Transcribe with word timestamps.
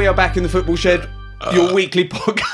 we 0.00 0.06
are 0.06 0.14
back 0.14 0.38
in 0.38 0.42
the 0.42 0.48
football 0.48 0.76
shed. 0.76 1.06
Your 1.52 1.68
uh. 1.68 1.74
weekly 1.74 2.08
podcast. 2.08 2.46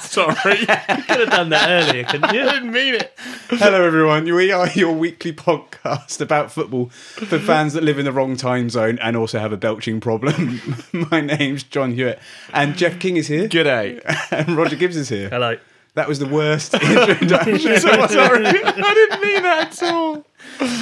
Sorry, 0.00 0.56
Could 0.66 0.68
have 0.68 1.30
done 1.30 1.48
that 1.48 1.66
earlier, 1.70 2.04
couldn't 2.04 2.34
you? 2.34 2.44
didn't 2.44 2.72
mean 2.72 2.96
it. 2.96 3.14
Hello, 3.48 3.82
everyone. 3.82 4.24
We 4.24 4.52
are 4.52 4.68
your 4.72 4.92
weekly 4.92 5.32
podcast 5.32 6.20
about 6.20 6.52
football 6.52 6.90
for 6.90 7.38
fans 7.38 7.72
that 7.72 7.82
live 7.82 7.98
in 7.98 8.04
the 8.04 8.12
wrong 8.12 8.36
time 8.36 8.68
zone 8.68 8.98
and 9.00 9.16
also 9.16 9.38
have 9.38 9.50
a 9.50 9.56
belching 9.56 9.98
problem. 9.98 10.60
My 11.10 11.22
name's 11.22 11.62
John 11.62 11.92
Hewitt, 11.92 12.18
and 12.52 12.76
Jeff 12.76 13.00
King 13.00 13.16
is 13.16 13.28
here, 13.28 13.48
G'day. 13.48 14.02
and 14.30 14.54
Roger 14.54 14.76
Gibbs 14.76 14.98
is 14.98 15.08
here. 15.08 15.30
Hello. 15.30 15.56
That 15.94 16.06
was 16.06 16.18
the 16.18 16.26
worst 16.26 16.74
introduction. 16.82 17.78
So 17.80 18.06
sorry. 18.08 18.46
I 18.46 18.94
didn't 18.94 19.22
mean 19.22 19.42
that 19.42 19.82
at 19.82 19.90
all. 19.90 20.26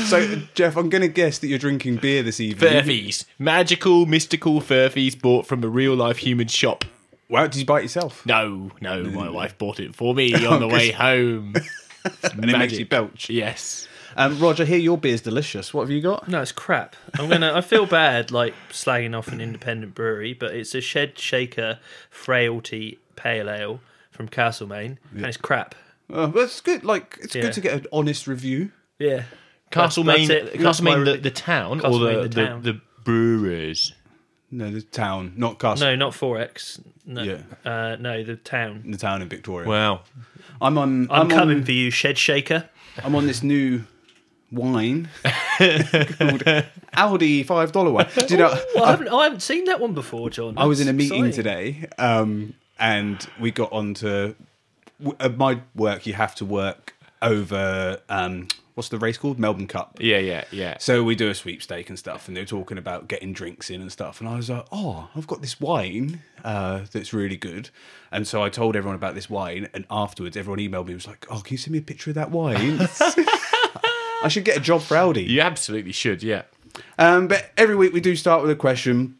So, 0.06 0.42
Jeff, 0.54 0.76
I'm 0.76 0.88
going 0.88 1.02
to 1.02 1.08
guess 1.08 1.38
that 1.38 1.46
you're 1.48 1.58
drinking 1.58 1.96
beer 1.96 2.22
this 2.22 2.40
evening. 2.40 2.70
Furphies. 2.72 3.24
Magical, 3.38 4.06
mystical 4.06 4.60
furphies 4.60 5.18
bought 5.20 5.46
from 5.46 5.62
a 5.64 5.68
real 5.68 5.94
life 5.94 6.18
human 6.18 6.48
shop. 6.48 6.84
Wow, 7.28 7.44
did 7.46 7.56
you 7.56 7.64
buy 7.64 7.78
it 7.78 7.82
yourself? 7.84 8.26
No, 8.26 8.72
no, 8.80 9.04
my 9.04 9.30
wife 9.30 9.56
bought 9.56 9.78
it 9.78 9.94
for 9.94 10.14
me 10.14 10.34
on 10.46 10.60
the 10.60 10.68
way 10.68 10.90
home. 10.90 11.54
And 12.32 12.48
it 12.48 12.56
makes 12.56 12.78
you 12.78 12.86
belch. 12.86 13.28
Yes. 13.28 13.86
Um, 14.16 14.38
Roger, 14.40 14.64
here 14.64 14.78
your 14.78 14.96
beer's 14.96 15.20
delicious. 15.20 15.74
What 15.74 15.82
have 15.82 15.90
you 15.90 16.00
got? 16.00 16.28
No, 16.28 16.40
it's 16.40 16.50
crap. 16.50 16.96
I'm 17.18 17.28
gonna. 17.28 17.52
I 17.54 17.60
feel 17.60 17.84
bad, 17.84 18.30
like 18.30 18.54
slagging 18.70 19.14
off 19.14 19.28
an 19.28 19.42
independent 19.42 19.94
brewery, 19.94 20.32
but 20.32 20.54
it's 20.54 20.74
a 20.74 20.80
Shed 20.80 21.18
Shaker 21.18 21.78
Frailty 22.08 22.98
Pale 23.16 23.50
Ale 23.50 23.80
from 24.10 24.28
Castlemaine, 24.28 24.98
and 25.14 25.26
it's 25.26 25.36
crap. 25.36 25.74
Uh, 26.10 26.26
but 26.28 26.44
it's 26.44 26.62
good. 26.62 26.84
Like 26.84 27.18
it's 27.20 27.34
Yeah. 27.34 27.42
good 27.42 27.52
to 27.52 27.60
get 27.60 27.74
an 27.74 27.86
honest 27.92 28.26
review. 28.26 28.72
Yeah. 28.98 29.24
Castlemaine, 29.70 30.28
That's- 30.28 30.44
that's 30.46 30.56
it. 30.56 30.62
Castlemaine 30.62 31.04
the, 31.04 31.16
the 31.18 31.30
town 31.30 31.78
or 31.80 31.82
Castlemaine 31.82 32.14
the, 32.16 32.22
the 32.22 32.28
the, 32.28 32.44
town. 32.46 32.62
the 32.62 32.80
brewers? 33.04 33.94
No, 34.52 34.68
the 34.70 34.82
town, 34.82 35.34
not 35.36 35.58
Castle. 35.60 35.86
No, 35.86 35.94
not 35.96 36.12
4X. 36.12 36.80
No, 37.06 37.22
Yeah. 37.22 37.42
uh, 37.64 37.96
no, 38.00 38.24
the 38.24 38.34
town. 38.36 38.82
the 38.86 38.96
town 38.98 39.22
in 39.22 39.28
Victoria. 39.28 39.68
Wow. 39.68 40.00
I'm 40.60 40.76
on. 40.76 41.06
I'm, 41.10 41.28
coming 41.28 41.58
On, 41.58 41.64
for 41.64 41.70
you, 41.72 41.90
Shed 41.92 42.18
Shaker. 42.18 42.68
I'm 43.04 43.14
on 43.14 43.26
this 43.28 43.42
new 43.44 43.84
wine 44.50 45.08
called 45.22 46.42
Aldi 46.94 47.46
five 47.46 47.70
dollar 47.72 47.90
wine. 47.92 48.08
Do 48.26 48.26
you 48.34 48.36
know? 48.38 48.52
Well, 48.74 48.84
I, 48.84 48.90
haven't, 48.90 49.08
I 49.08 49.22
haven't 49.24 49.40
seen 49.40 49.64
that 49.66 49.78
one 49.80 49.94
before, 49.94 50.28
John. 50.30 50.58
I 50.58 50.64
was 50.66 50.80
in 50.80 50.88
a 50.88 50.92
That's 50.92 50.98
meeting 51.10 51.26
exciting. 51.26 51.44
today, 51.44 51.88
um, 51.98 52.54
and 52.78 53.24
we 53.40 53.52
got 53.52 53.72
onto 53.72 54.34
w- 54.98 55.16
at 55.20 55.36
my 55.36 55.60
work. 55.76 56.06
You 56.06 56.14
have 56.14 56.34
to 56.36 56.44
work 56.44 56.94
over 57.22 58.00
um, 58.08 58.48
what's 58.80 58.88
the 58.88 58.98
race 58.98 59.18
called? 59.18 59.38
Melbourne 59.38 59.66
Cup. 59.66 59.98
Yeah, 60.00 60.16
yeah, 60.16 60.44
yeah. 60.50 60.78
So 60.78 61.04
we 61.04 61.14
do 61.14 61.28
a 61.28 61.34
sweepstake 61.34 61.90
and 61.90 61.98
stuff, 61.98 62.28
and 62.28 62.34
they're 62.34 62.46
talking 62.46 62.78
about 62.78 63.08
getting 63.08 63.34
drinks 63.34 63.68
in 63.68 63.82
and 63.82 63.92
stuff. 63.92 64.20
And 64.20 64.28
I 64.28 64.36
was 64.36 64.48
like, 64.48 64.64
"Oh, 64.72 65.10
I've 65.14 65.26
got 65.26 65.42
this 65.42 65.60
wine 65.60 66.22
uh, 66.42 66.86
that's 66.90 67.12
really 67.12 67.36
good." 67.36 67.68
And 68.10 68.26
so 68.26 68.42
I 68.42 68.48
told 68.48 68.76
everyone 68.76 68.96
about 68.96 69.14
this 69.14 69.28
wine, 69.28 69.68
and 69.74 69.84
afterwards, 69.90 70.34
everyone 70.34 70.60
emailed 70.60 70.86
me 70.86 70.92
and 70.92 70.94
was 70.94 71.06
like, 71.06 71.26
"Oh, 71.28 71.40
can 71.40 71.52
you 71.52 71.58
send 71.58 71.72
me 71.72 71.78
a 71.78 71.82
picture 71.82 72.10
of 72.10 72.14
that 72.14 72.30
wine?" 72.30 72.78
I 74.22 74.28
should 74.28 74.46
get 74.46 74.56
a 74.56 74.60
job 74.60 74.80
for 74.80 74.94
Aldi. 74.94 75.26
You 75.28 75.42
absolutely 75.42 75.92
should, 75.92 76.22
yeah. 76.22 76.44
Um, 76.98 77.28
but 77.28 77.50
every 77.58 77.76
week 77.76 77.92
we 77.92 78.00
do 78.00 78.16
start 78.16 78.40
with 78.40 78.50
a 78.50 78.56
question. 78.56 79.18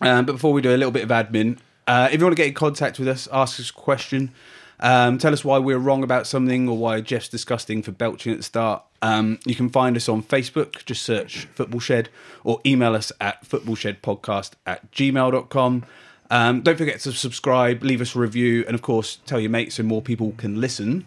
Um, 0.00 0.26
but 0.26 0.32
before 0.32 0.52
we 0.52 0.62
do 0.62 0.70
a 0.70 0.76
little 0.76 0.90
bit 0.90 1.04
of 1.04 1.10
admin, 1.10 1.58
uh, 1.86 2.08
if 2.10 2.18
you 2.18 2.26
want 2.26 2.36
to 2.36 2.42
get 2.42 2.48
in 2.48 2.54
contact 2.54 2.98
with 2.98 3.06
us, 3.06 3.28
ask 3.32 3.60
us 3.60 3.70
a 3.70 3.72
question, 3.72 4.32
um, 4.80 5.18
tell 5.18 5.32
us 5.32 5.44
why 5.44 5.58
we're 5.58 5.78
wrong 5.78 6.02
about 6.02 6.26
something 6.26 6.68
or 6.68 6.76
why 6.76 7.00
Jeff's 7.00 7.28
disgusting 7.28 7.82
for 7.82 7.92
belching 7.92 8.32
at 8.32 8.38
the 8.38 8.44
start. 8.44 8.82
Um, 9.02 9.38
you 9.44 9.54
can 9.54 9.70
find 9.70 9.96
us 9.96 10.08
on 10.08 10.22
Facebook, 10.22 10.84
just 10.84 11.02
search 11.02 11.46
Football 11.54 11.80
Shed, 11.80 12.08
or 12.44 12.60
email 12.66 12.94
us 12.94 13.12
at 13.20 13.44
footballshedpodcast 13.44 14.52
at 14.66 14.90
gmail.com. 14.92 15.84
Um, 16.28 16.62
don't 16.62 16.76
forget 16.76 17.00
to 17.00 17.12
subscribe, 17.12 17.82
leave 17.82 18.00
us 18.00 18.16
a 18.16 18.18
review, 18.18 18.64
and 18.66 18.74
of 18.74 18.82
course, 18.82 19.18
tell 19.26 19.38
your 19.38 19.50
mates 19.50 19.76
so 19.76 19.82
more 19.82 20.02
people 20.02 20.34
can 20.36 20.60
listen. 20.60 21.06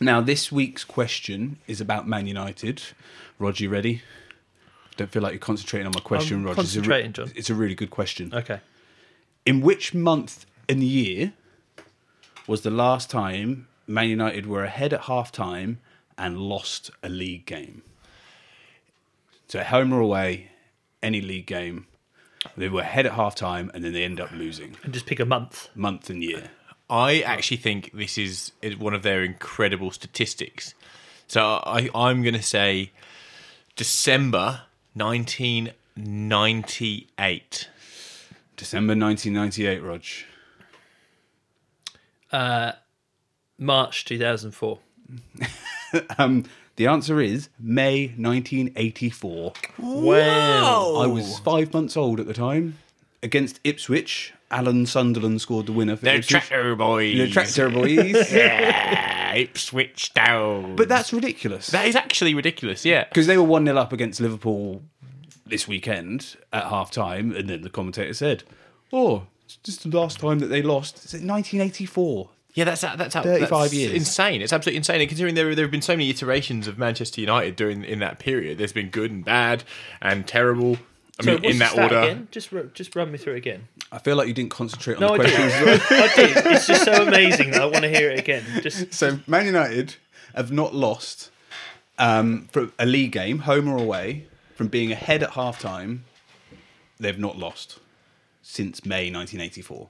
Now, 0.00 0.20
this 0.20 0.50
week's 0.50 0.82
question 0.82 1.58
is 1.66 1.80
about 1.80 2.08
Man 2.08 2.26
United. 2.26 2.82
Roger, 3.38 3.64
you 3.64 3.70
ready? 3.70 4.02
Don't 4.96 5.10
feel 5.10 5.22
like 5.22 5.32
you're 5.32 5.38
concentrating 5.38 5.86
on 5.86 5.92
my 5.94 6.00
question, 6.00 6.38
I'm 6.38 6.44
Roger. 6.44 6.62
It's 6.62 6.74
a 6.74 6.80
re- 6.80 6.86
concentrating, 6.86 7.12
John. 7.12 7.32
It's 7.36 7.50
a 7.50 7.54
really 7.54 7.74
good 7.74 7.90
question. 7.90 8.34
Okay. 8.34 8.60
In 9.46 9.60
which 9.60 9.94
month 9.94 10.46
in 10.68 10.80
the 10.80 10.86
year 10.86 11.32
was 12.50 12.62
the 12.62 12.70
last 12.70 13.08
time 13.08 13.68
Man 13.86 14.08
United 14.08 14.44
were 14.44 14.64
ahead 14.64 14.92
at 14.92 15.02
half 15.02 15.30
time 15.30 15.78
and 16.18 16.36
lost 16.36 16.90
a 17.00 17.08
league 17.08 17.46
game? 17.46 17.82
So, 19.46 19.62
home 19.62 19.92
or 19.92 20.00
away, 20.00 20.50
any 21.00 21.20
league 21.20 21.46
game, 21.46 21.86
they 22.56 22.68
were 22.68 22.80
ahead 22.80 23.06
at 23.06 23.12
half 23.12 23.36
time 23.36 23.70
and 23.72 23.84
then 23.84 23.92
they 23.92 24.02
end 24.02 24.18
up 24.18 24.32
losing. 24.32 24.76
And 24.82 24.92
just 24.92 25.06
pick 25.06 25.20
a 25.20 25.24
month. 25.24 25.68
Month 25.76 26.10
and 26.10 26.24
year. 26.24 26.50
I 26.88 27.20
actually 27.20 27.58
think 27.58 27.92
this 27.94 28.18
is, 28.18 28.50
is 28.62 28.76
one 28.76 28.94
of 28.94 29.04
their 29.04 29.22
incredible 29.22 29.92
statistics. 29.92 30.74
So 31.28 31.62
I, 31.64 31.88
I'm 31.94 32.22
going 32.22 32.34
to 32.34 32.42
say 32.42 32.90
December 33.76 34.62
1998. 34.94 37.68
December 38.56 38.96
1998, 38.96 39.82
Rog. 39.84 40.02
March 43.58 44.04
2004. 44.04 44.78
Um, 46.18 46.44
the 46.76 46.86
answer 46.86 47.20
is 47.20 47.48
May 47.58 48.14
1984. 48.16 49.52
Wow. 49.78 50.94
I 51.02 51.06
was 51.08 51.40
five 51.40 51.72
months 51.72 51.96
old 51.96 52.20
at 52.20 52.28
the 52.28 52.32
time. 52.32 52.78
Against 53.24 53.58
Ipswich, 53.64 54.32
Alan 54.52 54.86
Sunderland 54.86 55.40
scored 55.40 55.66
the 55.66 55.72
winner 55.72 55.96
for 55.96 56.04
The 56.04 56.14
Ipswich. 56.14 56.28
Tractor 56.30 56.76
Boys. 56.76 57.18
The 57.18 57.28
tractor 57.30 57.70
boys. 57.70 58.32
Yeah, 58.32 59.34
Ipswich 59.34 60.14
down. 60.14 60.76
but 60.76 60.88
that's 60.88 61.12
ridiculous. 61.12 61.66
that 61.70 61.86
is 61.88 61.96
actually 61.96 62.34
ridiculous, 62.34 62.84
yeah. 62.84 63.04
Because 63.08 63.26
they 63.26 63.36
were 63.36 63.42
1 63.42 63.64
0 63.66 63.76
up 63.76 63.92
against 63.92 64.20
Liverpool 64.20 64.82
this 65.44 65.66
weekend 65.66 66.36
at 66.52 66.62
half 66.66 66.92
time, 66.92 67.32
and 67.34 67.48
then 67.50 67.62
the 67.62 67.70
commentator 67.70 68.14
said, 68.14 68.44
Oh, 68.92 69.26
it's 69.39 69.39
just 69.56 69.88
the 69.88 69.96
last 69.96 70.18
time 70.20 70.38
that 70.40 70.46
they 70.46 70.62
lost. 70.62 70.96
It's 71.04 71.14
in 71.14 71.26
1984. 71.26 72.28
Yeah, 72.54 72.64
that's 72.64 72.80
that's, 72.80 73.14
35 73.14 73.48
that's 73.48 73.72
years. 73.74 73.92
insane. 73.92 74.42
It's 74.42 74.52
absolutely 74.52 74.78
insane. 74.78 75.00
And 75.00 75.08
considering 75.08 75.34
there 75.36 75.54
there 75.54 75.64
have 75.64 75.70
been 75.70 75.82
so 75.82 75.92
many 75.94 76.10
iterations 76.10 76.66
of 76.66 76.78
Manchester 76.78 77.20
United 77.20 77.54
during 77.56 77.84
in 77.84 78.00
that 78.00 78.18
period, 78.18 78.58
there's 78.58 78.72
been 78.72 78.88
good 78.90 79.10
and 79.12 79.24
bad 79.24 79.62
and 80.02 80.26
terrible. 80.26 80.78
I 81.20 81.22
So 81.22 81.32
mean, 81.32 81.42
what's 81.42 81.52
in 81.52 81.58
that 81.60 81.78
order. 81.78 81.98
Again? 82.00 82.28
Just 82.32 82.50
ru- 82.50 82.70
just 82.74 82.96
run 82.96 83.12
me 83.12 83.18
through 83.18 83.34
it 83.34 83.38
again. 83.38 83.68
I 83.92 83.98
feel 83.98 84.16
like 84.16 84.26
you 84.26 84.34
didn't 84.34 84.50
concentrate 84.50 84.94
on 84.96 85.00
No, 85.00 85.08
the 85.08 85.14
I 85.14 85.30
questions. 85.30 85.52
did. 85.52 85.80
I 85.90 86.14
did. 86.16 86.46
It's 86.54 86.66
just 86.66 86.84
so 86.84 87.06
amazing 87.06 87.50
that 87.52 87.62
I 87.62 87.66
want 87.66 87.82
to 87.84 87.88
hear 87.88 88.10
it 88.10 88.18
again. 88.18 88.42
Just 88.62 88.92
So 89.00 89.20
Man 89.28 89.46
United 89.46 89.96
have 90.34 90.50
not 90.50 90.74
lost 90.74 91.30
um, 91.98 92.48
for 92.52 92.70
a 92.78 92.86
league 92.86 93.12
game, 93.12 93.40
home 93.40 93.68
or 93.68 93.76
away, 93.78 94.26
from 94.56 94.66
being 94.68 94.90
ahead 94.90 95.22
at 95.22 95.30
half 95.30 95.60
time. 95.60 96.04
They've 96.98 97.18
not 97.18 97.38
lost 97.38 97.78
since 98.50 98.84
May 98.84 99.10
1984. 99.10 99.88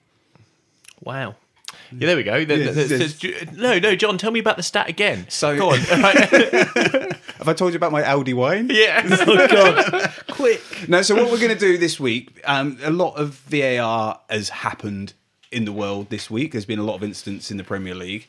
wow. 1.02 1.34
Yeah, 1.92 2.06
there 2.08 2.16
we 2.16 2.24
go. 2.24 2.44
The- 2.44 2.56
Yeah, 2.58 2.70
the- 2.72 2.84
the- 2.84 2.98
yes. 2.98 3.14
the- 3.20 3.48
no, 3.56 3.78
no, 3.78 3.94
John, 3.94 4.18
tell 4.18 4.32
me 4.32 4.40
about 4.40 4.56
the 4.56 4.62
stat 4.64 4.88
again. 4.88 5.26
So- 5.28 5.56
go 5.56 5.70
on. 5.70 5.78
Have 7.38 7.48
I 7.48 7.52
told 7.54 7.72
you 7.72 7.76
about 7.76 7.92
my 7.92 8.02
Aldi 8.02 8.34
wine? 8.34 8.68
yeah. 8.72 9.02
Oh 9.20 9.46
God! 9.48 10.12
Quick. 10.28 10.60
No, 10.88 11.02
so 11.02 11.14
what 11.14 11.30
we're 11.30 11.38
going 11.38 11.52
to 11.52 11.58
do 11.58 11.78
this 11.78 11.98
week, 12.00 12.40
um, 12.44 12.76
a 12.82 12.90
lot 12.90 13.14
of 13.14 13.34
VAR 13.48 14.18
has 14.28 14.48
happened 14.48 15.14
in 15.52 15.64
the 15.64 15.72
world 15.72 16.10
this 16.10 16.28
week. 16.30 16.52
There's 16.52 16.64
been 16.66 16.78
a 16.80 16.84
lot 16.84 16.96
of 16.96 17.04
incidents 17.04 17.50
in 17.50 17.56
the 17.56 17.64
Premier 17.64 17.94
League. 17.94 18.26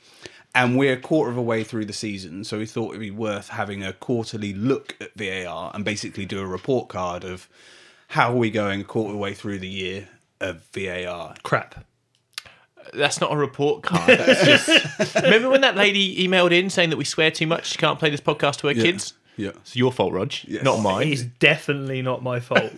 And 0.54 0.78
we're 0.78 0.94
a 0.94 0.98
quarter 0.98 1.32
of 1.32 1.38
a 1.38 1.42
way 1.42 1.64
through 1.64 1.86
the 1.86 1.94
season, 1.94 2.44
so 2.44 2.58
we 2.58 2.66
thought 2.66 2.90
it'd 2.90 3.00
be 3.00 3.10
worth 3.10 3.50
having 3.50 3.84
a 3.84 3.94
quarterly 3.94 4.54
look 4.54 4.96
at 5.00 5.14
VAR 5.16 5.72
and 5.74 5.86
basically 5.86 6.26
do 6.26 6.40
a 6.42 6.46
report 6.46 6.90
card 6.90 7.24
of 7.24 7.48
how 8.10 8.32
are 8.34 8.36
we 8.36 8.52
going 8.52 8.82
a 8.82 8.84
quarter 8.84 9.08
of 9.10 9.14
the 9.14 9.20
way 9.20 9.34
through 9.34 9.60
the 9.60 9.70
year 9.70 10.10
of 10.42 10.64
VAR. 10.74 11.36
Crap. 11.44 11.86
That's 12.94 13.22
not 13.22 13.32
a 13.32 13.38
report 13.38 13.84
card. 13.84 14.20
That's 14.20 14.44
just. 14.68 15.16
Remember 15.24 15.50
when 15.50 15.62
that 15.62 15.78
lady 15.78 16.28
emailed 16.28 16.52
in 16.52 16.70
saying 16.70 16.90
that 16.90 16.98
we 16.98 17.06
swear 17.06 17.32
too 17.32 17.48
much? 17.48 17.68
She 17.68 17.78
can't 17.78 17.98
play 18.00 18.10
this 18.10 18.20
podcast 18.22 18.58
to 18.58 18.68
her 18.68 18.74
kids. 18.74 19.14
Yeah. 19.38 19.50
It's 19.62 19.76
your 19.78 19.94
fault, 19.94 20.12
Rog, 20.14 20.34
Yes. 20.46 20.64
not 20.64 20.82
mine. 20.82 21.08
It's 21.08 21.22
definitely 21.24 22.02
not 22.02 22.22
my 22.22 22.40
fault. 22.42 22.70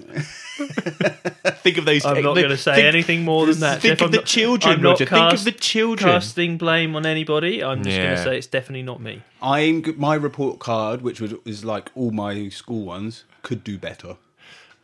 Think 1.64 1.78
of 1.78 1.86
those. 1.86 2.06
I'm 2.06 2.22
not 2.22 2.36
going 2.36 2.50
to 2.50 2.58
say 2.58 2.76
think- 2.76 2.86
anything 2.88 3.24
more 3.24 3.46
than 3.48 3.60
that. 3.62 3.82
Think 3.82 3.94
Jeff. 3.94 4.02
of 4.02 4.06
I'm 4.08 4.12
the 4.12 4.18
not- 4.18 4.26
children, 4.26 4.74
I'm 4.76 4.82
not 4.82 4.90
Roger. 4.92 5.06
Think 5.06 5.22
of 5.24 5.32
cast- 5.32 5.46
the 5.46 5.52
children. 5.52 6.12
Casting 6.12 6.58
blame 6.58 6.96
on 6.96 7.06
anybody. 7.06 7.64
I'm 7.64 7.84
just 7.84 7.96
going 7.98 8.10
Yeah. 8.10 8.16
to 8.16 8.24
say 8.24 8.38
it's 8.38 8.48
definitely 8.48 8.84
not 8.84 9.02
me. 9.02 9.22
I'm 9.42 9.84
g- 9.84 9.94
my 9.94 10.16
report 10.16 10.60
card, 10.60 11.02
which 11.02 11.20
was 11.22 11.34
is 11.46 11.66
like 11.66 11.90
all 11.96 12.12
my 12.12 12.50
school 12.50 12.86
ones, 12.86 13.24
could 13.42 13.64
do 13.64 13.78
better. 13.78 14.18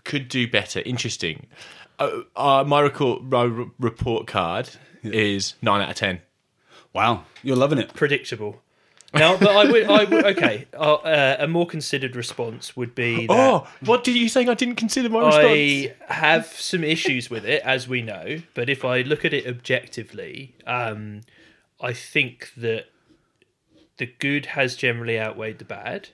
Could 0.06 0.28
do 0.28 0.48
better. 0.48 0.82
Interesting. 0.86 1.48
Uh, 2.00 2.22
uh, 2.36 2.63
my, 2.66 2.81
record, 2.81 3.24
my 3.24 3.44
re- 3.44 3.69
report 3.78 4.25
card 4.25 4.69
is 5.04 5.56
nine 5.62 5.81
out 5.81 5.90
of 5.90 5.96
ten. 5.96 6.22
Wow, 6.94 7.25
you're 7.44 7.57
loving 7.57 7.78
it. 7.78 7.94
Predictable. 7.94 8.62
No, 9.13 9.38
but 9.38 9.50
I 9.50 9.72
would. 9.72 9.84
I 9.90 10.04
would 10.04 10.25
okay. 10.38 10.68
Uh, 10.74 10.94
uh, 10.94 11.38
a 11.40 11.48
more 11.48 11.66
considered 11.66 12.16
response 12.16 12.78
would 12.78 12.94
be 12.94 13.25
that 13.25 13.34
Oh, 13.34 13.68
what 13.84 14.04
did 14.04 14.16
you 14.16 14.30
saying? 14.30 14.50
I 14.50 14.54
didn't 14.54 14.75
consider 14.75 15.10
my 15.10 15.25
response. 15.25 15.46
I 16.10 16.13
have 16.13 16.46
some 16.48 16.84
issues 16.84 17.30
with 17.30 17.44
it, 17.44 17.63
as 17.63 17.88
we 17.88 18.01
know. 18.04 18.42
But 18.54 18.69
if 18.69 18.86
I 18.86 19.01
look 19.01 19.25
at 19.25 19.34
it 19.34 19.48
objectively, 19.48 20.56
um, 20.68 21.22
I 21.81 21.92
think 21.94 22.51
that 22.56 22.86
the 23.98 24.06
good 24.06 24.48
has 24.48 24.75
generally 24.75 25.19
outweighed 25.19 25.57
the 25.57 25.66
bad, 25.66 26.10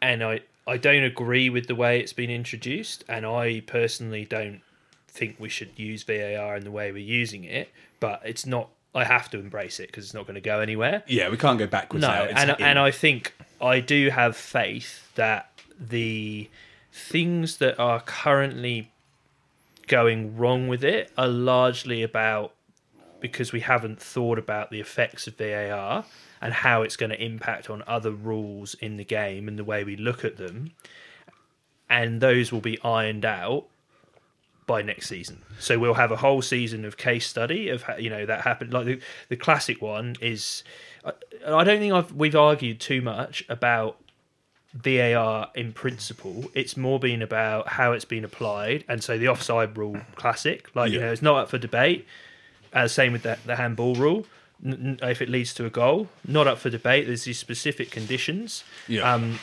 and 0.00 0.24
I 0.24 0.40
I 0.66 0.78
don't 0.78 1.04
agree 1.04 1.50
with 1.50 1.68
the 1.68 1.76
way 1.76 2.00
it's 2.00 2.12
been 2.12 2.30
introduced, 2.30 3.04
and 3.08 3.24
I 3.24 3.60
personally 3.60 4.24
don't 4.24 4.60
think 5.12 5.36
we 5.38 5.48
should 5.48 5.70
use 5.76 6.02
VAR 6.02 6.56
in 6.56 6.64
the 6.64 6.70
way 6.70 6.90
we're 6.90 6.98
using 6.98 7.44
it. 7.44 7.70
But 8.00 8.22
it's 8.24 8.46
not. 8.46 8.70
I 8.94 9.04
have 9.04 9.30
to 9.30 9.38
embrace 9.38 9.80
it 9.80 9.86
because 9.86 10.04
it's 10.04 10.14
not 10.14 10.26
going 10.26 10.34
to 10.34 10.40
go 10.40 10.60
anywhere. 10.60 11.02
Yeah, 11.06 11.30
we 11.30 11.38
can't 11.38 11.58
go 11.58 11.66
backwards 11.66 12.02
No, 12.02 12.08
now. 12.08 12.24
And 12.24 12.50
in. 12.50 12.56
and 12.60 12.78
I 12.78 12.90
think 12.90 13.34
I 13.60 13.80
do 13.80 14.10
have 14.10 14.36
faith 14.36 15.10
that 15.14 15.50
the 15.80 16.50
things 16.92 17.56
that 17.56 17.78
are 17.78 18.00
currently 18.00 18.90
going 19.86 20.36
wrong 20.36 20.68
with 20.68 20.84
it 20.84 21.10
are 21.16 21.28
largely 21.28 22.02
about 22.02 22.52
because 23.20 23.52
we 23.52 23.60
haven't 23.60 24.00
thought 24.00 24.38
about 24.38 24.70
the 24.70 24.80
effects 24.80 25.26
of 25.26 25.36
VAR 25.36 26.04
and 26.40 26.52
how 26.52 26.82
it's 26.82 26.96
going 26.96 27.10
to 27.10 27.24
impact 27.24 27.70
on 27.70 27.82
other 27.86 28.10
rules 28.10 28.74
in 28.74 28.96
the 28.96 29.04
game 29.04 29.48
and 29.48 29.58
the 29.58 29.64
way 29.64 29.84
we 29.84 29.96
look 29.96 30.24
at 30.24 30.36
them. 30.36 30.72
And 31.88 32.20
those 32.20 32.52
will 32.52 32.60
be 32.60 32.78
ironed 32.82 33.24
out 33.24 33.66
by 34.66 34.82
next 34.82 35.08
season. 35.08 35.42
So 35.58 35.78
we'll 35.78 35.94
have 35.94 36.12
a 36.12 36.16
whole 36.16 36.42
season 36.42 36.84
of 36.84 36.96
case 36.96 37.26
study 37.26 37.68
of 37.68 37.84
you 37.98 38.10
know 38.10 38.26
that 38.26 38.42
happened. 38.42 38.72
Like 38.72 38.86
the, 38.86 39.00
the 39.28 39.36
classic 39.36 39.82
one 39.82 40.16
is, 40.20 40.62
I, 41.04 41.12
I 41.46 41.64
don't 41.64 41.78
think 41.78 41.92
I've 41.92 42.12
we've 42.12 42.36
argued 42.36 42.80
too 42.80 43.02
much 43.02 43.44
about 43.48 43.98
VAR 44.74 45.50
in 45.54 45.72
principle. 45.72 46.50
It's 46.54 46.76
more 46.76 46.98
been 46.98 47.22
about 47.22 47.68
how 47.68 47.92
it's 47.92 48.04
been 48.04 48.24
applied, 48.24 48.84
and 48.88 49.02
so 49.02 49.18
the 49.18 49.28
offside 49.28 49.76
rule 49.76 49.98
classic, 50.14 50.74
like 50.74 50.92
you 50.92 51.00
know, 51.00 51.12
it's 51.12 51.22
not 51.22 51.36
up 51.36 51.50
for 51.50 51.58
debate. 51.58 52.06
Uh, 52.72 52.88
same 52.88 53.12
with 53.12 53.22
the, 53.22 53.38
the 53.44 53.56
handball 53.56 53.94
rule. 53.94 54.26
N- 54.64 54.98
if 55.02 55.20
it 55.20 55.28
leads 55.28 55.52
to 55.54 55.66
a 55.66 55.70
goal, 55.70 56.08
not 56.26 56.46
up 56.46 56.58
for 56.58 56.70
debate. 56.70 57.06
There's 57.06 57.24
these 57.24 57.38
specific 57.38 57.90
conditions. 57.90 58.64
Yeah. 58.88 59.12
Um, 59.12 59.40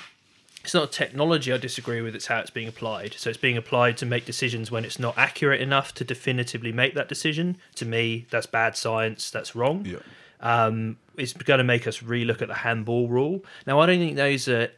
it's 0.64 0.74
not 0.74 0.92
technology 0.92 1.54
I 1.54 1.58
disagree 1.58 2.02
with, 2.02 2.16
it's 2.16 2.28
how 2.28 2.40
it's 2.40 2.50
being 2.50 2.68
applied. 2.68 3.14
So 3.18 3.30
it's 3.30 3.40
being 3.40 3.58
applied 3.58 3.98
to 3.98 4.06
make 4.06 4.26
decisions 4.26 4.70
when 4.72 4.86
it's 4.86 5.00
not 5.00 5.18
accurate 5.18 5.62
enough 5.62 5.94
to 5.96 6.04
definitively 6.04 6.72
make 6.72 6.94
that 6.96 7.08
decision. 7.08 7.58
To 7.76 7.86
me, 7.86 8.26
that's 8.30 8.46
bad 8.46 8.76
science, 8.76 9.32
that's 9.32 9.56
wrong. 9.56 9.86
Yeah. 9.86 10.00
Um, 10.42 10.98
it's 11.18 11.34
going 11.34 11.58
to 11.58 11.64
make 11.64 11.88
us 11.88 12.00
relook 12.00 12.42
at 12.42 12.48
the 12.48 12.56
handball 12.56 13.08
rule. 13.08 13.44
Now, 13.66 13.80
I 13.80 13.86
don't 13.86 14.00
think 14.00 14.16
those 14.16 14.48
are 14.48 14.70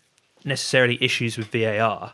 necessarily 0.44 0.98
issues 1.02 1.38
with 1.38 1.48
VAR, 1.48 2.14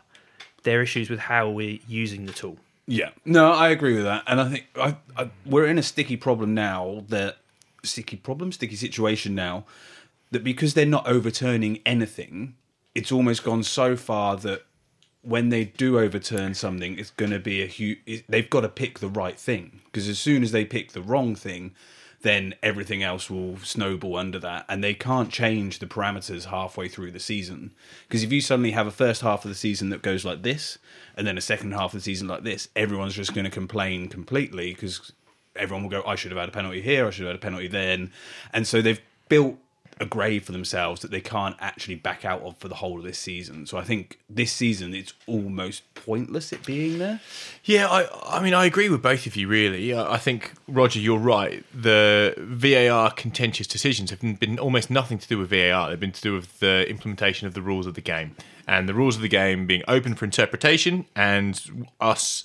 they're 0.62 0.82
issues 0.82 1.08
with 1.08 1.20
how 1.20 1.48
we're 1.48 1.78
using 1.88 2.26
the 2.26 2.32
tool. 2.32 2.58
Yeah, 2.86 3.10
no, 3.24 3.52
I 3.52 3.68
agree 3.68 3.94
with 3.96 4.04
that, 4.04 4.22
and 4.26 4.40
I 4.40 4.48
think 4.48 4.66
I, 4.74 4.96
I, 5.16 5.30
we're 5.44 5.66
in 5.66 5.78
a 5.78 5.82
sticky 5.82 6.16
problem 6.16 6.54
now. 6.54 7.04
That 7.08 7.36
sticky 7.82 8.16
problem, 8.16 8.50
sticky 8.50 8.76
situation 8.76 9.34
now. 9.34 9.66
That 10.30 10.42
because 10.42 10.74
they're 10.74 10.86
not 10.86 11.06
overturning 11.06 11.80
anything, 11.84 12.54
it's 12.98 13.12
almost 13.12 13.44
gone 13.44 13.62
so 13.62 13.94
far 13.94 14.36
that 14.36 14.64
when 15.22 15.50
they 15.50 15.64
do 15.64 16.00
overturn 16.00 16.52
something, 16.52 16.98
it's 16.98 17.10
going 17.10 17.30
to 17.30 17.38
be 17.38 17.62
a 17.62 17.66
huge. 17.66 18.24
They've 18.28 18.50
got 18.50 18.62
to 18.62 18.68
pick 18.68 18.98
the 18.98 19.08
right 19.08 19.38
thing 19.38 19.82
because 19.84 20.08
as 20.08 20.18
soon 20.18 20.42
as 20.42 20.50
they 20.50 20.64
pick 20.64 20.90
the 20.90 21.00
wrong 21.00 21.36
thing, 21.36 21.74
then 22.22 22.56
everything 22.60 23.04
else 23.04 23.30
will 23.30 23.56
snowball 23.58 24.16
under 24.16 24.40
that, 24.40 24.64
and 24.68 24.82
they 24.82 24.94
can't 24.94 25.30
change 25.30 25.78
the 25.78 25.86
parameters 25.86 26.46
halfway 26.46 26.88
through 26.88 27.12
the 27.12 27.20
season. 27.20 27.70
Because 28.08 28.24
if 28.24 28.32
you 28.32 28.40
suddenly 28.40 28.72
have 28.72 28.88
a 28.88 28.90
first 28.90 29.20
half 29.22 29.44
of 29.44 29.48
the 29.48 29.54
season 29.54 29.90
that 29.90 30.02
goes 30.02 30.24
like 30.24 30.42
this, 30.42 30.78
and 31.16 31.24
then 31.24 31.38
a 31.38 31.40
second 31.52 31.74
half 31.74 31.94
of 31.94 32.00
the 32.00 32.04
season 32.04 32.26
like 32.26 32.42
this, 32.42 32.68
everyone's 32.74 33.14
just 33.14 33.32
going 33.32 33.44
to 33.44 33.50
complain 33.50 34.08
completely 34.08 34.74
because 34.74 35.12
everyone 35.54 35.84
will 35.84 35.90
go, 35.90 36.02
"I 36.04 36.16
should 36.16 36.32
have 36.32 36.40
had 36.40 36.48
a 36.48 36.52
penalty 36.52 36.82
here, 36.82 37.06
I 37.06 37.10
should 37.10 37.26
have 37.26 37.34
had 37.34 37.40
a 37.40 37.46
penalty 37.48 37.68
then," 37.68 38.10
and 38.52 38.66
so 38.66 38.82
they've 38.82 39.00
built 39.28 39.56
a 40.00 40.06
grave 40.06 40.44
for 40.44 40.52
themselves 40.52 41.00
that 41.02 41.10
they 41.10 41.20
can't 41.20 41.56
actually 41.60 41.94
back 41.94 42.24
out 42.24 42.42
of 42.42 42.56
for 42.58 42.68
the 42.68 42.76
whole 42.76 42.98
of 42.98 43.04
this 43.04 43.18
season. 43.18 43.66
So 43.66 43.78
I 43.78 43.84
think 43.84 44.18
this 44.28 44.52
season 44.52 44.94
it's 44.94 45.14
almost 45.26 45.82
pointless 45.94 46.52
it 46.52 46.64
being 46.66 46.98
there. 46.98 47.20
Yeah, 47.64 47.88
I, 47.88 48.38
I 48.38 48.42
mean, 48.42 48.54
I 48.54 48.66
agree 48.66 48.88
with 48.88 49.02
both 49.02 49.26
of 49.26 49.36
you, 49.36 49.48
really. 49.48 49.94
I 49.94 50.18
I 50.18 50.20
think, 50.20 50.52
Roger, 50.66 50.98
you're 50.98 51.16
right. 51.16 51.64
The 51.72 52.34
VAR 52.36 53.12
contentious 53.12 53.68
decisions 53.68 54.10
have 54.10 54.20
been 54.20 54.58
almost 54.58 54.90
nothing 54.90 55.18
to 55.18 55.28
do 55.28 55.38
with 55.38 55.50
VAR. 55.50 55.88
They've 55.88 56.00
been 56.00 56.10
to 56.10 56.20
do 56.20 56.34
with 56.34 56.58
the 56.58 56.84
implementation 56.90 57.46
of 57.46 57.54
the 57.54 57.62
rules 57.62 57.86
of 57.86 57.94
the 57.94 58.00
game. 58.00 58.34
And 58.66 58.88
the 58.88 58.94
rules 58.94 59.14
of 59.14 59.22
the 59.22 59.28
game 59.28 59.66
being 59.66 59.82
open 59.86 60.14
for 60.16 60.24
interpretation, 60.24 61.06
and 61.14 61.86
us 62.00 62.42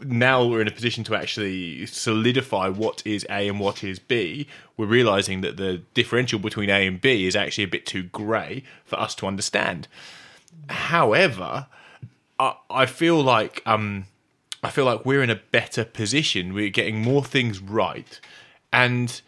now 0.00 0.44
we're 0.44 0.60
in 0.60 0.68
a 0.68 0.72
position 0.72 1.04
to 1.04 1.14
actually 1.14 1.86
solidify 1.86 2.68
what 2.68 3.02
is 3.04 3.26
A 3.28 3.48
and 3.48 3.60
what 3.60 3.84
is 3.84 3.98
B. 3.98 4.46
We're 4.76 4.86
realizing 4.86 5.40
that 5.42 5.56
the 5.56 5.82
differential 5.94 6.38
between 6.38 6.70
A 6.70 6.86
and 6.86 7.00
B 7.00 7.26
is 7.26 7.36
actually 7.36 7.64
a 7.64 7.68
bit 7.68 7.86
too 7.86 8.04
grey 8.04 8.64
for 8.84 8.98
us 8.98 9.14
to 9.16 9.26
understand. 9.26 9.88
However, 10.68 11.66
I, 12.38 12.56
I 12.70 12.86
feel 12.86 13.22
like 13.22 13.62
um, 13.66 14.06
I 14.62 14.70
feel 14.70 14.84
like 14.84 15.04
we're 15.04 15.22
in 15.22 15.30
a 15.30 15.36
better 15.36 15.84
position. 15.84 16.54
We're 16.54 16.70
getting 16.70 17.00
more 17.00 17.24
things 17.24 17.60
right, 17.60 18.20
and 18.72 19.20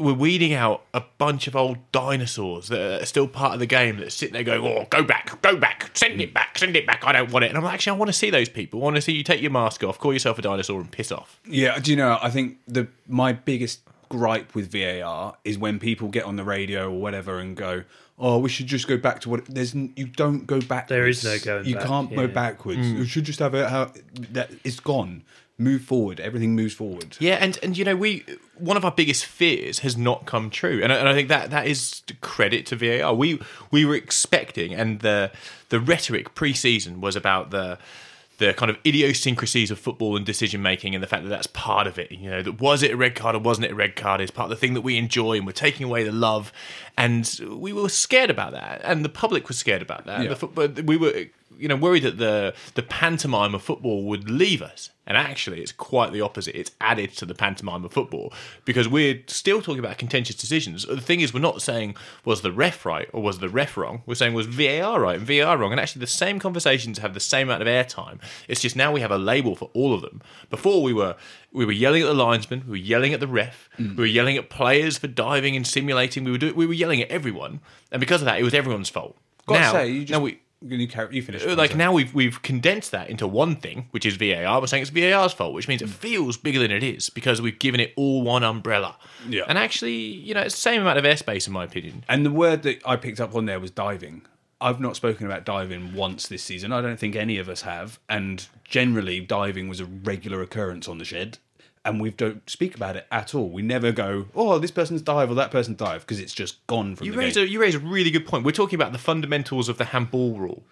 we're 0.00 0.14
weeding 0.14 0.52
out 0.52 0.82
a 0.94 1.02
bunch 1.18 1.46
of 1.46 1.54
old 1.54 1.78
dinosaurs 1.92 2.68
that 2.68 3.02
are 3.02 3.06
still 3.06 3.28
part 3.28 3.54
of 3.54 3.60
the 3.60 3.66
game 3.66 3.98
that 3.98 4.12
sit 4.12 4.32
there 4.32 4.42
going, 4.42 4.60
"Oh, 4.64 4.86
go 4.90 5.02
back, 5.02 5.40
go 5.42 5.56
back, 5.56 5.90
send 5.94 6.20
it 6.20 6.34
back, 6.34 6.58
send 6.58 6.74
it 6.76 6.86
back. 6.86 7.02
I 7.06 7.12
don't 7.12 7.30
want 7.30 7.44
it." 7.44 7.48
And 7.48 7.58
I'm 7.58 7.64
like, 7.64 7.74
actually, 7.74 7.96
I 7.96 7.98
want 7.98 8.08
to 8.08 8.12
see 8.16 8.30
those 8.30 8.48
people. 8.48 8.80
I 8.80 8.84
want 8.84 8.96
to 8.96 9.02
see 9.02 9.12
you 9.12 9.22
take 9.22 9.40
your 9.40 9.50
mask 9.50 9.84
off, 9.84 9.98
call 9.98 10.12
yourself 10.12 10.38
a 10.38 10.42
dinosaur, 10.42 10.80
and 10.80 10.90
piss 10.90 11.12
off. 11.12 11.38
Yeah, 11.46 11.78
do 11.78 11.90
you 11.90 11.96
know? 11.96 12.18
I 12.22 12.30
think 12.30 12.58
the 12.66 12.88
my 13.06 13.32
biggest 13.32 13.80
gripe 14.08 14.54
with 14.56 14.72
VAR 14.72 15.36
is 15.44 15.56
when 15.56 15.78
people 15.78 16.08
get 16.08 16.24
on 16.24 16.36
the 16.36 16.44
radio 16.44 16.88
or 16.90 16.98
whatever 17.00 17.38
and 17.38 17.56
go, 17.56 17.84
"Oh, 18.18 18.38
we 18.38 18.48
should 18.48 18.66
just 18.66 18.88
go 18.88 18.96
back 18.96 19.20
to 19.20 19.28
what." 19.30 19.44
There's 19.46 19.74
you 19.74 20.06
don't 20.06 20.46
go 20.46 20.60
back. 20.60 20.88
There 20.88 21.06
is 21.06 21.22
no 21.24 21.38
going 21.38 21.66
You 21.66 21.76
back, 21.76 21.86
can't 21.86 22.14
go 22.14 22.22
yeah. 22.22 22.26
backwards. 22.26 22.80
Hmm. 22.80 22.96
You 22.98 23.04
should 23.04 23.24
just 23.24 23.38
have 23.38 23.54
it. 23.54 23.68
How 23.68 23.92
that 24.32 24.50
it's 24.64 24.80
gone. 24.80 25.22
Move 25.60 25.82
forward. 25.82 26.20
Everything 26.20 26.56
moves 26.56 26.72
forward. 26.72 27.18
Yeah, 27.20 27.34
and 27.34 27.58
and 27.62 27.76
you 27.76 27.84
know 27.84 27.94
we 27.94 28.24
one 28.56 28.78
of 28.78 28.84
our 28.84 28.90
biggest 28.90 29.26
fears 29.26 29.80
has 29.80 29.94
not 29.94 30.24
come 30.24 30.48
true, 30.48 30.80
and 30.82 30.90
I, 30.90 30.96
and 30.96 31.06
I 31.08 31.12
think 31.12 31.28
that 31.28 31.50
that 31.50 31.66
is 31.66 32.02
credit 32.22 32.64
to 32.66 32.76
VAR. 32.76 33.12
We 33.12 33.38
we 33.70 33.84
were 33.84 33.94
expecting, 33.94 34.72
and 34.74 35.00
the 35.00 35.30
the 35.68 35.78
rhetoric 35.78 36.34
pre-season 36.34 37.02
was 37.02 37.14
about 37.14 37.50
the 37.50 37.78
the 38.38 38.54
kind 38.54 38.70
of 38.70 38.78
idiosyncrasies 38.86 39.70
of 39.70 39.78
football 39.78 40.16
and 40.16 40.24
decision 40.24 40.62
making, 40.62 40.94
and 40.94 41.04
the 41.04 41.06
fact 41.06 41.24
that 41.24 41.28
that's 41.28 41.46
part 41.48 41.86
of 41.86 41.98
it. 41.98 42.10
You 42.10 42.30
know, 42.30 42.42
that 42.42 42.58
was 42.58 42.82
it 42.82 42.90
a 42.90 42.96
red 42.96 43.14
card 43.14 43.36
or 43.36 43.38
wasn't 43.38 43.66
it 43.66 43.72
a 43.72 43.74
red 43.74 43.96
card 43.96 44.22
is 44.22 44.30
part 44.30 44.46
of 44.46 44.50
the 44.50 44.56
thing 44.56 44.72
that 44.72 44.80
we 44.80 44.96
enjoy, 44.96 45.36
and 45.36 45.44
we're 45.44 45.52
taking 45.52 45.84
away 45.84 46.04
the 46.04 46.12
love, 46.12 46.50
and 46.96 47.38
we 47.50 47.74
were 47.74 47.90
scared 47.90 48.30
about 48.30 48.52
that, 48.52 48.80
and 48.82 49.04
the 49.04 49.10
public 49.10 49.46
was 49.48 49.58
scared 49.58 49.82
about 49.82 50.06
that. 50.06 50.22
Yeah. 50.22 50.28
The 50.30 50.36
foot- 50.36 50.54
but 50.54 50.84
we 50.84 50.96
were 50.96 51.26
you 51.58 51.68
know 51.68 51.76
worried 51.76 52.02
that 52.02 52.18
the 52.18 52.54
the 52.74 52.82
pantomime 52.82 53.54
of 53.54 53.62
football 53.62 54.04
would 54.04 54.30
leave 54.30 54.62
us. 54.62 54.90
And 55.06 55.16
actually 55.16 55.60
it's 55.60 55.72
quite 55.72 56.12
the 56.12 56.20
opposite. 56.20 56.56
It's 56.56 56.70
added 56.80 57.12
to 57.16 57.26
the 57.26 57.34
pantomime 57.34 57.84
of 57.84 57.92
football 57.92 58.32
because 58.64 58.86
we're 58.86 59.22
still 59.26 59.60
talking 59.60 59.80
about 59.80 59.98
contentious 59.98 60.36
decisions. 60.36 60.86
The 60.86 61.00
thing 61.00 61.20
is 61.20 61.34
we're 61.34 61.40
not 61.40 61.62
saying 61.62 61.96
was 62.24 62.42
the 62.42 62.52
ref 62.52 62.86
right 62.86 63.08
or 63.12 63.20
was 63.20 63.40
the 63.40 63.48
ref 63.48 63.76
wrong? 63.76 64.02
We're 64.06 64.14
saying 64.14 64.34
was 64.34 64.46
VAR 64.46 65.00
right 65.00 65.18
and 65.18 65.26
VAR 65.26 65.58
wrong? 65.58 65.72
And 65.72 65.80
actually 65.80 66.00
the 66.00 66.06
same 66.06 66.38
conversations 66.38 66.98
have 66.98 67.14
the 67.14 67.20
same 67.20 67.48
amount 67.48 67.62
of 67.62 67.66
airtime. 67.66 68.20
It's 68.46 68.60
just 68.60 68.76
now 68.76 68.92
we 68.92 69.00
have 69.00 69.10
a 69.10 69.18
label 69.18 69.56
for 69.56 69.68
all 69.74 69.94
of 69.94 70.02
them. 70.02 70.22
Before 70.48 70.80
we 70.80 70.92
were 70.92 71.16
we 71.52 71.64
were 71.64 71.72
yelling 71.72 72.02
at 72.02 72.06
the 72.06 72.14
linesman 72.14 72.62
we 72.66 72.70
were 72.70 72.76
yelling 72.76 73.12
at 73.12 73.18
the 73.18 73.26
ref 73.26 73.68
mm. 73.78 73.96
we 73.96 74.02
were 74.02 74.06
yelling 74.06 74.36
at 74.36 74.48
players 74.48 74.96
for 74.96 75.08
diving 75.08 75.56
and 75.56 75.66
simulating. 75.66 76.22
We 76.22 76.30
were 76.30 76.38
do, 76.38 76.54
we 76.54 76.66
were 76.66 76.72
yelling 76.72 77.02
at 77.02 77.08
everyone. 77.08 77.60
And 77.90 77.98
because 77.98 78.20
of 78.20 78.26
that 78.26 78.38
it 78.38 78.44
was 78.44 78.54
everyone's 78.54 78.90
fault. 78.90 79.16
Got 79.46 79.54
now, 79.54 79.72
to 79.72 79.78
say, 79.78 79.88
you 79.88 80.00
just 80.02 80.12
now 80.12 80.20
we 80.20 80.40
you, 80.62 80.88
carry, 80.88 81.16
you 81.16 81.22
finish. 81.22 81.44
Uh, 81.44 81.54
like 81.54 81.74
now 81.74 81.92
we've 81.92 82.14
we've 82.14 82.42
condensed 82.42 82.90
that 82.90 83.08
into 83.08 83.26
one 83.26 83.56
thing, 83.56 83.88
which 83.92 84.04
is 84.04 84.16
VAR. 84.16 84.60
We're 84.60 84.66
saying 84.66 84.82
it's 84.82 84.90
VAR's 84.90 85.32
fault, 85.32 85.54
which 85.54 85.68
means 85.68 85.82
it 85.82 85.88
mm. 85.88 85.92
feels 85.92 86.36
bigger 86.36 86.58
than 86.58 86.70
it 86.70 86.82
is 86.82 87.08
because 87.10 87.40
we've 87.40 87.58
given 87.58 87.80
it 87.80 87.92
all 87.96 88.22
one 88.22 88.42
umbrella. 88.42 88.96
Yeah. 89.28 89.44
And 89.48 89.56
actually, 89.56 89.96
you 89.96 90.34
know, 90.34 90.40
it's 90.40 90.54
the 90.54 90.60
same 90.60 90.82
amount 90.82 90.98
of 90.98 91.04
airspace 91.04 91.46
in 91.46 91.52
my 91.52 91.64
opinion. 91.64 92.04
And 92.08 92.26
the 92.26 92.30
word 92.30 92.62
that 92.62 92.82
I 92.86 92.96
picked 92.96 93.20
up 93.20 93.34
on 93.34 93.46
there 93.46 93.60
was 93.60 93.70
diving. 93.70 94.22
I've 94.60 94.80
not 94.80 94.94
spoken 94.94 95.24
about 95.24 95.46
diving 95.46 95.94
once 95.94 96.28
this 96.28 96.42
season. 96.42 96.70
I 96.70 96.82
don't 96.82 96.98
think 96.98 97.16
any 97.16 97.38
of 97.38 97.48
us 97.48 97.62
have. 97.62 97.98
And 98.10 98.46
generally, 98.62 99.20
diving 99.20 99.68
was 99.68 99.80
a 99.80 99.86
regular 99.86 100.42
occurrence 100.42 100.86
on 100.86 100.98
the 100.98 101.04
shed. 101.04 101.38
And 101.84 101.98
we 101.98 102.10
don't 102.10 102.48
speak 102.48 102.74
about 102.74 102.96
it 102.96 103.06
at 103.10 103.34
all. 103.34 103.48
We 103.48 103.62
never 103.62 103.90
go, 103.90 104.26
oh, 104.34 104.58
this 104.58 104.70
person's 104.70 105.00
dive 105.00 105.30
or 105.30 105.34
that 105.36 105.50
person's 105.50 105.78
dive, 105.78 106.02
because 106.02 106.20
it's 106.20 106.34
just 106.34 106.66
gone 106.66 106.94
from 106.94 107.06
You 107.06 107.12
the 107.12 107.18
raise 107.18 107.34
game. 107.36 107.44
a 107.44 107.48
you 107.48 107.58
raise 107.60 107.74
a 107.74 107.78
really 107.78 108.10
good 108.10 108.26
point. 108.26 108.44
We're 108.44 108.50
talking 108.52 108.74
about 108.76 108.92
the 108.92 108.98
fundamentals 108.98 109.68
of 109.70 109.78
the 109.78 109.86
handball 109.86 110.36
rule. 110.38 110.62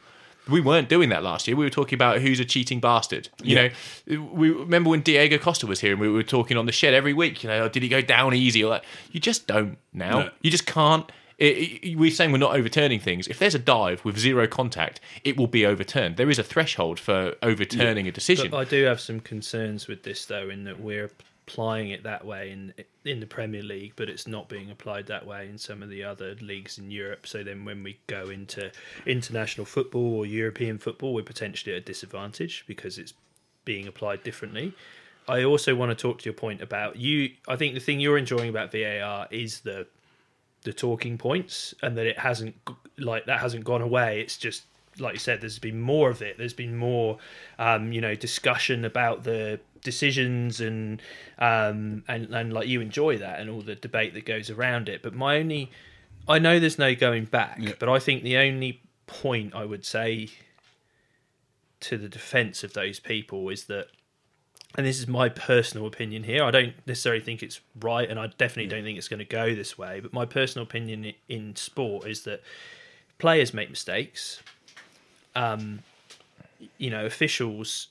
We 0.50 0.60
weren't 0.60 0.88
doing 0.88 1.08
that 1.10 1.22
last 1.22 1.46
year. 1.48 1.56
We 1.56 1.64
were 1.64 1.70
talking 1.70 1.94
about 1.96 2.20
who's 2.20 2.40
a 2.40 2.44
cheating 2.44 2.80
bastard. 2.80 3.28
You 3.42 3.56
Yeah. 3.56 3.68
know, 4.08 4.22
we 4.32 4.50
remember 4.50 4.90
when 4.90 5.00
Diego 5.00 5.38
Costa 5.38 5.66
was 5.66 5.80
here 5.80 5.92
and 5.92 6.00
we 6.00 6.08
were 6.10 6.22
talking 6.22 6.56
on 6.58 6.66
the 6.66 6.72
shed 6.72 6.92
every 6.94 7.12
week. 7.14 7.42
You 7.42 7.48
know, 7.50 7.64
oh, 7.64 7.68
did 7.68 7.82
he 7.82 7.88
go 7.88 8.00
down 8.02 8.34
easy? 8.34 8.62
Or 8.64 8.70
like, 8.70 8.84
you 9.10 9.18
just 9.20 9.46
don't 9.46 9.76
now. 9.92 10.20
No. 10.20 10.30
You 10.42 10.50
just 10.50 10.66
can't. 10.66 11.10
It, 11.38 11.84
it- 11.84 11.96
we're 11.96 12.10
saying 12.10 12.32
we're 12.32 12.38
not 12.38 12.54
overturning 12.56 13.00
things. 13.00 13.28
If 13.28 13.38
there's 13.38 13.54
a 13.54 13.58
dive 13.60 14.04
with 14.04 14.18
zero 14.18 14.46
contact, 14.46 15.00
it 15.24 15.36
will 15.36 15.46
be 15.46 15.64
overturned. 15.64 16.16
There 16.16 16.30
is 16.30 16.38
a 16.38 16.42
threshold 16.44 16.98
for 16.98 17.34
overturning 17.42 18.06
a 18.08 18.12
decision. 18.12 18.50
But 18.50 18.56
I 18.58 18.64
do 18.64 18.84
have 18.84 19.00
some 19.00 19.20
concerns 19.20 19.86
with 19.86 20.02
this, 20.02 20.26
though, 20.26 20.48
in 20.50 20.64
that 20.64 20.80
we're 20.80 21.10
applying 21.46 21.90
it 21.90 22.02
that 22.02 22.24
way 22.26 22.50
in 22.50 22.74
in 23.04 23.20
the 23.20 23.26
Premier 23.26 23.62
League, 23.62 23.94
but 23.96 24.10
it's 24.10 24.26
not 24.26 24.50
being 24.50 24.70
applied 24.70 25.06
that 25.06 25.26
way 25.26 25.48
in 25.48 25.56
some 25.56 25.82
of 25.82 25.88
the 25.88 26.04
other 26.04 26.34
leagues 26.42 26.76
in 26.76 26.90
Europe. 26.90 27.26
So 27.26 27.42
then, 27.42 27.64
when 27.64 27.82
we 27.82 27.98
go 28.06 28.28
into 28.28 28.70
international 29.06 29.64
football 29.64 30.14
or 30.14 30.26
European 30.26 30.76
football, 30.76 31.14
we're 31.14 31.22
potentially 31.22 31.74
at 31.74 31.78
a 31.78 31.84
disadvantage 31.84 32.64
because 32.66 32.98
it's 32.98 33.14
being 33.64 33.86
applied 33.86 34.22
differently. 34.24 34.74
I 35.26 35.44
also 35.44 35.74
want 35.74 35.90
to 35.90 35.94
talk 35.94 36.18
to 36.20 36.24
your 36.26 36.34
point 36.34 36.60
about 36.60 36.96
you. 36.96 37.30
I 37.46 37.56
think 37.56 37.72
the 37.74 37.80
thing 37.80 38.00
you're 38.00 38.18
enjoying 38.18 38.50
about 38.50 38.72
VAR 38.72 39.26
is 39.30 39.60
the 39.60 39.86
the 40.64 40.72
talking 40.72 41.18
points 41.18 41.74
and 41.82 41.96
that 41.96 42.06
it 42.06 42.18
hasn't 42.18 42.54
like 42.98 43.26
that 43.26 43.40
hasn't 43.40 43.64
gone 43.64 43.82
away. 43.82 44.20
It's 44.20 44.36
just 44.36 44.64
like 44.98 45.14
you 45.14 45.20
said 45.20 45.40
there's 45.40 45.58
been 45.58 45.80
more 45.80 46.10
of 46.10 46.22
it. 46.22 46.36
There's 46.38 46.52
been 46.54 46.76
more 46.76 47.18
um 47.58 47.92
you 47.92 48.00
know 48.00 48.14
discussion 48.14 48.84
about 48.84 49.24
the 49.24 49.60
decisions 49.82 50.60
and 50.60 51.00
um 51.38 52.02
and 52.08 52.34
and 52.34 52.52
like 52.52 52.66
you 52.66 52.80
enjoy 52.80 53.16
that 53.18 53.38
and 53.40 53.48
all 53.48 53.60
the 53.60 53.76
debate 53.76 54.14
that 54.14 54.24
goes 54.26 54.50
around 54.50 54.88
it. 54.88 55.02
But 55.02 55.14
my 55.14 55.36
only 55.38 55.70
i 56.26 56.38
know 56.38 56.58
there's 56.58 56.78
no 56.78 56.94
going 56.94 57.24
back 57.24 57.56
Yeah. 57.58 57.72
but 57.78 57.88
i 57.88 57.98
think 57.98 58.22
the 58.22 58.36
only 58.36 58.82
point 59.06 59.54
i 59.54 59.64
would 59.64 59.86
say 59.86 60.28
to 61.80 61.96
the 61.96 62.08
defense 62.08 62.62
of 62.64 62.74
those 62.74 62.98
people 63.00 63.48
is 63.48 63.64
that 63.64 63.86
and 64.76 64.86
this 64.86 64.98
is 64.98 65.08
my 65.08 65.28
personal 65.28 65.86
opinion 65.86 66.22
here. 66.24 66.44
I 66.44 66.50
don't 66.50 66.74
necessarily 66.86 67.22
think 67.22 67.42
it's 67.42 67.60
right, 67.80 68.08
and 68.08 68.18
I 68.18 68.26
definitely 68.38 68.68
don't 68.68 68.84
think 68.84 68.98
it's 68.98 69.08
going 69.08 69.18
to 69.18 69.24
go 69.24 69.54
this 69.54 69.76
way. 69.78 70.00
But 70.00 70.12
my 70.12 70.24
personal 70.26 70.64
opinion 70.64 71.12
in 71.28 71.56
sport 71.56 72.06
is 72.06 72.22
that 72.24 72.42
players 73.18 73.52
make 73.54 73.70
mistakes. 73.70 74.42
Um, 75.34 75.80
you 76.76 76.90
know, 76.90 77.06
officials 77.06 77.88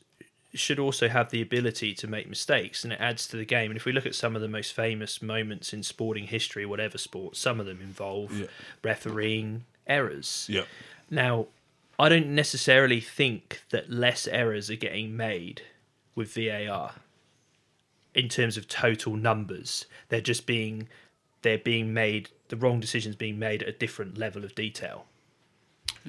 should 0.54 0.80
also 0.80 1.08
have 1.08 1.30
the 1.30 1.42
ability 1.42 1.94
to 1.96 2.08
make 2.08 2.28
mistakes, 2.30 2.84
and 2.84 2.94
it 2.94 3.00
adds 3.02 3.28
to 3.28 3.38
the 3.38 3.46
game. 3.46 3.72
And 3.72 3.78
if 3.78 3.86
we 3.86 3.92
look 3.92 4.06
at 4.06 4.16
some 4.16 4.36
of 4.36 4.42
the 4.42 4.48
most 4.48 4.74
famous 4.74 5.22
moments 5.22 5.74
in 5.74 5.84
sporting 5.84 6.28
history, 6.28 6.66
whatever 6.66 6.98
sport, 6.98 7.36
some 7.36 7.60
of 7.60 7.66
them 7.66 7.80
involve 7.82 8.40
Yeah. 8.40 8.48
refereeing 8.84 9.66
errors. 9.86 10.48
Yeah. 10.50 10.64
Now, 11.10 11.48
I 12.00 12.10
don't 12.10 12.28
necessarily 12.36 13.00
think 13.02 13.62
that 13.72 13.90
less 13.92 14.28
errors 14.28 14.70
are 14.70 14.76
getting 14.76 15.18
made 15.18 15.64
with 16.18 16.34
VAR 16.34 16.96
in 18.14 18.28
terms 18.28 18.58
of 18.58 18.68
total 18.68 19.16
numbers. 19.16 19.86
They're 20.10 20.20
just 20.20 20.46
being 20.46 20.90
they're 21.44 21.58
being 21.60 21.94
made 21.94 22.30
the 22.50 22.58
wrong 22.58 22.80
decisions 22.80 23.16
being 23.16 23.38
made 23.40 23.62
at 23.64 23.70
a 23.70 23.72
different 23.72 24.18
level 24.18 24.44
of 24.44 24.56
detail. 24.56 25.06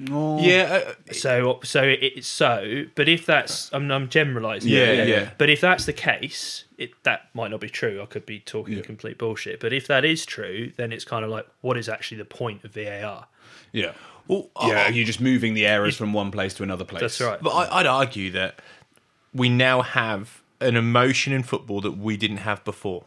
Oh, 0.09 0.39
yeah, 0.41 0.81
uh, 1.09 1.13
So 1.13 1.59
so 1.63 1.83
it's 1.83 2.27
so, 2.27 2.85
but 2.95 3.09
if 3.09 3.25
that's 3.25 3.69
I'm, 3.73 3.91
I'm 3.91 4.07
generalizing. 4.07 4.69
Yeah, 4.71 4.93
here, 4.93 5.05
yeah. 5.05 5.29
But 5.37 5.49
if 5.49 5.59
that's 5.61 5.85
the 5.85 5.93
case, 5.93 6.63
it 6.77 6.91
that 7.03 7.29
might 7.33 7.51
not 7.51 7.59
be 7.59 7.69
true. 7.69 8.01
I 8.01 8.05
could 8.05 8.25
be 8.25 8.39
talking 8.39 8.77
Yeah. 8.77 8.81
complete 8.83 9.17
bullshit. 9.17 9.59
But 9.59 9.73
if 9.73 9.87
that 9.87 10.05
is 10.05 10.25
true, 10.25 10.71
then 10.77 10.91
it's 10.93 11.03
kind 11.03 11.25
of 11.25 11.29
like 11.31 11.47
what 11.61 11.77
is 11.77 11.89
actually 11.89 12.17
the 12.17 12.25
point 12.25 12.63
of 12.63 12.71
VAR? 12.71 13.27
Yeah. 13.73 13.91
well, 14.27 14.49
Yeah, 14.65 14.85
I- 14.85 14.89
you're 14.89 15.05
just 15.05 15.19
moving 15.21 15.53
the 15.53 15.65
errors 15.67 15.97
from 15.97 16.13
one 16.13 16.31
place 16.31 16.53
to 16.55 16.63
another 16.63 16.85
place. 16.85 17.01
That's 17.01 17.19
right. 17.21 17.41
But 17.41 17.49
I, 17.51 17.79
I'd 17.79 17.85
argue 17.85 18.31
that 18.31 18.61
we 19.33 19.49
now 19.49 19.81
have 19.81 20.41
an 20.61 20.75
emotion 20.75 21.33
in 21.33 21.43
football 21.43 21.81
that 21.81 21.97
we 21.97 22.17
didn't 22.17 22.37
have 22.37 22.63
before. 22.65 23.03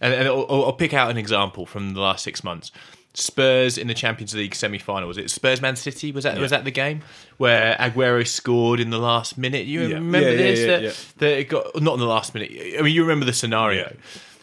And, 0.00 0.14
and 0.14 0.28
I'll, 0.28 0.46
I'll 0.50 0.72
pick 0.72 0.94
out 0.94 1.10
an 1.10 1.16
example 1.16 1.66
from 1.66 1.94
the 1.94 2.00
last 2.00 2.22
six 2.24 2.42
months. 2.44 2.70
Spurs 3.16 3.78
in 3.78 3.86
the 3.86 3.94
Champions 3.94 4.34
League 4.34 4.54
semi-final. 4.56 5.06
Was 5.06 5.18
it 5.18 5.30
Spurs 5.30 5.62
Man 5.62 5.76
City? 5.76 6.10
Was 6.10 6.24
that 6.24 6.36
was 6.36 6.50
that 6.50 6.64
the 6.64 6.72
game 6.72 7.02
where 7.36 7.76
Aguero 7.78 8.26
scored 8.26 8.80
in 8.80 8.90
the 8.90 8.98
last 8.98 9.38
minute? 9.38 9.66
You 9.66 9.82
Yeah. 9.82 9.94
remember 9.94 10.20
Yeah, 10.20 10.30
yeah, 10.30 10.36
this? 10.36 10.58
yeah, 10.60 10.66
that, 10.66 10.82
yeah. 10.82 10.92
that 11.18 11.38
it 11.38 11.44
got 11.48 11.80
not 11.80 11.94
in 11.94 12.00
the 12.00 12.06
last 12.06 12.34
minute. 12.34 12.50
I 12.76 12.82
mean, 12.82 12.92
you 12.92 13.02
remember 13.02 13.24
the 13.24 13.32
scenario 13.32 13.94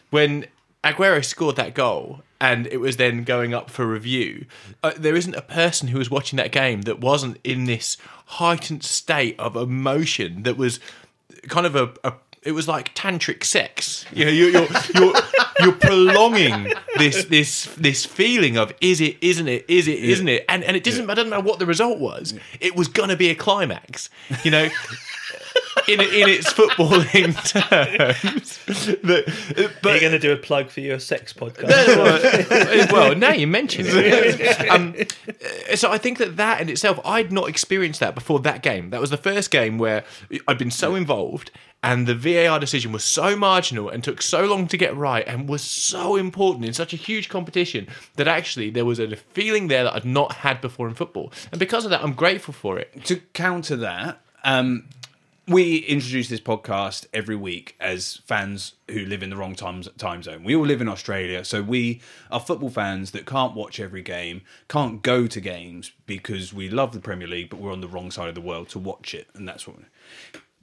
when 0.10 0.46
Aguero 0.86 1.24
scored 1.24 1.58
that 1.58 1.74
goal 1.74 2.22
and 2.42 2.66
it 2.68 2.78
was 2.78 2.98
then 2.98 3.24
going 3.24 3.54
up 3.54 3.70
for 3.70 3.86
review. 3.86 4.46
Uh, 4.84 4.92
there 4.98 5.16
isn't 5.16 5.36
a 5.36 5.44
person 5.44 5.90
who 5.90 6.00
was 6.00 6.10
watching 6.10 6.38
that 6.38 6.52
game 6.52 6.82
that 6.82 7.00
wasn't 7.00 7.38
in 7.44 7.66
this 7.66 7.98
heightened 8.26 8.84
state 8.84 9.40
of 9.40 9.56
emotion 9.56 10.44
that 10.44 10.58
was 10.58 10.82
kind 11.48 11.66
of 11.66 11.76
a. 11.76 11.94
a 12.04 12.14
it 12.44 12.54
was 12.54 12.68
like 12.68 12.96
tantric 12.96 13.44
sex. 13.44 14.04
You 14.12 14.26
know, 14.26 14.32
you're 14.32 14.50
you're 14.50 14.68
you're, 14.96 15.14
you're 15.60 15.74
prolonging 15.74 16.74
this 16.98 17.26
this 17.26 17.66
this 17.78 18.04
feeling 18.04 18.58
of 18.58 18.74
is 18.82 19.00
it, 19.00 19.18
isn't 19.22 19.48
it, 19.48 19.64
is 19.68 19.88
it, 19.88 20.00
isn't 20.00 20.28
it, 20.28 20.44
and 20.50 20.64
and 20.64 20.76
it 20.76 20.84
doesn't. 20.84 21.08
I 21.08 21.14
don't 21.14 21.30
know 21.30 21.40
what 21.40 21.60
the 21.60 21.68
result 21.68 22.00
was. 22.00 22.34
It 22.60 22.76
was 22.76 22.88
gonna 22.88 23.16
be 23.16 23.30
a 23.30 23.36
climax. 23.36 24.10
You 24.44 24.50
know, 24.50 24.70
in 25.88 26.00
in 26.00 26.30
its 26.30 26.52
footballing 26.54 27.34
terms. 27.48 28.60
But, 29.04 29.28
Are 29.86 29.94
you 29.96 30.00
going 30.02 30.12
to 30.12 30.20
do 30.20 30.32
a 30.32 30.38
plug 30.38 30.70
for 30.70 30.80
your 30.82 31.00
sex 31.00 31.34
podcast? 31.34 31.68
well, 31.98 32.88
well, 32.92 33.16
now 33.16 33.32
you 33.32 33.48
mention 33.48 33.86
it. 33.88 34.58
Um, 34.72 34.96
uh, 34.98 35.76
so 35.76 35.92
I 35.92 35.98
think 35.98 36.18
that 36.20 36.38
that 36.38 36.62
in 36.62 36.70
itself, 36.70 37.00
I'd 37.04 37.32
not 37.32 37.50
experienced 37.50 38.00
that 38.00 38.16
before 38.16 38.40
that 38.42 38.62
game. 38.62 38.90
That 38.92 39.02
was 39.02 39.10
the 39.10 39.18
first 39.18 39.52
game 39.52 39.78
where 39.78 40.04
I'd 40.48 40.58
been 40.58 40.72
so 40.72 40.96
involved, 40.96 41.52
and 41.84 42.08
the 42.08 42.16
VAR 42.16 42.60
decision 42.60 42.92
was 42.92 43.04
so 43.04 43.36
marginal 43.36 43.90
and 43.90 44.04
took 44.04 44.22
so 44.22 44.46
long 44.46 44.68
to 44.68 44.78
get 44.78 44.96
right, 44.96 45.28
and 45.28 45.50
was 45.50 45.62
so 45.62 46.16
important 46.16 46.66
in 46.66 46.74
such 46.74 46.94
a 46.94 46.96
huge 46.98 47.28
competition 47.28 47.88
that 48.16 48.28
actually 48.28 48.70
there 48.70 48.86
was 48.86 49.00
a 49.00 49.16
feeling 49.16 49.68
there 49.68 49.84
that 49.84 49.94
I'd 49.96 50.06
not 50.06 50.34
had 50.34 50.62
before 50.62 50.88
in 50.88 50.94
football, 50.94 51.32
and 51.52 51.60
because 51.60 51.84
of 51.84 51.92
that, 51.92 52.04
I'm 52.04 52.14
grateful 52.14 52.54
for 52.54 52.78
it. 52.80 53.04
to 53.06 53.18
counter 53.34 53.76
that, 53.78 54.22
um, 54.44 54.86
we 55.52 55.78
introduce 55.80 56.30
this 56.30 56.40
podcast 56.40 57.06
every 57.14 57.36
week 57.36 57.76
as 57.80 58.22
fans 58.26 58.74
who 58.90 59.06
live 59.06 59.22
in 59.22 59.30
the 59.30 59.36
wrong 59.36 59.54
time 59.54 59.82
time 59.98 60.24
zone. 60.24 60.44
We 60.44 60.56
all 60.56 60.66
live 60.66 60.82
in 60.82 60.88
Australia, 60.88 61.44
so 61.44 61.62
we 61.62 62.02
are 62.30 62.40
football 62.40 62.70
fans 62.70 63.12
that 63.12 63.26
can't 63.26 63.54
watch 63.54 63.80
every 63.80 64.02
game, 64.02 64.42
can't 64.70 65.02
go 65.02 65.28
to 65.28 65.42
games 65.42 65.92
because 66.06 66.54
we 66.54 66.70
love 66.70 66.94
the 66.94 67.00
Premier 67.00 67.28
League, 67.28 67.50
but 67.50 67.60
we're 67.60 67.72
on 67.74 67.82
the 67.82 67.88
wrong 67.88 68.12
side 68.12 68.30
of 68.30 68.36
the 68.36 68.42
world 68.42 68.70
to 68.70 68.80
watch 68.80 69.14
it, 69.14 69.28
and 69.34 69.48
that's 69.48 69.68
what 69.68 69.78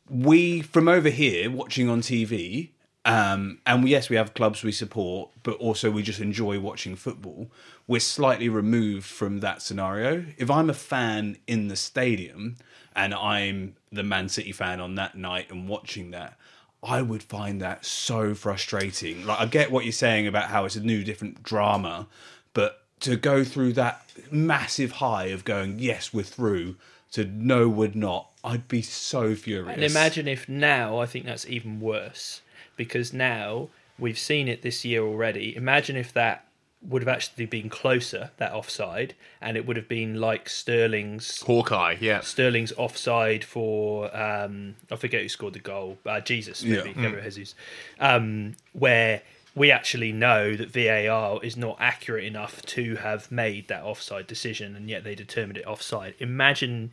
we 0.08 0.62
from 0.62 0.88
over 0.88 1.10
here 1.10 1.50
watching 1.50 1.88
on 1.88 2.00
TV. 2.00 2.70
Um, 3.08 3.60
and 3.64 3.88
yes, 3.88 4.10
we 4.10 4.16
have 4.16 4.34
clubs 4.34 4.62
we 4.62 4.70
support, 4.70 5.30
but 5.42 5.56
also 5.56 5.90
we 5.90 6.02
just 6.02 6.20
enjoy 6.20 6.60
watching 6.60 6.94
football. 6.94 7.50
We're 7.86 8.00
slightly 8.00 8.50
removed 8.50 9.06
from 9.06 9.40
that 9.40 9.62
scenario. 9.62 10.26
If 10.36 10.50
I'm 10.50 10.68
a 10.68 10.74
fan 10.74 11.38
in 11.46 11.68
the 11.68 11.76
stadium 11.76 12.56
and 12.94 13.14
I'm 13.14 13.76
the 13.90 14.02
Man 14.02 14.28
City 14.28 14.52
fan 14.52 14.78
on 14.78 14.96
that 14.96 15.16
night 15.16 15.50
and 15.50 15.66
watching 15.66 16.10
that, 16.10 16.38
I 16.82 17.00
would 17.00 17.22
find 17.22 17.62
that 17.62 17.86
so 17.86 18.34
frustrating. 18.34 19.24
Like, 19.24 19.40
I 19.40 19.46
get 19.46 19.70
what 19.70 19.86
you're 19.86 19.92
saying 19.92 20.26
about 20.26 20.50
how 20.50 20.66
it's 20.66 20.76
a 20.76 20.80
new, 20.80 21.02
different 21.02 21.42
drama, 21.42 22.08
but 22.52 22.82
to 23.00 23.16
go 23.16 23.42
through 23.42 23.72
that 23.72 24.06
massive 24.30 24.92
high 24.92 25.26
of 25.26 25.46
going, 25.46 25.78
yes, 25.78 26.12
we're 26.12 26.24
through, 26.24 26.76
to 27.12 27.24
no, 27.24 27.70
we're 27.70 27.92
not, 27.94 28.28
I'd 28.44 28.68
be 28.68 28.82
so 28.82 29.34
furious. 29.34 29.74
And 29.74 29.82
imagine 29.82 30.28
if 30.28 30.46
now 30.46 30.98
I 30.98 31.06
think 31.06 31.24
that's 31.24 31.46
even 31.46 31.80
worse 31.80 32.42
because 32.78 33.12
now 33.12 33.68
we've 33.98 34.18
seen 34.18 34.48
it 34.48 34.62
this 34.62 34.86
year 34.86 35.02
already. 35.02 35.54
Imagine 35.54 35.96
if 35.96 36.14
that 36.14 36.46
would 36.80 37.02
have 37.02 37.08
actually 37.08 37.44
been 37.44 37.68
closer, 37.68 38.30
that 38.36 38.52
offside, 38.52 39.14
and 39.40 39.56
it 39.56 39.66
would 39.66 39.76
have 39.76 39.88
been 39.88 40.20
like 40.20 40.48
Sterling's 40.48 41.42
Hawkeye, 41.42 41.96
yeah. 42.00 42.20
Sterling's 42.20 42.72
offside 42.76 43.44
for 43.44 44.16
um, 44.16 44.76
I 44.90 44.96
forget 44.96 45.20
who 45.20 45.28
scored 45.28 45.54
the 45.54 45.58
goal. 45.58 45.98
Uh, 46.06 46.20
Jesus, 46.20 46.62
maybe 46.62 46.90
Yeah. 46.90 47.02
Gabriel 47.02 47.24
Jesus, 47.24 47.54
um, 47.98 48.54
where 48.72 49.22
we 49.56 49.72
actually 49.72 50.12
know 50.12 50.54
that 50.54 50.70
VAR 50.70 51.42
is 51.42 51.56
not 51.56 51.76
accurate 51.80 52.24
enough 52.24 52.62
to 52.62 52.94
have 52.96 53.32
made 53.32 53.66
that 53.68 53.82
offside 53.82 54.28
decision, 54.28 54.76
and 54.76 54.88
yet 54.88 55.02
they 55.02 55.16
determined 55.16 55.58
it 55.58 55.66
offside. 55.66 56.14
Imagine 56.20 56.92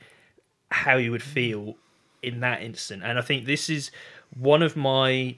how 0.72 0.98
you 0.98 1.12
would 1.12 1.22
feel 1.22 1.76
in 2.24 2.40
that 2.40 2.64
instant. 2.64 3.04
And 3.04 3.20
I 3.20 3.22
think 3.22 3.46
this 3.46 3.70
is 3.70 3.92
one 4.36 4.64
of 4.64 4.76
my 4.76 5.36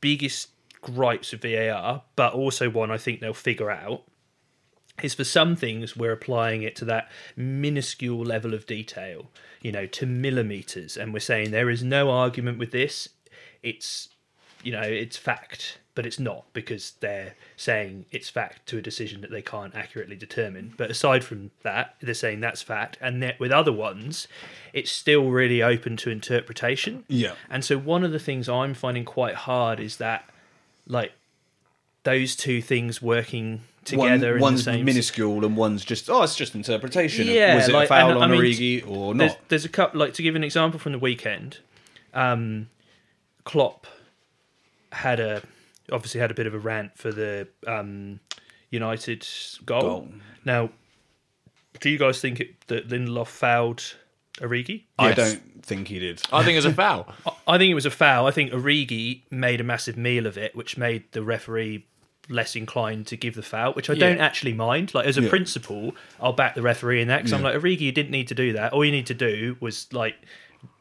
biggest 0.00 0.50
gripes 0.80 1.32
with 1.32 1.42
VAR, 1.42 2.02
but 2.14 2.32
also 2.32 2.70
one 2.70 2.90
I 2.90 2.98
think 2.98 3.20
they'll 3.20 3.34
figure 3.34 3.70
out 3.70 4.02
is 5.02 5.14
for 5.14 5.24
some 5.24 5.56
things 5.56 5.96
we're 5.96 6.12
applying 6.12 6.62
it 6.62 6.74
to 6.76 6.84
that 6.86 7.10
minuscule 7.36 8.24
level 8.24 8.54
of 8.54 8.66
detail, 8.66 9.30
you 9.60 9.70
know, 9.70 9.86
to 9.86 10.06
millimeters, 10.06 10.96
and 10.96 11.12
we're 11.12 11.20
saying 11.20 11.50
there 11.50 11.70
is 11.70 11.82
no 11.82 12.10
argument 12.10 12.58
with 12.58 12.70
this. 12.70 13.08
It's, 13.62 14.08
you 14.62 14.72
know, 14.72 14.82
it's 14.82 15.16
fact, 15.16 15.78
but 15.96 16.04
it's 16.04 16.20
not 16.20 16.44
because 16.52 16.92
they're 17.00 17.34
saying 17.56 18.04
it's 18.12 18.28
fact 18.28 18.66
to 18.66 18.76
a 18.76 18.82
decision 18.82 19.22
that 19.22 19.30
they 19.30 19.40
can't 19.40 19.74
accurately 19.74 20.14
determine. 20.14 20.74
But 20.76 20.90
aside 20.90 21.24
from 21.24 21.50
that, 21.62 21.96
they're 22.00 22.12
saying 22.12 22.40
that's 22.40 22.60
fact, 22.60 22.98
and 23.00 23.22
that 23.22 23.40
with 23.40 23.50
other 23.50 23.72
ones, 23.72 24.28
it's 24.74 24.92
still 24.92 25.30
really 25.30 25.62
open 25.62 25.96
to 25.96 26.10
interpretation. 26.10 27.04
Yeah. 27.08 27.32
And 27.48 27.64
so 27.64 27.78
one 27.78 28.04
of 28.04 28.12
the 28.12 28.18
things 28.18 28.46
I'm 28.46 28.74
finding 28.74 29.06
quite 29.06 29.34
hard 29.34 29.80
is 29.80 29.96
that, 29.96 30.28
like, 30.86 31.12
those 32.04 32.36
two 32.36 32.60
things 32.60 33.00
working 33.00 33.62
together 33.84 34.36
in 34.36 34.42
one's 34.42 34.66
the 34.66 34.72
same. 34.72 34.84
minuscule 34.84 35.46
and 35.46 35.56
one's 35.56 35.82
just 35.82 36.10
oh, 36.10 36.22
it's 36.22 36.36
just 36.36 36.54
interpretation. 36.54 37.26
Yeah, 37.26 37.54
was 37.54 37.68
it 37.68 37.72
like, 37.72 37.86
a 37.86 37.88
foul 37.88 38.10
and, 38.10 38.18
on 38.18 38.30
I 38.30 38.32
mean, 38.32 38.42
Origi 38.42 38.86
or 38.86 39.14
there's, 39.14 39.32
not? 39.32 39.48
there's 39.48 39.64
a 39.64 39.70
couple 39.70 39.98
like 39.98 40.12
to 40.14 40.22
give 40.22 40.36
an 40.36 40.44
example 40.44 40.78
from 40.78 40.92
the 40.92 40.98
weekend. 40.98 41.58
Um, 42.12 42.68
Klopp 43.44 43.86
had 44.92 45.20
a 45.20 45.42
obviously 45.92 46.20
had 46.20 46.30
a 46.30 46.34
bit 46.34 46.46
of 46.46 46.54
a 46.54 46.58
rant 46.58 46.96
for 46.98 47.12
the 47.12 47.48
um, 47.66 48.20
United 48.70 49.26
goal. 49.64 49.80
Goal. 49.80 50.08
Now, 50.44 50.70
do 51.80 51.90
you 51.90 51.98
guys 51.98 52.20
think 52.20 52.40
it, 52.40 52.66
that 52.68 52.88
Lindelof 52.88 53.28
fouled 53.28 53.94
Origi? 54.40 54.84
I 54.98 55.08
Yes. 55.08 55.16
don't 55.16 55.64
think 55.64 55.88
he 55.88 55.98
did. 55.98 56.22
I 56.32 56.42
think 56.44 56.56
it's 56.56 56.66
a 56.66 56.72
foul. 56.72 57.12
I 57.46 57.58
think 57.58 57.70
it 57.70 57.74
was 57.74 57.86
a 57.86 57.90
foul. 57.90 58.26
I 58.26 58.30
think 58.30 58.52
Origi 58.52 59.22
made 59.30 59.60
a 59.60 59.64
massive 59.64 59.96
meal 59.96 60.26
of 60.26 60.36
it, 60.38 60.54
which 60.56 60.76
made 60.76 61.04
the 61.12 61.22
referee 61.22 61.86
less 62.28 62.56
inclined 62.56 63.06
to 63.06 63.16
give 63.16 63.34
the 63.36 63.42
foul, 63.42 63.72
which 63.74 63.88
I 63.88 63.94
don't 63.94 64.18
actually 64.18 64.52
mind. 64.52 64.94
Like 64.94 65.06
as 65.06 65.16
a 65.16 65.22
Yeah. 65.22 65.28
principle, 65.28 65.94
I'll 66.20 66.32
back 66.32 66.54
the 66.56 66.62
referee 66.62 67.00
in 67.00 67.08
that 67.08 67.18
because 67.18 67.32
I'm 67.32 67.42
like 67.42 67.54
Origi, 67.54 67.80
you 67.82 67.92
didn't 67.92 68.10
need 68.10 68.28
to 68.28 68.34
do 68.34 68.52
that. 68.54 68.72
All 68.72 68.84
you 68.84 68.90
need 68.90 69.06
to 69.06 69.14
do 69.14 69.56
was 69.60 69.86
like 69.92 70.16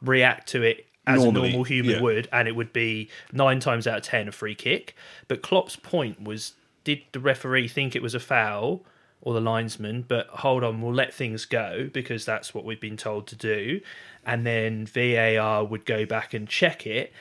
react 0.01 0.47
to 0.49 0.63
it 0.63 0.87
as 1.07 1.23
Normally, 1.23 1.49
a 1.49 1.51
normal 1.51 1.63
human 1.63 1.95
yeah. 1.95 2.01
would, 2.01 2.27
and 2.31 2.47
it 2.47 2.55
would 2.55 2.73
be 2.73 3.09
nine 3.31 3.59
times 3.59 3.87
out 3.87 3.97
of 3.97 4.03
ten 4.03 4.27
a 4.27 4.31
free 4.31 4.55
kick. 4.55 4.95
But 5.27 5.41
Klopp's 5.41 5.75
point 5.75 6.23
was, 6.23 6.53
did 6.83 7.01
the 7.11 7.19
referee 7.19 7.67
think 7.67 7.95
it 7.95 8.01
was 8.01 8.15
a 8.15 8.19
foul? 8.19 8.83
Or 9.21 9.33
the 9.33 9.41
linesman, 9.41 10.05
but 10.07 10.27
hold 10.27 10.63
on, 10.63 10.83
we'll 10.83 10.93
let 10.93 11.11
things 11.11 11.45
go 11.45 11.89
because 11.91 12.25
that's 12.25 12.53
what 12.53 12.63
we've 12.63 12.79
been 12.79 12.97
told 12.97 13.25
to 13.27 13.35
do. 13.35 13.81
And 14.23 14.45
then 14.45 14.85
VAR 14.85 15.63
would 15.63 15.83
go 15.85 16.05
back 16.05 16.35
and 16.35 16.47
check 16.47 16.85
it, 16.85 17.11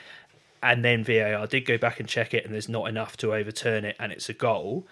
and 0.62 0.85
then 0.85 1.03
VAR 1.03 1.47
did 1.47 1.64
go 1.64 1.79
back 1.79 2.00
and 2.00 2.09
check 2.09 2.35
it, 2.35 2.45
and 2.45 2.53
there's 2.53 2.69
not 2.69 2.91
enough 2.91 3.17
to 3.19 3.33
overturn 3.33 3.87
it, 3.87 3.97
and 3.99 4.12
it's 4.12 4.29
a 4.29 4.35
goal. 4.35 4.87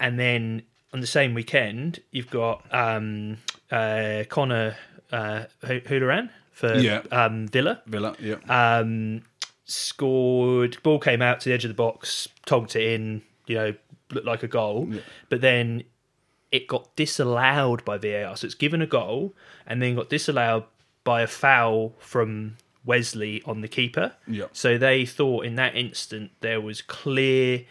And 0.00 0.18
then 0.18 0.62
on 0.92 1.00
the 1.00 1.06
same 1.06 1.34
weekend, 1.34 2.00
you've 2.10 2.30
got 2.30 2.64
um, 2.74 3.36
uh, 3.70 4.24
Conor 4.28 4.76
uh, 5.12 5.44
Hourihane 5.62 6.30
for 6.56 6.74
Yeah. 6.78 7.02
um, 7.12 7.46
Villa. 7.48 7.82
Villa, 7.86 8.16
yeah. 8.18 8.36
Um, 8.48 9.22
scored, 9.66 10.82
ball 10.82 10.98
came 10.98 11.20
out 11.20 11.40
to 11.40 11.48
the 11.50 11.54
edge 11.54 11.64
of 11.64 11.68
the 11.68 11.74
box, 11.74 12.28
togged 12.46 12.74
it 12.76 12.82
in, 12.94 13.22
you 13.46 13.54
know, 13.56 13.74
looked 14.10 14.26
like 14.26 14.42
a 14.42 14.48
goal. 14.48 14.88
But 15.28 15.42
then 15.42 15.84
it 16.50 16.66
got 16.66 16.94
disallowed 16.96 17.84
by 17.84 17.98
VAR. 17.98 18.36
So 18.36 18.46
it's 18.46 18.54
given 18.54 18.80
a 18.80 18.86
goal 18.86 19.34
and 19.66 19.82
then 19.82 19.94
got 19.96 20.08
disallowed 20.08 20.64
by 21.04 21.20
a 21.22 21.26
foul 21.26 21.94
from 21.98 22.56
Wesley 22.86 23.42
on 23.44 23.60
the 23.60 23.68
keeper. 23.68 24.12
Yeah. 24.26 24.46
So 24.52 24.78
they 24.78 25.04
thought 25.04 25.44
in 25.44 25.56
that 25.56 25.76
instant 25.76 26.30
there 26.40 26.60
was 26.60 26.80
clear, 26.80 27.64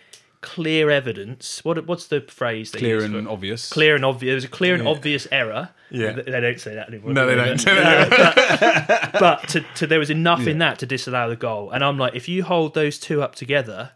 clear 0.45 0.89
evidence. 0.89 1.65
What 1.65 1.85
what's 1.87 2.07
the 2.07 2.21
phrase? 2.21 2.71
They 2.71 2.79
Clear 2.79 3.03
and 3.03 3.27
obvious. 3.27 3.69
Clear 3.69 3.95
and 3.95 4.05
obvious. 4.05 4.29
There 4.29 4.35
was 4.35 4.43
a 4.45 4.47
clear 4.47 4.75
and 4.75 4.83
Yeah. 4.83 4.89
obvious 4.91 5.27
error. 5.31 5.69
Yeah. 5.89 6.11
They 6.13 6.39
don't 6.39 6.59
say 6.59 6.75
that 6.75 6.87
anymore. 6.89 7.13
No, 7.13 7.25
they 7.27 7.35
do 7.35 7.65
don't. 7.65 9.13
but 9.19 9.47
to, 9.49 9.61
to 9.75 9.87
there 9.87 9.99
was 9.99 10.09
enough 10.09 10.45
in 10.47 10.59
that 10.59 10.79
to 10.79 10.85
disallow 10.85 11.29
the 11.29 11.35
goal. 11.35 11.71
And 11.71 11.83
I'm 11.83 11.97
like, 11.97 12.15
if 12.15 12.27
you 12.29 12.43
hold 12.43 12.73
those 12.73 12.99
two 12.99 13.21
up 13.21 13.35
together, 13.35 13.91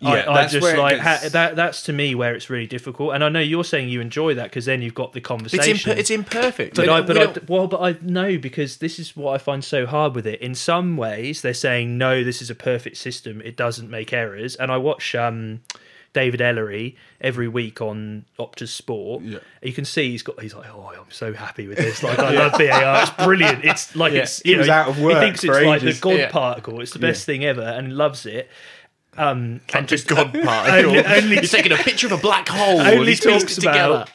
Yeah, 0.00 0.10
I, 0.10 0.30
I 0.32 0.34
that's 0.42 0.52
just 0.52 0.76
like 0.76 0.98
ha, 0.98 1.20
that. 1.30 1.56
That's 1.56 1.82
to 1.84 1.92
me 1.92 2.14
where 2.14 2.34
it's 2.34 2.50
really 2.50 2.66
difficult. 2.66 3.14
And 3.14 3.24
I 3.24 3.28
know 3.28 3.40
you're 3.40 3.64
saying 3.64 3.88
you 3.88 4.00
enjoy 4.00 4.34
that 4.34 4.44
because 4.44 4.64
then 4.66 4.82
you've 4.82 4.94
got 4.94 5.12
the 5.12 5.18
It's, 5.18 5.26
conversation. 5.28 5.96
it's 5.98 6.10
imperfect. 6.10 6.76
but 6.76 6.88
I, 6.88 7.00
but 7.00 7.16
I, 7.18 7.40
well, 7.48 7.66
but 7.66 7.80
I 7.80 7.96
know 8.02 8.38
because 8.38 8.76
this 8.78 8.98
is 8.98 9.16
what 9.16 9.32
I 9.34 9.38
find 9.38 9.64
so 9.64 9.86
hard 9.86 10.14
with 10.14 10.26
it. 10.26 10.40
In 10.40 10.54
some 10.54 10.96
ways, 10.96 11.42
they're 11.42 11.54
saying 11.54 11.96
no, 11.98 12.22
this 12.24 12.42
is 12.42 12.50
a 12.50 12.54
perfect 12.54 12.96
system. 12.98 13.40
It 13.42 13.56
doesn't 13.56 13.90
make 13.90 14.12
errors. 14.12 14.54
And 14.56 14.70
I 14.70 14.76
watch 14.76 15.14
um, 15.14 15.60
David 16.12 16.40
Elleray 16.40 16.94
every 17.20 17.48
week 17.48 17.80
on 17.80 18.24
Optus 18.38 18.68
Sport. 18.68 19.22
Yeah. 19.22 19.38
You 19.62 19.72
can 19.72 19.84
see 19.84 20.10
he's 20.10 20.22
got. 20.22 20.40
He's 20.40 20.54
like, 20.54 20.68
oh, 20.74 20.92
I'm 20.98 21.10
so 21.10 21.32
happy 21.32 21.66
with 21.68 21.78
this. 21.78 22.02
Like, 22.02 22.18
I 22.18 22.30
love 22.32 22.52
VAR. 22.52 23.02
It's 23.02 23.10
brilliant. 23.24 23.64
It's 23.64 23.94
like 23.96 24.12
it's. 24.12 24.40
He 24.42 24.52
You 24.52 24.58
was 24.58 24.66
know, 24.68 24.72
out 24.74 24.88
of 24.88 25.00
work 25.00 25.14
He 25.14 25.20
thinks 25.20 25.44
it's 25.44 25.52
like 25.52 25.80
the 25.80 25.88
ages. 25.88 26.00
God 26.00 26.16
Yeah. 26.18 26.30
particle. 26.30 26.80
It's 26.80 26.92
the 26.92 26.98
best 26.98 27.24
thing 27.26 27.44
ever, 27.44 27.62
and 27.62 27.96
loves 27.96 28.26
it. 28.26 28.50
Um, 29.18 29.60
and 29.72 29.88
just 29.88 30.06
God 30.08 30.32
part. 30.44 30.68
Only- 30.84 31.04
only- 31.04 31.36
He's 31.36 31.50
taking 31.50 31.72
a 31.72 31.76
picture 31.76 32.06
of 32.06 32.12
a 32.12 32.16
black 32.18 32.48
hole. 32.48 32.80
and 32.80 32.98
only 32.98 33.14
talks 33.16 33.58
about 33.58 34.10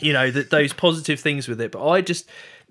you 0.00 0.12
know 0.12 0.30
that 0.30 0.50
those 0.50 0.72
positive 0.72 1.20
things 1.20 1.46
with 1.46 1.60
it 1.60 1.70
but 1.70 1.88
i 1.88 2.00
just 2.00 2.28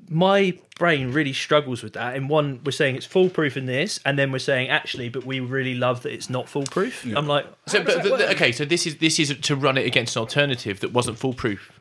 my 0.09 0.53
brain 0.77 1.13
really 1.13 1.31
struggles 1.31 1.81
with 1.81 1.93
that 1.93 2.17
in 2.17 2.27
one 2.27 2.59
we're 2.65 2.71
saying 2.73 2.97
it's 2.97 3.05
foolproof 3.05 3.55
in 3.55 3.65
this 3.65 4.01
and 4.05 4.19
then 4.19 4.29
we're 4.29 4.39
saying 4.39 4.67
actually 4.67 5.07
but 5.07 5.23
we 5.25 5.39
really 5.39 5.73
love 5.73 6.03
that 6.03 6.11
it's 6.11 6.29
not 6.29 6.49
foolproof 6.49 7.05
i'm 7.15 7.25
like 7.25 7.45
So, 7.67 7.81
but 7.81 7.93
that 7.95 8.03
the, 8.03 8.09
the- 8.09 8.15
work? 8.25 8.31
okay, 8.31 8.51
so 8.51 8.65
this 8.65 8.85
is 8.85 8.97
this 8.97 9.19
is 9.19 9.33
to 9.39 9.55
run 9.55 9.77
it 9.77 9.85
against 9.85 10.17
an 10.17 10.19
alternative 10.19 10.81
that 10.81 10.91
wasn't 10.91 11.17
foolproof. 11.17 11.71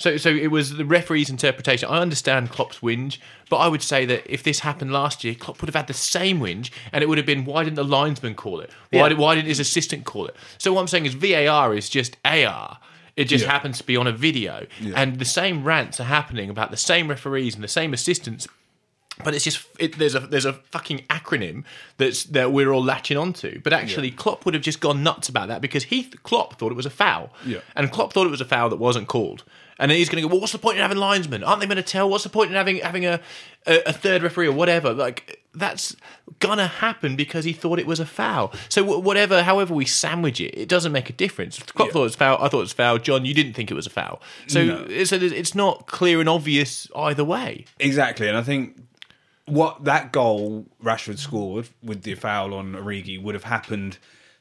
So, 0.00 0.16
so 0.16 0.30
it 0.30 0.50
was 0.50 0.76
the 0.76 0.84
referee's 0.86 1.28
interpretation. 1.28 1.86
I 1.90 1.98
understand 2.00 2.50
Klopp's 2.50 2.78
whinge, 2.78 3.18
but 3.50 3.58
I 3.58 3.68
would 3.68 3.82
say 3.82 4.06
that 4.06 4.22
if 4.26 4.42
this 4.42 4.60
happened 4.60 4.92
last 4.92 5.22
year, 5.24 5.34
Klopp 5.34 5.60
would 5.60 5.68
have 5.68 5.74
had 5.74 5.88
the 5.88 5.92
same 5.92 6.40
whinge, 6.40 6.70
and 6.90 7.02
it 7.04 7.06
would 7.08 7.18
have 7.18 7.26
been 7.26 7.44
why 7.44 7.64
didn't 7.64 7.76
the 7.76 7.84
linesman 7.84 8.34
call 8.34 8.60
it? 8.60 8.70
Why 8.90 9.00
Yeah. 9.02 9.08
did 9.10 9.18
why 9.18 9.34
didn't 9.34 9.48
his 9.48 9.60
assistant 9.60 10.06
call 10.06 10.26
it? 10.26 10.34
So 10.56 10.72
what 10.72 10.80
I'm 10.80 10.88
saying 10.88 11.04
is 11.04 11.12
VAR 11.14 11.74
is 11.74 11.90
just 11.90 12.16
AR. 12.24 12.78
It 13.14 13.24
just 13.24 13.44
Yeah. 13.44 13.50
happens 13.52 13.76
to 13.76 13.84
be 13.84 13.94
on 13.98 14.06
a 14.06 14.12
video, 14.12 14.66
and 14.94 15.18
the 15.18 15.26
same 15.26 15.64
rants 15.64 16.00
are 16.00 16.04
happening 16.04 16.48
about 16.48 16.70
the 16.70 16.78
same 16.78 17.08
referees 17.08 17.54
and 17.54 17.62
the 17.62 17.68
same 17.68 17.92
assistants 17.92 18.48
but 19.24 19.34
it's 19.34 19.44
just 19.44 19.66
it, 19.78 19.98
there's 19.98 20.14
a 20.14 20.20
there's 20.20 20.44
a 20.46 20.52
fucking 20.52 20.98
acronym 21.08 21.64
that's 21.96 22.24
that 22.24 22.52
we're 22.52 22.70
all 22.72 22.82
latching 22.82 23.16
onto. 23.16 23.60
But 23.60 23.72
actually, 23.72 24.10
Klopp 24.10 24.44
would 24.44 24.54
have 24.54 24.62
just 24.62 24.80
gone 24.80 25.02
nuts 25.02 25.28
about 25.28 25.48
that 25.48 25.60
because 25.60 25.84
he 25.84 26.04
Klopp 26.04 26.58
thought 26.58 26.72
it 26.72 26.76
was 26.76 26.86
a 26.86 26.90
foul, 26.90 27.30
Yeah. 27.46 27.58
and 27.76 27.90
Klopp 27.90 28.12
thought 28.12 28.26
it 28.26 28.30
was 28.30 28.40
a 28.40 28.44
foul 28.46 28.68
that 28.70 28.76
wasn't 28.76 29.08
called. 29.08 29.44
And 29.78 29.90
then 29.90 29.96
he's 29.96 30.10
going 30.10 30.22
to 30.22 30.28
go, 30.28 30.30
well, 30.34 30.42
what's 30.42 30.52
the 30.52 30.58
point 30.58 30.76
in 30.76 30.82
having 30.82 30.98
linesmen? 30.98 31.42
Aren't 31.42 31.60
they 31.62 31.66
going 31.66 31.76
to 31.78 31.82
tell? 31.82 32.10
What's 32.10 32.24
the 32.24 32.28
point 32.28 32.50
in 32.50 32.56
having 32.56 32.76
having 32.80 33.06
a, 33.06 33.18
a 33.66 33.80
a 33.86 33.92
third 33.94 34.22
referee 34.22 34.46
or 34.48 34.52
whatever? 34.52 34.92
Like 34.92 35.38
that's 35.52 35.96
gonna 36.38 36.66
happen 36.68 37.16
because 37.16 37.44
he 37.44 37.52
thought 37.52 37.78
it 37.80 37.86
was 37.86 37.98
a 37.98 38.06
foul. 38.06 38.52
So 38.68 38.84
whatever, 39.00 39.42
however 39.42 39.74
we 39.74 39.84
sandwich 39.86 40.40
it, 40.40 40.54
it 40.56 40.68
doesn't 40.68 40.92
make 40.92 41.10
a 41.10 41.12
difference. 41.12 41.58
Klopp 41.60 41.88
Yeah. 41.88 41.92
thought 41.94 42.00
it 42.00 42.02
was 42.04 42.14
foul. 42.14 42.36
I 42.36 42.48
thought 42.48 42.58
it 42.58 42.60
was 42.60 42.72
foul. 42.72 42.98
John, 42.98 43.24
you 43.24 43.34
didn't 43.34 43.54
think 43.54 43.68
it 43.70 43.74
was 43.74 43.86
a 43.86 43.90
foul. 43.90 44.20
So 44.46 44.64
No. 44.64 45.04
so 45.04 45.16
it's 45.16 45.54
not 45.56 45.86
clear 45.88 46.20
and 46.20 46.28
obvious 46.28 46.86
either 46.94 47.24
way. 47.24 47.64
Exactly, 47.80 48.28
and 48.28 48.36
I 48.36 48.42
think 48.42 48.76
what 49.50 49.84
that 49.84 50.12
goal 50.12 50.66
Rashford 50.82 51.18
scored 51.18 51.68
with 51.82 52.02
the 52.02 52.14
foul 52.14 52.54
on 52.54 52.72
Origi 52.72 53.20
would 53.22 53.34
have 53.34 53.44
happened 53.44 53.98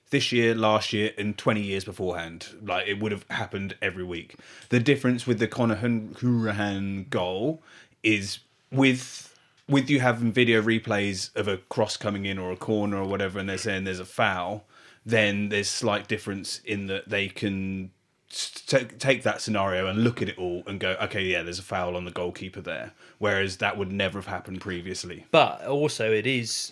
this 0.10 0.32
year, 0.32 0.56
last 0.56 0.93
year, 0.93 1.12
and 1.17 1.38
twenty 1.38 1.62
years 1.62 1.86
beforehand. 1.86 2.48
Like 2.62 2.88
it 2.88 3.00
would 3.00 3.12
have 3.12 3.26
happened 3.30 3.76
every 3.82 4.04
week. 4.04 4.36
The 4.69 4.80
difference 4.80 5.28
with 5.28 5.39
the 5.39 5.48
Conor 5.48 5.76
Hourihane 5.76 7.10
goal 7.10 7.62
is 8.04 8.39
with 8.72 9.38
with 9.67 9.89
you 9.89 10.00
having 10.00 10.32
video 10.32 10.62
replays 10.62 11.36
of 11.36 11.48
a 11.48 11.58
cross 11.58 11.95
coming 11.95 12.26
in 12.26 12.39
or 12.39 12.52
a 12.52 12.58
corner 12.58 12.98
or 12.98 13.06
whatever, 13.06 13.39
and 13.39 13.48
they're 13.48 13.58
saying 13.58 13.84
there's 13.84 14.00
a 14.00 14.06
foul. 14.06 14.65
Then 15.06 15.50
there's 15.50 15.69
slight 15.69 16.08
difference 16.08 16.60
in 16.65 16.88
that 16.88 17.10
they 17.10 17.28
can 17.28 17.91
t- 18.30 18.86
take 18.86 19.24
that 19.24 19.42
scenario 19.42 19.88
and 19.88 20.04
look 20.04 20.22
at 20.22 20.30
it 20.30 20.38
all 20.38 20.63
and 20.68 20.80
go, 20.80 20.96
okay, 21.02 21.24
yeah, 21.24 21.44
there's 21.44 21.60
a 21.60 21.63
foul 21.63 21.96
on 21.96 22.06
the 22.06 22.12
goalkeeper 22.12 22.62
there. 22.62 22.94
Whereas 23.18 23.58
that 23.58 23.78
would 23.78 23.92
never 23.92 24.20
have 24.20 24.28
happened 24.28 24.62
previously. 24.62 25.26
but 25.32 25.65
also 25.65 26.12
it 26.12 26.28
is 26.28 26.72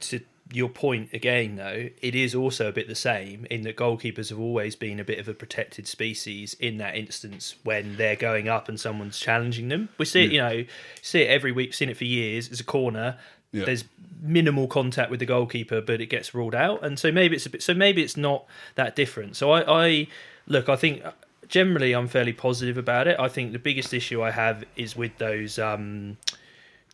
to 0.00 0.20
your 0.52 0.68
point 0.68 1.10
again 1.14 1.56
though 1.56 1.88
it 2.02 2.14
is 2.14 2.34
also 2.34 2.68
a 2.68 2.72
bit 2.72 2.86
the 2.86 2.94
same 2.94 3.46
in 3.50 3.62
that 3.62 3.76
goalkeepers 3.76 4.28
have 4.28 4.38
always 4.38 4.76
been 4.76 5.00
a 5.00 5.04
bit 5.04 5.18
of 5.18 5.26
a 5.26 5.32
protected 5.32 5.86
species 5.86 6.54
in 6.60 6.76
that 6.76 6.94
instance 6.94 7.54
when 7.64 7.96
they're 7.96 8.14
going 8.14 8.46
up 8.46 8.68
and 8.68 8.78
someone's 8.78 9.18
challenging 9.18 9.68
them 9.68 9.88
we 9.96 10.04
see 10.04 10.24
it 10.24 10.28
mm. 10.28 10.32
you 10.32 10.38
know 10.38 10.64
see 11.00 11.22
it 11.22 11.28
every 11.28 11.50
week 11.50 11.72
seen 11.72 11.88
it 11.88 11.96
for 11.96 12.04
years 12.04 12.50
as 12.50 12.60
a 12.60 12.64
corner 12.64 13.16
Yeah. 13.54 13.64
there's 13.64 13.84
minimal 14.22 14.66
contact 14.66 15.10
with 15.10 15.20
the 15.20 15.26
goalkeeper 15.26 15.80
but 15.80 16.00
it 16.00 16.06
gets 16.06 16.34
ruled 16.34 16.54
out. 16.54 16.84
And 16.84 16.98
so 16.98 17.12
maybe 17.12 17.36
it's 17.36 17.46
a 17.46 17.50
bit 17.50 17.62
so 17.62 17.74
maybe 17.74 18.02
it's 18.02 18.16
not 18.16 18.44
that 18.74 18.96
different. 18.96 19.36
So 19.36 19.50
i, 19.52 19.84
I 19.86 20.08
look 20.46 20.68
i 20.68 20.76
think 20.76 21.02
generally 21.48 21.92
i'm 21.94 22.08
fairly 22.08 22.32
positive 22.32 22.76
about 22.76 23.06
it. 23.06 23.18
I 23.18 23.28
think 23.28 23.52
the 23.52 23.58
biggest 23.58 23.94
issue 23.94 24.22
i 24.22 24.30
have 24.30 24.64
is 24.76 24.96
with 24.96 25.16
those 25.18 25.58
um 25.58 26.18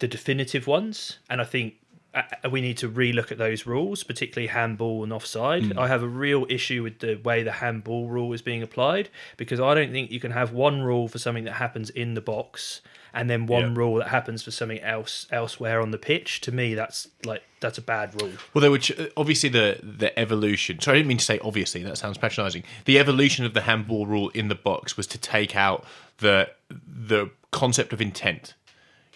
the 0.00 0.08
definitive 0.08 0.66
ones, 0.66 1.18
and 1.28 1.40
I 1.40 1.44
think 1.44 1.74
uh, 2.14 2.22
we 2.50 2.60
need 2.60 2.78
to 2.78 2.88
relook 2.88 3.30
at 3.30 3.38
those 3.38 3.66
rules, 3.66 4.02
particularly 4.02 4.48
handball 4.48 5.04
and 5.04 5.12
offside. 5.12 5.76
I 5.78 5.86
have 5.86 6.02
a 6.02 6.08
real 6.08 6.46
issue 6.48 6.82
with 6.82 6.98
the 6.98 7.16
way 7.16 7.42
the 7.44 7.52
handball 7.52 8.08
rule 8.08 8.32
is 8.32 8.42
being 8.42 8.62
applied 8.62 9.10
because 9.36 9.60
I 9.60 9.74
don't 9.74 9.92
think 9.92 10.10
you 10.10 10.18
can 10.18 10.32
have 10.32 10.52
one 10.52 10.82
rule 10.82 11.06
for 11.06 11.18
something 11.18 11.44
that 11.44 11.52
happens 11.52 11.90
in 11.90 12.14
the 12.14 12.20
box 12.20 12.80
and 13.12 13.28
then 13.30 13.46
one 13.46 13.62
Yeah. 13.72 13.78
rule 13.78 13.94
that 13.96 14.08
happens 14.08 14.42
for 14.42 14.50
something 14.50 14.80
else 14.80 15.26
elsewhere 15.30 15.80
on 15.80 15.90
the 15.90 15.98
pitch. 15.98 16.40
To 16.42 16.52
me, 16.52 16.74
that's 16.74 17.08
like 17.24 17.42
that's 17.60 17.78
a 17.78 17.82
bad 17.82 18.20
rule. 18.20 18.32
Well, 18.54 18.60
there 18.62 18.70
were 18.70 18.78
ch- 18.78 18.92
obviously 19.16 19.48
the 19.48 19.78
the 19.82 20.16
evolution. 20.18 20.80
So 20.80 20.92
I 20.92 20.94
didn't 20.94 21.08
mean 21.08 21.18
to 21.18 21.24
say 21.24 21.38
obviously. 21.42 21.82
That 21.82 21.98
sounds 21.98 22.18
patronising. 22.18 22.64
The 22.84 22.98
evolution 22.98 23.44
of 23.44 23.54
the 23.54 23.62
handball 23.62 24.06
rule 24.06 24.28
in 24.30 24.48
the 24.48 24.54
box 24.54 24.96
was 24.96 25.06
to 25.08 25.18
take 25.18 25.56
out 25.56 25.84
the 26.18 26.50
the 26.86 27.30
concept 27.50 27.92
of 27.92 28.00
intent. 28.00 28.54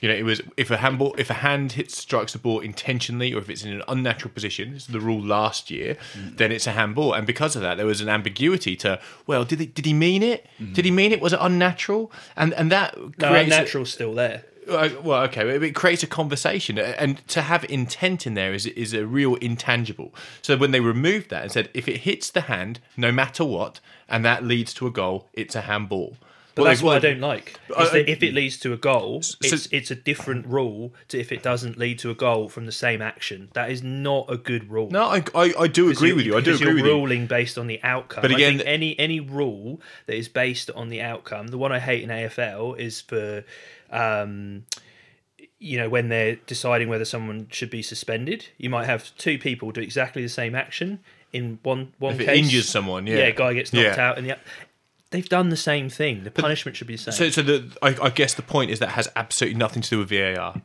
You 0.01 0.09
know, 0.09 0.15
it 0.17 0.25
was 0.25 0.43
if 0.57 0.71
a 0.71 0.77
handball, 0.79 1.15
if 1.17 1.31
a 1.31 1.35
hand 1.35 1.73
hits 1.73 1.97
strikes 1.97 2.33
the 2.33 2.39
ball 2.39 2.61
intentionally, 2.61 3.33
or 3.33 3.39
if 3.39 3.49
it's 3.49 3.65
in 3.65 3.73
an 3.73 3.83
unnatural 3.89 4.33
position. 4.35 4.73
This 4.75 4.83
is 4.83 4.89
the 4.89 5.01
rule 5.01 5.23
last 5.23 5.71
year. 5.71 5.97
Then 6.37 6.53
it's 6.53 6.67
a 6.67 6.73
handball, 6.73 7.15
and 7.15 7.27
because 7.27 7.57
of 7.57 7.63
that, 7.63 7.77
there 7.77 7.87
was 7.87 8.01
an 8.01 8.09
ambiguity 8.09 8.77
to. 8.77 9.01
Well, 9.27 9.45
did 9.45 9.61
he 9.61 9.67
did 9.67 9.87
he 9.87 9.95
mean 9.95 10.23
it? 10.23 10.47
Did 10.73 10.85
he 10.85 10.91
mean 10.91 11.13
it? 11.13 11.21
Was 11.21 11.33
it 11.33 11.39
unnatural? 11.41 12.13
And 12.37 12.53
and 12.55 12.71
that 12.71 12.97
No, 13.19 13.33
a- 13.35 13.87
still 13.87 14.15
there. 14.15 14.45
uh, 14.69 14.89
well, 15.03 15.23
okay, 15.25 15.49
it 15.49 15.75
creates 15.75 16.03
a 16.03 16.07
conversation, 16.07 16.79
and 16.79 17.27
to 17.29 17.43
have 17.43 17.65
intent 17.71 18.27
in 18.27 18.35
there 18.35 18.53
is 18.53 18.67
is 18.67 18.93
a 18.93 19.07
real 19.07 19.37
intangible. 19.37 20.13
So 20.43 20.57
when 20.57 20.73
they 20.73 20.81
removed 20.81 21.31
that 21.31 21.43
and 21.45 21.53
said 21.53 21.71
if 21.73 21.89
it 21.89 21.99
hits 22.01 22.31
the 22.31 22.43
hand, 22.43 22.81
no 22.97 23.11
matter 23.13 23.45
what, 23.45 23.81
and 24.09 24.23
that 24.25 24.45
leads 24.45 24.75
to 24.75 24.87
a 24.87 24.91
goal, 24.91 25.29
it's 25.33 25.55
a 25.55 25.63
handball. 25.63 26.17
But 26.55 26.63
Well, 26.63 26.71
that's 26.71 26.83
what 26.83 26.97
I 26.97 27.01
don't 27.01 27.21
like. 27.21 27.59
Is 27.81 27.91
that 27.91 28.09
if 28.09 28.23
it 28.23 28.33
leads 28.33 28.59
to 28.59 28.73
a 28.73 28.77
goal, 28.77 29.23
so- 29.23 29.37
it's, 29.43 29.67
it's 29.73 29.91
a 29.91 29.97
different 29.97 30.47
rule 30.47 30.95
to 31.09 31.19
if 31.19 31.33
it 31.33 31.43
doesn't 31.43 31.77
lead 31.79 31.99
to 32.01 32.11
a 32.11 32.15
goal 32.15 32.49
from 32.49 32.67
the 32.67 32.73
same 32.73 33.03
action. 33.03 33.49
That 33.55 33.71
is 33.71 33.83
not 33.83 34.27
a 34.29 34.37
good 34.37 34.71
rule. 34.71 34.89
No, 34.91 35.05
I, 35.05 35.25
I, 35.35 35.53
I 35.59 35.67
do 35.67 35.91
agree 35.91 36.13
with 36.13 36.25
you. 36.27 36.37
I 36.37 36.41
do 36.41 36.55
agree 36.55 36.67
you're 36.67 36.75
with 36.77 36.85
you. 36.85 36.91
ruling 36.93 37.27
based 37.27 37.59
on 37.59 37.67
the 37.67 37.83
outcome. 37.83 38.23
But 38.23 38.31
I 38.31 38.35
again- 38.35 38.59
think 38.59 38.69
any 38.69 38.97
any 39.01 39.19
rule 39.21 39.81
that 40.07 40.17
is 40.17 40.29
based 40.29 40.71
on 40.71 40.91
the 40.91 41.03
outcome, 41.03 41.49
the 41.49 41.59
one 41.59 41.73
I 41.73 41.81
hate 41.81 42.03
in 42.05 42.11
AFL 42.11 42.79
is 42.79 43.01
for, 43.01 43.43
um, 43.91 44.65
you 45.59 45.79
know, 45.79 45.89
when 45.89 46.09
they're 46.09 46.37
deciding 46.47 46.89
whether 46.89 47.05
someone 47.05 47.49
should 47.51 47.71
be 47.71 47.83
suspended. 47.83 48.47
You 48.59 48.71
might 48.71 48.87
have 48.87 49.11
two 49.17 49.39
people 49.39 49.71
do 49.73 49.81
exactly 49.81 50.23
the 50.23 50.29
same 50.29 50.55
action 50.55 51.01
in 51.33 51.59
one 51.63 51.93
one 51.99 52.15
If 52.15 52.21
it 52.21 52.27
case. 52.27 52.45
injures 52.45 52.69
someone, 52.69 53.07
yeah 53.07 53.17
yeah. 53.19 53.31
guy 53.33 53.55
gets 53.55 53.73
knocked 53.73 53.97
Yeah. 53.97 54.09
out, 54.11 54.19
and 54.19 54.29
the 54.29 54.39
they've 55.15 55.29
done 55.29 55.49
the 55.51 55.57
same 55.57 55.89
thing. 55.89 56.25
The 56.25 56.31
punishment 56.33 56.77
should 56.77 56.89
be 56.89 56.97
the 56.97 57.03
same. 57.03 57.13
So, 57.15 57.31
so 57.31 57.43
the, 57.43 57.77
I, 57.81 57.97
I 58.03 58.11
guess 58.11 58.35
the 58.35 58.43
point 58.43 58.71
is 58.73 58.81
that 58.81 58.91
has 58.91 59.09
absolutely 59.15 59.57
nothing 59.59 59.81
to 59.83 59.91
do 59.91 59.99
with 60.01 60.09
VAR. 60.11 60.61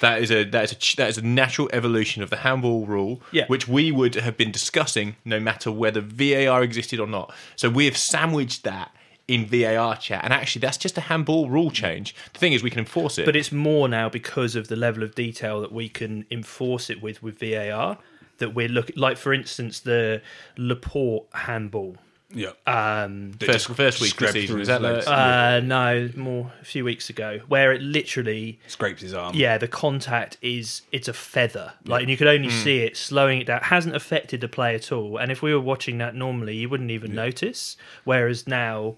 That 0.00 0.22
is 0.22 0.30
a 0.30 0.44
that 0.44 0.64
is 0.64 0.72
a 0.72 0.96
that 0.96 1.08
is 1.08 1.18
a 1.18 1.22
natural 1.22 1.68
evolution 1.72 2.22
of 2.22 2.28
the 2.30 2.36
handball 2.36 2.86
rule, 2.86 3.20
Yeah. 3.32 3.46
which 3.48 3.66
we 3.66 3.90
would 3.90 4.14
have 4.16 4.36
been 4.36 4.52
discussing 4.52 5.16
no 5.24 5.40
matter 5.40 5.72
whether 5.72 6.00
VAR 6.02 6.62
existed 6.62 7.00
or 7.00 7.06
not. 7.06 7.34
So 7.56 7.68
we 7.70 7.86
have 7.86 7.96
sandwiched 7.96 8.62
that 8.64 8.94
in 9.26 9.44
VAR 9.46 9.96
chat, 9.96 10.22
and 10.24 10.32
actually 10.32 10.60
that's 10.60 10.76
just 10.78 10.96
a 10.98 11.00
handball 11.02 11.48
rule 11.50 11.70
change. 11.70 12.14
The 12.34 12.38
thing 12.38 12.52
is, 12.52 12.62
we 12.62 12.70
can 12.70 12.78
enforce 12.80 13.18
it. 13.18 13.24
but 13.26 13.34
it's 13.36 13.50
more 13.50 13.88
now 13.88 14.08
because 14.08 14.54
of 14.54 14.68
the 14.68 14.76
level 14.76 15.02
of 15.02 15.14
detail 15.14 15.60
that 15.62 15.72
we 15.72 15.88
can 15.88 16.24
enforce 16.30 16.90
it 16.90 17.02
with 17.02 17.22
with 17.22 17.38
VAR 17.40 17.98
that 18.38 18.54
we're 18.54 18.68
looking 18.68 18.96
like 18.96 19.16
for 19.16 19.32
instance 19.32 19.80
the 19.80 20.22
Laporte 20.56 21.26
handball 21.32 21.96
Yeah. 22.30 22.50
um 22.66 23.32
first 23.40 23.68
first 23.68 24.02
week 24.02 24.12
of 24.12 24.18
the 24.18 24.32
season 24.32 24.54
through 24.56 24.62
is 24.62 24.68
his 24.68 24.78
that 24.78 24.82
legs. 24.82 25.04
the, 25.06 25.12
uh 25.12 25.60
no 25.64 26.10
more 26.14 26.52
a 26.60 26.64
few 26.64 26.84
weeks 26.84 27.08
ago 27.08 27.40
where 27.48 27.72
it 27.72 27.80
literally 27.80 28.58
Scrapes 28.66 29.00
his 29.00 29.14
arm. 29.14 29.34
yeah 29.34 29.56
the 29.56 29.66
contact 29.68 30.36
is 30.42 30.82
it's 30.92 31.08
a 31.08 31.14
feather. 31.14 31.72
Like 31.86 32.02
and 32.02 32.10
you 32.10 32.18
could 32.18 32.26
only 32.26 32.50
see 32.50 32.80
it 32.80 32.96
slowing 32.98 33.40
it 33.40 33.44
down. 33.44 33.60
Hasn't 33.62 33.96
affected 33.96 34.42
the 34.42 34.48
play 34.48 34.74
at 34.74 34.92
all. 34.92 35.16
And 35.16 35.32
if 35.32 35.40
we 35.40 35.54
were 35.54 35.60
watching 35.60 35.96
that 35.98 36.14
normally 36.14 36.56
you 36.56 36.68
wouldn't 36.68 36.90
even 36.90 37.14
notice. 37.14 37.76
Whereas 38.04 38.46
now 38.46 38.96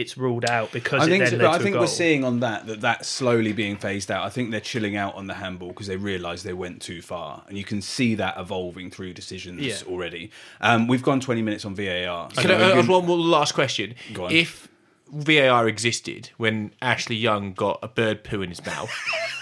it's 0.00 0.16
ruled 0.18 0.44
out 0.44 0.72
because 0.72 1.02
I 1.02 1.06
it 1.06 1.08
think, 1.10 1.22
then 1.24 1.30
so, 1.30 1.36
led 1.36 1.42
but 1.44 1.50
I 1.50 1.54
to 1.54 1.60
a 1.60 1.62
think 1.62 1.74
goal. 1.74 1.82
we're 1.82 1.86
seeing 1.86 2.24
on 2.24 2.40
that 2.40 2.66
that 2.66 2.80
that's 2.80 3.08
slowly 3.08 3.52
being 3.52 3.76
phased 3.76 4.10
out. 4.10 4.24
I 4.24 4.30
think 4.30 4.50
they're 4.50 4.60
chilling 4.60 4.96
out 4.96 5.14
on 5.14 5.26
the 5.26 5.34
handball 5.34 5.68
because 5.68 5.86
they 5.86 5.96
realise 5.96 6.42
they 6.42 6.52
went 6.52 6.82
too 6.82 7.02
far, 7.02 7.44
and 7.48 7.56
you 7.58 7.64
can 7.64 7.80
see 7.82 8.14
that 8.16 8.34
evolving 8.38 8.90
through 8.90 9.12
decisions 9.14 9.60
Yeah. 9.62 9.76
already. 9.86 10.30
Um, 10.60 10.86
we've 10.88 11.02
gone 11.02 11.20
twenty 11.20 11.42
minutes 11.42 11.64
on 11.64 11.74
VAR. 11.74 12.30
so 12.32 12.42
Can 12.42 12.50
I, 12.50 12.54
we're 12.56 12.64
I 12.64 12.66
good- 12.68 12.76
have 12.76 12.88
one 12.88 13.06
more 13.06 13.16
last 13.18 13.52
question. 13.54 13.94
Go 14.12 14.24
on. 14.26 14.32
If 14.32 14.68
VAR 15.12 15.66
existed 15.68 16.30
when 16.36 16.72
Ashley 16.80 17.16
Young 17.16 17.52
got 17.52 17.78
a 17.82 17.88
bird 17.88 18.22
poo 18.24 18.42
in 18.42 18.48
his 18.50 18.64
mouth, 18.64 18.90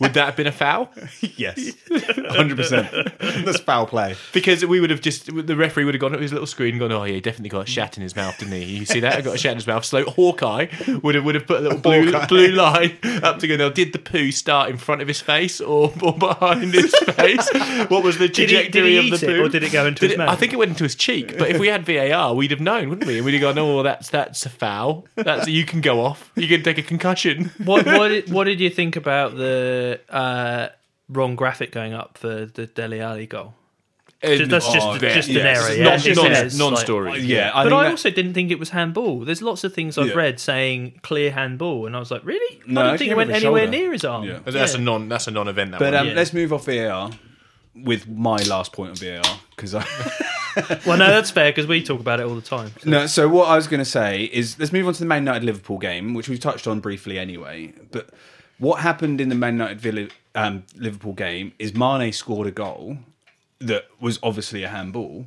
would 0.00 0.14
that 0.14 0.24
have 0.26 0.36
been 0.36 0.46
a 0.46 0.52
foul? 0.52 0.90
yes, 1.36 1.72
hundred 2.30 2.56
percent. 2.56 2.88
That's 3.20 3.60
foul 3.60 3.86
play. 3.86 4.16
Because 4.32 4.64
we 4.64 4.80
would 4.80 4.90
have 4.90 5.00
just 5.00 5.26
the 5.34 5.54
referee 5.56 5.84
would 5.84 5.94
have 5.94 6.00
gone 6.00 6.14
at 6.14 6.20
his 6.20 6.32
little 6.32 6.46
screen 6.46 6.70
and 6.74 6.80
gone, 6.80 6.92
oh 6.92 7.04
yeah, 7.04 7.14
he 7.14 7.20
definitely 7.20 7.50
got 7.50 7.68
a 7.68 7.70
shat 7.70 7.96
in 7.96 8.02
his 8.02 8.16
mouth, 8.16 8.36
didn't 8.38 8.54
he? 8.54 8.64
You 8.64 8.84
see 8.86 9.00
that? 9.00 9.16
I 9.16 9.20
got 9.20 9.34
a 9.34 9.38
shat 9.38 9.52
in 9.52 9.58
his 9.58 9.66
mouth. 9.66 9.84
So 9.84 10.04
Hawkeye 10.04 10.66
would 11.02 11.14
have 11.14 11.24
would 11.24 11.34
have 11.34 11.46
put 11.46 11.58
a 11.58 11.62
little 11.62 11.78
blue 11.78 12.10
Hawkeye. 12.12 12.26
blue 12.26 12.48
line 12.48 12.98
up 13.22 13.38
to 13.40 13.46
go. 13.46 13.56
Now, 13.56 13.68
did 13.68 13.92
the 13.92 13.98
poo 13.98 14.30
start 14.32 14.70
in 14.70 14.76
front 14.78 15.02
of 15.02 15.08
his 15.08 15.20
face 15.20 15.60
or, 15.60 15.92
or 16.02 16.12
behind 16.16 16.72
his 16.74 16.94
face? 17.14 17.48
What 17.90 18.02
was 18.02 18.18
the 18.18 18.28
Did 18.28 18.48
he- 18.50 18.56
trajectory 18.56 18.82
did 18.82 18.84
he 18.92 18.98
of 18.98 19.04
eat 19.04 19.10
the 19.20 19.30
it, 19.30 19.36
poo? 19.36 19.44
or 19.44 19.48
did 19.48 19.62
it 19.62 19.72
go 19.72 19.86
into 19.86 20.00
Did 20.00 20.10
his 20.10 20.14
it- 20.14 20.18
mouth? 20.18 20.28
I 20.30 20.36
think 20.36 20.52
it 20.52 20.56
went 20.56 20.70
into 20.70 20.84
his 20.84 20.94
cheek. 20.94 21.36
But 21.38 21.50
if 21.50 21.58
we 21.58 21.68
had 21.68 21.84
VAR, 21.84 22.34
we'd 22.34 22.50
have 22.50 22.60
known, 22.60 22.88
wouldn't 22.88 23.06
we? 23.06 23.16
And 23.16 23.24
we'd 23.24 23.34
have 23.34 23.42
gone, 23.42 23.58
oh, 23.58 23.82
that's 23.82 24.08
that's 24.08 24.46
a 24.46 24.50
foul. 24.50 25.06
That's 25.16 25.46
you 25.48 25.64
can 25.64 25.80
go 25.80 26.00
off. 26.00 26.30
You 26.36 26.48
can 26.48 26.62
take 26.62 26.78
a 26.78 26.82
concussion. 26.82 27.50
what 27.64 27.84
what 27.86 28.08
did, 28.08 28.32
what 28.32 28.44
did 28.44 28.60
you 28.60 28.70
think 28.70 28.96
about 28.96 29.36
the 29.36 29.89
uh, 30.08 30.68
wrong 31.08 31.36
graphic 31.36 31.72
going 31.72 31.92
up 31.94 32.18
for 32.18 32.46
the 32.46 32.66
Dele 32.66 33.00
Alli 33.00 33.26
goal? 33.26 33.54
Just- 34.22 34.50
that's 34.50 34.70
just 34.70 34.86
Oh, 34.86 34.98
just 34.98 35.28
yeah. 35.30 35.40
an 35.40 35.46
error. 35.46 35.72
Yeah, 35.74 35.84
non- 35.84 35.94
It's 35.94 36.04
just 36.04 36.16
non- 36.18 36.26
an 36.26 36.36
error. 36.36 36.44
It's 36.46 36.58
like- 36.60 36.70
non-story. 36.72 37.20
Yeah, 37.20 37.50
I 37.54 37.62
but 37.64 37.70
think 37.70 37.72
I 37.80 37.82
that- 37.84 37.90
also 37.90 38.10
didn't 38.10 38.34
think 38.34 38.50
it 38.50 38.58
was 38.58 38.68
handball. 38.68 39.20
There's 39.20 39.40
lots 39.40 39.64
of 39.64 39.72
things 39.72 39.96
I've 39.96 40.08
Yeah. 40.08 40.12
read 40.14 40.38
saying 40.38 41.00
clear 41.02 41.30
handball, 41.32 41.86
and 41.86 41.96
I 41.96 41.98
was 42.00 42.10
like, 42.10 42.20
really? 42.24 42.60
No, 42.66 42.82
I 42.82 42.84
don't 42.88 42.98
think 42.98 43.10
it 43.12 43.16
went 43.16 43.30
anywhere 43.30 43.62
shoulder. 43.62 43.70
near 43.78 43.92
his 43.92 44.04
arm. 44.04 44.24
Yeah. 44.24 44.40
That's 44.44 44.74
a 44.74 44.78
non. 44.78 45.08
That's 45.08 45.26
a 45.26 45.30
non-event. 45.30 45.70
That 45.70 45.78
But 45.80 45.92
one. 45.94 46.02
um, 46.02 46.08
Yeah. 46.08 46.14
let's 46.14 46.34
move 46.34 46.52
off 46.52 46.66
VAR 46.66 47.10
with 47.74 48.06
my 48.08 48.36
last 48.42 48.72
point 48.74 48.90
on 48.90 48.96
VAR 48.96 49.22
because 49.56 49.74
I. 49.74 49.84
Well, 50.84 50.98
no, 50.98 51.06
that's 51.06 51.30
fair 51.30 51.50
because 51.52 51.68
we 51.68 51.80
talk 51.82 52.00
about 52.00 52.18
it 52.18 52.26
all 52.26 52.34
the 52.34 52.40
time. 52.42 52.72
So- 52.82 52.90
No, 52.90 53.06
so 53.06 53.28
what 53.28 53.48
I 53.48 53.54
was 53.54 53.68
going 53.68 53.78
to 53.78 53.84
say 53.84 54.24
is 54.24 54.58
let's 54.58 54.72
move 54.72 54.84
on 54.88 54.92
to 54.94 54.98
the 55.00 55.06
Man 55.06 55.22
United 55.22 55.44
Liverpool 55.46 55.78
game, 55.78 56.12
which 56.12 56.28
we've 56.28 56.40
touched 56.40 56.66
on 56.66 56.80
briefly 56.80 57.20
anyway. 57.20 57.72
But 57.92 58.10
what 58.60 58.80
happened 58.80 59.20
in 59.20 59.30
the 59.30 59.34
Man 59.34 59.54
United 59.54 59.80
Villa, 59.80 60.08
um, 60.34 60.64
Liverpool 60.76 61.14
game 61.14 61.52
is 61.58 61.74
Mane 61.74 62.12
scored 62.12 62.46
a 62.46 62.52
goal 62.52 62.98
that 63.58 63.86
was 64.00 64.18
obviously 64.22 64.62
a 64.62 64.68
handball, 64.68 65.26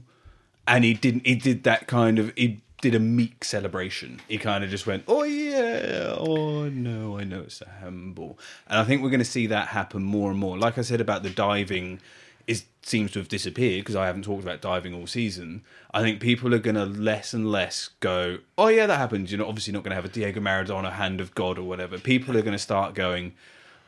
and 0.67 0.83
he 0.83 0.93
didn't. 0.93 1.27
He 1.27 1.35
did 1.35 1.63
that 1.63 1.87
kind 1.87 2.19
of. 2.19 2.31
He 2.37 2.61
did 2.81 2.95
a 2.95 2.99
meek 2.99 3.43
celebration. 3.43 4.21
He 4.27 4.37
kind 4.37 4.63
of 4.63 4.69
just 4.69 4.85
went, 4.85 5.03
"Oh 5.07 5.23
yeah, 5.23 6.15
oh 6.15 6.69
no, 6.69 7.17
I 7.17 7.23
know 7.23 7.41
it's 7.41 7.61
a 7.61 7.69
handball," 7.69 8.37
and 8.67 8.79
I 8.79 8.83
think 8.83 9.01
we're 9.01 9.09
going 9.09 9.19
to 9.19 9.25
see 9.25 9.47
that 9.47 9.69
happen 9.69 10.03
more 10.03 10.29
and 10.29 10.39
more. 10.39 10.57
Like 10.57 10.77
I 10.77 10.81
said 10.81 11.01
about 11.01 11.23
the 11.23 11.29
diving 11.31 11.99
is 12.47 12.65
seems 12.81 13.11
to 13.11 13.19
have 13.19 13.29
disappeared 13.29 13.81
because 13.81 13.95
I 13.95 14.05
haven't 14.05 14.23
talked 14.23 14.43
about 14.43 14.59
diving 14.61 14.93
all 14.93 15.07
season. 15.07 15.63
I 15.93 16.01
think 16.01 16.19
people 16.19 16.53
are 16.53 16.59
going 16.59 16.75
to 16.75 16.85
less 16.85 17.33
and 17.33 17.49
less 17.51 17.89
go, 18.01 18.39
"Oh 18.57 18.67
yeah, 18.67 18.85
that 18.87 18.97
happened." 18.97 19.31
You're 19.31 19.39
not 19.39 19.47
obviously 19.47 19.73
not 19.73 19.83
going 19.83 19.91
to 19.91 19.95
have 19.95 20.05
a 20.05 20.09
Diego 20.09 20.41
Maradona 20.41 20.91
hand 20.93 21.21
of 21.21 21.33
God 21.35 21.57
or 21.57 21.63
whatever. 21.63 21.97
People 21.97 22.37
are 22.37 22.41
going 22.41 22.53
to 22.53 22.57
start 22.59 22.93
going, 22.95 23.33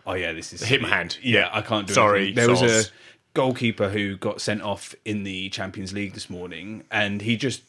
"Oh 0.07 0.13
yeah, 0.13 0.31
this 0.31 0.53
is 0.53 0.63
Hit 0.63 0.81
my 0.81 0.87
hand. 0.89 1.17
Yeah, 1.21 1.49
I 1.51 1.61
can't 1.61 1.87
do 1.87 1.93
Sorry, 1.93 2.27
anything. 2.27 2.35
There 2.35 2.49
was 2.49 2.61
a 2.61 2.83
goalkeeper 3.33 3.89
who 3.89 4.15
got 4.17 4.39
sent 4.39 4.61
off 4.61 4.95
in 5.03 5.23
the 5.23 5.49
Champions 5.49 5.91
League 5.91 6.13
this 6.13 6.29
morning, 6.29 6.83
and 6.89 7.21
he 7.21 7.35
just 7.35 7.63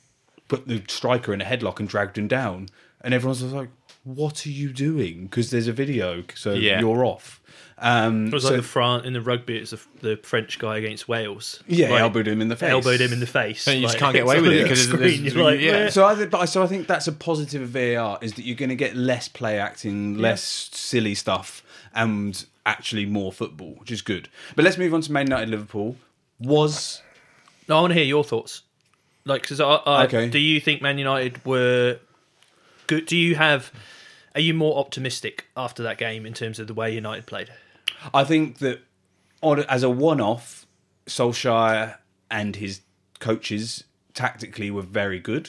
put 0.48 0.68
the 0.68 0.80
striker 0.86 1.34
in 1.34 1.40
a 1.40 1.44
headlock 1.44 1.80
and 1.80 1.88
dragged 1.88 2.16
him 2.16 2.28
down, 2.28 2.68
and 3.00 3.12
everyone's 3.12 3.42
like, 3.42 3.70
"What 4.04 4.46
are 4.46 4.50
you 4.50 4.72
doing?" 4.72 5.24
Because 5.24 5.50
there's 5.50 5.66
a 5.66 5.72
video, 5.72 6.22
so 6.36 6.54
Yeah. 6.54 6.78
you're 6.78 7.04
off. 7.04 7.40
Um, 7.78 8.28
It 8.28 8.32
was 8.32 8.42
so- 8.44 8.50
like 8.50 8.56
the 8.58 8.62
France 8.66 9.04
in 9.06 9.12
the 9.12 9.20
rugby. 9.20 9.58
It's 9.58 9.70
the, 9.72 9.80
the 10.00 10.16
French 10.22 10.58
guy 10.58 10.78
against 10.78 11.08
Wales. 11.08 11.62
yeah, 11.66 11.90
Like, 11.90 12.00
elbowed 12.00 12.26
him 12.26 12.40
in 12.40 12.48
the 12.48 12.56
face. 12.56 12.70
elbowed 12.70 13.00
him 13.00 13.12
in 13.12 13.20
the 13.20 13.26
face. 13.26 13.66
And 13.68 13.76
you 13.80 13.86
just 13.86 13.98
can't 13.98 14.14
get 14.14 14.22
away 14.24 14.40
with 14.40 14.52
it 14.52 14.62
because 14.62 14.84
screen, 14.84 15.00
there's- 15.00 15.34
you're 15.34 15.44
like, 15.44 15.60
yeah. 15.60 15.90
So 15.90 16.06
I, 16.06 16.14
th- 16.14 16.30
but 16.30 16.38
I- 16.40 16.44
so 16.46 16.62
I 16.62 16.66
think 16.66 16.86
that's 16.86 17.06
a 17.06 17.12
positive 17.12 17.60
of 17.62 17.68
VAR 17.68 18.18
is 18.22 18.32
that 18.34 18.44
you're 18.46 18.56
going 18.56 18.70
to 18.70 18.76
get 18.76 18.96
less 18.96 19.28
play 19.28 19.58
acting, 19.58 20.16
less 20.16 20.42
silly 20.72 21.14
stuff, 21.14 21.62
and 21.94 22.46
actually 22.64 23.04
more 23.06 23.30
football, 23.30 23.74
which 23.78 23.90
is 23.90 24.00
good. 24.00 24.28
But 24.54 24.64
let's 24.64 24.78
move 24.78 24.94
on 24.94 25.02
to 25.02 25.12
Man 25.12 25.26
United 25.26 25.50
Liverpool. 25.50 25.96
Was 26.40 27.02
No, 27.68 27.76
I 27.78 27.80
want 27.82 27.90
to 27.92 27.94
hear 27.98 28.04
your 28.04 28.24
thoughts. 28.24 28.62
Like, 29.26 29.42
because 29.42 29.60
I, 29.60 29.66
I, 29.74 30.04
Okay. 30.04 30.28
do 30.28 30.38
you 30.38 30.60
think 30.60 30.80
Man 30.82 30.96
United 30.98 31.44
were 31.44 31.98
good? 32.86 33.06
Do 33.06 33.16
you 33.16 33.34
have? 33.34 33.70
Are 34.34 34.40
you 34.40 34.54
more 34.54 34.78
optimistic 34.78 35.46
after 35.56 35.82
that 35.82 35.98
game 35.98 36.24
in 36.26 36.32
terms 36.32 36.58
of 36.58 36.66
the 36.68 36.74
way 36.74 36.94
United 36.94 37.26
played? 37.26 37.50
I 38.12 38.24
think 38.24 38.58
that 38.58 38.80
on, 39.42 39.60
as 39.60 39.82
a 39.82 39.90
one-off, 39.90 40.66
Solskjaer 41.06 41.98
and 42.30 42.56
his 42.56 42.80
coaches 43.20 43.84
tactically 44.14 44.70
were 44.70 44.82
very 44.82 45.20
good, 45.20 45.48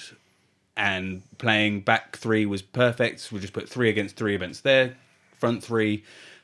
and 0.75 1.23
playing 1.37 1.81
back 1.81 2.17
three 2.17 2.45
was 2.45 2.61
perfect. 2.61 3.31
We 3.31 3.39
just 3.39 3.53
put 3.53 3.67
three 3.67 3.89
against 3.89 4.15
three 4.15 4.35
events 4.35 4.61
their 4.61 4.95
front 5.37 5.63
three, 5.63 6.03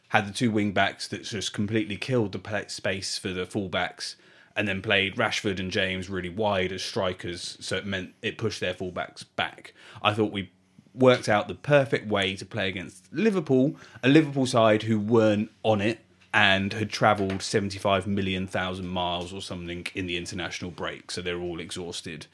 had 0.10 0.28
the 0.28 0.34
two 0.34 0.52
wing 0.52 0.72
backs 0.72 1.08
that 1.08 1.24
just 1.24 1.54
completely 1.54 1.98
killed 1.98 2.32
the 2.32 2.66
space 2.68 3.18
for 3.18 3.30
the 3.30 3.46
fullbacks, 3.46 4.16
and 4.56 4.68
then 4.68 4.82
played 4.82 5.16
Rashford 5.16 5.60
and 5.60 5.72
James 5.72 6.10
really 6.10 6.30
wide 6.30 6.72
as 6.72 6.84
strikers, 6.84 7.58
so 7.60 7.76
it 7.78 7.86
meant 7.86 8.14
it 8.22 8.38
pushed 8.38 8.60
their 8.60 8.74
fullbacks 8.74 9.26
back. 9.36 9.74
I 10.02 10.14
thought 10.14 10.32
we 10.32 10.52
worked 10.94 11.28
out 11.28 11.48
the 11.48 11.56
perfect 11.56 12.08
way 12.08 12.36
to 12.36 12.46
play 12.46 12.70
against 12.70 13.12
Liverpool, 13.12 13.76
a 14.04 14.10
Liverpool 14.10 14.46
side 14.46 14.84
who 14.84 15.00
weren't 15.00 15.52
on 15.64 15.82
it 15.82 16.00
and 16.34 16.74
had 16.74 16.90
travelled 16.90 17.42
75 17.42 18.08
million 18.08 18.48
thousand 18.48 18.88
miles 18.88 19.32
or 19.34 19.42
something 19.42 19.86
in 19.94 20.08
the 20.08 20.18
international 20.18 20.72
break, 20.72 21.12
so 21.12 21.22
they're 21.22 21.40
all 21.40 21.60
exhausted. 21.60 22.26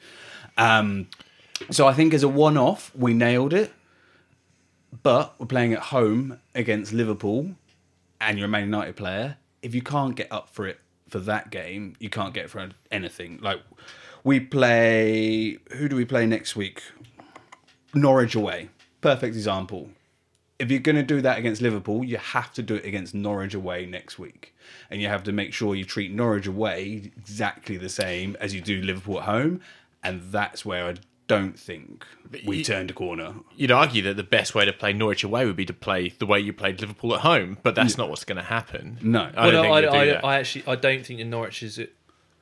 Um, 0.56 1.08
so 1.70 1.86
I 1.86 1.92
think 1.92 2.14
as 2.14 2.22
a 2.22 2.28
one 2.28 2.56
off, 2.56 2.90
we 2.94 3.12
nailed 3.12 3.52
it. 3.52 3.72
But 5.02 5.34
we're 5.38 5.46
playing 5.46 5.72
at 5.72 5.78
home 5.80 6.40
against 6.54 6.92
Liverpool, 6.92 7.52
and 8.20 8.38
you're 8.38 8.46
a 8.46 8.50
Man 8.50 8.64
United 8.64 8.96
player, 8.96 9.36
if 9.62 9.74
you 9.74 9.82
can't 9.82 10.16
get 10.16 10.30
up 10.32 10.48
for 10.48 10.66
it 10.66 10.80
for 11.08 11.18
that 11.20 11.50
game, 11.50 11.94
you 11.98 12.10
can't 12.10 12.34
get 12.34 12.50
for 12.50 12.68
anything. 12.90 13.38
Like 13.40 13.60
we 14.24 14.40
play, 14.40 15.58
who 15.76 15.88
do 15.88 15.96
we 15.96 16.04
play 16.04 16.26
next 16.26 16.56
week? 16.56 16.82
Norwich 17.94 18.34
away. 18.34 18.68
Perfect 19.00 19.34
example. 19.34 19.90
If 20.58 20.70
you're 20.70 20.80
going 20.80 20.96
to 20.96 21.02
do 21.02 21.20
that 21.22 21.38
against 21.38 21.62
Liverpool, 21.62 22.04
you 22.04 22.18
have 22.18 22.52
to 22.54 22.62
do 22.62 22.74
it 22.74 22.84
against 22.84 23.14
Norwich 23.14 23.54
away 23.54 23.86
next 23.86 24.18
week. 24.18 24.54
And 24.90 25.00
you 25.00 25.08
have 25.08 25.22
to 25.24 25.32
make 25.32 25.54
sure 25.54 25.74
you 25.74 25.84
treat 25.84 26.12
Norwich 26.12 26.46
away 26.46 27.10
exactly 27.16 27.76
the 27.78 27.88
same 27.88 28.36
as 28.40 28.54
you 28.54 28.60
do 28.60 28.82
Liverpool 28.82 29.20
at 29.20 29.24
home. 29.24 29.60
And 30.04 30.20
that's 30.30 30.64
where 30.64 30.86
I 30.86 30.94
don't 31.28 31.58
think 31.58 32.04
we 32.44 32.58
you- 32.58 32.64
turned 32.64 32.90
a 32.90 32.94
corner. 32.94 33.34
You'd 33.56 33.70
argue 33.70 34.02
that 34.02 34.16
the 34.16 34.22
best 34.22 34.54
way 34.54 34.64
to 34.66 34.72
play 34.72 34.92
Norwich 34.92 35.24
away 35.24 35.46
would 35.46 35.56
be 35.56 35.64
to 35.64 35.72
play 35.72 36.10
the 36.18 36.26
way 36.26 36.40
you 36.40 36.52
played 36.52 36.80
Liverpool 36.80 37.14
at 37.14 37.20
home, 37.20 37.56
but 37.62 37.74
that's 37.74 37.96
not 37.96 38.10
what's 38.10 38.24
going 38.24 38.36
to 38.36 38.42
happen. 38.42 38.98
No. 39.00 39.30
I 39.34 39.46
Well, 39.46 39.50
don't 39.50 39.52
no, 39.54 39.62
think 39.62 39.72
I, 39.72 39.80
you'll 39.80 40.04
do 40.04 40.26
I. 40.26 40.34
I 40.34 40.38
actually 40.40 40.64
I 40.66 40.74
don't 40.76 41.06
think 41.06 41.18
the 41.20 41.24
Norwich 41.24 41.62
is 41.62 41.78
a, 41.78 41.86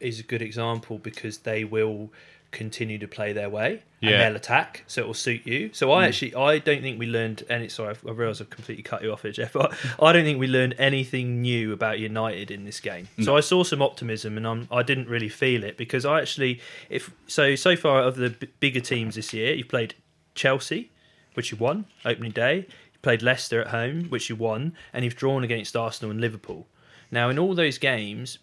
is 0.01 0.19
a 0.19 0.23
good 0.25 0.43
example 0.43 0.99
because 0.99 1.39
they 1.39 1.65
will 1.65 2.11
continue 2.51 2.99
to 2.99 3.07
play 3.07 3.33
their 3.33 3.51
way 3.51 3.83
Yeah. 4.01 4.11
and 4.11 4.21
they'll 4.23 4.37
attack, 4.37 4.85
so 4.87 5.03
it 5.03 5.07
will 5.07 5.15
suit 5.15 5.47
you. 5.47 5.71
So 5.73 5.93
I 5.93 6.05
mm. 6.05 6.09
actually 6.09 6.35
I 6.35 6.59
don't 6.59 6.81
think 6.81 6.99
we 6.99 7.07
learned 7.07 7.45
any. 7.49 7.69
Sorry, 7.69 7.95
I 8.07 8.11
realise 8.11 8.41
I've 8.41 8.51
completely 8.51 8.83
cut 8.83 9.03
you 9.03 9.13
off 9.13 9.23
here, 9.23 9.33
Jeff. 9.33 9.53
But 9.59 9.75
I 10.01 10.13
don't 10.13 10.25
think 10.25 10.39
we 10.39 10.47
learned 10.47 10.75
anything 10.79 11.43
new 11.43 11.73
about 11.73 11.99
United 11.99 12.51
in 12.51 12.65
this 12.65 12.81
game. 12.81 13.09
So 13.23 13.37
I 13.37 13.41
saw 13.41 13.65
some 13.65 13.83
optimism, 13.83 14.37
and 14.37 14.47
I'm, 14.47 14.69
I 14.71 14.83
didn't 14.83 15.09
really 15.09 15.29
feel 15.29 15.63
it 15.65 15.77
because 15.77 16.05
I 16.05 16.21
actually 16.21 16.61
if 16.89 17.11
so 17.27 17.55
so 17.55 17.77
far 17.77 18.03
of 18.03 18.17
the 18.17 18.31
b- 18.31 18.49
bigger 18.61 18.81
teams 18.81 19.17
this 19.17 19.33
year, 19.33 19.55
you've 19.55 19.69
played 19.69 19.95
Chelsea, 20.35 20.91
which 21.35 21.51
you 21.51 21.59
won 21.59 21.87
opening 22.05 22.33
day. 22.33 22.67
You 22.93 22.99
played 23.03 23.23
Leicester 23.23 23.61
at 23.61 23.69
home, 23.69 24.05
which 24.05 24.31
you 24.31 24.37
won, 24.37 24.75
and 24.93 25.05
you've 25.05 25.17
drawn 25.17 25.45
against 25.45 25.77
Arsenal 25.77 26.11
and 26.11 26.21
Liverpool. 26.21 26.67
Now, 27.11 27.29
in 27.31 27.39
all 27.39 27.55
those 27.55 27.79
games, 27.79 28.39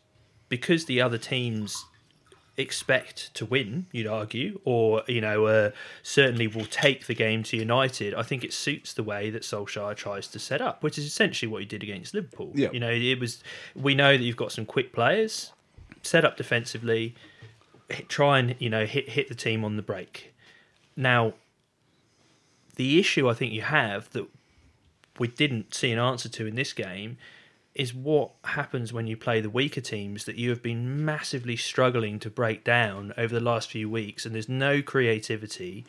because 0.49 0.85
the 0.85 1.01
other 1.01 1.17
teams 1.17 1.85
expect 2.57 3.33
to 3.35 3.45
win, 3.45 3.85
you'd 3.91 4.07
argue, 4.07 4.59
or 4.63 5.03
you 5.07 5.21
know, 5.21 5.45
uh, 5.45 5.71
certainly 6.03 6.47
will 6.47 6.65
take 6.65 7.07
the 7.07 7.13
game 7.13 7.43
to 7.43 7.57
United. 7.57 8.13
I 8.13 8.23
think 8.23 8.43
it 8.43 8.53
suits 8.53 8.93
the 8.93 9.03
way 9.03 9.29
that 9.29 9.41
Solskjaer 9.41 9.95
tries 9.95 10.27
to 10.29 10.39
set 10.39 10.61
up, 10.61 10.83
which 10.83 10.97
is 10.97 11.05
essentially 11.05 11.51
what 11.51 11.61
he 11.61 11.65
did 11.65 11.83
against 11.83 12.13
Liverpool. 12.13 12.51
Yeah. 12.55 12.69
You 12.71 12.79
know, 12.79 12.91
it 12.91 13.19
was. 13.19 13.43
We 13.75 13.95
know 13.95 14.17
that 14.17 14.23
you've 14.23 14.37
got 14.37 14.51
some 14.51 14.65
quick 14.65 14.93
players, 14.93 15.51
set 16.01 16.23
up 16.23 16.37
defensively, 16.37 17.15
hit, 17.89 18.09
try 18.09 18.39
and 18.39 18.55
you 18.59 18.69
know 18.69 18.85
hit 18.85 19.09
hit 19.09 19.27
the 19.27 19.35
team 19.35 19.65
on 19.65 19.75
the 19.75 19.83
break. 19.83 20.33
Now, 20.95 21.33
the 22.75 22.99
issue 22.99 23.29
I 23.29 23.33
think 23.33 23.51
you 23.51 23.63
have 23.63 24.09
that 24.11 24.27
we 25.19 25.27
didn't 25.27 25.73
see 25.73 25.91
an 25.91 25.99
answer 25.99 26.29
to 26.29 26.45
in 26.45 26.55
this 26.55 26.73
game 26.73 27.17
is 27.75 27.93
what 27.93 28.31
happens 28.45 28.93
when 28.93 29.05
you 29.05 29.17
play 29.17 29.41
the 29.41 29.49
weaker 29.49 29.81
teams 29.81 30.23
that 30.25 30.37
you 30.37 30.49
have 30.49 30.63
been 30.63 31.03
massively 31.03 31.57
struggling 31.57 32.19
to 32.19 32.29
break 32.29 32.63
down 32.63 33.13
over 33.17 33.33
the 33.35 33.41
last 33.41 33.69
few 33.69 33.89
weeks, 33.89 34.25
and 34.25 34.33
there's 34.33 34.47
no 34.49 34.81
creativity. 34.81 35.85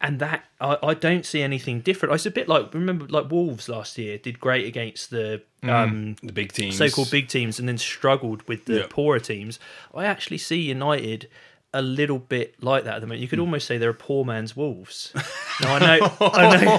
And 0.00 0.18
that 0.18 0.44
I, 0.60 0.76
I 0.82 0.94
don't 0.94 1.24
see 1.24 1.42
anything 1.42 1.80
different. 1.80 2.12
It's 2.14 2.26
a 2.26 2.30
bit 2.30 2.48
like 2.48 2.74
remember 2.74 3.06
like 3.06 3.30
Wolves 3.30 3.68
last 3.68 3.96
year 3.96 4.18
did 4.18 4.40
great 4.40 4.66
against 4.66 5.10
the 5.10 5.42
um, 5.62 6.16
The 6.22 6.32
big 6.32 6.52
teams. 6.52 6.76
so-called 6.76 7.10
big 7.10 7.28
teams 7.28 7.60
and 7.60 7.68
then 7.68 7.78
struggled 7.78 8.42
with 8.48 8.64
the 8.64 8.78
Yeah. 8.80 8.86
poorer 8.90 9.20
teams. 9.20 9.60
I 9.94 10.04
actually 10.06 10.38
see 10.38 10.60
United 10.60 11.28
a 11.74 11.80
little 11.82 12.18
bit 12.18 12.54
like 12.62 12.84
that 12.84 12.96
at 12.96 13.00
the 13.00 13.06
moment. 13.06 13.20
You 13.20 13.26
Hmm. 13.26 13.30
could 13.30 13.38
almost 13.40 13.66
say 13.66 13.78
they're 13.78 13.90
a 13.90 13.94
poor 13.94 14.24
man's 14.24 14.56
Wolves. 14.56 15.12
Now 15.60 15.74
I 15.76 15.78
know, 15.78 16.12
I 16.20 16.64
know, 16.64 16.78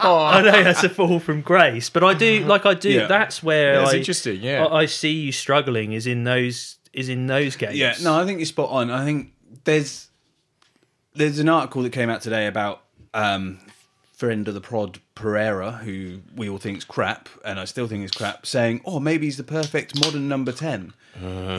I 0.00 0.42
know 0.42 0.62
that's 0.64 0.84
a 0.84 0.88
fall 0.88 1.18
from 1.20 1.42
grace, 1.42 1.90
but 1.90 2.02
I 2.04 2.14
do 2.14 2.44
like 2.46 2.64
I 2.64 2.72
do. 2.74 2.88
Yeah. 2.90 3.06
That's 3.06 3.42
where 3.42 3.78
That's 3.78 3.92
I, 3.92 3.96
interesting, 3.98 4.40
yeah. 4.40 4.64
I, 4.64 4.82
I 4.82 4.86
see 4.86 5.12
you 5.12 5.32
struggling. 5.32 5.92
Is 5.92 6.06
in 6.06 6.24
those 6.24 6.78
is 6.92 7.08
in 7.08 7.26
those 7.26 7.56
games. 7.56 7.76
Yeah, 7.76 7.94
no, 8.02 8.18
I 8.18 8.24
think 8.24 8.38
you're 8.38 8.46
spot 8.46 8.70
on. 8.70 8.90
I 8.90 9.04
think 9.04 9.32
there's 9.64 10.08
there's 11.14 11.38
an 11.40 11.48
article 11.48 11.82
that 11.82 11.90
came 11.90 12.08
out 12.08 12.22
today 12.22 12.46
about 12.46 12.82
um, 13.12 13.58
friend 14.14 14.46
of 14.48 14.54
the 14.54 14.60
prod 14.60 15.00
Pereira, 15.14 15.72
who 15.72 16.20
we 16.34 16.48
all 16.48 16.58
think 16.58 16.78
is 16.78 16.84
crap, 16.84 17.28
and 17.44 17.58
I 17.60 17.64
still 17.66 17.86
think 17.88 18.04
is 18.04 18.12
crap, 18.12 18.46
saying, 18.46 18.80
"Oh, 18.86 18.98
maybe 19.00 19.26
he's 19.26 19.36
the 19.36 19.44
perfect 19.44 19.98
modern 20.02 20.28
number 20.28 20.52
10. 20.52 20.94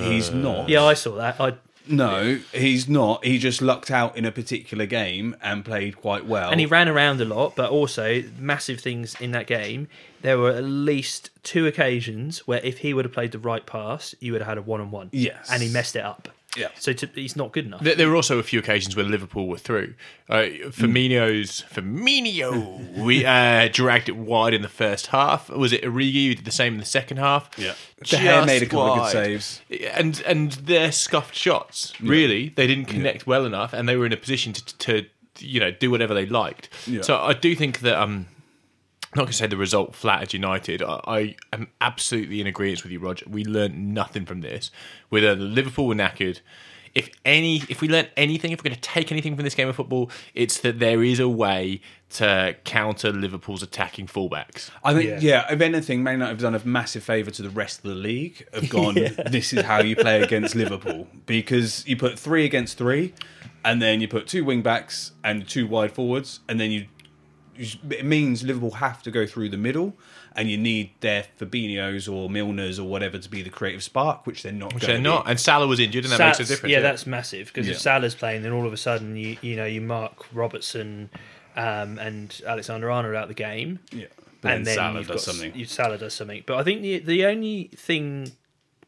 he's 0.02 0.32
not. 0.32 0.70
yeah, 0.70 0.84
I 0.84 0.94
saw 0.96 1.16
that. 1.18 1.40
I 1.40 1.54
No, 1.88 2.40
he's 2.54 2.88
not. 2.88 3.26
He 3.26 3.38
just 3.38 3.62
lucked 3.62 3.92
out 3.92 4.16
in 4.18 4.26
a 4.26 4.32
particular 4.32 4.86
game 4.86 5.36
and 5.42 5.66
played 5.66 5.98
quite 5.98 6.26
well. 6.26 6.50
and 6.52 6.60
he 6.60 6.66
ran 6.66 6.88
around 6.88 7.20
a 7.22 7.26
lot, 7.26 7.56
but 7.56 7.70
also 7.70 8.24
massive 8.38 8.80
things 8.80 9.16
in 9.20 9.32
that 9.32 9.48
game. 9.48 9.88
There 10.22 10.38
were 10.38 10.52
at 10.52 10.64
least 10.64 11.30
two 11.44 11.68
occasions 11.68 12.48
where 12.48 12.62
if 12.64 12.80
he 12.80 12.94
would 12.94 13.06
have 13.06 13.14
played 13.14 13.34
the 13.34 13.40
right 13.40 13.66
pass, 13.66 14.16
you 14.20 14.32
would 14.32 14.42
have 14.42 14.48
had 14.48 14.58
a 14.58 14.62
one-on-one. 14.62 15.10
Yes. 15.12 15.50
and 15.52 15.62
he 15.62 15.70
messed 15.70 15.96
it 15.96 16.04
up. 16.06 16.30
Yeah. 16.56 16.68
so 16.80 16.94
to, 16.94 17.08
he's 17.16 17.36
not 17.36 17.52
good 17.52 17.66
enough. 17.66 17.82
There, 17.82 17.96
there 17.96 18.10
were 18.10 18.16
also 18.16 18.40
a 18.40 18.44
few 18.44 18.60
occasions 18.60 18.96
where 18.96 19.06
Liverpool 19.06 19.48
were 19.48 19.58
through. 19.58 19.96
Uh, 20.30 20.44
Firmino's 20.70 21.64
Firmino, 21.72 22.98
we 23.04 23.26
uh, 23.26 23.70
dragged 23.72 24.10
it 24.10 24.16
wide 24.16 24.54
in 24.54 24.62
the 24.62 24.70
first 24.70 25.08
half. 25.08 25.50
Was 25.50 25.74
it 25.74 25.84
Origi 25.84 26.28
who 26.28 26.36
did 26.36 26.46
the 26.46 26.52
same 26.52 26.74
in 26.74 26.80
the 26.80 26.86
second 26.86 27.18
half? 27.18 27.50
Yeah. 27.58 27.74
De 28.04 28.18
Gea 28.18 28.46
made 28.46 28.62
a 28.62 28.66
couple 28.66 28.94
of 28.94 29.00
good 29.00 29.12
saves. 29.12 29.62
and 29.94 30.22
and 30.26 30.52
their 30.54 30.92
scuffed 30.92 31.36
shots. 31.36 31.94
Really, 32.02 32.50
they 32.50 32.68
didn't 32.68 32.86
connect 32.86 33.26
well 33.26 33.46
enough, 33.46 33.74
and 33.74 33.88
they 33.88 33.96
were 33.96 34.06
in 34.06 34.14
a 34.14 34.18
position 34.18 34.54
to, 34.54 34.78
to 34.78 35.06
you 35.40 35.60
know 35.60 35.72
do 35.72 35.90
whatever 35.90 36.14
they 36.14 36.26
liked. 36.26 36.70
Yeah. 36.86 37.02
So 37.02 37.18
I 37.18 37.34
do 37.34 37.56
think 37.56 37.80
that 37.80 37.96
um. 38.02 38.28
I'm 39.14 39.20
not 39.20 39.26
going 39.26 39.28
to 39.28 39.34
say 39.34 39.46
the 39.46 39.58
result 39.58 39.94
flattered 39.94 40.34
United. 40.34 40.82
I, 40.82 41.00
I 41.06 41.36
am 41.54 41.68
absolutely 41.80 42.42
in 42.42 42.48
agreement 42.48 42.82
with 42.82 42.92
you, 42.92 42.98
Roger. 43.00 43.28
We 43.30 43.46
learned 43.46 43.94
nothing 43.94 44.26
from 44.26 44.42
this. 44.42 44.72
Whether 45.10 45.36
Liverpool 45.36 45.86
were 45.86 45.94
knackered, 45.94 46.40
if 46.96 47.10
any, 47.24 47.58
if 47.70 47.80
we 47.80 47.88
learnt 47.88 48.10
anything, 48.18 48.52
if 48.52 48.60
we're 48.60 48.70
going 48.70 48.76
to 48.76 48.82
take 48.82 49.12
anything 49.12 49.36
from 49.36 49.44
this 49.44 49.54
game 49.54 49.68
of 49.70 49.76
football, 49.76 50.10
it's 50.34 50.60
that 50.62 50.80
there 50.80 51.04
is 51.04 51.20
a 51.20 51.30
way 51.30 51.80
to 52.12 52.56
counter 52.64 53.12
Liverpool's 53.12 53.62
attacking 53.62 54.08
fullbacks. 54.08 54.72
I 54.84 54.96
think, 54.96 55.06
Yeah. 55.06 55.20
yeah. 55.22 55.54
if 55.54 55.62
anything, 55.62 56.02
Man 56.02 56.14
United 56.16 56.32
have 56.32 56.42
done 56.42 56.56
a 56.56 56.66
massive 56.68 57.04
favour 57.04 57.30
to 57.30 57.44
the 57.44 57.50
rest 57.52 57.80
of 57.80 57.84
the 57.92 57.96
league. 57.96 58.48
Have 58.52 58.68
gone, 58.70 58.96
this 58.96 59.54
is 59.54 59.62
how 59.62 59.82
you 59.82 59.96
play 59.96 60.24
against 60.24 60.56
Liverpool 60.56 61.08
because 61.28 61.86
you 61.88 61.98
put 61.98 62.18
three 62.18 62.46
against 62.46 62.80
three, 62.80 63.14
and 63.64 63.80
then 63.80 64.02
you 64.02 64.08
put 64.08 64.26
two 64.28 64.44
wing 64.44 64.64
backs 64.64 65.12
and 65.24 65.48
two 65.48 65.68
wide 65.68 65.92
forwards, 65.92 66.40
and 66.50 66.60
then 66.60 66.72
you. 66.72 66.88
You 67.58 67.68
it 67.90 68.06
means 68.06 68.44
Liverpool 68.44 68.72
have 68.72 69.04
to 69.04 69.12
go 69.12 69.26
through 69.26 69.50
the 69.50 69.58
middle, 69.58 69.94
and 70.36 70.50
you 70.50 70.58
need 70.58 70.92
their 71.02 71.26
Fabinho's 71.40 72.08
or 72.08 72.30
Milner's 72.30 72.80
or 72.80 72.88
whatever 72.88 73.18
to 73.18 73.30
be 73.30 73.42
the 73.42 73.50
creative 73.50 73.84
spark, 73.84 74.26
which 74.26 74.44
they're 74.44 74.52
not. 74.52 74.74
Which 74.74 74.84
gonna 74.84 74.94
they're 74.94 75.02
not. 75.02 75.26
be. 75.26 75.32
And 75.32 75.40
Salah 75.40 75.68
was 75.68 75.80
injured, 75.80 76.06
and 76.06 76.12
that 76.12 76.18
Sa- 76.18 76.26
makes 76.26 76.40
a 76.40 76.46
difference. 76.46 76.72
Yeah, 76.72 76.80
that's 76.82 77.06
massive 77.06 77.48
because 77.48 77.68
Yeah. 77.68 77.74
if 77.74 77.80
Salah's 77.80 78.16
playing, 78.16 78.44
then 78.44 78.52
all 78.52 78.66
of 78.66 78.74
a 78.74 78.78
sudden 78.78 79.16
you 79.16 79.38
you 79.42 79.56
know 79.56 79.66
you 79.66 79.82
mark 79.82 80.26
Robertson 80.34 81.10
um, 81.56 82.00
and 82.00 82.42
Alexander 82.46 82.90
Arnold 82.90 83.16
out 83.16 83.28
the 83.28 83.34
game, 83.34 83.80
Yeah. 83.92 84.06
But 84.42 84.52
and 84.54 84.58
then 84.58 84.64
then 84.66 84.76
Salah 84.76 85.00
you've 85.00 85.08
does 85.08 85.26
got, 85.26 85.34
something. 85.34 85.56
You, 85.56 85.66
Salah 85.66 85.98
does 85.98 86.14
something, 86.14 86.44
but 86.46 86.58
I 86.58 86.64
think 86.64 86.82
the 86.82 87.00
the 87.00 87.26
only 87.26 87.70
thing 87.76 88.32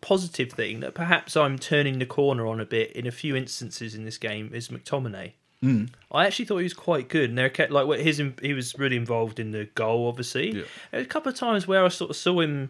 positive 0.01 0.51
thing 0.51 0.81
that 0.81 0.93
perhaps 0.93 1.35
I'm 1.35 1.57
turning 1.57 1.97
the 1.99 2.05
corner 2.05 2.45
on 2.45 2.59
a 2.59 2.65
bit 2.65 2.91
in 2.91 3.07
a 3.07 3.11
few 3.11 3.35
instances 3.35 3.95
in 3.95 4.03
this 4.05 4.17
game 4.19 4.51
is 4.53 4.67
McTominay. 4.67 5.31
Hmm. 5.61 5.85
I 6.11 6.25
actually 6.27 6.45
thought 6.45 6.57
he 6.57 6.63
was 6.63 6.73
quite 6.73 7.07
good, 7.09 7.29
and 7.29 7.37
there 7.37 7.49
kept 7.49 7.71
like 7.71 7.99
his 7.99 8.21
he 8.41 8.53
was 8.53 8.77
really 8.77 8.97
involved 8.97 9.39
in 9.39 9.51
the 9.51 9.65
goal. 9.75 10.07
Obviously, 10.07 10.47
Yeah. 10.51 10.63
there 10.91 10.99
was 10.99 11.05
a 11.05 11.09
couple 11.09 11.31
of 11.31 11.37
times 11.37 11.67
where 11.67 11.83
I 11.83 11.87
sort 11.87 12.11
of 12.11 12.15
saw 12.17 12.39
him 12.41 12.69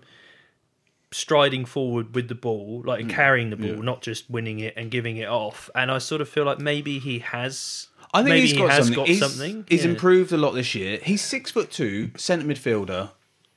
striding 1.11 1.65
forward 1.65 2.13
with 2.15 2.27
the 2.27 2.35
ball, 2.35 2.83
like 2.85 3.07
carrying 3.09 3.49
the 3.49 3.55
ball. 3.55 3.67
Yeah. 3.75 3.81
not 3.81 4.01
just 4.01 4.29
winning 4.29 4.59
it 4.59 4.73
and 4.75 4.91
giving 4.91 5.17
it 5.17 5.27
off. 5.29 5.69
And 5.75 5.89
I 5.91 5.97
sort 5.99 6.21
of 6.21 6.27
feel 6.29 6.43
like 6.45 6.59
maybe 6.59 6.99
he 6.99 7.19
has. 7.19 7.87
I 8.13 8.23
think 8.23 8.35
he's 8.37 8.51
he 8.51 8.57
got 8.57 8.71
has 8.71 8.85
something. 8.85 8.95
got 8.95 9.07
he's, 9.07 9.19
something. 9.19 9.65
he's 9.67 9.83
Yeah. 9.85 9.91
improved 9.91 10.31
a 10.31 10.37
lot 10.37 10.51
this 10.51 10.73
year. 10.75 10.99
He's 11.03 11.21
six 11.21 11.51
foot 11.51 11.71
two, 11.71 12.11
centre 12.17 12.45
midfielder, 12.47 13.11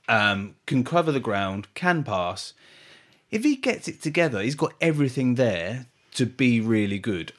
um, 0.09 0.55
can 0.67 0.85
cover 0.85 1.12
the 1.12 1.21
ground, 1.21 1.69
can 1.75 2.03
pass. 2.05 2.55
If 3.31 3.45
he 3.45 3.57
gets 3.57 3.88
it 3.88 4.01
together, 4.03 4.41
he's 4.43 4.55
got 4.55 4.73
everything 4.81 5.35
there 5.35 5.87
to 6.14 6.27
be 6.27 6.61
really 6.61 6.99
good. 6.99 7.33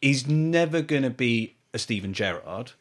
He's 0.00 0.26
never 0.26 0.80
going 0.82 1.02
to 1.02 1.10
be 1.10 1.56
a 1.74 1.78
Steven 1.78 2.12
Gerrard, 2.12 2.72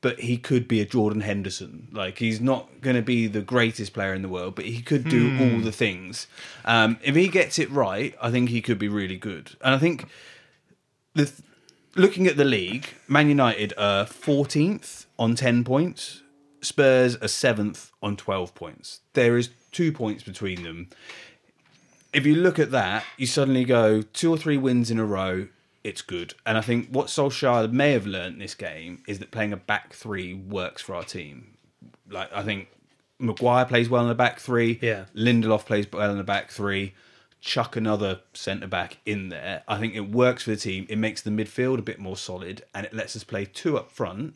but 0.00 0.20
he 0.20 0.36
could 0.36 0.66
be 0.68 0.80
a 0.80 0.84
Jordan 0.84 1.20
Henderson. 1.22 1.88
Like 1.92 2.18
he's 2.18 2.40
not 2.40 2.80
going 2.80 2.96
to 2.96 3.02
be 3.02 3.26
the 3.26 3.40
greatest 3.42 3.92
player 3.92 4.12
in 4.12 4.22
the 4.22 4.28
world, 4.28 4.54
but 4.54 4.64
he 4.64 4.82
could 4.82 5.08
do 5.08 5.30
Hmm. 5.30 5.40
all 5.40 5.60
the 5.60 5.72
things. 5.72 6.26
Um, 6.64 6.98
if 7.02 7.14
he 7.14 7.28
gets 7.28 7.58
it 7.58 7.70
right, 7.70 8.14
I 8.20 8.30
think 8.30 8.50
he 8.50 8.60
could 8.60 8.78
be 8.78 8.88
really 8.88 9.16
good. 9.16 9.52
And 9.62 9.74
I 9.74 9.78
think 9.78 10.06
the 11.14 11.26
th- 11.26 11.38
looking 11.94 12.26
at 12.26 12.36
the 12.36 12.44
league, 12.44 12.88
Man 13.08 13.28
United 13.28 13.72
are 13.78 14.04
14th 14.04 15.06
on 15.18 15.36
10 15.36 15.64
points. 15.64 16.22
Spurs 16.60 17.14
are 17.16 17.28
7th 17.28 17.90
on 18.02 18.16
12 18.16 18.54
points. 18.54 19.00
There 19.12 19.36
is 19.38 19.50
two 19.70 19.92
points 19.92 20.22
between 20.22 20.62
them. 20.64 20.88
If 22.12 22.24
you 22.26 22.34
look 22.36 22.58
at 22.58 22.70
that, 22.70 23.04
you 23.16 23.26
suddenly 23.26 23.64
go 23.64 24.00
two 24.02 24.30
or 24.32 24.38
three 24.38 24.56
wins 24.56 24.90
in 24.90 24.98
a 24.98 25.04
row, 25.04 25.48
it's 25.84 26.02
good. 26.02 26.34
And 26.46 26.56
I 26.58 26.62
think 26.62 26.88
what 26.88 27.06
Solskjaer 27.08 27.70
may 27.70 27.92
have 27.92 28.06
learned 28.06 28.40
this 28.40 28.54
game 28.54 29.02
is 29.06 29.18
that 29.18 29.30
playing 29.30 29.52
a 29.52 29.56
back 29.56 29.92
three 29.92 30.34
works 30.34 30.82
for 30.82 30.94
our 30.94 31.04
team. 31.04 31.56
Like, 32.08 32.32
I 32.32 32.42
think 32.42 32.68
Maguire 33.18 33.66
plays 33.66 33.88
well 33.88 34.02
in 34.02 34.08
the 34.08 34.14
back 34.14 34.40
three. 34.40 34.78
Yeah. 34.82 35.04
Lindelof 35.14 35.66
plays 35.66 35.86
well 35.92 36.10
in 36.10 36.16
the 36.16 36.24
back 36.24 36.50
three. 36.50 36.94
Chuck 37.40 37.76
another 37.76 38.20
centre 38.32 38.66
back 38.66 38.98
in 39.04 39.28
there. 39.28 39.62
I 39.68 39.78
think 39.78 39.94
it 39.94 40.10
works 40.10 40.44
for 40.44 40.50
the 40.50 40.56
team. 40.56 40.86
It 40.88 40.96
makes 40.96 41.20
the 41.20 41.30
midfield 41.30 41.78
a 41.78 41.82
bit 41.82 41.98
more 41.98 42.16
solid, 42.16 42.64
and 42.74 42.86
it 42.86 42.94
lets 42.94 43.14
us 43.14 43.22
play 43.22 43.44
two 43.44 43.76
up 43.76 43.92
front, 43.92 44.34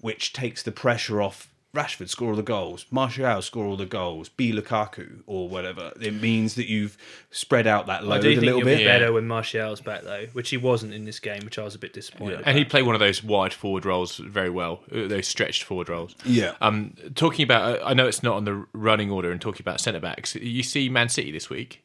which 0.00 0.34
takes 0.34 0.62
the 0.62 0.72
pressure 0.72 1.22
off. 1.22 1.49
Rashford 1.74 2.08
score 2.08 2.30
all 2.30 2.36
the 2.36 2.42
goals, 2.42 2.84
Martial 2.90 3.40
score 3.42 3.64
all 3.64 3.76
the 3.76 3.86
goals, 3.86 4.28
be 4.28 4.52
Lukaku 4.52 5.20
or 5.26 5.48
whatever. 5.48 5.92
It 6.00 6.14
means 6.14 6.56
that 6.56 6.68
you've 6.68 6.98
spread 7.30 7.68
out 7.68 7.86
that 7.86 8.00
I 8.00 8.04
load 8.04 8.22
do 8.22 8.30
a 8.30 8.34
think 8.34 8.44
little 8.44 8.62
bit. 8.62 8.78
be 8.78 8.84
better 8.84 9.12
when 9.12 9.28
Martial's 9.28 9.80
back 9.80 10.02
though, 10.02 10.26
which 10.32 10.50
he 10.50 10.56
wasn't 10.56 10.94
in 10.94 11.04
this 11.04 11.20
game, 11.20 11.44
which 11.44 11.60
I 11.60 11.62
was 11.62 11.76
a 11.76 11.78
bit 11.78 11.92
disappointed. 11.92 12.42
And 12.44 12.58
he 12.58 12.64
played 12.64 12.86
one 12.86 12.96
of 12.96 13.00
those 13.00 13.22
wide 13.22 13.52
forward 13.54 13.86
roles 13.86 14.16
very 14.16 14.50
well, 14.50 14.80
uh, 14.90 15.06
those 15.06 15.28
stretched 15.28 15.62
forward 15.62 15.88
roles. 15.88 16.16
Yeah. 16.24 16.54
Um, 16.60 16.94
talking 17.14 17.44
about, 17.44 17.80
I 17.84 17.94
know 17.94 18.08
it's 18.08 18.24
not 18.24 18.34
on 18.34 18.44
the 18.44 18.66
running 18.72 19.10
order, 19.10 19.30
and 19.30 19.40
talking 19.40 19.62
about 19.62 19.80
centre 19.80 20.00
backs. 20.00 20.34
You 20.34 20.64
see 20.64 20.88
Man 20.88 21.08
City 21.08 21.30
this 21.30 21.48
week. 21.48 21.84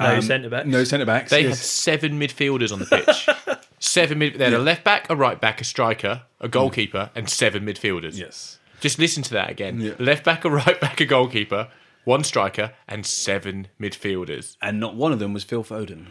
no 0.00 0.16
Um, 0.16 0.22
centre 0.22 0.50
backs. 0.50 0.66
No 0.66 0.82
centre 0.82 1.06
backs. 1.06 1.30
They 1.30 1.44
had 1.44 1.54
seven 1.54 2.18
midfielders 2.18 2.72
on 2.72 2.80
the 2.80 2.86
pitch. 2.86 3.28
seven 3.78 4.18
mid. 4.18 4.34
They 4.34 4.44
had 4.44 4.54
a 4.54 4.58
left 4.58 4.82
back, 4.82 5.08
a 5.10 5.14
right 5.14 5.40
back, 5.40 5.60
a 5.60 5.64
striker, 5.64 6.22
a 6.40 6.48
goalkeeper, 6.48 7.10
and 7.14 7.30
seven 7.30 7.64
midfielders. 7.64 8.18
Yes. 8.18 8.58
Just 8.82 8.98
listen 8.98 9.22
to 9.22 9.30
that 9.32 9.48
again. 9.50 9.80
Yeah. 9.80 9.92
Left 9.98 10.24
back, 10.24 10.44
a 10.44 10.50
right 10.50 10.78
back, 10.80 11.00
a 11.00 11.06
goalkeeper, 11.06 11.68
one 12.04 12.22
striker, 12.24 12.72
and 12.86 13.06
seven 13.06 13.68
midfielders. 13.80 14.56
And 14.60 14.78
not 14.78 14.94
one 14.94 15.12
of 15.12 15.18
them 15.20 15.32
was 15.32 15.44
Phil 15.44 15.64
Foden. 15.64 16.08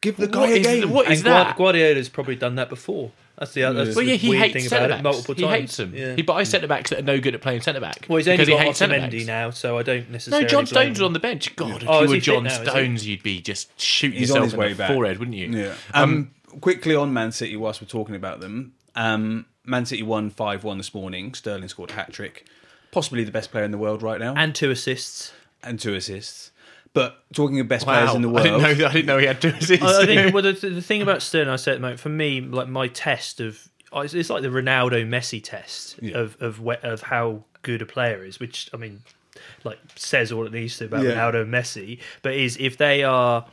Give 0.00 0.16
the 0.16 0.22
What 0.26 0.32
guy 0.32 0.48
a 0.48 0.54
is- 0.56 0.66
game. 0.66 0.90
what 0.90 1.06
and 1.08 1.18
that? 1.20 1.56
Guardiola's 1.56 2.08
probably 2.08 2.36
done 2.36 2.54
that 2.56 2.68
before. 2.68 3.12
That's 3.38 3.52
the, 3.54 3.62
that's 3.72 3.96
Well, 3.96 4.04
the 4.04 4.10
yeah, 4.12 4.16
he 4.16 4.28
weird 4.28 4.42
hates 4.42 4.52
thing 4.52 4.62
centre 4.68 4.84
about 4.86 4.88
backs. 4.88 5.00
it. 5.00 5.28
Multiple 5.28 5.34
he 5.34 5.46
hates 5.60 5.76
them. 5.76 5.94
Yeah. 5.94 6.14
He 6.16 6.22
buys 6.22 6.48
centre 6.50 6.66
backs 6.68 6.90
that 6.90 6.98
are 7.00 7.02
no 7.02 7.18
good 7.18 7.34
at 7.34 7.40
playing 7.40 7.62
centre 7.62 7.80
back. 7.80 8.06
well, 8.08 8.18
he's 8.18 8.28
only 8.28 8.36
because 8.36 8.48
he 8.48 8.54
got 8.54 8.64
hates 8.64 8.78
centre 8.78 8.94
Otamendi 8.96 9.26
now, 9.26 9.50
so 9.50 9.78
I 9.78 9.82
don't 9.82 10.10
necessarily. 10.10 10.44
No. 10.44 10.48
John 10.48 10.58
blame 10.64 10.66
Stones 10.66 10.86
him. 10.86 10.90
was 10.92 11.02
on 11.02 11.12
the 11.14 11.18
bench. 11.18 11.56
God, 11.56 11.82
if 11.82 11.88
Oh, 11.88 12.02
you 12.02 12.08
were 12.10 12.16
John 12.18 12.44
now. 12.44 12.62
Stones, 12.62 13.06
you'd 13.06 13.22
be 13.22 13.40
just 13.40 13.80
shooting 13.80 14.18
He's 14.18 14.30
on 14.30 14.36
yourself 14.36 14.44
his 14.44 14.54
in 14.54 14.60
way 14.60 14.68
the 14.72 14.78
back. 14.78 14.92
forehead, 14.92 15.18
wouldn't 15.18 15.36
you? 15.36 15.46
Yeah. 15.50 15.74
Um, 15.94 16.30
quickly 16.60 16.94
on 16.94 17.12
Man 17.12 17.32
City, 17.32 17.56
whilst 17.56 17.80
we're 17.80 17.88
talking 17.88 18.14
about 18.14 18.40
them, 18.40 18.74
um, 18.94 19.46
Man 19.64 19.86
City 19.86 20.02
won 20.02 20.30
five 20.30 20.64
one 20.64 20.78
this 20.78 20.92
morning. 20.94 21.34
Sterling 21.34 21.68
scored 21.68 21.90
a 21.90 21.94
hat 21.94 22.12
trick, 22.12 22.46
possibly 22.90 23.24
the 23.24 23.30
best 23.32 23.50
player 23.50 23.64
in 23.64 23.70
the 23.70 23.78
world 23.78 24.02
right 24.02 24.18
now, 24.20 24.34
and, 24.36 24.54
two 24.54 24.70
assists. 24.70 25.32
And 25.62 25.78
two 25.78 25.94
assists. 25.94 26.50
But 26.94 27.24
talking 27.32 27.58
of 27.60 27.68
best 27.68 27.86
Wow, 27.86 28.00
players 28.04 28.14
in 28.16 28.22
the 28.22 28.28
world, 28.28 28.46
I 28.64 28.74
didn't 28.74 28.78
know. 28.78 28.86
I 28.86 28.92
didn't 28.92 29.06
know 29.06 29.18
he 29.18 29.26
had 29.26 29.40
two 29.40 29.48
assists. 29.60 29.84
I, 29.84 30.02
I 30.02 30.06
think 30.06 30.34
well, 30.34 30.42
the, 30.42 30.52
the 30.52 30.82
thing 30.82 31.00
about 31.02 31.22
Sterling, 31.22 31.48
I 31.48 31.56
said 31.56 31.72
at 31.72 31.76
the 31.76 31.80
moment, 31.82 32.00
for 32.00 32.08
me, 32.10 32.40
like 32.40 32.68
my 32.68 32.88
test 32.88 33.40
of 33.40 33.68
oh, 33.92 34.00
it's 34.00 34.14
it's 34.14 34.28
like 34.30 34.42
the 34.42 34.48
Ronaldo 34.48 35.06
Messi 35.08 35.42
test 35.42 35.98
Yeah. 36.02 36.18
of 36.18 36.36
of 36.40 36.60
of 36.82 37.02
how 37.02 37.44
good 37.62 37.80
a 37.82 37.86
player 37.86 38.24
is, 38.24 38.40
which 38.40 38.68
I 38.74 38.76
mean, 38.76 39.02
like 39.64 39.78
says 39.94 40.32
all 40.32 40.44
it 40.46 40.52
needs 40.52 40.76
to 40.78 40.86
about 40.86 41.04
Yeah. 41.04 41.12
Ronaldo 41.12 41.48
Messi. 41.48 42.00
But 42.22 42.34
is 42.34 42.56
if 42.60 42.76
they 42.76 43.04
are 43.04 43.46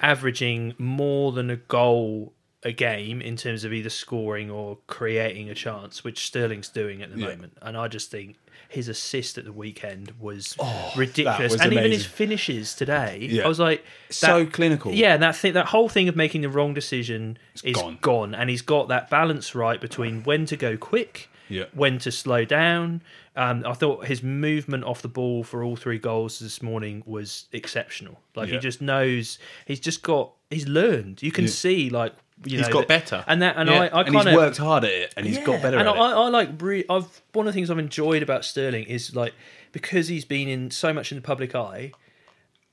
averaging 0.00 0.74
more 0.78 1.32
than 1.32 1.50
a 1.50 1.56
goal 1.56 2.32
a 2.64 2.72
game 2.72 3.20
in 3.20 3.36
terms 3.36 3.62
of 3.64 3.72
either 3.72 3.90
scoring 3.90 4.50
or 4.50 4.78
creating 4.86 5.50
a 5.50 5.54
chance, 5.54 6.02
which 6.02 6.26
Sterling's 6.26 6.68
doing 6.68 7.02
at 7.02 7.12
the 7.14 7.20
Yeah. 7.20 7.28
moment, 7.28 7.52
and 7.62 7.76
I 7.76 7.88
just 7.88 8.10
think 8.10 8.36
his 8.68 8.88
assist 8.88 9.36
at 9.38 9.44
the 9.44 9.52
weekend 9.52 10.12
was 10.18 10.56
ridiculous, 10.96 11.52
Oh, 11.52 11.54
was 11.56 11.60
and 11.60 11.72
even 11.72 11.92
his 11.92 12.06
finishes 12.06 12.74
today. 12.74 13.28
Yeah. 13.30 13.44
I 13.44 13.48
was 13.48 13.60
like, 13.60 13.84
so 14.10 14.46
clinical. 14.46 14.92
yeah, 14.92 15.14
and 15.14 15.22
that 15.22 15.36
thing, 15.36 15.52
that 15.52 15.66
whole 15.66 15.88
thing 15.88 16.08
of 16.08 16.16
making 16.16 16.40
the 16.40 16.48
wrong 16.48 16.74
decision 16.74 17.38
is 17.62 17.74
gone. 17.76 17.98
gone. 18.00 18.34
and 18.34 18.48
he's 18.50 18.62
got 18.62 18.88
that 18.88 19.10
balance 19.10 19.54
right 19.54 19.80
between 19.80 20.22
when 20.24 20.46
to 20.46 20.56
go 20.56 20.76
quick, 20.76 21.28
Yeah. 21.48 21.64
when 21.74 21.98
to 21.98 22.10
slow 22.10 22.44
down. 22.44 23.02
Um, 23.36 23.64
I 23.66 23.74
thought 23.74 24.06
his 24.06 24.22
movement 24.22 24.84
off 24.84 25.02
the 25.02 25.08
ball 25.08 25.42
for 25.44 25.62
all 25.62 25.76
three 25.76 25.98
goals 25.98 26.38
this 26.38 26.62
morning 26.62 27.02
was 27.04 27.46
exceptional. 27.52 28.20
Like 28.34 28.48
Yeah. 28.48 28.54
he 28.54 28.60
just 28.60 28.80
knows, 28.80 29.38
he's 29.66 29.80
just 29.80 30.02
got, 30.02 30.32
he's 30.50 30.66
learned. 30.68 31.22
You 31.22 31.32
can 31.32 31.46
see, 31.48 31.90
like 31.90 32.14
you 32.44 32.58
He's 32.58 32.66
know, 32.68 32.72
got 32.72 32.88
better. 32.88 33.24
and 33.26 33.42
that, 33.42 33.56
and 33.56 33.68
Yeah. 33.68 33.74
I, 33.82 33.86
I 33.86 34.02
and 34.02 34.14
kind 34.14 34.28
he's 34.28 34.34
of 34.34 34.34
worked 34.34 34.56
hard 34.58 34.84
at 34.84 34.90
it, 34.90 35.14
and 35.16 35.24
he's 35.26 35.38
got 35.38 35.62
better 35.62 35.78
and 35.78 35.88
at 35.88 35.94
I, 35.96 36.10
it. 36.10 36.14
I 36.14 36.28
like 36.28 36.50
re- 36.60 36.84
I've 36.90 37.22
one 37.32 37.46
of 37.46 37.52
the 37.54 37.56
things 37.56 37.70
I've 37.70 37.78
enjoyed 37.78 38.22
about 38.22 38.44
Sterling 38.44 38.84
is 38.84 39.14
like 39.14 39.34
because 39.72 40.08
he's 40.08 40.24
been 40.24 40.48
in 40.48 40.70
so 40.70 40.92
much 40.92 41.12
in 41.12 41.16
the 41.16 41.22
public 41.22 41.54
eye. 41.54 41.92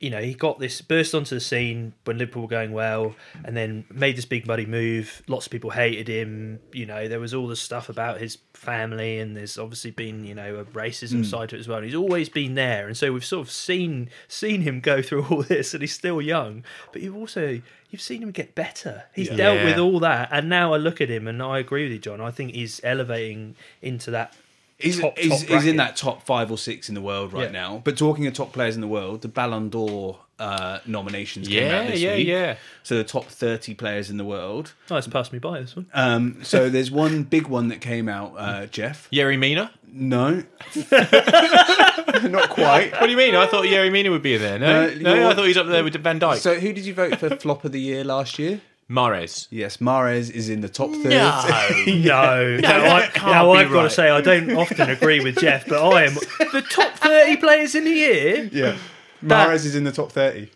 You 0.02 0.10
know, 0.10 0.22
he 0.22 0.34
got 0.34 0.60
this 0.60 0.82
burst 0.82 1.14
onto 1.14 1.36
the 1.36 1.40
scene 1.40 1.94
when 2.06 2.18
Liverpool 2.18 2.42
were 2.42 2.48
going 2.48 2.74
well, 2.74 3.16
and 3.46 3.56
then 3.56 3.86
made 3.90 4.18
this 4.18 4.26
big 4.26 4.48
buddy 4.48 4.66
move. 4.66 5.22
Lots 5.28 5.46
of 5.46 5.52
people 5.52 5.70
hated 5.70 6.08
him. 6.08 6.60
You 6.74 6.88
know, 6.88 7.08
there 7.08 7.20
was 7.20 7.34
all 7.36 7.48
the 7.48 7.56
stuff 7.56 7.88
about 7.88 8.20
his 8.20 8.40
family, 8.54 9.20
and 9.20 9.38
there's 9.38 9.60
obviously 9.60 9.92
been 9.92 10.26
you 10.26 10.34
know 10.34 10.56
a 10.56 10.66
racism 10.66 11.18
hmm. 11.18 11.24
side 11.24 11.50
to 11.50 11.56
it 11.56 11.60
as 11.60 11.68
well. 11.68 11.78
And 11.78 11.86
he's 11.86 11.96
always 11.96 12.30
been 12.30 12.56
there, 12.56 12.88
and 12.88 12.98
so 12.98 13.14
we've 13.14 13.24
sort 13.24 13.48
of 13.48 13.52
seen 13.52 14.10
seen 14.28 14.62
him 14.62 14.80
go 14.80 15.02
through 15.02 15.26
all 15.30 15.44
this, 15.44 15.74
and 15.74 15.82
he's 15.82 15.94
still 15.94 16.20
young. 16.20 16.64
But 16.92 17.04
you've 17.04 17.16
also 17.16 17.62
you've 17.92 18.02
seen 18.02 18.24
him 18.24 18.32
get 18.32 18.56
better. 18.56 19.04
He's 19.14 19.30
dealt 19.30 19.60
Yeah. 19.60 19.66
with 19.66 19.78
all 19.78 20.00
that, 20.00 20.30
and 20.32 20.50
now 20.50 20.74
I 20.74 20.78
look 20.78 21.00
at 21.00 21.10
him, 21.10 21.28
and 21.28 21.44
I 21.44 21.60
agree 21.60 21.84
with 21.84 21.92
you, 21.92 22.00
John. 22.00 22.20
I 22.22 22.32
think 22.32 22.56
he's 22.56 22.82
elevating 22.84 23.56
into 23.84 24.10
that. 24.12 24.36
He's, 24.82 25.00
top, 25.00 25.18
he's, 25.18 25.30
top 25.46 25.50
he's 25.50 25.66
in 25.68 25.78
that 25.78 25.96
top 25.96 26.24
five 26.24 26.52
or 26.52 26.58
six 26.58 26.90
in 26.90 26.96
the 26.96 27.02
world 27.02 27.34
right 27.34 27.46
Yeah. 27.46 27.52
now. 27.52 27.82
But 27.84 27.98
talking 27.98 28.26
of 28.28 28.34
top 28.34 28.52
players 28.54 28.76
in 28.76 28.82
the 28.82 28.88
world, 28.88 29.22
the 29.22 29.28
Ballon 29.28 29.70
d'Or 29.70 30.20
uh, 30.40 30.80
nominations 30.88 31.48
came 31.48 31.64
out 31.72 31.84
Yeah, 31.86 31.92
this 31.92 32.00
yeah, 32.00 32.16
week. 32.16 32.28
yeah. 32.28 32.56
So 32.84 32.98
the 32.98 33.04
top 33.04 33.26
30 33.26 33.76
players 33.76 34.10
in 34.10 34.18
the 34.18 34.26
world. 34.26 34.74
Oh, 34.90 34.96
it's 34.98 35.08
passed 35.08 35.32
me 35.32 35.40
by 35.40 35.62
this 35.62 35.76
one. 35.76 35.86
Um, 35.94 36.40
so 36.44 36.70
there's 36.70 36.90
one 36.90 37.24
big 37.24 37.48
one 37.48 37.68
that 37.68 37.80
came 37.82 38.10
out, 38.10 38.34
uh, 38.38 38.66
Jeff. 38.66 39.08
Yerry 39.12 39.38
Mina. 39.38 39.72
No. 39.94 40.44
Not 40.92 42.50
quite. 42.50 42.92
What 42.94 43.02
do 43.06 43.10
you 43.12 43.18
mean? 43.18 43.36
I 43.36 43.46
thought 43.46 43.66
Yerry 43.66 43.92
Mina 43.92 44.10
would 44.12 44.22
be 44.22 44.36
in 44.36 44.42
there. 44.42 44.60
No, 44.60 44.90
No, 44.96 45.16
no, 45.16 45.30
I 45.30 45.34
thought 45.36 45.46
he's 45.48 45.58
up 45.58 45.68
there 45.68 45.84
with 45.84 45.96
Van 45.96 46.20
Dijk. 46.20 46.38
So 46.38 46.56
who 46.56 46.74
did 46.74 46.86
you 46.86 46.94
vote 46.94 47.18
for 47.20 47.30
flop 47.38 47.66
of 47.66 47.72
the 47.72 47.80
year 47.80 48.04
last 48.04 48.40
year? 48.40 48.62
Mahrez. 48.92 49.48
Yes, 49.50 49.78
Mahrez 49.78 50.30
is 50.30 50.50
in 50.50 50.62
the 50.62 50.70
top 50.70 50.92
third. 50.92 51.12
No, 51.88 52.58
no, 52.58 52.70
I, 52.70 53.10
can't 53.14 53.32
now 53.32 53.54
be 53.54 53.60
I've 53.60 53.72
got 53.72 53.84
to 53.84 53.90
say 53.90 54.10
I 54.10 54.22
don't 54.22 54.52
often 54.52 54.90
agree 54.90 55.22
with 55.22 55.40
Jeff, 55.40 55.68
but 55.68 55.82
I 55.82 56.04
am 56.04 56.14
the 56.52 56.66
top 56.70 56.94
thirty 56.96 57.38
players 57.38 57.74
in 57.76 57.86
the 57.86 57.92
year. 57.92 58.50
yeah. 58.52 58.78
Mahrez 59.24 59.66
is 59.66 59.76
in 59.76 59.84
the 59.84 59.92
top 59.92 60.12
30. 60.12 60.50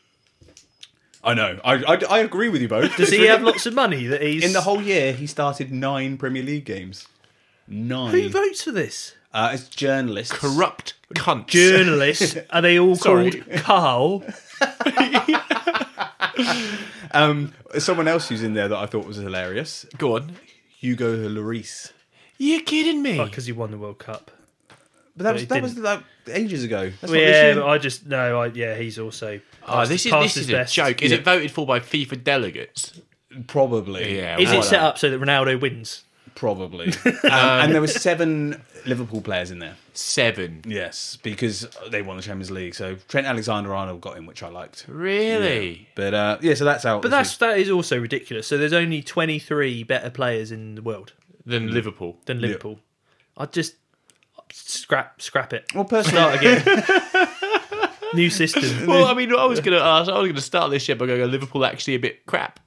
I 1.24 1.34
know. 1.36 1.60
I, 1.64 1.76
I, 1.84 2.00
I 2.10 2.20
agree 2.20 2.50
with 2.50 2.62
you 2.62 2.68
both. 2.68 2.96
Does 2.98 3.10
he 3.10 3.26
have 3.26 3.44
lots 3.44 3.66
of 3.66 3.74
money 3.76 4.08
that 4.08 4.22
he's 4.22 4.44
In 4.44 4.54
the 4.54 4.62
whole 4.62 4.82
year, 4.82 5.14
he 5.14 5.28
started 5.28 5.72
nine 5.72 6.18
Premier 6.18 6.44
League 6.44 6.66
games. 6.66 7.08
Nine. 7.68 8.12
Who 8.12 8.30
votes 8.30 8.64
for 8.64 8.72
this? 8.72 9.14
Uh, 9.34 9.52
it's 9.54 9.68
journalists. 9.68 10.34
Corrupt 10.34 10.94
cunt. 11.14 11.48
Journalists 11.48 12.38
are 12.52 12.62
they 12.62 12.80
all 12.80 12.96
Sorry. 12.96 13.32
called 13.32 13.60
Carl? 13.62 14.24
Um, 17.16 17.54
someone 17.80 18.08
else 18.08 18.28
who's 18.30 18.44
in 18.44 18.54
there 18.54 18.68
that 18.68 18.78
I 18.78 18.86
thought 18.86 19.06
was 19.08 19.18
hilarious. 19.18 19.86
Go 19.98 20.16
on. 20.18 20.36
Hugo 20.80 21.28
Lloris. 21.30 21.92
You're 22.38 22.62
kidding 22.62 23.02
me? 23.02 23.24
Because 23.24 23.46
he 23.46 23.52
won 23.54 23.72
the 23.72 23.78
World 23.78 23.98
Cup. 23.98 24.30
But 25.18 25.24
that 25.24 25.24
But 25.24 25.34
was 25.34 25.42
he 25.42 25.48
that 25.48 25.62
was 25.64 25.74
didn't. 25.76 25.84
like 25.86 26.04
ages 26.28 26.64
ago. 26.66 26.92
That's 27.02 27.12
Well, 27.12 27.14
not 27.14 27.20
yeah, 27.22 27.28
this 27.32 27.56
but 27.56 27.62
year. 27.62 27.70
I 27.70 27.78
just 27.78 28.06
no, 28.06 28.42
I 28.42 28.46
yeah, 28.48 28.76
he's 28.76 29.00
also. 29.00 29.40
Oh, 29.64 29.68
passed- 29.68 29.90
this 29.90 30.06
is 30.06 30.12
passed 30.12 30.24
this 30.24 30.34
his 30.36 30.44
is 30.44 30.50
a 30.50 30.54
best. 30.54 30.74
joke. 30.74 31.02
Is 31.02 31.12
Yeah. 31.12 31.18
it 31.20 31.24
voted 31.24 31.52
for 31.52 31.66
by 31.66 31.80
FIFA 31.80 32.24
delegates? 32.24 33.00
probably. 33.48 34.18
Yeah, 34.18 34.38
Is 34.40 34.50
Well, 34.50 34.60
it 34.60 34.64
set 34.64 34.80
up 34.82 34.98
so 34.98 35.10
that 35.10 35.20
Ronaldo 35.20 35.60
wins? 35.60 36.04
Probably. 36.36 36.88
um, 37.06 37.16
and 37.24 37.74
there 37.74 37.82
were 37.82 37.88
seven 38.08 38.62
Liverpool 38.86 39.22
players 39.22 39.52
in 39.52 39.60
there. 39.60 39.76
Seven. 39.94 40.62
Yes, 40.68 41.18
because 41.24 41.68
they 41.90 42.02
won 42.02 42.18
the 42.18 42.24
Champions 42.24 42.52
League. 42.52 42.76
So 42.76 42.96
Trent 43.08 43.26
Alexander-Arnold 43.26 44.02
got 44.02 44.18
in, 44.18 44.26
which 44.26 44.44
I 44.44 44.50
liked. 44.50 44.86
Really? 44.88 45.88
But 45.96 46.14
uh, 46.14 46.38
yeah, 46.42 46.54
so 46.54 46.66
that's 46.66 46.86
out. 46.86 47.02
But 47.02 47.10
this 47.10 47.18
that's 47.30 47.38
that 47.38 47.58
is 47.58 47.70
also 47.70 47.98
ridiculous. 48.00 48.48
So 48.48 48.58
there's 48.58 48.74
only 48.74 49.02
23 49.02 49.84
better 49.84 50.10
players 50.10 50.52
in 50.52 50.76
the 50.76 50.82
world 50.82 51.14
Than 51.46 51.72
Liverpool. 51.72 52.18
than 52.26 52.42
Liverpool. 52.42 52.80
I'd 53.38 53.54
just 53.54 53.76
scrap 54.52 55.22
scrap 55.22 55.54
it. 55.54 55.66
Well, 55.74 55.86
personally, 55.86 56.38
Start 56.38 56.42
again. 56.42 57.30
New 58.14 58.30
system. 58.30 58.88
Well, 58.88 59.06
I 59.06 59.14
mean, 59.14 59.34
I 59.34 59.46
was 59.46 59.60
gonna 59.60 59.80
ask. 59.80 60.10
I 60.10 60.20
was 60.20 60.30
gonna 60.30 60.42
start 60.42 60.72
this 60.72 60.84
shit 60.84 60.98
by 60.98 61.06
going, 61.06 61.22
"Are 61.22 61.28
Liverpool 61.28 61.66
actually 61.66 61.96
a 61.96 62.00
bit 62.00 62.26
crap?" 62.26 62.60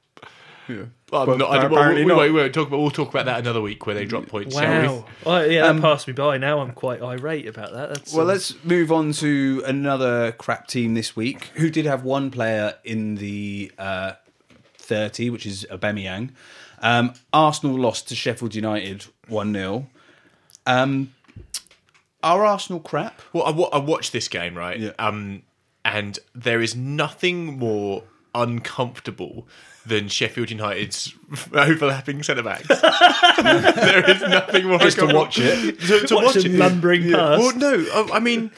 Yeah. 0.69 0.85
Well, 1.11 1.31
I'm 1.31 1.39
not, 1.39 1.51
I, 1.51 1.57
well, 1.57 1.67
apparently 1.67 2.03
we, 2.05 2.09
not. 2.09 2.17
won't, 2.19 2.33
we 2.35 2.41
won't 2.41 2.55
talk 2.55 2.69
about. 2.69 2.81
We'll 2.81 2.91
talk 2.91 3.09
about 3.11 3.27
that 3.27 3.39
another 3.41 3.61
week 3.61 3.87
where 3.87 3.95
they 3.95 4.05
drop 4.05 4.27
points. 4.27 4.55
Shall 4.55 4.65
Wow. 4.97 5.05
Oh, 5.27 5.41
yeah, 5.45 5.63
that 5.63 5.71
Um, 5.71 5.81
passed 5.81 6.07
me 6.07 6.13
by. 6.13 6.37
Now 6.39 6.61
I'm 6.61 6.73
quite 6.73 7.01
irate 7.03 7.47
about 7.47 7.73
that. 7.73 7.89
That's, 7.89 8.13
Well, 8.13 8.23
um, 8.23 8.29
let's 8.29 8.55
move 8.65 8.93
on 8.93 9.13
to 9.13 9.63
another 9.67 10.33
crap 10.33 10.67
team 10.67 10.95
this 10.95 11.17
week 11.17 11.45
who 11.55 11.71
did 11.71 11.87
have 11.87 12.05
one 12.05 12.31
player 12.31 12.75
in 12.85 13.15
the 13.17 13.73
uh, 13.79 14.13
30, 14.77 15.31
which 15.31 15.47
is 15.47 15.67
Aubameyang. 15.71 16.31
Um, 16.81 17.15
Arsenal 17.33 17.77
lost 17.79 18.09
to 18.09 18.15
Sheffield 18.15 18.55
United 18.55 19.07
1 19.29 19.53
0. 19.53 19.87
Um, 20.67 21.13
are 22.23 22.45
Arsenal 22.45 22.81
crap? 22.81 23.21
Well, 23.33 23.71
I, 23.73 23.79
watched 23.79 24.13
this 24.13 24.29
game 24.29 24.57
right, 24.57 24.79
Yeah. 24.79 24.91
um, 24.99 25.43
and 25.85 26.19
there 26.35 26.61
is 26.61 26.77
nothing 26.77 27.59
more 27.59 28.03
uncomfortable 28.35 29.47
than 29.87 30.09
Sheffield 30.09 30.51
United's 30.51 31.15
overlapping 31.53 32.23
centre 32.23 32.43
backs. 32.43 32.69
there 33.43 34.11
is 34.11 34.21
nothing 34.23 34.67
more 34.67 34.79
Just 34.79 34.99
to 34.99 35.07
watch 35.07 35.39
it. 35.39 35.81
to, 35.81 36.07
to 36.07 36.15
watch 36.15 36.25
watch 36.25 36.35
them 36.43 36.55
it. 36.55 36.59
lumbering 36.59 37.11
past. 37.11 37.41
Well, 37.41 37.57
no, 37.57 37.87
I, 38.13 38.17
I 38.17 38.21
mean, 38.21 38.51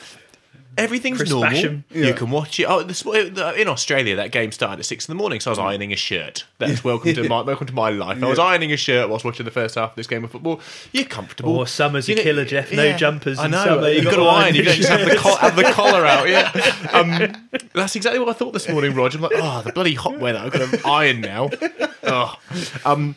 Everything's 0.79 1.19
Chris 1.19 1.31
normal. 1.31 1.51
Basham. 1.51 1.85
You 1.91 2.05
Yeah. 2.07 2.13
can 2.13 2.31
watch 2.31 2.59
it. 2.61 2.65
Oh, 2.65 2.83
the, 2.83 2.95
sp- 2.95 3.35
in 3.59 3.69
Australia, 3.69 4.17
that 4.17 4.31
game 4.33 4.53
started 4.53 4.79
at 4.79 4.87
six 4.87 5.07
in 5.09 5.15
the 5.15 5.21
morning, 5.21 5.41
so 5.41 5.51
I 5.51 5.53
was 5.53 5.59
ironing 5.59 5.93
a 5.93 5.97
shirt. 5.97 6.45
That's 6.59 6.83
welcome 6.85 7.13
to 7.15 7.29
my 7.29 7.43
welcome 7.43 7.67
to 7.67 7.75
my 7.75 7.91
life. 7.91 8.23
I 8.23 8.27
was 8.29 8.39
ironing 8.39 8.73
a 8.73 8.77
shirt 8.77 9.09
whilst 9.09 9.25
watching 9.25 9.45
the 9.45 9.51
first 9.51 9.75
half 9.75 9.91
of 9.91 9.97
this 9.97 10.07
game 10.07 10.25
of 10.25 10.31
football. 10.31 10.61
You're 10.93 11.05
comfortable. 11.05 11.57
Or 11.57 11.67
summer's 11.67 12.09
a 12.09 12.13
You 12.13 12.17
know- 12.17 12.23
killer, 12.23 12.45
Jeff. 12.45 12.73
No 12.73 12.97
jumpers 12.97 13.39
I 13.39 13.47
in 13.47 13.51
know. 13.51 13.65
summer. 13.65 13.89
You've 13.89 13.97
You've 13.97 14.05
got 14.05 14.11
to 14.13 14.17
got 14.17 14.23
to 14.41 14.45
iron. 14.45 14.55
You 14.55 14.63
don't 14.63 14.77
just 14.77 14.89
have 14.89 15.01
the, 15.01 15.07
your 15.07 15.17
col- 15.17 15.37
have 15.37 15.57
the 15.57 15.65
collar 15.65 16.07
out. 16.07 16.29
Yeah. 16.29 16.51
Um, 16.93 17.49
that's 17.75 17.97
exactly 17.97 18.19
what 18.21 18.29
I 18.29 18.33
thought 18.33 18.53
this 18.53 18.69
morning, 18.69 18.95
Roger. 18.95 19.19
I'm 19.19 19.23
like, 19.23 19.33
oh, 19.35 19.63
the 19.63 19.73
bloody 19.73 19.95
hot 19.95 20.19
weather. 20.19 20.39
I've 20.39 20.53
got 20.53 20.71
to 20.71 20.87
iron 20.89 21.21
now. 21.21 21.51
Oh. 22.03 22.35
Um, 22.87 23.15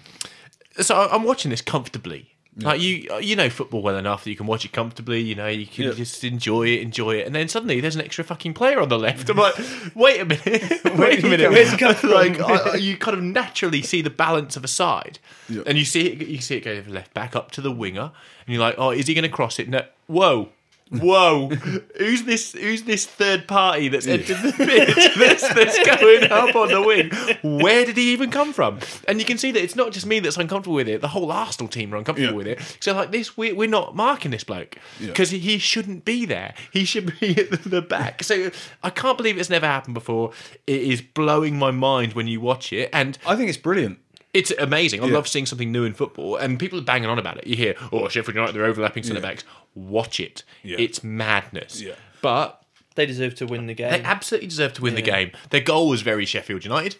so 0.81 0.95
I- 0.95 1.15
I'm 1.15 1.23
watching 1.23 1.49
this 1.51 1.61
comfortably. 1.61 2.32
Like 2.55 2.81
you, 2.81 3.07
uh, 3.11 3.17
you 3.17 3.35
know 3.35 3.49
football 3.49 3.81
well 3.81 3.97
enough 3.97 4.23
that 4.23 4.29
you 4.29 4.35
can 4.35 4.45
watch 4.45 4.63
it 4.63 4.71
comfortably. 4.71 5.19
You 5.21 5.33
know 5.33 5.47
you 5.47 5.65
can 5.65 5.85
Yeah. 5.85 5.91
just 5.93 6.23
enjoy 6.23 6.67
it, 6.67 6.81
enjoy 6.81 7.15
it, 7.15 7.25
and 7.25 7.33
then 7.35 7.47
suddenly 7.47 7.79
there's 7.81 7.95
an 7.95 8.01
extra 8.01 8.23
fucking 8.23 8.53
player 8.53 8.79
on 8.79 8.89
the 8.89 8.99
left. 8.99 9.27
I'm 9.29 9.37
like, 9.37 9.55
wait 9.95 10.21
a 10.21 10.25
minute, 10.25 10.83
wait 10.95 11.23
a 11.23 11.27
minute, 11.27 11.49
Where's 11.49 11.71
he 11.71 11.77
come 11.77 11.95
like 12.11 12.39
I, 12.39 12.75
you 12.75 12.95
kind 12.97 13.17
of 13.17 13.23
naturally 13.23 13.81
see 13.81 14.01
the 14.03 14.11
balance 14.11 14.55
of 14.55 14.63
a 14.63 14.67
side, 14.67 15.17
Yeah. 15.49 15.63
and 15.65 15.79
you 15.79 15.85
see 15.85 16.07
it, 16.09 16.27
you 16.27 16.41
see 16.41 16.57
it 16.57 16.61
go 16.63 16.83
left 16.87 17.13
back 17.15 17.35
up 17.35 17.49
to 17.51 17.61
the 17.61 17.71
winger, 17.71 18.11
and 18.45 18.53
you're 18.53 18.61
like, 18.61 18.75
oh, 18.77 18.91
is 18.91 19.07
he 19.07 19.15
going 19.15 19.23
to 19.23 19.29
cross 19.29 19.57
it? 19.57 19.67
No, 19.67 19.81
whoa. 20.05 20.49
Whoa! 20.91 21.49
Who's 21.97 22.23
this? 22.23 22.51
Who's 22.53 22.83
this 22.83 23.05
third 23.05 23.47
party 23.47 23.87
that's 23.87 24.05
entered 24.05 24.37
the 24.37 24.51
pitch 24.51 25.15
that's, 25.17 25.53
that's 25.53 25.99
going 26.01 26.31
up 26.31 26.55
on 26.55 26.67
the 26.67 26.81
wing? 26.81 27.59
Where 27.61 27.83
did 27.83 27.97
he 27.97 28.13
even 28.13 28.29
come 28.29 28.53
from? 28.53 28.79
And 29.07 29.19
you 29.19 29.25
can 29.25 29.37
see 29.37 29.51
that 29.51 29.63
it's 29.63 29.75
not 29.75 29.91
just 29.91 30.05
me 30.05 30.19
that's 30.19 30.37
uncomfortable 30.37 30.75
with 30.75 30.87
it. 30.87 31.01
The 31.01 31.07
whole 31.07 31.31
Arsenal 31.31 31.67
team 31.67 31.93
are 31.93 31.97
uncomfortable 31.97 32.37
with 32.37 32.47
it. 32.47 32.77
So 32.79 32.93
like 32.93 33.11
this, 33.11 33.35
we're, 33.35 33.55
we're 33.55 33.67
not 33.69 33.95
marking 33.95 34.31
this 34.31 34.43
bloke 34.43 34.77
because 34.99 35.31
he 35.31 35.57
shouldn't 35.57 36.05
be 36.05 36.25
there. 36.25 36.53
He 36.71 36.85
should 36.85 37.19
be 37.19 37.39
at 37.39 37.63
the 37.63 37.81
back. 37.81 38.23
So 38.23 38.51
I 38.83 38.89
can't 38.91 39.17
believe 39.17 39.37
it's 39.39 39.49
never 39.49 39.65
happened 39.65 39.95
before. 39.95 40.31
It 40.67 40.81
is 40.81 41.01
blowing 41.01 41.57
my 41.57 41.71
mind 41.71 42.13
when 42.13 42.27
you 42.27 42.39
watch 42.39 42.71
it, 42.71 42.89
and 42.93 43.17
I 43.25 43.35
think 43.35 43.49
it's 43.49 43.57
brilliant. 43.57 43.99
It's 44.33 44.51
amazing. 44.57 45.01
I 45.03 45.07
Yeah. 45.07 45.13
love 45.13 45.27
seeing 45.27 45.45
something 45.45 45.71
new 45.71 45.83
in 45.83 45.93
football, 45.93 46.35
and 46.37 46.59
people 46.59 46.79
are 46.79 46.83
banging 46.83 47.09
on 47.09 47.19
about 47.19 47.37
it. 47.37 47.47
You 47.47 47.55
hear, 47.55 47.75
"Oh, 47.91 48.07
Sheffield 48.09 48.35
United, 48.35 48.53
they're 48.53 48.65
overlapping 48.65 49.03
centre 49.03 49.21
backs." 49.21 49.43
Watch 49.75 50.19
it. 50.19 50.43
Yeah. 50.63 50.77
It's 50.79 51.03
madness. 51.03 51.81
Yeah. 51.81 51.93
But 52.21 52.59
They 52.95 53.05
deserve 53.07 53.33
to 53.35 53.47
win 53.47 53.65
the 53.65 53.73
game. 53.73 53.89
they 53.91 54.01
absolutely 54.03 54.47
deserve 54.47 54.73
to 54.73 54.81
win 54.83 54.93
the 54.95 55.01
game. 55.01 55.31
Their 55.49 55.61
goal 55.61 55.89
was 55.89 56.01
very 56.03 56.25
Sheffield 56.25 56.63
United, 56.63 56.95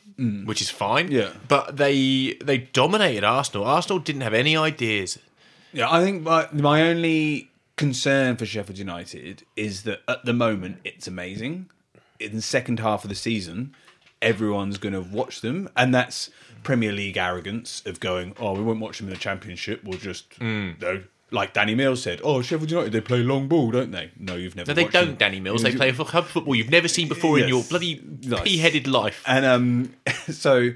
which 0.46 0.60
is 0.62 0.70
fine. 0.72 1.10
Mm. 1.10 1.12
Yeah. 1.12 1.30
But 1.48 1.78
they 1.78 2.38
they 2.44 2.58
dominated 2.58 3.24
Arsenal. 3.24 3.66
Arsenal 3.66 4.00
didn't 4.00 4.22
have 4.22 4.34
any 4.34 4.58
ideas. 4.58 5.20
Yeah, 5.72 5.92
I 5.92 6.04
think 6.04 6.24
my 6.24 6.48
my 6.52 6.82
only 6.82 7.50
concern 7.76 8.38
for 8.38 8.46
Sheffield 8.46 8.78
United 8.80 9.44
is 9.56 9.84
that 9.84 10.02
at 10.08 10.26
the 10.26 10.34
moment 10.34 10.78
it's 10.84 11.08
amazing. 11.08 11.70
In 12.20 12.36
the 12.36 12.42
second 12.42 12.80
half 12.80 13.04
of 13.04 13.10
the 13.10 13.16
season, 13.16 13.76
everyone's 14.24 14.78
going 14.78 14.94
to 14.94 15.02
watch 15.02 15.42
them, 15.42 15.70
and 15.78 15.94
that's 15.94 16.30
Premier 16.64 16.92
League 16.92 17.18
arrogance 17.18 17.84
of 17.86 18.00
going, 18.00 18.34
"Oh, 18.40 18.54
we 18.54 18.62
won't 18.64 18.80
watch 18.80 18.98
them 18.98 19.08
in 19.08 19.14
the 19.14 19.20
Championship. 19.20 19.84
We'll 19.84 20.00
just 20.00 20.30
Mm. 20.40 20.82
no." 20.82 21.04
Like 21.32 21.54
Danny 21.54 21.74
Mills 21.74 22.04
said, 22.04 22.22
"Oh, 22.24 22.44
Sheffield 22.44 22.70
United 22.70 22.92
they 22.94 23.02
play 23.02 23.24
long 23.24 23.48
ball, 23.48 23.72
don't 23.72 23.90
they?" 23.92 24.12
No, 24.20 24.36
you've 24.36 24.56
never. 24.56 24.70
No, 24.70 24.76
they 24.76 24.86
don't, 24.86 25.08
them. 25.08 25.16
Danny 25.16 25.40
Mills. 25.40 25.64
They 25.64 25.76
play 25.76 25.92
club 25.92 26.26
football 26.26 26.54
you've 26.56 26.70
never 26.70 26.88
seen 26.88 27.08
before 27.08 27.40
in 27.40 27.48
your 27.48 27.64
bloody 27.64 28.02
Nice. 28.22 28.42
pea-headed 28.44 28.86
life. 28.88 29.24
And 29.26 29.44
um, 29.44 29.94
so, 30.30 30.70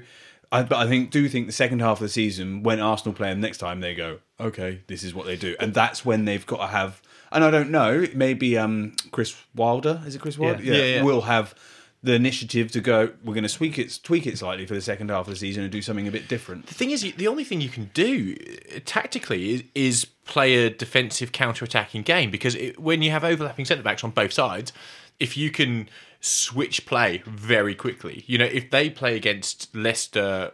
I, 0.50 0.64
but 0.64 0.76
I 0.78 0.88
think 0.88 1.10
do 1.12 1.28
think 1.28 1.46
the 1.46 1.52
second 1.52 1.78
half 1.80 1.98
of 1.98 2.02
the 2.02 2.08
season 2.08 2.64
when 2.64 2.80
Arsenal 2.80 3.14
play 3.14 3.28
them 3.28 3.40
next 3.40 3.58
time, 3.58 3.80
they 3.80 3.94
go, 3.94 4.18
okay, 4.40 4.80
this 4.88 5.04
is 5.04 5.14
what 5.14 5.26
they 5.26 5.36
do, 5.36 5.54
and 5.60 5.72
that's 5.74 6.04
when 6.04 6.24
they've 6.24 6.44
got 6.44 6.56
to 6.58 6.66
have. 6.66 7.00
And 7.30 7.44
I 7.44 7.50
don't 7.52 7.70
know, 7.70 8.06
maybe 8.14 8.58
um, 8.58 8.94
Chris 9.12 9.36
Wilder 9.54 10.02
is 10.06 10.16
it 10.16 10.20
Chris 10.20 10.38
Wilder? 10.38 10.62
Yeah, 10.62 10.82
yeah. 10.82 11.02
will 11.04 11.20
have 11.22 11.54
the 12.02 12.14
initiative 12.14 12.70
to 12.72 12.80
go. 12.80 13.10
We're 13.24 13.34
going 13.34 13.46
to 13.46 13.52
tweak 13.52 13.78
it, 13.78 13.98
tweak 14.02 14.26
it 14.26 14.38
slightly 14.38 14.66
for 14.66 14.74
the 14.74 14.80
second 14.80 15.10
half 15.10 15.26
of 15.26 15.32
the 15.32 15.36
season 15.36 15.64
and 15.64 15.72
do 15.72 15.82
something 15.82 16.06
a 16.06 16.10
bit 16.12 16.28
different. 16.28 16.66
The 16.66 16.74
thing 16.74 16.90
is, 16.92 17.02
the 17.16 17.26
only 17.26 17.44
thing 17.44 17.60
you 17.60 17.68
can 17.68 17.90
do 17.92 18.36
uh, 18.74 18.78
tactically 18.84 19.54
is, 19.54 19.64
is 19.74 20.04
play 20.24 20.54
a 20.66 20.70
defensive 20.70 21.32
counter-attacking 21.32 22.02
game 22.02 22.30
because 22.30 22.54
it, 22.54 22.78
when 22.78 23.02
you 23.02 23.10
have 23.10 23.24
overlapping 23.24 23.64
centre 23.64 23.82
backs 23.82 24.04
on 24.04 24.10
both 24.10 24.32
sides, 24.32 24.72
if 25.18 25.36
you 25.36 25.50
can 25.50 25.88
switch 26.20 26.86
play 26.86 27.22
very 27.26 27.74
quickly, 27.74 28.22
you 28.26 28.38
know, 28.38 28.44
if 28.44 28.70
they 28.70 28.88
play 28.90 29.16
against 29.16 29.74
Leicester 29.74 30.52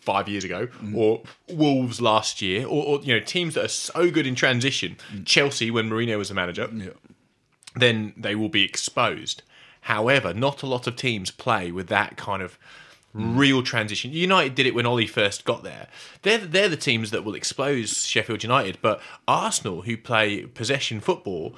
five 0.00 0.28
years 0.30 0.44
ago 0.44 0.66
or 0.96 1.22
Wolves 1.50 2.00
last 2.00 2.40
year, 2.40 2.64
or, 2.66 2.84
or 2.86 3.00
you 3.02 3.12
know 3.12 3.20
teams 3.20 3.54
that 3.54 3.64
are 3.66 3.68
so 3.68 4.10
good 4.10 4.26
in 4.26 4.34
transition, 4.34 4.96
Chelsea 5.26 5.70
when 5.70 5.90
Mourinho 5.90 6.16
was 6.16 6.30
the 6.30 6.34
manager, 6.34 6.68
Yeah. 6.72 6.88
then 7.76 8.14
they 8.16 8.34
will 8.34 8.48
be 8.48 8.64
exposed. 8.64 9.42
However, 9.90 10.32
not 10.32 10.62
a 10.62 10.66
lot 10.66 10.86
of 10.86 10.94
teams 10.94 11.32
play 11.32 11.72
with 11.72 11.88
that 11.88 12.16
kind 12.16 12.44
of 12.44 12.56
real 13.12 13.60
transition. 13.60 14.12
United 14.12 14.54
did 14.54 14.64
it 14.64 14.72
when 14.72 14.86
Ole 14.86 15.04
first 15.08 15.44
got 15.44 15.64
there. 15.64 15.88
They're 16.22 16.38
they're 16.38 16.68
the 16.68 16.76
teams 16.76 17.10
that 17.10 17.24
will 17.24 17.34
expose 17.34 18.06
Sheffield 18.06 18.44
United, 18.44 18.78
but 18.80 19.00
Arsenal, 19.26 19.82
who 19.82 19.96
play 19.96 20.46
possession 20.46 21.00
football, 21.00 21.56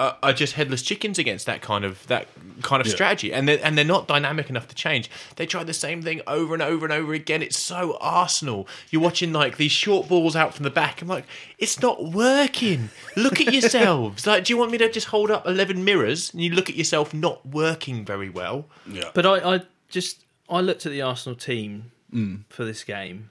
uh, 0.00 0.14
are 0.22 0.32
just 0.32 0.54
headless 0.54 0.82
chickens 0.82 1.18
against 1.18 1.44
that 1.46 1.60
kind 1.62 1.84
of 1.84 2.06
that 2.08 2.26
kind 2.62 2.80
of 2.80 2.86
Yeah. 2.86 2.94
strategy, 2.94 3.32
and 3.32 3.46
they're, 3.46 3.60
and 3.62 3.76
they're 3.76 3.84
not 3.84 4.08
dynamic 4.08 4.48
enough 4.50 4.66
to 4.68 4.74
change. 4.74 5.10
They 5.36 5.46
try 5.46 5.62
the 5.62 5.74
same 5.74 6.00
thing 6.02 6.20
over 6.26 6.54
and 6.54 6.62
over 6.62 6.84
and 6.86 6.92
over 6.92 7.12
again. 7.12 7.42
It's 7.42 7.58
so 7.58 7.96
Arsenal. 8.00 8.66
You're 8.90 9.02
watching 9.02 9.32
like 9.32 9.56
these 9.58 9.72
short 9.72 10.08
balls 10.08 10.34
out 10.34 10.54
from 10.54 10.64
the 10.64 10.70
back. 10.70 11.02
I'm 11.02 11.08
like, 11.08 11.26
it's 11.58 11.80
not 11.80 12.02
working. 12.12 12.90
Look 13.16 13.40
at 13.40 13.52
yourselves. 13.52 14.26
like, 14.26 14.44
do 14.44 14.52
you 14.52 14.56
want 14.56 14.72
me 14.72 14.78
to 14.78 14.90
just 14.90 15.08
hold 15.08 15.30
up 15.30 15.46
eleven 15.46 15.84
mirrors 15.84 16.32
and 16.32 16.42
you 16.42 16.50
look 16.52 16.68
at 16.70 16.76
yourself 16.76 17.12
not 17.14 17.44
working 17.46 18.04
very 18.04 18.30
well? 18.30 18.66
Yeah, 18.90 19.10
But 19.14 19.26
I, 19.26 19.54
I 19.56 19.60
just 19.90 20.24
I 20.48 20.60
looked 20.62 20.86
at 20.86 20.92
the 20.92 21.02
Arsenal 21.02 21.36
team 21.36 21.92
Mm. 22.12 22.40
for 22.48 22.64
this 22.64 22.82
game, 22.82 23.28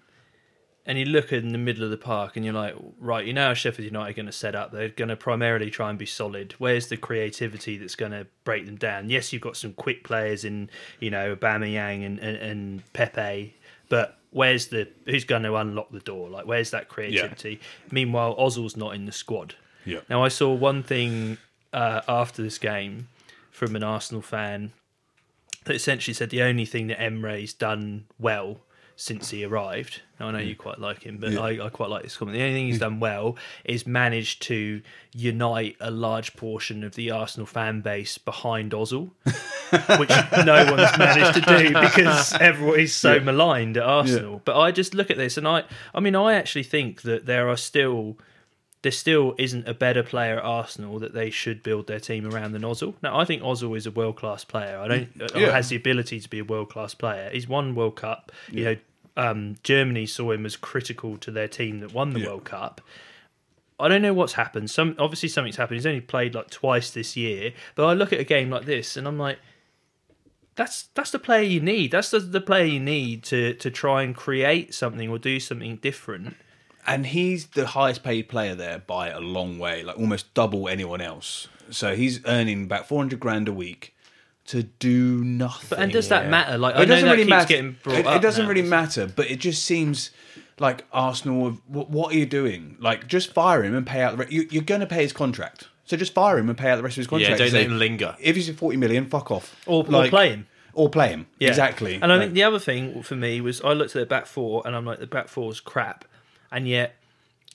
and 0.89 0.97
you 0.97 1.05
look 1.05 1.31
in 1.31 1.49
the 1.49 1.59
middle 1.59 1.83
of 1.83 1.91
the 1.91 1.97
park, 1.97 2.35
and 2.35 2.43
you're 2.43 2.51
like, 2.51 2.73
right, 2.99 3.23
you 3.23 3.31
know 3.31 3.49
how 3.49 3.53
Sheffield 3.53 3.85
United 3.85 4.09
are 4.09 4.15
going 4.15 4.25
to 4.25 4.31
set 4.31 4.55
up. 4.55 4.71
They're 4.71 4.89
going 4.89 5.09
to 5.09 5.15
primarily 5.15 5.69
try 5.69 5.91
and 5.91 5.99
be 5.99 6.07
solid. 6.07 6.55
Where's 6.57 6.87
the 6.87 6.97
creativity 6.97 7.77
that's 7.77 7.95
going 7.95 8.11
to 8.11 8.25
break 8.43 8.65
them 8.65 8.75
down? 8.75 9.07
Yes, 9.07 9.31
you've 9.31 9.43
got 9.43 9.55
some 9.55 9.73
quick 9.73 10.03
players 10.03 10.43
in, 10.43 10.67
you 10.99 11.11
know, 11.11 11.35
Aubameyang 11.35 12.03
and, 12.03 12.17
and, 12.17 12.37
and 12.37 12.93
Pepe, 12.93 13.53
but 13.87 14.17
where's 14.31 14.69
the 14.69 14.89
who's 15.05 15.25
going 15.25 15.43
to 15.43 15.55
unlock 15.57 15.91
the 15.91 15.99
door? 15.99 16.27
Like, 16.27 16.47
where's 16.47 16.71
that 16.71 16.89
creativity? 16.89 17.59
Meanwhile, 17.91 18.35
Ozil's 18.37 18.75
not 18.75 18.95
in 18.95 19.05
the 19.05 19.11
squad. 19.11 19.53
yeah, 19.85 19.99
Now, 20.09 20.23
I 20.23 20.29
saw 20.29 20.51
one 20.51 20.81
thing 20.81 21.37
uh, 21.71 22.01
after 22.07 22.41
this 22.41 22.57
game 22.57 23.09
from 23.51 23.75
an 23.75 23.83
Arsenal 23.83 24.23
fan 24.23 24.71
that 25.65 25.75
essentially 25.75 26.15
said 26.15 26.31
the 26.31 26.41
only 26.41 26.65
thing 26.65 26.87
that 26.87 26.99
Emery's 26.99 27.53
done 27.53 28.05
well 28.17 28.61
since 28.99 29.29
he 29.29 29.45
arrived. 29.45 30.01
Now, 30.19 30.27
I 30.27 30.31
know 30.31 30.39
you 30.39 30.57
quite 30.57 30.77
like 30.77 31.03
him, 31.03 31.19
but 31.19 31.31
Yeah. 31.31 31.39
I, 31.39 31.67
I 31.67 31.69
quite 31.69 31.89
like 31.89 32.03
this 32.03 32.17
comment. 32.17 32.37
The 32.37 32.43
only 32.43 32.53
thing 32.53 32.65
he's 32.65 32.75
hmm. 32.75 32.79
done 32.79 32.99
well 32.99 33.37
is 33.63 33.87
managed 33.87 34.41
to 34.43 34.81
unite 35.13 35.77
a 35.79 35.89
large 35.89 36.35
portion 36.35 36.83
of 36.83 36.95
the 36.95 37.09
Arsenal 37.09 37.47
fan 37.47 37.79
base 37.79 38.17
behind 38.17 38.73
Ozil, 38.73 39.11
which 39.99 40.09
no 40.45 40.65
one's 40.65 40.97
managed 40.97 41.33
to 41.35 41.41
do 41.41 41.69
because 41.69 42.33
everyone 42.41 42.81
is 42.81 42.93
so 42.93 43.21
maligned 43.21 43.77
at 43.77 43.83
Arsenal. 43.83 44.41
But 44.43 44.59
I 44.59 44.71
just 44.71 44.93
look 44.93 45.09
at 45.09 45.15
this 45.15 45.37
and 45.37 45.47
I, 45.47 45.63
I 45.95 46.01
mean, 46.01 46.17
I 46.17 46.33
actually 46.33 46.63
think 46.63 47.03
that 47.03 47.25
there 47.25 47.47
are 47.47 47.57
still 47.57 48.17
there 48.81 48.91
still 48.91 49.35
isn't 49.37 49.67
a 49.67 49.73
better 49.73 50.03
player 50.03 50.37
at 50.37 50.43
Arsenal 50.43 50.99
that 50.99 51.13
they 51.13 51.29
should 51.29 51.61
build 51.63 51.87
their 51.87 51.99
team 51.99 52.25
around 52.25 52.53
than 52.53 52.61
Ozil. 52.61 52.93
Now, 53.01 53.19
I 53.19 53.25
think 53.25 53.41
Ozil 53.41 53.75
is 53.75 53.85
a 53.85 53.91
world 53.91 54.15
class 54.15 54.45
player. 54.45 54.79
I 54.79 54.87
don't 54.87 55.21
or 55.35 55.39
Yeah. 55.39 55.51
has 55.51 55.67
the 55.67 55.75
ability 55.75 56.21
to 56.21 56.29
be 56.29 56.39
a 56.39 56.45
world 56.45 56.69
class 56.69 56.93
player. 56.93 57.29
He's 57.29 57.47
won 57.47 57.75
World 57.75 57.97
Cup. 57.97 58.31
You 58.49 58.63
know, 58.63 58.75
um, 59.19 59.55
Germany 59.63 60.05
saw 60.05 60.31
him 60.31 60.45
as 60.45 60.55
critical 60.55 61.17
to 61.17 61.31
their 61.31 61.47
team 61.47 61.79
that 61.81 61.93
won 61.93 62.11
the 62.11 62.19
Yeah. 62.21 62.27
World 62.27 62.45
Cup. 62.45 62.81
I 63.79 63.87
don't 63.87 64.01
know 64.01 64.13
what's 64.13 64.33
happened. 64.33 64.69
Some 64.69 64.95
obviously 64.99 65.29
something's 65.29 65.55
happened. 65.57 65.77
He's 65.77 65.85
only 65.85 66.01
played 66.01 66.35
like 66.35 66.49
twice 66.49 66.89
this 66.91 67.15
year, 67.15 67.53
but 67.75 67.85
I 67.85 67.93
look 67.93 68.11
at 68.11 68.19
a 68.19 68.23
game 68.25 68.49
like 68.49 68.65
this 68.65 68.97
and 68.97 69.07
I'm 69.07 69.17
like, 69.17 69.39
that's 70.55 70.89
that's 70.93 71.11
the 71.11 71.19
player 71.19 71.43
you 71.43 71.61
need. 71.61 71.91
That's 71.91 72.11
the, 72.11 72.19
the 72.19 72.41
player 72.41 72.65
you 72.65 72.79
need 72.79 73.23
to 73.25 73.53
to 73.53 73.71
try 73.71 74.03
and 74.03 74.15
create 74.15 74.73
something 74.73 75.09
or 75.09 75.17
do 75.17 75.39
something 75.39 75.77
different. 75.77 76.35
and 76.85 77.05
he's 77.07 77.47
the 77.47 77.67
highest 77.67 78.03
paid 78.03 78.27
player 78.27 78.55
there 78.55 78.79
by 78.79 79.09
a 79.09 79.19
long 79.19 79.57
way, 79.59 79.83
like 79.83 79.97
almost 79.97 80.33
double 80.33 80.67
anyone 80.67 81.01
else. 81.01 81.47
So 81.69 81.95
he's 81.95 82.19
earning 82.25 82.63
about 82.63 82.87
four 82.87 82.99
hundred 82.99 83.19
grand 83.21 83.47
a 83.47 83.53
week 83.53 83.95
to 84.49 84.63
do 84.63 85.23
nothing. 85.23 85.67
But 85.69 85.79
and 85.79 85.91
does 85.91 86.09
that 86.09 86.23
Yeah. 86.25 86.29
matter? 86.29 86.57
Like 86.57 86.75
It 86.75 86.79
I 86.81 86.85
doesn't 86.85 87.09
really 87.09 87.23
matter. 87.25 87.47
getting 87.47 87.77
it, 87.85 88.05
up. 88.05 88.15
it 88.15 88.21
doesn't 88.21 88.43
now. 88.43 88.49
really 88.49 88.61
matter, 88.67 89.07
but 89.15 89.29
it 89.29 89.39
just 89.39 89.63
seems 89.63 90.11
like 90.59 90.85
Arsenal. 90.91 91.59
What, 91.67 91.89
what 91.89 92.13
are 92.13 92.17
you 92.17 92.25
doing? 92.25 92.75
Like, 92.79 93.07
just 93.07 93.33
fire 93.33 93.63
him 93.63 93.75
and 93.75 93.85
pay 93.85 94.01
out. 94.01 94.17
The 94.17 94.25
re- 94.25 94.31
you, 94.31 94.47
you're 94.51 94.63
going 94.63 94.81
to 94.81 94.87
pay 94.87 95.03
his 95.03 95.13
contract, 95.13 95.67
so 95.85 95.95
just 95.97 96.13
fire 96.13 96.37
him 96.37 96.49
and 96.49 96.57
pay 96.57 96.69
out 96.69 96.75
the 96.77 96.83
rest 96.83 96.93
of 96.97 97.01
his 97.01 97.07
contract. 97.07 97.39
Yeah, 97.39 97.45
don't 97.45 97.53
let 97.53 97.65
him 97.67 97.77
linger. 97.79 98.15
If 98.19 98.35
he's 98.35 98.49
at 98.49 98.55
forty 98.55 98.77
million, 98.77 99.05
fuck 99.09 99.31
off. 99.31 99.55
Or, 99.65 99.85
or 99.85 100.07
play 100.07 100.29
him. 100.29 100.47
Or 100.73 100.89
play 100.89 101.09
him. 101.09 101.27
Yeah. 101.39 101.49
Exactly. 101.49 101.95
And 101.95 102.05
I 102.05 102.07
Like- 102.15 102.21
think 102.25 102.33
the 102.33 102.43
other 102.43 102.59
thing 102.59 103.01
for 103.03 103.15
me 103.15 103.41
was 103.41 103.61
I 103.61 103.73
looked 103.73 103.95
at 103.95 103.99
the 103.99 104.05
back 104.05 104.25
four 104.25 104.61
and 104.65 104.75
I'm 104.75 104.85
like, 104.85 104.99
the 104.99 105.07
back 105.07 105.27
four 105.27 105.51
is 105.51 105.59
crap. 105.59 106.05
And 106.51 106.67
yet 106.67 106.95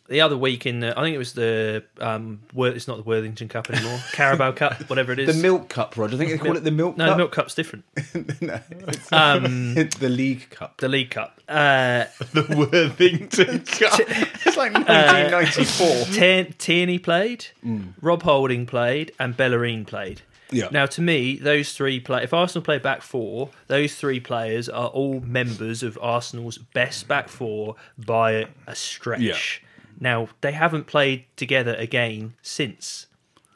the 0.09 0.21
other 0.21 0.37
week 0.37 0.67
in 0.67 0.81
the, 0.81 0.99
I 0.99 1.03
think 1.03 1.15
it 1.15 1.19
was 1.19 1.33
the 1.33 1.85
um, 1.99 2.41
it's 2.55 2.87
not 2.87 2.97
the 2.99 3.03
Worthington 3.03 3.49
Cup 3.49 3.71
anymore, 3.71 3.99
Carabao 4.13 4.53
Cup, 4.53 4.89
whatever 4.91 5.13
it 5.13 5.19
is. 5.19 5.35
The. 5.35 5.43
Milk 5.43 5.69
Cup, 5.69 5.97
Roger. 5.97 6.17
I 6.17 6.19
think 6.19 6.31
they 6.31 6.39
call 6.39 6.57
it 6.57 6.65
the 6.65 6.71
Milk 6.71 6.97
no, 6.97 7.07
Cup. 7.07 7.15
the 7.15 7.19
Milk 7.19 7.33
Cup's 7.33 7.55
different. 7.55 7.85
no, 8.41 8.61
it's 8.89 9.13
Um, 9.13 9.75
the 9.75 10.09
League 10.09 10.51
Cup. 10.51 10.77
the 10.79 10.89
League 10.89 11.11
Cup. 11.11 11.41
Uh, 11.49 12.05
the 12.33 12.69
Worthington 12.73 13.61
Cup. 13.61 14.01
It's 14.01 14.57
like 14.57 14.73
1994. 14.75 15.87
Tier- 16.15 16.55
Tierney 16.59 16.99
played, 16.99 17.47
Rob 18.01 18.23
Holding 18.23 18.67
played, 18.67 19.13
and 19.19 19.37
Bellerin 19.37 19.85
played. 19.85 20.23
Yeah. 20.51 20.69
Now, 20.71 20.87
to 20.87 21.01
me, 21.03 21.37
those 21.37 21.73
three 21.73 21.99
play. 21.99 22.23
If 22.23 22.33
Arsenal 22.33 22.63
play 22.65 22.79
back 22.79 23.03
four, 23.03 23.51
those 23.67 23.95
three 23.97 24.21
players 24.21 24.69
are 24.69 24.89
all 24.89 25.21
members 25.21 25.83
of 25.83 25.99
Arsenal's 26.01 26.59
best 26.59 27.09
back 27.09 27.29
four 27.29 27.77
by 27.99 28.47
a 28.67 28.75
stretch. 28.75 29.63
Now 30.01 30.29
they 30.41 30.53
haven't 30.53 30.87
played 30.87 31.27
together 31.37 31.75
again 31.75 32.35
since, 32.43 33.07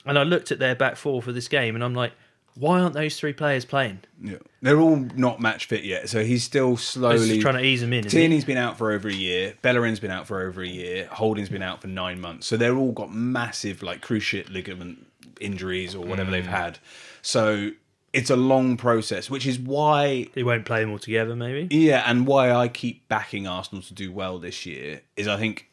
and 0.05 0.19
I 0.19 0.23
looked 0.23 0.51
at 0.53 0.59
their 0.59 0.75
back 0.75 0.97
four 0.97 1.23
for 1.23 1.33
this 1.33 1.49
game, 1.49 1.75
and 1.75 1.85
I'm 1.85 1.95
like, 1.95 2.13
why 2.59 2.81
aren't 2.81 2.95
those 2.95 3.19
three 3.19 3.33
players 3.33 3.65
playing? 3.65 4.01
Yeah. 4.21 4.39
They're 4.63 4.81
all 4.81 4.97
not 5.15 5.41
match 5.41 5.67
fit 5.67 5.85
yet, 5.85 6.09
so 6.09 6.25
he's 6.25 6.43
still 6.43 6.77
slowly 6.77 7.29
just 7.29 7.41
trying 7.41 7.55
to 7.55 7.63
ease 7.63 7.81
them 7.81 7.93
in. 7.93 8.05
Tierney's 8.05 8.45
been 8.45 8.57
out 8.57 8.77
for 8.77 8.91
over 8.91 9.09
a 9.09 9.13
year. 9.13 9.55
Bellerin's 9.63 10.01
been 10.01 10.11
out 10.11 10.27
for 10.27 10.43
over 10.43 10.63
a 10.63 10.69
year. 10.69 11.07
Holding's 11.07 11.49
been 11.49 11.63
out 11.63 11.81
for 11.81 11.87
nine 11.87 12.21
months. 12.21 12.47
So 12.47 12.57
they're 12.57 12.77
all 12.77 12.93
got 12.93 13.15
massive 13.15 13.83
like 13.83 14.05
cruciate 14.05 14.51
ligament 14.51 15.07
injuries 15.41 15.95
or 15.95 16.05
whatever 16.05 16.33
they've 16.33 16.45
mm. 16.45 16.49
had. 16.49 16.81
So 17.23 17.71
it's 18.13 18.31
a 18.31 18.37
long 18.37 18.77
process, 18.77 19.31
which 19.31 19.47
is 19.47 19.59
why 19.59 20.27
He 20.35 20.43
won't 20.43 20.65
play 20.65 20.81
them 20.81 20.91
all 20.91 20.99
together, 20.99 21.37
maybe. 21.37 21.75
yeah, 21.75 22.03
and 22.07 22.27
why 22.27 22.51
I 22.51 22.69
keep 22.69 23.07
backing 23.09 23.47
Arsenal 23.47 23.83
to 23.83 23.95
do 23.95 24.11
well 24.11 24.39
this 24.39 24.67
year 24.67 25.03
is 25.17 25.29
I 25.29 25.37
think 25.37 25.68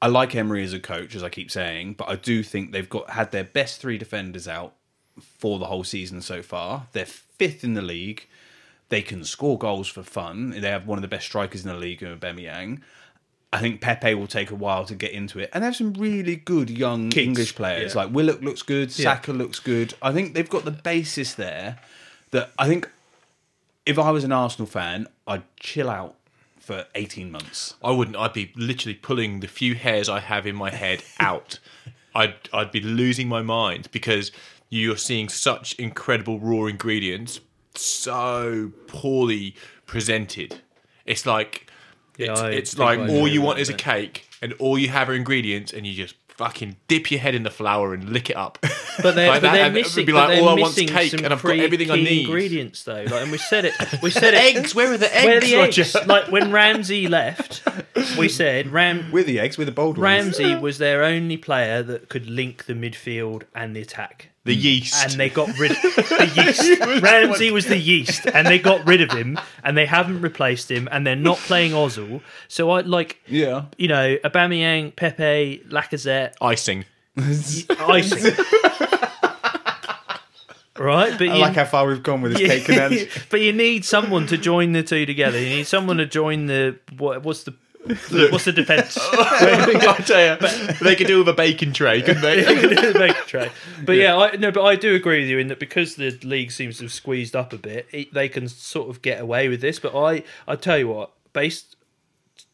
I 0.00 0.06
like 0.06 0.34
Emery 0.34 0.62
as 0.64 0.72
a 0.72 0.78
coach, 0.78 1.14
as 1.14 1.22
I 1.24 1.28
keep 1.28 1.50
saying, 1.50 1.94
but 1.94 2.08
I 2.08 2.14
do 2.16 2.42
think 2.42 2.72
they've 2.72 2.88
got 2.88 3.10
had 3.10 3.32
their 3.32 3.44
best 3.44 3.80
three 3.80 3.98
defenders 3.98 4.46
out 4.46 4.74
for 5.20 5.58
the 5.58 5.66
whole 5.66 5.82
season 5.84 6.20
so 6.22 6.42
far. 6.42 6.86
They're 6.92 7.04
fifth 7.06 7.64
in 7.64 7.74
the 7.74 7.82
league. 7.82 8.26
They 8.90 9.02
can 9.02 9.24
score 9.24 9.58
goals 9.58 9.88
for 9.88 10.02
fun. 10.02 10.50
They 10.50 10.70
have 10.70 10.86
one 10.86 10.98
of 10.98 11.02
the 11.02 11.08
best 11.08 11.26
strikers 11.26 11.64
in 11.64 11.70
the 11.72 11.76
league, 11.76 12.02
in 12.02 12.16
Aubameyang. 12.16 12.80
I 13.52 13.60
think 13.60 13.80
Pepe 13.80 14.14
will 14.14 14.26
take 14.26 14.50
a 14.50 14.54
while 14.54 14.84
to 14.84 14.94
get 14.94 15.10
into 15.12 15.38
it, 15.40 15.50
and 15.52 15.62
they 15.62 15.66
have 15.66 15.76
some 15.76 15.94
really 15.94 16.36
good 16.36 16.68
young 16.70 17.08
Kids, 17.10 17.26
English 17.26 17.54
players. 17.56 17.94
yeah. 17.94 18.02
Like 18.02 18.12
Willock 18.14 18.40
looks 18.42 18.62
good, 18.62 18.96
Yeah. 18.98 19.14
Saka 19.14 19.32
looks 19.32 19.58
good. 19.58 19.94
I 20.02 20.12
think 20.12 20.34
they've 20.34 20.48
got 20.48 20.64
the 20.64 20.70
basis 20.70 21.34
there. 21.34 21.78
That 22.30 22.50
I 22.58 22.68
think 22.68 22.88
if 23.86 23.98
I 23.98 24.10
was 24.10 24.22
an 24.22 24.32
Arsenal 24.32 24.66
fan, 24.66 25.08
I'd 25.26 25.42
chill 25.58 25.88
out 25.88 26.14
for 26.68 26.84
18 26.94 27.32
months. 27.32 27.76
I 27.82 27.92
wouldn't. 27.92 28.14
I'd 28.14 28.34
be 28.34 28.52
literally 28.54 28.94
pulling 28.94 29.40
the 29.40 29.48
few 29.48 29.74
hairs 29.74 30.06
I 30.06 30.20
have 30.20 30.46
in 30.46 30.54
my 30.54 30.68
head 30.70 31.02
out. 31.18 31.58
I'd 32.14 32.34
I'd 32.52 32.70
be 32.70 32.80
losing 32.80 33.26
my 33.26 33.40
mind 33.40 33.88
because 33.90 34.30
you're 34.68 34.98
seeing 34.98 35.30
such 35.30 35.72
incredible 35.76 36.38
raw 36.38 36.66
ingredients, 36.66 37.40
so 37.74 38.72
poorly 38.86 39.54
presented. 39.86 40.60
It's 41.06 41.24
like 41.24 41.70
Yeah, 42.18 42.32
it's, 42.48 42.72
it's 42.72 42.78
like 42.78 42.98
all 42.98 43.26
you 43.26 43.40
want 43.40 43.60
is 43.60 43.70
a 43.70 43.74
cake, 43.92 44.28
and 44.42 44.52
all 44.58 44.78
you 44.78 44.90
have 44.90 45.08
are 45.08 45.14
ingredients, 45.14 45.72
and 45.72 45.86
you 45.86 45.94
just 45.94 46.16
fucking 46.38 46.76
dip 46.86 47.10
your 47.10 47.18
head 47.20 47.34
in 47.34 47.42
the 47.42 47.50
flour 47.50 47.92
and 47.92 48.08
lick 48.10 48.30
it 48.30 48.36
up. 48.36 48.58
But 49.02 49.14
they're, 49.16 49.28
Like 49.28 49.42
but 49.42 49.52
they're 49.52 49.66
and 49.66 49.76
it 49.76 49.80
would 49.80 49.86
missing. 49.86 50.06
be 50.06 50.12
but 50.12 50.18
like, 50.28 50.28
they're 50.38 50.42
all 50.48 50.56
I 50.56 50.60
want's 50.60 50.76
missing 50.76 50.88
cake, 50.88 51.10
some 51.10 51.24
and 51.24 51.34
I've 51.34 51.42
got 51.42 51.58
everything 51.58 51.90
I 51.90 51.96
key 51.96 52.04
need. 52.04 52.20
Ingredients 52.26 52.84
though, 52.84 53.02
like, 53.02 53.12
and 53.12 53.30
we 53.32 53.38
said 53.38 53.64
it. 53.66 53.74
We 54.02 54.10
said 54.10 54.34
it. 54.34 54.56
eggs. 54.56 54.74
Where 54.74 54.92
are 54.92 54.96
the 54.96 55.14
eggs, 55.14 55.26
Where 55.26 55.36
are 55.38 55.40
the 55.40 55.56
Roger? 55.56 55.82
eggs? 55.82 55.96
Like 56.06 56.28
when 56.28 56.52
Ramsey 56.52 57.08
left, 57.08 57.62
we 58.16 58.28
said 58.28 58.68
Ram 58.68 59.10
With 59.10 59.26
the 59.26 59.40
eggs, 59.40 59.58
with 59.58 59.66
the 59.66 59.72
bold 59.72 59.98
ones. 59.98 60.02
Ramsey 60.38 60.54
was 60.54 60.78
their 60.78 61.02
only 61.02 61.36
player 61.36 61.82
that 61.82 62.08
could 62.08 62.26
link 62.30 62.64
the 62.66 62.74
midfield 62.74 63.42
and 63.54 63.74
the 63.74 63.80
attack. 63.82 64.30
The 64.48 64.56
mm. 64.56 64.62
yeast. 64.62 65.04
And 65.04 65.12
they 65.12 65.28
got 65.28 65.58
rid 65.58 65.70
of 65.72 65.82
the 65.82 66.32
yeast. 66.34 67.02
Ramsey 67.02 67.50
was 67.50 67.66
the 67.66 67.76
yeast, 67.76 68.26
and 68.26 68.46
they 68.46 68.58
got 68.58 68.86
rid 68.86 69.02
of 69.02 69.12
him, 69.12 69.38
and 69.62 69.76
they 69.76 69.84
haven't 69.84 70.22
replaced 70.22 70.70
him, 70.70 70.88
and 70.90 71.06
they're 71.06 71.14
not 71.14 71.36
playing 71.36 71.72
Ozil. 71.72 72.22
So 72.48 72.70
I 72.70 72.80
like, 72.80 73.20
Yeah. 73.26 73.66
you 73.76 73.88
know, 73.88 74.16
Aubameyang, 74.24 74.96
Pepe, 74.96 75.64
Lacazette, 75.68 76.32
icing. 76.40 76.86
icing. 77.18 78.32
right, 80.78 81.12
but 81.18 81.28
I 81.28 81.34
you, 81.34 81.40
like 81.40 81.54
how 81.54 81.66
far 81.66 81.86
we've 81.86 82.02
gone 82.02 82.22
with 82.22 82.38
this 82.38 82.48
cake 82.48 82.68
analogy. 82.70 83.10
but 83.30 83.42
you 83.42 83.52
need 83.52 83.84
someone 83.84 84.26
to 84.28 84.38
join 84.38 84.72
the 84.72 84.82
two 84.82 85.04
together. 85.04 85.38
You 85.38 85.56
need 85.56 85.66
someone 85.66 85.98
to 85.98 86.06
join 86.06 86.46
the 86.46 86.78
what, 86.96 87.22
what's 87.22 87.42
the 87.42 87.54
what's 88.30 88.44
the 88.44 88.52
defense? 88.52 88.98
I 89.00 90.02
tell 90.04 90.36
you, 90.36 90.74
they 90.82 90.96
could 90.96 91.06
do 91.06 91.18
with 91.18 91.28
a 91.28 91.32
bacon 91.32 91.72
tray, 91.72 92.02
couldn't 92.02 92.22
they? 92.22 92.44
Make 92.98 93.16
a 93.18 93.22
try. 93.26 93.50
But 93.84 93.96
yeah, 93.96 94.16
I, 94.16 94.36
no, 94.36 94.50
but 94.50 94.64
I 94.64 94.76
do 94.76 94.94
agree 94.94 95.20
with 95.20 95.28
you 95.28 95.38
in 95.38 95.48
that 95.48 95.58
because 95.58 95.96
the 95.96 96.18
league 96.22 96.50
seems 96.50 96.78
to 96.78 96.84
have 96.84 96.92
squeezed 96.92 97.34
up 97.34 97.52
a 97.52 97.58
bit, 97.58 97.86
it, 97.92 98.12
they 98.12 98.28
can 98.28 98.48
sort 98.48 98.90
of 98.90 99.02
get 99.02 99.20
away 99.20 99.48
with 99.48 99.60
this. 99.60 99.78
But 99.78 99.96
I, 99.96 100.22
I 100.46 100.56
tell 100.56 100.78
you 100.78 100.88
what, 100.88 101.12
based 101.32 101.76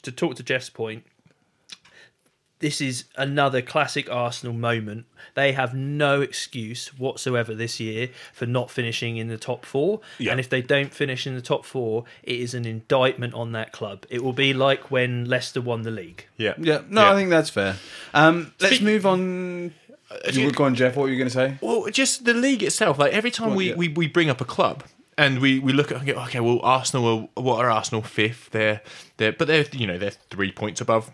to 0.03 0.13
talk 0.13 0.37
to 0.37 0.43
Jeff's 0.43 0.71
point, 0.71 1.05
this 2.65 2.81
is 2.81 3.05
another 3.17 3.61
classic 3.61 4.11
Arsenal 4.11 4.55
moment. 4.55 5.05
They 5.35 5.53
have 5.53 5.75
no 5.75 6.23
excuse 6.23 6.89
whatsoever 6.99 7.55
this 7.55 7.79
year 7.79 8.09
for 8.33 8.47
not 8.47 8.71
finishing 8.71 9.19
in 9.19 9.29
the 9.29 9.37
top 9.37 9.67
four. 9.67 10.01
Yeah. 10.19 10.31
And 10.31 10.41
if 10.41 10.49
they 10.49 10.63
don't 10.63 10.93
finish 10.95 11.27
in 11.27 11.35
the 11.35 11.43
top 11.43 11.67
four, 11.67 12.05
it 12.23 12.39
is 12.41 12.55
an 12.55 12.65
indictment 12.65 13.35
on 13.35 13.53
that 13.53 13.73
club. 13.73 14.07
It 14.09 14.25
will 14.25 14.33
be 14.33 14.55
like 14.55 14.91
when 14.91 15.27
Leicester 15.27 15.61
won 15.61 15.83
the 15.83 15.91
league. 15.91 16.27
yeah. 16.39 16.55
Yeah, 16.59 16.81
no, 16.89 17.03
Yeah. 17.03 17.13
I 17.13 17.15
think 17.17 17.29
that's 17.31 17.51
fair. 17.51 17.77
Um, 18.15 18.53
let's 18.61 18.77
Speak- 18.77 18.83
move 18.87 19.05
on. 19.05 19.21
You 20.33 20.41
you- 20.41 20.47
were 20.47 20.53
gone, 20.53 20.75
Jeff. 20.75 20.97
What 20.97 21.03
were 21.05 21.11
you 21.11 21.19
going 21.19 21.29
to 21.29 21.35
say? 21.35 21.59
Well, 21.61 21.87
just 21.91 22.25
the 22.25 22.35
league 22.35 22.63
itself. 22.63 22.99
Like 22.99 23.13
every 23.13 23.31
time 23.31 23.49
Well, 23.49 23.57
we, 23.59 23.69
yeah. 23.71 23.75
we, 23.77 23.89
we 23.89 24.07
bring 24.09 24.31
up 24.31 24.41
a 24.41 24.45
club 24.47 24.85
and 25.19 25.39
we, 25.41 25.59
we 25.59 25.73
look 25.73 25.91
at 25.93 25.99
and 25.99 26.07
go, 26.07 26.15
okay, 26.25 26.41
well, 26.41 26.61
Arsenal. 26.63 27.29
Are, 27.37 27.43
what 27.43 27.59
are 27.63 27.71
Arsenal 27.71 28.03
fifth? 28.03 28.51
They're 28.53 28.81
they're 29.19 29.33
but 29.33 29.49
they're 29.49 29.67
you 29.73 29.87
know 29.87 29.99
they're 29.99 30.17
three 30.31 30.53
points 30.53 30.81
above 30.81 31.11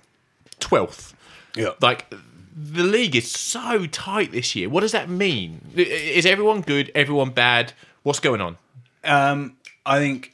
twelfth. 0.58 1.14
Yeah. 1.54 1.70
Like 1.80 2.12
the 2.56 2.82
league 2.82 3.16
is 3.16 3.30
so 3.30 3.86
tight 3.86 4.32
this 4.32 4.54
year. 4.54 4.68
What 4.68 4.80
does 4.80 4.92
that 4.92 5.08
mean? 5.08 5.72
Is 5.74 6.26
everyone 6.26 6.60
good? 6.60 6.90
Everyone 6.94 7.30
bad? 7.30 7.72
What's 8.02 8.20
going 8.20 8.40
on? 8.40 8.58
Um, 9.04 9.56
I 9.84 9.98
think. 9.98 10.32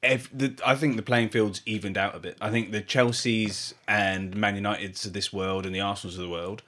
If 0.00 0.30
the, 0.32 0.54
I 0.64 0.76
think 0.76 0.94
the 0.94 1.02
playing 1.02 1.30
field's 1.30 1.60
evened 1.66 1.98
out 1.98 2.14
a 2.14 2.20
bit. 2.20 2.36
I 2.40 2.50
think 2.50 2.70
the 2.70 2.80
Chelseas 2.80 3.74
and 3.88 4.36
Man 4.36 4.56
Uniteds 4.56 5.04
of 5.04 5.12
this 5.12 5.32
world 5.32 5.66
and 5.66 5.74
the 5.74 5.80
Arsenals 5.80 6.16
of 6.16 6.22
the 6.22 6.28
world 6.28 6.62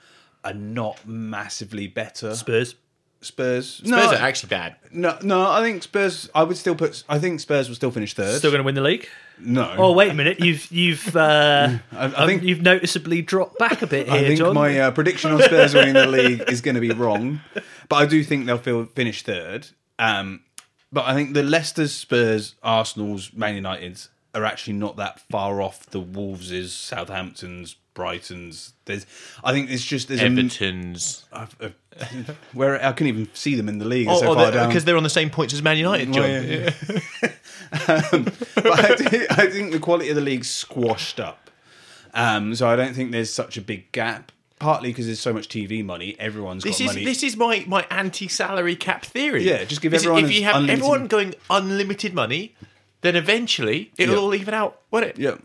are 0.44 0.52
not 0.52 1.06
massively 1.06 1.86
better. 1.86 2.34
Spurs. 2.34 2.74
Spurs, 3.20 3.68
Spurs 3.74 3.88
no, 3.88 3.98
are 3.98 4.14
actually 4.14 4.48
bad. 4.48 4.76
no, 4.92 5.16
no. 5.22 5.48
I 5.48 5.62
think 5.62 5.82
Spurs. 5.82 6.28
I 6.34 6.42
would 6.42 6.56
still 6.56 6.74
put. 6.74 7.04
I 7.08 7.18
think 7.18 7.38
Spurs 7.38 7.68
will 7.68 7.76
still 7.76 7.90
finish 7.90 8.14
third. 8.14 8.38
Still 8.38 8.50
going 8.50 8.60
to 8.60 8.64
win 8.64 8.74
the 8.74 8.80
league? 8.80 9.08
No. 9.42 9.74
Oh 9.78 9.92
wait 9.92 10.10
a 10.10 10.14
minute, 10.14 10.40
you've 10.40 10.70
you've 10.70 11.16
uh, 11.16 11.78
I, 11.92 11.98
I 11.98 12.04
um, 12.04 12.26
think 12.26 12.42
you've 12.42 12.62
noticeably 12.62 13.22
dropped 13.22 13.58
back 13.58 13.82
a 13.82 13.86
bit 13.86 14.08
here, 14.08 14.16
I 14.16 14.22
think 14.22 14.38
John. 14.38 14.54
my 14.54 14.78
uh, 14.78 14.90
prediction 14.90 15.32
on 15.32 15.42
Spurs 15.42 15.74
winning 15.74 15.94
the 15.94 16.06
league 16.06 16.44
is 16.48 16.60
going 16.60 16.74
to 16.74 16.80
be 16.80 16.90
wrong, 16.90 17.40
but 17.88 17.96
I 17.96 18.06
do 18.06 18.22
think 18.24 18.46
they'll 18.46 18.58
feel, 18.58 18.86
finish 18.86 19.22
third. 19.22 19.68
Um, 19.98 20.40
but 20.92 21.04
I 21.06 21.14
think 21.14 21.34
the 21.34 21.42
Leicester, 21.42 21.86
Spurs, 21.86 22.56
Arsenal's, 22.62 23.32
Man 23.32 23.54
United's 23.54 24.08
are 24.34 24.44
actually 24.44 24.74
not 24.74 24.96
that 24.96 25.20
far 25.30 25.60
off 25.60 25.86
the 25.86 26.00
Wolves', 26.00 26.72
Southampton's, 26.72 27.76
Brighton's. 27.94 28.72
There's, 28.84 29.06
I 29.44 29.52
think 29.52 29.70
it's 29.70 29.84
just 29.84 30.08
there's 30.08 30.20
Everton's. 30.20 31.24
a, 31.32 31.48
a, 31.60 31.72
where 32.52 32.76
I 32.76 32.92
can't 32.92 33.02
even 33.08 33.28
see 33.34 33.54
them 33.54 33.68
in 33.68 33.78
the 33.78 33.84
league. 33.84 34.08
Oh, 34.08 34.18
so 34.20 34.34
far 34.34 34.50
down. 34.50 34.68
because 34.68 34.84
they're 34.84 34.96
on 34.96 35.02
the 35.02 35.10
same 35.10 35.30
points 35.30 35.52
as 35.54 35.62
Man 35.62 35.76
United, 35.76 36.12
John. 36.12 36.22
Well, 36.22 36.42
yeah. 36.44 36.70
but 37.72 38.66
I, 38.80 38.94
do- 38.96 39.26
I 39.30 39.46
think 39.50 39.72
the 39.72 39.78
quality 39.80 40.08
of 40.10 40.16
the 40.16 40.22
league's 40.22 40.50
squashed 40.50 41.20
up. 41.20 41.50
Um, 42.14 42.54
so 42.54 42.68
I 42.68 42.76
don't 42.76 42.94
think 42.94 43.12
there's 43.12 43.32
such 43.32 43.56
a 43.56 43.60
big 43.60 43.90
gap. 43.92 44.32
Partly 44.58 44.90
because 44.90 45.06
there's 45.06 45.20
so 45.20 45.32
much 45.32 45.48
TV 45.48 45.82
money, 45.82 46.16
everyone's 46.18 46.62
This 46.64 46.80
got 46.80 46.84
is 46.84 46.92
money. 46.92 47.04
this 47.06 47.22
is 47.22 47.34
my, 47.34 47.64
my 47.66 47.86
anti-salary 47.90 48.76
cap 48.76 49.06
theory. 49.06 49.42
Yeah, 49.48 49.64
just 49.64 49.80
give 49.80 49.90
This 49.90 50.02
is- 50.02 50.06
everyone 50.06 50.24
If 50.26 50.36
you 50.36 50.44
have 50.44 50.56
unlimited- 50.56 50.78
everyone 50.84 51.06
going 51.06 51.34
unlimited 51.48 52.12
money, 52.12 52.54
then 53.00 53.16
eventually 53.16 53.90
it'll 53.96 54.16
Yeah. 54.16 54.20
all 54.20 54.34
even 54.34 54.52
out, 54.52 54.82
won't 54.90 55.06
it? 55.06 55.18
yeah, 55.18 55.36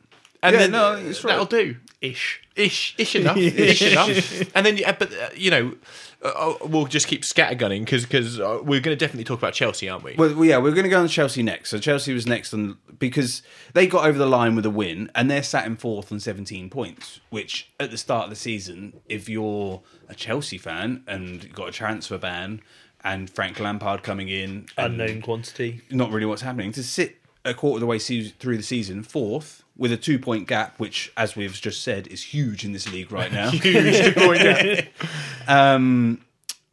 and 0.45 0.53
Yeah, 0.53 0.59
then 0.59 0.71
no, 0.71 0.95
it's 0.95 1.23
right. 1.23 1.31
that'll 1.31 1.45
do. 1.45 1.77
Ish. 2.01 2.41
Ish, 2.55 2.95
ish 2.97 3.15
enough, 3.15 3.37
ish 3.37 3.81
enough. 3.81 4.55
And 4.55 4.65
then, 4.65 4.77
yeah, 4.77 4.93
but 4.93 5.11
uh, 5.11 5.29
you 5.35 5.51
know, 5.51 5.75
uh, 6.23 6.27
uh, 6.27 6.65
we'll 6.67 6.85
just 6.85 7.07
keep 7.07 7.23
scattergunning 7.23 7.79
because 7.81 8.03
because 8.03 8.39
uh, 8.39 8.59
we're 8.61 8.79
going 8.79 8.95
to 8.95 8.95
definitely 8.95 9.23
talk 9.25 9.39
about 9.39 9.53
Chelsea, 9.53 9.89
aren't 9.89 10.03
we? 10.03 10.15
Well, 10.17 10.33
well, 10.35 10.45
yeah, 10.45 10.57
we're 10.57 10.71
going 10.71 10.83
to 10.83 10.89
go 10.89 10.99
on 11.01 11.07
to 11.07 11.11
Chelsea 11.13 11.43
next. 11.43 11.69
So 11.71 11.79
Chelsea 11.79 12.13
was 12.13 12.25
next 12.25 12.53
on 12.53 12.77
because 12.97 13.41
they 13.73 13.87
got 13.87 14.05
over 14.07 14.17
the 14.17 14.25
line 14.25 14.55
with 14.55 14.65
a 14.65 14.69
win, 14.69 15.11
and 15.15 15.29
they're 15.29 15.43
sat 15.43 15.65
in 15.65 15.75
fourth 15.75 16.11
on 16.11 16.19
17 16.21 16.69
points. 16.69 17.19
Which 17.29 17.71
at 17.79 17.91
the 17.91 17.97
start 17.97 18.25
of 18.25 18.29
the 18.29 18.35
season, 18.37 19.01
if 19.09 19.27
you're 19.27 19.81
a 20.07 20.15
Chelsea 20.15 20.57
fan 20.57 21.03
and 21.07 21.43
you've 21.43 21.53
got 21.53 21.67
a 21.69 21.71
transfer 21.73 22.17
ban 22.17 22.61
and 23.03 23.29
Frank 23.29 23.59
Lampard 23.59 24.01
coming 24.01 24.29
in, 24.29 24.67
and 24.77 24.99
Unknown 25.01 25.21
quantity. 25.21 25.81
not 25.91 26.09
really 26.11 26.25
what's 26.25 26.41
happening 26.41 26.71
to 26.71 26.83
sit 26.83 27.17
a 27.43 27.53
quarter 27.53 27.75
of 27.75 27.79
the 27.81 27.85
way 27.85 27.99
through 27.99 28.57
the 28.57 28.63
season 28.63 29.03
fourth 29.03 29.63
with 29.77 29.91
a 29.91 29.97
two 29.97 30.19
point 30.19 30.47
gap, 30.47 30.79
which, 30.79 31.11
as 31.17 31.35
we've 31.35 31.53
just 31.53 31.81
said, 31.81 32.07
is 32.07 32.23
huge 32.23 32.63
in 32.63 32.71
this 32.71 32.91
league 32.91 33.11
right 33.11 33.31
now. 33.31 33.49
Huge 33.51 34.15
point 34.15 34.87
um, 35.47 36.21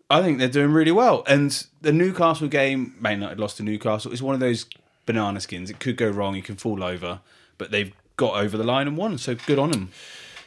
I 0.08 0.22
think 0.22 0.38
they're 0.38 0.48
doing 0.48 0.72
really 0.72 0.92
well. 0.92 1.24
And 1.26 1.66
the 1.80 1.92
Newcastle 1.92 2.48
game, 2.48 2.94
Man 3.00 3.20
United 3.20 3.40
lost 3.40 3.56
to 3.56 3.62
Newcastle, 3.62 4.12
is 4.12 4.22
one 4.22 4.34
of 4.34 4.40
those 4.40 4.66
banana 5.06 5.40
skins. 5.40 5.70
It 5.70 5.80
could 5.80 5.96
go 5.96 6.08
wrong, 6.08 6.36
you 6.36 6.42
can 6.42 6.56
fall 6.56 6.84
over, 6.84 7.20
but 7.58 7.70
they've 7.70 7.92
got 8.16 8.34
over 8.34 8.56
the 8.56 8.64
line 8.64 8.86
and 8.86 8.96
won, 8.96 9.18
so 9.18 9.34
good 9.34 9.58
on 9.58 9.70
them. 9.70 9.90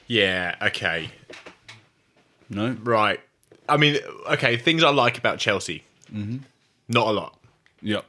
Yeah, 0.08 0.56
okay. 0.62 1.10
No? 2.50 2.78
Right. 2.84 3.20
I 3.68 3.78
mean, 3.78 3.98
okay, 4.30 4.58
things 4.58 4.84
I 4.84 4.92
like 4.92 5.18
about 5.18 5.40
Chelsea. 5.40 5.84
Mm-hmm. 6.14 6.38
Not 6.88 7.08
a 7.08 7.12
lot. 7.12 7.40
Yep. 7.82 8.06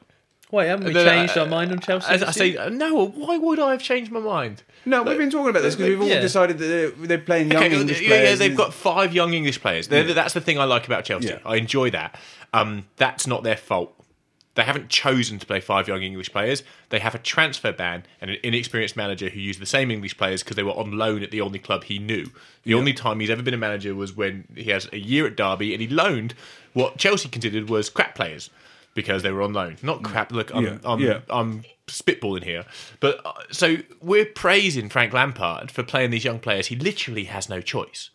Wait, 0.51 0.67
haven't 0.67 0.85
we 0.87 0.93
No, 0.93 1.03
no, 1.03 1.09
changed 1.09 1.37
uh, 1.37 1.41
our 1.41 1.47
mind 1.47 1.71
on 1.73 1.79
Chelsea? 1.79 2.07
As 2.09 2.23
I 2.23 2.31
say, 2.31 2.55
uh, 2.55 2.69
no, 2.69 3.05
why 3.07 3.37
would 3.37 3.59
I 3.59 3.71
have 3.71 3.81
changed 3.81 4.11
my 4.11 4.21
mind? 4.21 4.63
No, 4.85 5.03
we've 5.03 5.17
been 5.17 5.29
talking 5.29 5.49
about 5.49 5.63
this 5.63 5.75
because 5.75 5.89
we've 5.89 6.01
all 6.01 6.07
Yeah. 6.07 6.21
decided 6.21 6.57
that 6.59 6.65
they're, 6.65 6.89
they're 6.91 7.17
playing 7.17 7.51
young 7.51 7.63
Okay, 7.65 7.75
English 7.81 8.01
yeah, 8.01 8.07
players. 8.07 8.29
yeah, 8.29 8.35
they've 8.35 8.55
got 8.55 8.73
five 8.73 9.13
young 9.13 9.33
English 9.33 9.59
players. 9.59 9.89
Yeah. 9.89 10.03
That's 10.13 10.33
the 10.33 10.39
thing 10.41 10.57
I 10.57 10.63
like 10.63 10.85
about 10.87 11.03
Chelsea. 11.03 11.27
Yeah. 11.29 11.39
I 11.45 11.57
enjoy 11.57 11.89
that. 11.91 12.17
Um, 12.53 12.85
that's 12.95 13.27
not 13.27 13.43
their 13.43 13.57
fault. 13.57 13.93
They 14.55 14.63
haven't 14.63 14.89
chosen 14.89 15.37
to 15.37 15.45
play 15.45 15.59
five 15.59 15.87
young 15.87 16.01
English 16.01 16.31
players. 16.31 16.63
They 16.89 16.97
have 16.99 17.13
a 17.13 17.19
transfer 17.19 17.71
ban 17.73 18.05
and 18.21 18.31
an 18.31 18.37
inexperienced 18.41 18.95
manager 18.95 19.29
who 19.29 19.39
used 19.39 19.59
the 19.59 19.67
same 19.67 19.91
English 19.91 20.17
players 20.17 20.41
because 20.41 20.55
they 20.55 20.63
were 20.63 20.71
on 20.71 20.93
loan 20.93 21.21
at 21.21 21.29
the 21.29 21.41
only 21.41 21.59
club 21.59 21.83
he 21.83 21.99
knew. 21.99 22.31
The 22.63 22.73
only 22.73 22.93
time 22.93 23.19
he's 23.19 23.29
ever 23.29 23.43
been 23.43 23.53
a 23.53 23.57
manager 23.57 23.93
was 23.93 24.15
when 24.15 24.45
he 24.55 24.71
has 24.71 24.87
a 24.91 24.97
year 24.97 25.27
at 25.27 25.35
Derby 25.35 25.73
and 25.73 25.81
he 25.81 25.87
loaned 25.89 26.33
what 26.73 26.97
Chelsea 26.97 27.29
considered 27.29 27.69
was 27.69 27.89
crap 27.89 28.15
players 28.15 28.49
because 28.97 29.23
they 29.23 29.31
were 29.31 29.43
on 29.43 29.53
loan. 29.53 29.77
Not 29.81 30.03
crap. 30.03 30.31
Look, 30.33 30.53
I'm, 30.53 30.63
Yeah, 30.65 30.77
I'm, 30.83 30.99
yeah. 30.99 31.19
I'm 31.29 31.63
spitballing 31.87 32.43
here. 32.43 32.65
But 32.99 33.21
uh, 33.25 33.31
so 33.51 33.77
we're 34.01 34.25
praising 34.25 34.89
Frank 34.89 35.13
Lampard 35.13 35.71
for 35.71 35.83
playing 35.83 36.09
these 36.11 36.25
young 36.25 36.39
players. 36.39 36.67
He 36.67 36.75
literally 36.75 37.25
has 37.25 37.47
no 37.47 37.61
choice 37.61 38.09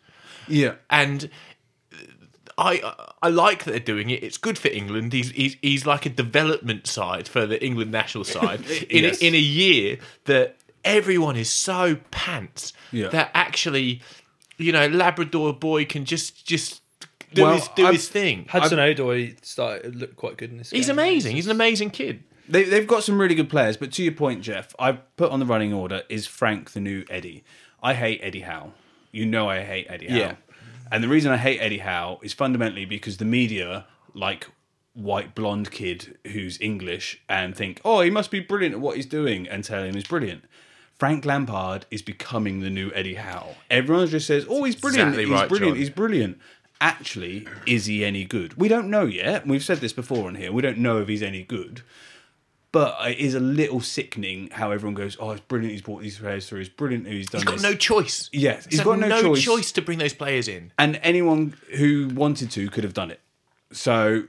Yeah. 0.47 0.75
and 0.89 1.29
I 2.57 2.93
I 3.23 3.29
like 3.29 3.63
that 3.63 3.71
they're 3.71 3.79
doing 3.79 4.11
it. 4.11 4.21
It's 4.23 4.37
good 4.37 4.59
for 4.59 4.67
England. 4.67 5.11
He's 5.13 5.31
he's, 5.31 5.55
he's 5.61 5.85
like 5.87 6.05
a 6.05 6.09
development 6.09 6.85
side 6.85 7.27
for 7.27 7.47
the 7.47 7.63
England 7.65 7.91
national 7.91 8.25
side 8.25 8.61
in 8.89 9.03
Yes. 9.05 9.21
a, 9.21 9.25
in 9.27 9.33
a 9.33 9.39
year 9.39 9.97
that 10.25 10.57
everyone 10.85 11.35
is 11.35 11.49
so 11.49 11.95
pants 12.11 12.73
Yeah. 12.91 13.07
that 13.09 13.31
actually 13.33 14.01
you 14.57 14.71
know 14.71 14.85
Labrador 14.87 15.51
boy 15.53 15.85
can 15.85 16.05
just 16.05 16.45
just 16.45 16.82
do 17.33 17.43
Well, 17.43 17.53
his 17.55 17.67
do 17.69 17.85
I've- 17.87 17.95
his 17.95 18.07
thing. 18.09 18.45
Hudson 18.49 18.79
Odoi 18.79 19.43
started 19.43 19.95
looked 19.95 20.15
quite 20.15 20.37
good 20.37 20.51
in 20.51 20.57
this. 20.57 20.69
He's 20.71 20.87
game. 20.87 20.95
amazing. 20.99 21.35
He's 21.35 21.45
an 21.45 21.51
amazing 21.51 21.89
kid. 21.91 22.23
They, 22.49 22.63
they've 22.63 22.87
got 22.87 23.03
some 23.03 23.19
really 23.19 23.35
good 23.35 23.49
players, 23.49 23.77
but 23.77 23.91
to 23.93 24.03
your 24.03 24.11
point, 24.13 24.41
Jeff, 24.41 24.75
I 24.77 24.91
put 24.93 25.31
on 25.31 25.39
the 25.39 25.45
running 25.45 25.71
order 25.73 26.03
is 26.09 26.27
Frank 26.27 26.71
the 26.71 26.81
new 26.81 27.05
Eddie. 27.09 27.43
I 27.81 27.93
hate 27.93 28.19
Eddie 28.21 28.41
Howe. 28.41 28.73
You 29.11 29.25
know 29.25 29.49
I 29.49 29.61
hate 29.63 29.87
Eddie 29.89 30.09
Howe. 30.09 30.17
Yeah. 30.17 30.35
And 30.91 31.03
the 31.03 31.07
reason 31.07 31.31
I 31.31 31.37
hate 31.37 31.59
Eddie 31.59 31.77
Howe 31.79 32.19
is 32.21 32.33
fundamentally 32.33 32.85
because 32.85 33.17
the 33.17 33.25
media 33.25 33.85
like 34.13 34.47
white 34.93 35.33
blonde 35.33 35.71
kid 35.71 36.17
who's 36.27 36.59
English 36.61 37.21
and 37.29 37.55
think, 37.55 37.79
oh, 37.85 38.01
he 38.01 38.09
must 38.09 38.29
be 38.29 38.39
brilliant 38.39 38.75
at 38.75 38.81
what 38.81 38.95
he's 38.97 39.05
doing 39.05 39.47
and 39.47 39.63
tell 39.63 39.83
him 39.83 39.95
he's 39.95 40.03
brilliant. 40.07 40.43
Frank 40.99 41.25
Lampard 41.25 41.85
is 41.89 42.01
becoming 42.01 42.59
the 42.59 42.69
new 42.69 42.91
Eddie 42.93 43.15
Howe. 43.15 43.55
Everyone 43.71 44.05
just 44.07 44.27
says, 44.27 44.45
oh, 44.49 44.63
he's 44.65 44.75
brilliant. 44.75 45.09
Exactly 45.09 45.23
he's 45.25 45.31
right, 45.33 45.49
brilliant. 45.49 45.71
John. 45.75 45.79
He's 45.79 45.89
brilliant. 45.89 46.37
Actually, 46.83 47.47
is 47.65 47.85
he 47.85 48.03
any 48.03 48.25
good? 48.25 48.57
We 48.57 48.67
don't 48.67 48.89
know 48.89 49.05
yet. 49.05 49.47
We've 49.47 49.63
said 49.63 49.77
this 49.77 49.93
before 49.93 50.27
on 50.27 50.35
here. 50.35 50.51
We 50.51 50.61
don't 50.61 50.79
know 50.79 50.97
if 50.99 51.07
he's 51.07 51.23
any 51.23 51.41
good. 51.41 51.81
But 52.73 52.97
it 53.09 53.19
is 53.19 53.35
a 53.35 53.39
little 53.39 53.79
sickening 53.79 54.49
how 54.51 54.71
everyone 54.71 54.95
goes, 54.95 55.15
"Oh, 55.17 55.31
it's 55.31 55.39
brilliant! 55.41 55.71
He's 55.71 55.81
brought 55.81 56.01
these 56.01 56.17
players 56.17 56.49
through. 56.49 56.59
It's 56.59 56.69
brilliant. 56.69 57.07
He's 57.07 57.27
done 57.27 57.39
He's 57.39 57.45
got 57.45 57.53
this." 57.53 57.61
no 57.63 57.73
choice. 57.75 58.29
Yes, 58.33 58.65
he's 58.69 58.81
got 58.81 58.99
no 58.99 59.35
choice. 59.35 59.71
to 59.71 59.81
bring 59.81 59.99
those 59.99 60.13
players 60.13 60.49
in. 60.49 60.73
and 60.77 60.99
anyone 61.03 61.55
who 61.77 62.09
wanted 62.09 62.51
to 62.51 62.69
could 62.69 62.83
have 62.83 62.93
done 62.93 63.11
it. 63.11 63.21
So 63.71 64.23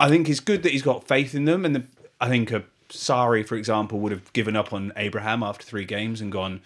I 0.00 0.08
think 0.08 0.28
it's 0.28 0.40
good 0.40 0.64
that 0.64 0.72
he's 0.72 0.82
got 0.82 1.06
faith 1.06 1.36
in 1.36 1.44
them. 1.44 1.64
And 1.64 1.76
the, 1.76 1.84
I 2.20 2.28
think 2.28 2.52
uh, 2.52 2.56
a 2.58 2.62
Sarri, 2.88 3.46
for 3.46 3.54
example, 3.54 4.00
would 4.00 4.10
have 4.10 4.32
given 4.32 4.56
up 4.56 4.72
on 4.72 4.92
Abraham 4.96 5.42
after 5.44 5.64
three 5.64 5.84
games 5.84 6.20
and 6.20 6.32
gone, 6.32 6.62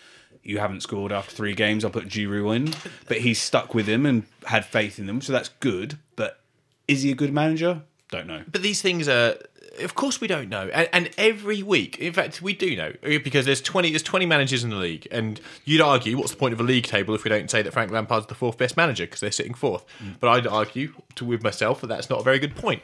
"You 0.46 0.58
haven't 0.58 0.82
scored 0.82 1.12
after 1.12 1.34
three 1.34 1.54
games. 1.54 1.84
I'll 1.84 1.90
put 1.90 2.08
Giroud 2.08 2.56
in." 2.56 2.74
But 3.08 3.18
he's 3.18 3.40
stuck 3.40 3.74
with 3.74 3.86
him 3.86 4.06
and 4.06 4.24
had 4.46 4.64
faith 4.64 4.98
in 4.98 5.06
them, 5.06 5.20
so 5.20 5.32
that's 5.32 5.50
good. 5.60 5.98
But 6.16 6.40
is 6.88 7.02
he 7.02 7.10
a 7.10 7.14
good 7.14 7.32
manager? 7.32 7.82
Don't 8.10 8.26
know. 8.28 8.42
But 8.50 8.62
these 8.62 8.80
things 8.80 9.08
are, 9.08 9.34
of 9.80 9.96
course, 9.96 10.20
we 10.20 10.28
don't 10.28 10.48
know. 10.48 10.68
And, 10.72 10.88
and 10.92 11.10
every 11.18 11.60
week, 11.60 11.98
in 11.98 12.12
fact, 12.12 12.40
we 12.40 12.52
do 12.54 12.76
know 12.76 12.92
because 13.02 13.44
there's 13.46 13.60
twenty 13.60 13.90
there's 13.90 14.04
twenty 14.04 14.26
managers 14.26 14.62
in 14.62 14.70
the 14.70 14.76
league, 14.76 15.08
and 15.10 15.40
you'd 15.64 15.80
argue, 15.80 16.16
what's 16.16 16.30
the 16.30 16.36
point 16.36 16.54
of 16.54 16.60
a 16.60 16.62
league 16.62 16.84
table 16.84 17.14
if 17.16 17.24
we 17.24 17.30
don't 17.30 17.50
say 17.50 17.62
that 17.62 17.72
Frank 17.72 17.90
Lampard's 17.90 18.26
the 18.26 18.34
fourth 18.36 18.56
best 18.58 18.76
manager 18.76 19.04
because 19.04 19.18
they're 19.20 19.32
sitting 19.32 19.54
fourth? 19.54 19.84
But 20.20 20.28
I'd 20.28 20.46
argue 20.46 20.92
to, 21.16 21.24
with 21.24 21.42
myself 21.42 21.80
that 21.80 21.88
that's 21.88 22.08
not 22.08 22.20
a 22.20 22.22
very 22.22 22.38
good 22.38 22.54
point. 22.54 22.82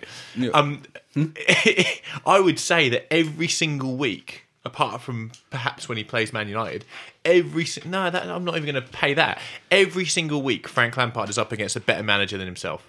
Um, 0.53 0.83
I 2.27 2.41
would 2.41 2.59
say 2.59 2.89
that 2.89 3.13
every 3.13 3.49
single 3.49 3.97
week. 3.97 4.47
Apart 4.65 5.01
from 5.01 5.33
perhaps 5.51 5.89
when 5.89 5.99
he 5.99 6.05
plays 6.05 6.33
Man 6.33 6.49
United, 6.49 6.85
every 7.25 7.67
no, 7.85 8.11
that, 8.11 8.29
I'm 8.29 8.45
not 8.45 8.57
even 8.57 8.73
going 8.73 8.83
to 8.83 8.93
pay 8.93 9.13
that. 9.15 9.41
Every 9.71 10.07
single 10.07 10.41
week, 10.41 10.69
Frank 10.69 10.97
Lampard 10.97 11.29
is 11.29 11.37
up 11.37 11.51
against 11.51 11.75
a 11.75 11.81
better 11.81 12.05
manager 12.05 12.39
than 12.39 12.47
himself. 12.47 12.87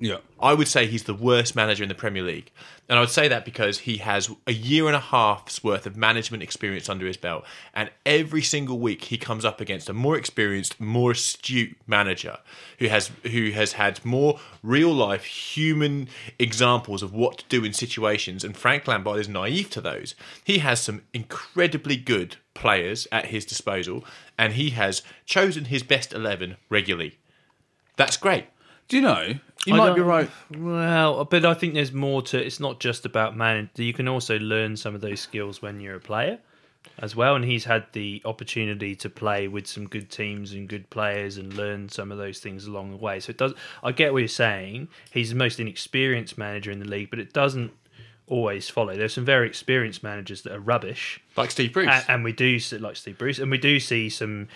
Yeah. 0.00 0.18
I 0.40 0.54
would 0.54 0.68
say 0.68 0.86
he's 0.86 1.04
the 1.04 1.14
worst 1.14 1.54
manager 1.54 1.82
in 1.82 1.88
the 1.88 1.94
Premier 1.94 2.22
League. 2.22 2.50
And 2.88 2.98
I 2.98 3.00
would 3.00 3.10
say 3.10 3.28
that 3.28 3.44
because 3.44 3.80
he 3.80 3.98
has 3.98 4.30
a 4.46 4.52
year 4.52 4.86
and 4.86 4.96
a 4.96 5.00
half's 5.00 5.64
worth 5.64 5.86
of 5.86 5.96
management 5.96 6.42
experience 6.42 6.88
under 6.88 7.06
his 7.06 7.16
belt. 7.16 7.44
And 7.72 7.90
every 8.04 8.42
single 8.42 8.78
week 8.78 9.04
he 9.04 9.16
comes 9.16 9.44
up 9.44 9.60
against 9.60 9.88
a 9.88 9.94
more 9.94 10.16
experienced, 10.16 10.80
more 10.80 11.12
astute 11.12 11.76
manager 11.86 12.38
who 12.78 12.88
has 12.88 13.10
who 13.22 13.52
has 13.52 13.72
had 13.72 14.04
more 14.04 14.40
real 14.62 14.92
life 14.92 15.24
human 15.24 16.08
examples 16.38 17.02
of 17.02 17.14
what 17.14 17.38
to 17.38 17.44
do 17.48 17.64
in 17.64 17.72
situations. 17.72 18.44
And 18.44 18.56
Frank 18.56 18.86
Lampard 18.86 19.20
is 19.20 19.28
naive 19.28 19.70
to 19.70 19.80
those. 19.80 20.14
He 20.42 20.58
has 20.58 20.80
some 20.80 21.02
incredibly 21.14 21.96
good 21.96 22.36
players 22.52 23.06
at 23.10 23.26
his 23.26 23.46
disposal, 23.46 24.04
and 24.36 24.54
he 24.54 24.70
has 24.70 25.02
chosen 25.24 25.66
his 25.66 25.82
best 25.82 26.12
eleven 26.12 26.56
regularly. 26.68 27.18
That's 27.96 28.16
great. 28.16 28.46
Do 28.86 28.96
you 28.96 29.02
know? 29.02 29.34
You 29.66 29.74
I 29.74 29.78
might 29.78 29.94
be 29.94 30.00
right. 30.02 30.30
Well, 30.56 31.24
but 31.24 31.44
I 31.44 31.54
think 31.54 31.74
there's 31.74 31.92
more 31.92 32.22
to. 32.22 32.44
It's 32.44 32.60
not 32.60 32.80
just 32.80 33.06
about 33.06 33.36
man. 33.36 33.70
You 33.76 33.92
can 33.92 34.08
also 34.08 34.38
learn 34.38 34.76
some 34.76 34.94
of 34.94 35.00
those 35.00 35.20
skills 35.20 35.62
when 35.62 35.80
you're 35.80 35.96
a 35.96 36.00
player, 36.00 36.38
as 36.98 37.16
well. 37.16 37.34
And 37.34 37.44
he's 37.44 37.64
had 37.64 37.86
the 37.92 38.22
opportunity 38.24 38.94
to 38.96 39.10
play 39.10 39.48
with 39.48 39.66
some 39.66 39.86
good 39.86 40.10
teams 40.10 40.52
and 40.52 40.68
good 40.68 40.88
players 40.90 41.36
and 41.38 41.52
learn 41.54 41.88
some 41.88 42.12
of 42.12 42.18
those 42.18 42.40
things 42.40 42.66
along 42.66 42.90
the 42.90 42.96
way. 42.96 43.20
So 43.20 43.30
it 43.30 43.38
does. 43.38 43.52
I 43.82 43.92
get 43.92 44.12
what 44.12 44.20
you're 44.20 44.28
saying. 44.28 44.88
He's 45.10 45.30
the 45.30 45.36
most 45.36 45.58
inexperienced 45.60 46.38
manager 46.38 46.70
in 46.70 46.78
the 46.78 46.88
league, 46.88 47.10
but 47.10 47.18
it 47.18 47.32
doesn't 47.32 47.72
always 48.26 48.68
follow. 48.70 48.94
There's 48.96 49.14
some 49.14 49.24
very 49.24 49.46
experienced 49.46 50.02
managers 50.02 50.42
that 50.42 50.52
are 50.52 50.60
rubbish, 50.60 51.20
Like 51.36 51.50
Steve 51.50 51.72
Bruce. 51.72 51.88
and, 51.90 52.04
and 52.08 52.24
we 52.24 52.32
do 52.32 52.58
see 52.58 52.78
like 52.78 52.96
Steve 52.96 53.18
Bruce, 53.18 53.38
and 53.38 53.50
we 53.50 53.58
do 53.58 53.78
see 53.78 54.08
some 54.08 54.48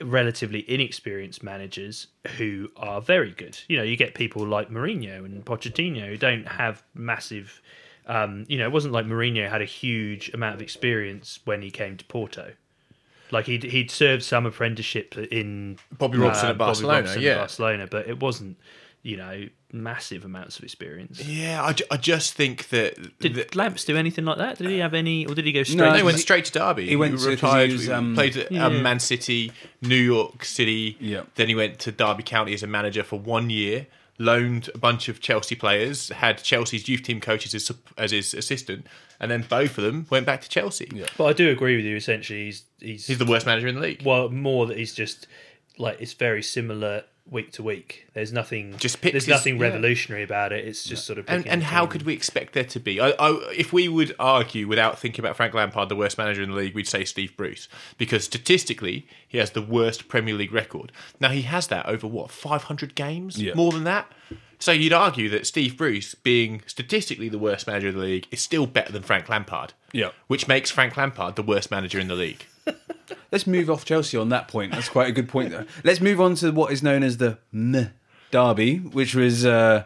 relatively 0.00 0.68
inexperienced 0.70 1.42
managers 1.42 2.06
who 2.36 2.70
are 2.76 3.00
very 3.00 3.32
good. 3.32 3.58
You 3.68 3.78
know, 3.78 3.82
you 3.82 3.96
get 3.96 4.14
people 4.14 4.46
like 4.46 4.70
Mourinho 4.70 5.24
and 5.24 5.44
Pochettino 5.44 6.06
who 6.06 6.16
don't 6.16 6.46
have 6.46 6.82
massive. 6.94 7.60
Um, 8.06 8.44
you 8.48 8.58
know, 8.58 8.64
it 8.64 8.72
wasn't 8.72 8.92
like 8.92 9.06
Mourinho 9.06 9.48
had 9.48 9.62
a 9.62 9.66
huge 9.66 10.30
amount 10.32 10.54
of 10.54 10.62
experience 10.62 11.40
when 11.44 11.62
he 11.62 11.70
came 11.70 11.96
to 11.96 12.04
Porto. 12.06 12.52
Like 13.30 13.46
he'd 13.46 13.62
he'd 13.62 13.90
served 13.90 14.24
some 14.24 14.46
apprenticeship 14.46 15.16
in 15.16 15.78
Bobby 15.92 16.18
Robson 16.18 16.50
at 16.50 16.58
Barcelona, 16.58 17.00
Robson 17.00 17.18
at 17.18 17.22
yeah. 17.22 17.36
Barcelona, 17.36 17.86
but 17.88 18.08
it 18.08 18.20
wasn't 18.20 18.58
you 19.02 19.16
know 19.16 19.46
massive 19.72 20.24
amounts 20.24 20.58
of 20.58 20.64
experience. 20.64 21.24
Yeah, 21.24 21.62
I, 21.64 21.72
ju- 21.72 21.84
I 21.90 21.96
just 21.96 22.34
think 22.34 22.68
that, 22.70 23.18
Did 23.18 23.34
that 23.34 23.54
Lamps 23.56 23.84
do 23.84 23.96
anything 23.96 24.24
like 24.24 24.38
that? 24.38 24.58
Did 24.58 24.68
he 24.70 24.78
have 24.78 24.94
any, 24.94 25.26
or 25.26 25.34
did 25.34 25.44
he 25.46 25.52
go 25.52 25.62
straight? 25.62 25.76
No, 25.78 25.90
no, 25.90 25.96
he 25.96 26.02
went 26.02 26.18
straight 26.18 26.44
to 26.46 26.52
Derby. 26.52 26.86
he 26.86 26.96
went 26.96 27.12
to- 27.12 27.16
'cause 27.18 27.24
he 27.26 27.30
retired, 27.30 27.72
was, 27.72 27.88
um, 27.88 28.14
played 28.14 28.36
at 28.36 28.50
Yeah. 28.52 28.66
um, 28.66 28.82
Man 28.82 29.00
City, 29.00 29.52
New 29.82 29.94
York 29.96 30.44
City. 30.44 30.96
Yeah. 31.00 31.22
Then 31.36 31.48
he 31.48 31.54
went 31.54 31.78
to 31.80 31.92
Derby 31.92 32.22
County 32.22 32.54
as 32.54 32.62
a 32.62 32.66
manager 32.66 33.02
for 33.02 33.18
one 33.18 33.50
year. 33.50 33.86
Loaned 34.18 34.68
a 34.74 34.78
bunch 34.78 35.08
of 35.08 35.20
Chelsea 35.22 35.54
players, 35.54 36.10
had 36.10 36.42
Chelsea's 36.42 36.86
youth 36.90 37.02
team 37.04 37.20
coaches 37.22 37.54
as, 37.54 37.72
as 37.96 38.10
his 38.10 38.34
assistant, 38.34 38.86
and 39.18 39.30
then 39.30 39.46
both 39.48 39.78
of 39.78 39.84
them 39.84 40.06
went 40.10 40.26
back 40.26 40.42
to 40.42 40.48
Chelsea. 40.50 40.90
Yeah. 40.92 41.06
But 41.16 41.24
I 41.24 41.32
do 41.32 41.48
agree 41.48 41.74
with 41.76 41.86
you. 41.86 41.96
Essentially, 41.96 42.44
he's 42.44 42.64
he's, 42.80 43.06
He's 43.06 43.16
the 43.16 43.24
worst 43.24 43.46
manager 43.46 43.66
in 43.68 43.76
the 43.76 43.80
league. 43.80 44.02
well 44.04 44.28
more 44.28 44.66
that 44.66 44.76
he's 44.76 44.94
just 44.94 45.26
like 45.78 46.02
it's 46.02 46.12
very 46.12 46.42
similar 46.42 47.04
week 47.30 47.52
to 47.52 47.62
week. 47.62 48.06
There's 48.12 48.32
nothing 48.32 48.76
Just 48.78 49.00
picks 49.00 49.12
there's 49.12 49.24
his- 49.24 49.30
nothing 49.30 49.56
yeah. 49.56 49.62
revolutionary 49.68 50.22
about 50.24 50.52
it. 50.52 50.66
It's 50.66 50.84
just 50.84 51.04
sort 51.06 51.18
of 51.18 51.26
And, 51.28 51.46
and 51.46 51.62
how 51.62 51.86
could 51.86 52.02
we 52.02 52.12
expect 52.12 52.54
there 52.54 52.64
to 52.64 52.80
be? 52.80 53.00
I, 53.00 53.10
I, 53.10 53.52
if 53.56 53.72
we 53.72 53.88
would 53.88 54.14
argue 54.18 54.66
without 54.66 54.98
thinking 54.98 55.24
about 55.24 55.36
Frank 55.36 55.54
Lampard, 55.54 55.88
the 55.88 55.96
worst 55.96 56.18
manager 56.18 56.42
in 56.42 56.50
the 56.50 56.56
league, 56.56 56.74
we'd 56.74 56.88
say 56.88 57.04
Steve 57.04 57.36
Bruce 57.36 57.68
because 57.98 58.24
statistically 58.24 59.06
he 59.28 59.38
has 59.38 59.50
the 59.52 59.62
worst 59.62 60.08
Premier 60.08 60.34
League 60.34 60.52
record. 60.52 60.90
Now 61.20 61.30
he 61.30 61.42
has 61.42 61.68
that 61.68 61.86
over 61.86 62.06
what 62.06 62.30
500 62.30 62.94
games, 62.94 63.40
Yeah. 63.40 63.54
more 63.54 63.70
than 63.72 63.84
that. 63.84 64.10
So 64.58 64.72
you'd 64.72 64.92
argue 64.92 65.30
that 65.30 65.46
Steve 65.46 65.78
Bruce, 65.78 66.14
being 66.14 66.62
statistically 66.66 67.30
the 67.30 67.38
worst 67.38 67.66
manager 67.66 67.88
in 67.88 67.94
the 67.94 68.02
league, 68.02 68.26
is 68.30 68.42
still 68.42 68.66
better 68.66 68.92
than 68.92 69.02
Frank 69.02 69.28
Lampard. 69.28 69.72
Yeah. 69.92 70.10
which 70.28 70.46
makes 70.46 70.70
Frank 70.70 70.96
Lampard 70.96 71.34
the 71.36 71.42
worst 71.42 71.70
manager 71.70 71.98
in 71.98 72.06
the 72.06 72.14
league. 72.14 72.44
Let's 73.32 73.46
move 73.46 73.70
off 73.70 73.84
Chelsea 73.84 74.16
on 74.16 74.28
that 74.30 74.48
point. 74.48 74.72
That's 74.72 74.88
quite 74.88 75.08
a 75.08 75.12
good 75.12 75.28
point. 75.28 75.50
Though. 75.50 75.64
Let's 75.84 76.00
move 76.00 76.20
on 76.20 76.34
to 76.36 76.50
what 76.50 76.72
is 76.72 76.82
known 76.82 77.02
as 77.02 77.18
the 77.18 77.38
meh 77.52 77.88
derby, 78.30 78.78
which 78.78 79.14
was 79.14 79.44
uh, 79.46 79.84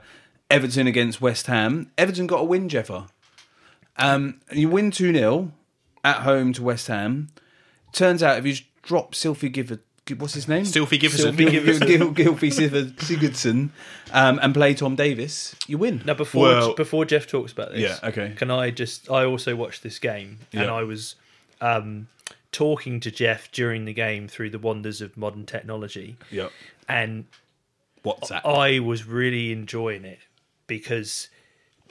Everton 0.50 0.86
against 0.86 1.20
West 1.20 1.46
Ham. 1.46 1.90
Everton 1.98 2.26
got 2.26 2.40
a 2.40 2.44
win, 2.44 2.68
Jeffer. 2.68 3.06
Um, 3.96 4.40
you 4.50 4.68
win 4.68 4.90
2 4.90 5.12
0 5.12 5.52
at 6.02 6.16
home 6.22 6.52
to 6.54 6.62
West 6.62 6.88
Ham. 6.88 7.28
Turns 7.92 8.22
out 8.22 8.38
if 8.38 8.46
you 8.46 8.52
just 8.52 8.64
drop 8.82 9.14
Sylvie 9.14 9.48
Gifford, 9.48 9.80
what's 10.18 10.34
his 10.34 10.48
name? 10.48 10.64
Sylvie 10.64 10.98
Giverson. 10.98 11.36
Gil- 11.36 11.50
Gil- 11.50 12.12
Gil- 12.12 12.34
Gilfie 12.34 12.50
Sigurdsson, 12.96 13.70
um, 14.12 14.40
and 14.42 14.52
play 14.52 14.74
Tom 14.74 14.96
Davies, 14.96 15.54
you 15.68 15.78
win. 15.78 16.02
Now, 16.04 16.14
before 16.14 16.42
Well- 16.48 16.74
before 16.74 17.04
Jeff 17.04 17.26
talks 17.26 17.52
about 17.52 17.70
this, 17.72 17.80
Yeah, 18.02 18.08
okay. 18.08 18.32
Can 18.36 18.50
I 18.50 18.70
just? 18.70 19.10
I 19.10 19.24
also 19.24 19.54
watched 19.54 19.82
this 19.82 19.98
game, 19.98 20.38
and 20.52 20.64
Yeah. 20.64 20.74
I 20.74 20.82
was 20.82 21.14
um, 21.60 22.08
talking 22.54 23.00
to 23.00 23.10
Jeff 23.10 23.50
during 23.52 23.84
the 23.84 23.92
game 23.92 24.28
through 24.28 24.48
the 24.50 24.58
wonders 24.58 25.00
of 25.02 25.16
modern 25.16 25.44
technology, 25.44 26.16
Yep. 26.30 26.50
and 26.88 27.26
What's 28.02 28.28
that? 28.28 28.44
I 28.46 28.78
was 28.80 29.06
really 29.06 29.50
enjoying 29.50 30.04
it 30.04 30.18
because 30.66 31.28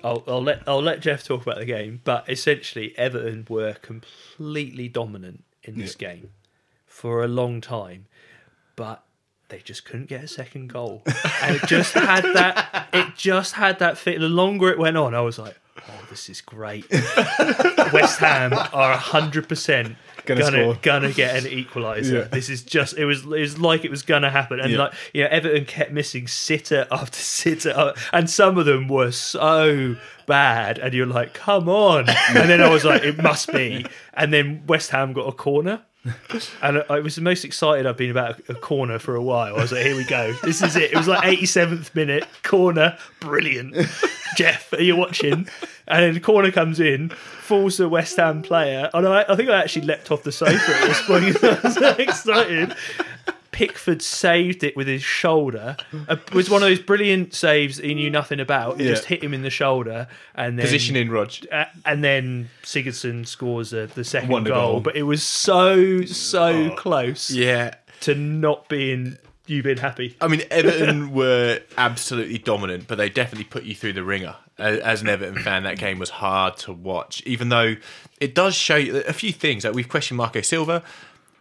I'll, 0.04 0.24
I'll 0.28 0.44
let 0.44 0.62
I'll 0.68 0.82
let 0.82 1.00
Jeff 1.00 1.24
talk 1.24 1.42
about 1.42 1.58
the 1.58 1.66
game, 1.66 2.02
but 2.04 2.30
essentially 2.30 2.94
Everton 2.98 3.46
were 3.50 3.74
completely 3.74 4.88
dominant 4.88 5.44
in 5.64 5.78
this 5.80 5.96
game 5.96 6.30
for 6.86 7.24
a 7.24 7.28
long 7.28 7.62
time, 7.62 8.06
but 8.76 9.04
they 9.50 9.60
just 9.60 9.86
couldn't 9.86 10.08
get 10.08 10.24
a 10.24 10.28
second 10.28 10.68
goal, 10.70 11.02
and 11.42 11.56
it 11.56 11.64
just 11.68 11.94
had 11.96 12.24
that 12.36 12.88
it 12.94 13.16
just 13.16 13.54
had 13.56 13.80
that 13.80 13.98
fit. 13.98 14.20
The 14.20 14.30
longer 14.30 14.70
it 14.70 14.78
went 14.78 14.98
on, 14.98 15.16
I 15.16 15.22
was 15.22 15.40
like, 15.40 15.58
"Oh, 15.90 16.06
this 16.12 16.30
is 16.30 16.42
great." 16.42 16.86
West 17.94 18.20
Ham 18.20 18.54
are 18.54 18.98
hundred 18.98 19.48
percent. 19.50 19.96
Gonna 20.26 20.42
Gonna, 20.42 20.80
gonna 20.82 21.12
get 21.12 21.36
an 21.36 21.52
equaliser. 21.52 22.14
Yeah. 22.14 22.22
This 22.24 22.50
is 22.50 22.64
just 22.64 22.98
it 22.98 23.06
was 23.06 23.24
it 23.24 23.28
was 23.30 23.60
like 23.60 23.84
it 23.84 23.92
was 23.92 24.04
gonna 24.04 24.30
happen, 24.30 24.60
and 24.60 24.72
Yeah. 24.72 24.78
like 24.80 24.94
you 25.14 25.24
know 25.24 25.30
Everton 25.30 25.66
kept 25.66 25.92
missing 25.92 26.28
sitter 26.28 26.88
after 26.92 27.18
sitter, 27.20 27.72
uh, 27.76 27.94
and 28.14 28.30
some 28.30 28.58
of 28.58 28.66
them 28.66 28.88
were 28.88 29.12
so 29.12 29.96
bad, 30.26 30.80
and 30.80 30.94
you're 30.94 31.06
like, 31.06 31.34
come 31.34 31.68
on, 31.68 32.08
and 32.30 32.50
then 32.50 32.62
I 32.62 32.70
was 32.70 32.86
like, 32.86 33.04
it 33.04 33.22
must 33.22 33.52
be, 33.52 33.86
and 34.14 34.32
then 34.34 34.64
West 34.68 34.92
Ham 34.92 35.12
got 35.14 35.28
a 35.28 35.34
corner. 35.34 35.82
And 36.62 36.78
uh, 36.78 36.84
I 36.90 37.00
was 37.00 37.16
the 37.16 37.22
most 37.22 37.46
excited 37.46 37.86
I've 37.86 37.98
been 37.98 38.12
about 38.12 38.42
a, 38.50 38.56
corner 38.56 39.00
for 39.00 39.16
a 39.16 39.22
while. 39.22 39.56
I 39.56 39.62
was 39.62 39.72
like, 39.72 39.86
here 39.86 39.96
we 39.96 40.04
go. 40.04 40.34
This 40.44 40.62
is 40.62 40.76
it. 40.76 40.92
It 40.92 40.98
was 40.98 41.08
like 41.08 41.24
87th 41.24 41.94
minute, 41.96 42.26
corner, 42.44 42.98
brilliant. 43.20 43.76
Jeff, 44.36 44.74
are 44.74 44.82
you 44.82 44.96
watching? 44.96 45.48
And 45.88 46.04
then 46.04 46.14
the 46.14 46.20
corner 46.20 46.52
comes 46.52 46.80
in, 46.80 47.10
falls 47.10 47.78
to 47.78 47.86
a 47.86 47.90
West 47.90 48.18
Ham 48.18 48.42
player. 48.42 48.90
And 48.94 49.08
I, 49.08 49.26
I 49.28 49.36
think 49.36 49.50
I 49.50 49.62
actually 49.62 49.86
leapt 49.86 50.12
off 50.12 50.24
the 50.24 50.32
sofa 50.32 50.54
at 50.54 50.88
this 50.88 51.02
point. 51.06 51.44
I 51.44 51.60
was 51.64 51.76
so 51.76 51.90
excited. 51.90 52.76
Pickford 53.54 54.02
saved 54.02 54.64
it 54.66 54.76
with 54.76 54.88
his 54.88 55.02
shoulder. 55.02 55.78
It 56.10 56.34
was 56.34 56.50
one 56.50 56.62
of 56.62 56.68
those 56.68 56.80
brilliant 56.80 57.34
saves 57.34 57.78
that 57.78 57.86
he 57.86 57.94
knew 57.94 58.10
nothing 58.10 58.42
about. 58.42 58.82
It 58.82 58.86
Yeah. 58.86 58.90
just 58.92 59.06
hit 59.06 59.24
him 59.24 59.34
in 59.34 59.44
the 59.44 59.50
shoulder. 59.50 60.08
And 60.36 60.60
then 60.60 60.66
Positioning, 60.66 61.10
Rog. 61.10 61.32
uh, 61.52 61.66
and 61.86 62.04
then 62.04 62.50
Sigurdsson 62.64 63.26
scores 63.26 63.74
uh, 63.74 63.88
the 63.96 64.04
second 64.04 64.44
goal, 64.46 64.82
but 64.82 64.96
it 64.98 65.04
was 65.04 65.24
so 65.24 66.04
so 66.04 66.72
close 66.76 67.30
Yeah. 67.32 67.76
to 68.02 68.16
not 68.16 68.68
being 68.68 69.18
you 69.46 69.62
being 69.62 69.78
happy. 69.78 70.16
I 70.22 70.28
mean, 70.30 70.42
Everton 70.50 71.12
were 71.14 71.60
absolutely 71.78 72.38
dominant, 72.40 72.88
but 72.88 72.98
they 72.98 73.10
definitely 73.10 73.44
put 73.46 73.64
you 73.64 73.76
through 73.76 73.94
the 73.94 74.04
ringer. 74.04 74.36
As 74.58 74.80
as 74.80 75.02
an 75.02 75.10
Everton 75.10 75.40
fan, 75.44 75.64
that 75.64 75.78
game 75.80 76.00
was 76.00 76.10
hard 76.10 76.58
to 76.58 76.74
watch, 76.74 77.22
even 77.26 77.50
though 77.50 77.76
it 78.20 78.34
does 78.36 78.56
show 78.56 78.76
you 78.78 78.98
a 79.08 79.14
few 79.14 79.32
things. 79.34 79.64
Like 79.66 79.74
we've 79.74 79.90
questioned 79.90 80.18
Marco 80.18 80.42
Silva. 80.42 80.82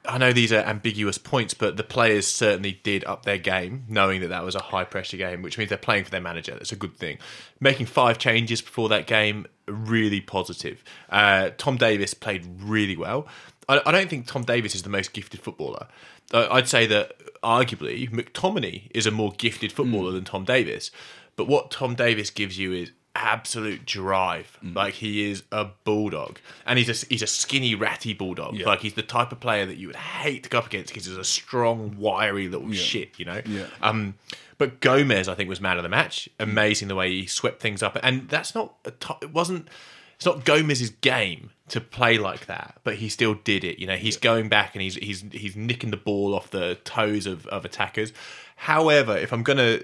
I 0.05 0.19
know 0.19 0.33
these 0.33 0.53
are 0.53 0.59
ambiguous 0.65 1.17
points, 1.17 1.55
but 1.55 1.77
the 1.77 1.85
players 1.85 2.27
certainly 2.27 2.81
did 2.83 3.05
up 3.05 3.25
their 3.25 3.39
game, 3.39 3.85
knowing 3.89 4.21
that 4.23 4.29
that 4.29 4.45
was 4.45 4.57
a 4.57 4.63
high 4.63 4.85
pressure 4.85 5.17
game, 5.17 5.43
which 5.43 5.59
means 5.59 5.69
they're 5.69 5.79
playing 5.79 6.05
for 6.05 6.11
their 6.11 6.21
manager. 6.21 6.53
That's 6.53 6.73
a 6.73 6.77
good 6.77 6.97
thing. 6.97 7.19
Making 7.61 7.87
five 7.87 8.19
changes 8.19 8.61
before 8.61 8.89
that 8.89 9.07
game, 9.07 9.47
really 9.67 10.21
positive. 10.21 10.83
Uh, 11.09 11.51
Tom 11.57 11.77
Davies 11.77 12.15
played 12.15 12.47
really 12.61 12.97
well. 12.97 13.29
I, 13.69 13.81
I 13.87 13.93
don't 13.93 14.11
think 14.11 14.27
Tom 14.27 14.43
Davies 14.43 14.75
is 14.75 14.83
the 14.83 14.91
most 14.91 15.13
gifted 15.13 15.41
footballer. 15.41 15.87
I'd 16.33 16.69
say 16.69 16.87
that 16.87 17.13
arguably 17.43 18.11
McTominay 18.11 18.91
is 18.93 19.07
a 19.07 19.11
more 19.11 19.33
gifted 19.33 19.71
footballer 19.71 20.13
than 20.13 20.25
Tom 20.25 20.45
Davies. 20.45 20.91
But 21.37 21.47
what 21.47 21.71
Tom 21.71 21.95
Davies 21.95 22.31
gives 22.31 22.59
you 22.59 22.73
is 22.73 22.93
absolute 23.15 23.85
drive. 23.85 24.59
Like 24.63 24.95
he 24.95 25.31
is 25.31 25.43
a 25.53 25.67
bulldog, 25.85 26.39
and 26.67 26.79
he's 26.79 26.89
a 26.89 27.07
he's 27.07 27.23
a 27.23 27.27
skinny, 27.27 27.75
ratty 27.75 28.15
bulldog. 28.15 28.55
Yeah. 28.55 28.67
Like 28.67 28.81
he's 28.81 28.95
the 28.95 29.03
type 29.03 29.33
of 29.33 29.41
player 29.41 29.67
that 29.67 29.77
you 29.77 29.87
would 29.89 29.97
hate 29.97 30.45
to 30.45 30.49
go 30.49 30.59
up 30.59 30.67
against 30.67 30.89
because 30.89 31.07
he's 31.07 31.17
a 31.17 31.25
strong, 31.25 31.97
wiry 31.99 32.49
little 32.49 32.73
shit. 32.73 33.19
You 33.19 33.27
know. 33.27 33.41
Yeah. 33.45 33.67
Um. 33.81 34.15
But 34.59 34.81
Gomez, 34.81 35.29
I 35.29 35.35
think, 35.35 35.49
was 35.49 35.61
man 35.61 35.77
of 35.77 35.83
the 35.83 35.89
match. 35.89 36.29
Amazing 36.39 36.89
the 36.89 36.95
way 36.95 37.11
he 37.11 37.27
swept 37.27 37.61
things 37.61 37.83
up, 37.83 37.99
and 38.03 38.29
that's 38.29 38.55
not 38.55 38.75
a 38.85 38.93
it 39.23 39.33
wasn't. 39.33 39.69
It's 40.17 40.27
not 40.27 40.45
Gomez's 40.45 40.91
game 40.91 41.51
to 41.71 41.81
play 41.81 42.17
like 42.17 42.47
that, 42.47 42.79
but 42.85 42.97
he 42.97 43.09
still 43.09 43.35
did 43.35 43.65
it. 43.65 43.81
You 43.81 43.89
know, 43.89 43.97
he's 43.97 44.17
going 44.17 44.49
back 44.49 44.77
and 44.77 44.83
he's 44.83 44.95
he's 44.95 45.25
he's 45.33 45.57
nicking 45.57 45.91
the 45.91 45.97
ball 45.97 46.35
off 46.35 46.51
the 46.51 46.77
toes 46.85 47.27
of, 47.27 47.47
of 47.49 47.65
attackers. 47.65 48.13
However, 48.55 49.17
if 49.17 49.33
I'm 49.33 49.43
gonna 49.43 49.81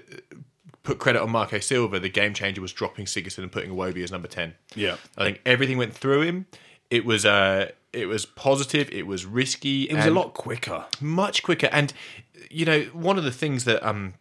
put 0.83 0.99
credit 0.99 1.21
on 1.21 1.29
Marco 1.29 1.59
Silva, 1.59 1.99
the 1.99 2.09
game 2.09 2.33
changer 2.33 2.61
was 2.61 2.73
dropping 2.73 3.05
Sigurdsson 3.05 3.39
and 3.39 3.51
putting 3.51 3.71
Iwobi 3.71 4.03
as 4.03 4.11
number 4.11 4.27
ten. 4.27 4.55
Yeah. 4.75 4.97
I 5.17 5.23
think 5.23 5.41
everything 5.45 5.77
went 5.77 5.93
through 5.93 6.21
him. 6.21 6.45
It 6.89 7.05
was 7.05 7.25
uh 7.25 7.71
it 7.91 8.07
was 8.07 8.25
positive. 8.25 8.89
It 8.91 9.07
was 9.07 9.25
risky. 9.25 9.83
It 9.83 9.95
was 9.95 10.05
a 10.05 10.11
lot 10.11 10.33
quicker. 10.33 10.85
much 11.01 11.43
quicker. 11.43 11.69
And 11.71 11.93
you 12.49 12.65
know, 12.65 12.81
one 12.93 13.17
of 13.17 13.23
the 13.23 13.31
things 13.31 13.65
that 13.65 13.85
um 13.87 14.13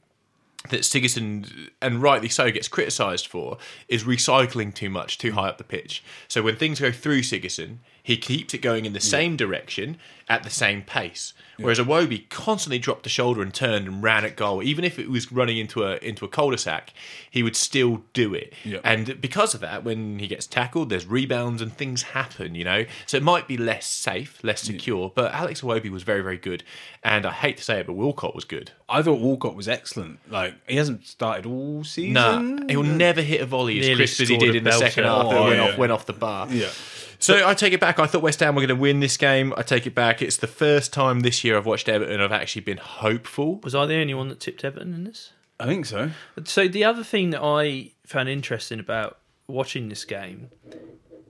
that 0.71 0.81
Sigurdsson 0.81 1.71
and 1.81 2.03
rightly 2.03 2.29
so 2.29 2.51
gets 2.51 2.69
criticised 2.69 3.27
for 3.27 3.59
is 3.87 4.05
recycling 4.05 4.75
too 4.75 4.91
much, 4.91 5.17
too 5.17 5.33
high 5.33 5.49
up 5.49 5.57
the 5.57 5.65
pitch. 5.65 6.03
So 6.27 6.43
when 6.43 6.57
things 6.57 6.81
go 6.81 6.91
through 6.91 7.23
Sigurdsson, 7.23 7.79
he 8.09 8.17
keeps 8.17 8.55
it 8.55 8.63
going 8.63 8.87
in 8.87 8.95
the 8.95 9.01
same 9.01 9.37
direction 9.37 9.99
at 10.31 10.43
the 10.43 10.49
same 10.49 10.81
pace. 10.81 11.35
Whereas 11.59 11.79
Iwobi 11.79 12.27
constantly 12.31 12.79
dropped 12.79 13.03
the 13.03 13.11
shoulder 13.11 13.43
and 13.43 13.53
turned 13.53 13.87
and 13.87 14.03
ran 14.03 14.25
at 14.25 14.35
goal. 14.35 14.63
Even 14.63 14.83
if 14.83 14.99
it 14.99 15.11
was 15.11 15.31
running 15.31 15.59
into 15.59 15.85
a 15.85 15.97
into 15.99 16.25
a 16.25 16.29
cul-de-sac, 16.29 16.95
he 17.31 17.43
would 17.43 17.55
still 17.55 18.03
do 18.15 18.33
it. 18.33 18.55
Yeah. 18.65 18.79
And 18.83 19.21
because 19.21 19.53
of 19.53 19.61
that, 19.61 19.85
when 19.85 20.21
he 20.21 20.27
gets 20.27 20.47
tackled, 20.47 20.89
there's 20.89 21.05
rebounds 21.05 21.61
and 21.61 21.71
things 21.71 22.03
happen, 22.03 22.55
you 22.55 22.65
know? 22.65 22.87
So 23.05 23.19
it 23.19 23.23
might 23.23 23.47
be 23.47 23.59
less 23.59 23.87
safe, 23.87 24.43
less 24.43 24.63
secure, 24.63 25.13
but 25.15 25.35
Alex 25.35 25.61
Iwobi 25.61 25.91
was 25.91 26.03
very, 26.03 26.23
very 26.23 26.39
good. 26.39 26.65
And 27.05 27.27
I 27.27 27.33
hate 27.33 27.59
to 27.59 27.63
say 27.65 27.81
it, 27.81 27.87
but 27.87 27.93
Walcott 27.93 28.35
was 28.35 28.47
good. 28.47 28.71
I 28.89 29.03
thought 29.03 29.21
Walcott 29.21 29.55
was 29.55 29.69
excellent. 29.69 30.21
Like 30.31 30.55
he 30.67 30.77
hasn't 30.77 31.07
started 31.07 31.45
all 31.45 31.85
season. 31.85 32.15
Nah, 32.15 32.67
he'll 32.69 32.83
never 32.83 33.21
hit 33.21 33.43
a 33.43 33.47
volley 33.47 33.81
as 33.81 33.87
Nearly 33.87 33.99
crisp 33.99 34.23
as 34.23 34.29
he 34.31 34.39
did 34.39 34.55
in 34.55 34.65
the 34.65 34.73
second 34.73 35.05
half 35.05 35.29
that 35.29 35.37
Oh, 35.37 35.45
went, 35.45 35.57
yeah. 35.57 35.69
off, 35.73 35.79
went 35.79 35.93
off 35.93 36.07
the 36.07 36.13
bar. 36.15 36.49
Yeah. 36.51 36.71
So 37.19 37.47
I 37.47 37.55
take 37.55 37.73
it 37.73 37.81
back. 37.81 37.99
I 37.99 38.07
thought 38.07 38.23
West 38.23 38.41
Ham 38.41 38.55
were 38.55 38.61
going 38.61 38.69
to 38.69 38.77
win 38.77 39.01
this 39.01 39.17
game. 39.17 39.53
I 39.57 39.63
take 39.63 39.87
it 39.87 39.95
back. 39.95 40.23
It's 40.23 40.37
the 40.37 40.47
first 40.47 40.93
time 40.93 41.21
this 41.21 41.43
year 41.43 41.57
I've 41.57 41.67
watched 41.67 41.89
Everton. 41.89 42.21
I've 42.21 42.33
actually 42.33 42.63
been 42.63 42.79
hopeful. 42.79 43.59
Was 43.65 43.75
I 43.75 43.87
the 43.87 43.97
only 43.97 44.15
one 44.15 44.29
that 44.29 44.41
tipped 44.41 44.65
Everton 44.65 44.95
in 44.95 45.05
this? 45.05 45.33
I 45.59 45.67
think 45.67 45.87
so. 45.87 46.11
So 46.45 46.69
the 46.69 46.85
other 46.85 47.03
thing 47.03 47.31
that 47.31 47.43
I 47.43 47.93
found 48.07 48.29
interesting 48.29 48.79
about 48.79 49.19
watching 49.49 49.89
this 49.89 50.05
game, 50.05 50.51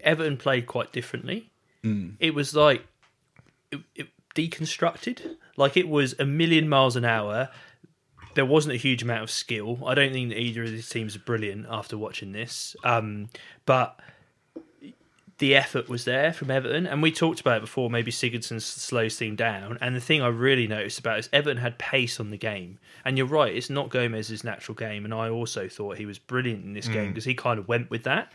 Everton 0.02 0.36
played 0.36 0.66
quite 0.66 0.92
differently. 0.92 1.50
It 2.20 2.34
was 2.34 2.54
like 2.54 2.86
it, 3.72 3.80
it 3.94 4.08
deconstructed, 4.34 5.36
like 5.56 5.78
it 5.78 5.88
was 5.88 6.14
a 6.18 6.26
million 6.26 6.68
miles 6.68 6.96
an 6.96 7.06
hour. 7.06 7.48
There 8.34 8.44
wasn't 8.44 8.74
a 8.74 8.78
huge 8.78 9.02
amount 9.02 9.22
of 9.22 9.30
skill. 9.30 9.78
I 9.86 9.94
don't 9.94 10.12
think 10.12 10.28
that 10.28 10.38
either 10.38 10.64
of 10.64 10.70
these 10.70 10.88
teams 10.90 11.16
are 11.16 11.20
brilliant 11.20 11.66
after 11.70 11.96
watching 11.96 12.32
this, 12.32 12.76
um, 12.84 13.30
but 13.64 13.98
the 15.38 15.54
effort 15.54 15.88
was 15.88 16.04
there 16.04 16.32
from 16.32 16.50
Everton, 16.50 16.86
and 16.86 17.00
we 17.00 17.12
talked 17.12 17.40
about 17.40 17.58
it 17.58 17.60
before. 17.60 17.88
Maybe 17.88 18.10
Sigurdsson 18.10 18.60
slows 18.60 19.16
things 19.16 19.36
down, 19.36 19.78
and 19.80 19.94
the 19.94 20.00
thing 20.00 20.20
I 20.20 20.28
really 20.28 20.66
noticed 20.66 20.98
about 20.98 21.20
is 21.20 21.28
Everton 21.32 21.58
had 21.58 21.78
pace 21.78 22.18
on 22.18 22.30
the 22.30 22.36
game. 22.36 22.78
And 23.04 23.16
you're 23.16 23.26
right, 23.26 23.54
it's 23.54 23.70
not 23.70 23.88
Gomez's 23.88 24.42
natural 24.42 24.74
game, 24.74 25.04
and 25.04 25.14
I 25.14 25.30
also 25.30 25.68
thought 25.68 25.96
he 25.96 26.06
was 26.06 26.18
brilliant 26.18 26.64
in 26.64 26.74
this 26.74 26.88
game 26.88 27.06
mm. 27.06 27.08
because 27.08 27.24
he 27.24 27.34
kind 27.34 27.58
of 27.58 27.68
went 27.68 27.88
with 27.88 28.02
that, 28.02 28.32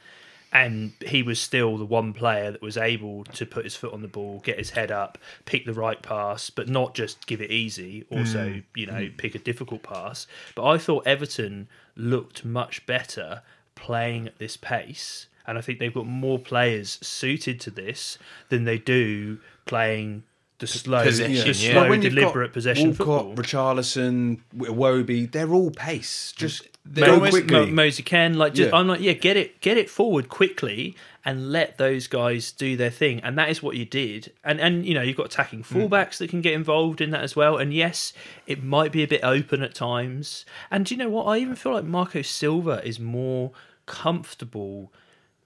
and 0.54 0.94
he 1.06 1.24
was 1.24 1.40
still 1.40 1.78
the 1.78 1.86
one 1.86 2.14
player 2.14 2.52
that 2.52 2.62
was 2.62 2.78
able 2.78 3.26
to 3.26 3.46
put 3.46 3.66
his 3.66 3.76
foot 3.76 3.92
on 3.92 4.02
the 4.02 4.08
ball, 4.08 4.40
get 4.40 4.58
his 4.58 4.70
head 4.70 4.92
up, 4.92 5.18
pick 5.44 5.66
the 5.66 5.74
right 5.74 6.02
pass, 6.02 6.50
but 6.50 6.70
not 6.70 6.96
just 6.96 7.28
give 7.28 7.42
it 7.42 7.52
easy. 7.52 8.06
Also, 8.12 8.50
mm. 8.50 8.64
you 8.76 8.86
know, 8.86 9.10
pick 9.18 9.36
a 9.36 9.40
difficult 9.40 9.84
pass. 9.84 10.26
But 10.56 10.66
I 10.66 10.78
thought 10.78 11.06
Everton 11.06 11.68
looked 11.98 12.46
much 12.46 12.86
better 12.86 13.42
playing 13.76 14.28
at 14.28 14.38
this 14.38 14.56
pace 14.56 15.28
and 15.48 15.58
I 15.58 15.62
think 15.62 15.80
they've 15.80 15.94
got 15.94 16.06
more 16.08 16.40
players 16.40 17.00
suited 17.02 17.60
to 17.62 17.72
this 17.72 18.18
than 18.50 18.64
they 18.66 18.78
do 18.78 19.40
playing 19.66 20.24
the 20.60 20.68
slow, 20.68 21.04
Possession, 21.04 21.46
the 21.48 21.54
slow, 21.54 21.90
when 21.90 22.00
deliberate 22.00 22.48
got 22.50 22.54
possession 22.54 22.90
Walcott, 22.98 23.36
football. 23.36 23.36
Richarlison, 23.36 24.40
Wobie, 24.56 25.30
they're 25.30 25.54
all 25.54 25.72
pace. 25.72 26.32
Just 26.38 26.68
they're 26.86 27.08
Mo- 27.08 27.14
almost- 27.16 27.32
quickly. 27.32 27.66
Mo- 27.66 27.84
Moise 27.84 28.00
Kean, 28.02 28.38
like 28.38 28.54
just, 28.54 28.72
Yeah. 28.72 28.78
I'm 28.78 28.88
like, 28.88 29.02
yeah, 29.02 29.14
get 29.14 29.36
it, 29.36 29.60
get 29.62 29.78
it 29.78 29.90
forward 29.90 30.30
quickly, 30.30 30.96
and 31.26 31.52
let 31.52 31.78
those 31.78 32.08
guys 32.08 32.52
do 32.52 32.78
their 32.78 32.90
thing, 32.92 33.20
and 33.22 33.38
that 33.38 33.50
is 33.50 33.62
what 33.64 33.76
you 33.78 33.84
did. 33.86 34.32
And 34.44 34.60
and 34.62 34.86
you 34.86 34.94
know 34.94 35.02
you've 35.02 35.18
got 35.18 35.26
attacking 35.28 35.64
Hmm. 35.64 35.78
fullbacks 35.82 36.18
that 36.20 36.30
can 36.30 36.42
get 36.42 36.54
involved 36.54 37.02
in 37.02 37.10
that 37.12 37.22
as 37.24 37.36
well. 37.36 37.58
And 37.58 37.74
yes, 37.74 38.14
it 38.48 38.64
might 38.64 38.92
be 38.94 39.04
a 39.04 39.08
bit 39.08 39.22
open 39.24 39.64
at 39.64 39.74
times. 39.74 40.46
And 40.72 40.86
do 40.86 40.94
you 40.96 41.00
know 41.00 41.10
what? 41.10 41.26
I 41.26 41.38
even 41.40 41.56
feel 41.56 41.74
like 41.74 41.84
Marco 41.86 42.22
Silva 42.22 42.82
is 42.86 43.00
more 43.00 43.52
comfortable 43.86 44.92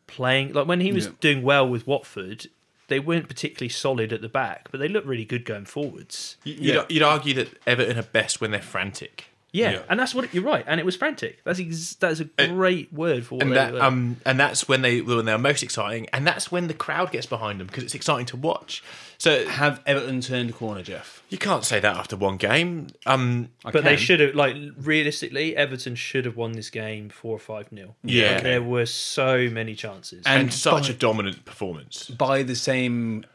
playing. 0.08 0.54
Like 0.54 0.68
when 0.68 0.82
he 0.82 0.92
was 0.92 1.06
Yeah. 1.08 1.12
doing 1.20 1.44
well 1.44 1.68
with 1.68 1.86
Watford, 1.86 2.48
they 2.88 3.00
weren't 3.00 3.28
particularly 3.28 3.70
solid 3.70 4.14
at 4.14 4.22
the 4.22 4.30
back, 4.30 4.70
but 4.72 4.80
they 4.80 4.88
looked 4.88 5.08
really 5.08 5.26
good 5.26 5.44
going 5.46 5.66
forwards. 5.66 6.38
You'd, 6.44 6.60
Yeah. 6.60 6.86
you'd 6.90 7.04
argue 7.04 7.34
that 7.36 7.50
Everton 7.68 7.98
are 8.00 8.04
best 8.04 8.40
when 8.42 8.52
they're 8.52 8.62
frantic. 8.62 9.26
Yeah, 9.54 9.72
Yeah. 9.72 9.82
and 9.90 9.98
that's 10.00 10.14
what 10.14 10.34
you're 10.34 10.44
right. 10.44 10.64
And 10.68 10.78
it 10.80 10.86
was 10.86 10.96
frantic. 10.98 11.40
That's 11.46 11.60
ex- 11.60 11.96
that's 11.96 12.20
a 12.20 12.26
great 12.48 12.92
word 12.92 13.26
for 13.26 13.36
what 13.36 13.44
and 13.44 13.52
they 13.52 13.56
that 13.56 13.74
were. 13.74 13.82
um 13.82 14.18
and 14.26 14.38
that's 14.40 14.68
when 14.68 14.82
they 14.82 15.00
when 15.02 15.26
they're 15.26 15.38
most 15.38 15.64
exciting, 15.64 16.06
and 16.12 16.28
that's 16.28 16.52
when 16.52 16.68
the 16.68 16.74
crowd 16.74 17.12
gets 17.12 17.26
behind 17.26 17.60
them 17.60 17.68
because 17.68 17.84
it's 17.84 17.96
exciting 17.96 18.26
to 18.28 18.38
watch. 18.38 18.84
So 19.18 19.48
Have 19.48 19.82
Everton 19.88 20.22
turned 20.22 20.50
a 20.52 20.54
corner, 20.54 20.84
Jeff? 20.84 21.24
you 21.30 21.38
can't 21.38 21.64
say 21.64 21.80
that 21.80 21.96
after 21.96 22.16
one 22.18 22.38
game. 22.38 22.88
Um, 23.06 23.50
I 23.66 23.72
but 23.72 23.84
they 23.84 23.96
should 23.96 24.20
have, 24.20 24.36
like, 24.36 24.56
realistically, 24.78 25.56
Everton 25.56 25.96
should 25.96 26.26
have 26.26 26.36
won 26.38 26.52
this 26.52 26.70
game 26.70 27.10
four 27.10 27.36
or 27.36 27.40
five 27.40 27.72
nil. 27.72 27.96
Yeah. 28.04 28.40
there 28.42 28.62
were 28.62 28.86
so 28.86 29.50
many 29.50 29.74
chances. 29.76 30.24
and, 30.28 30.44
And 30.44 30.54
such 30.54 30.84
by- 30.90 30.94
a 30.94 30.94
dominant 30.94 31.46
performance. 31.46 32.10
by 32.10 32.44
the 32.44 32.54
same. 32.56 33.26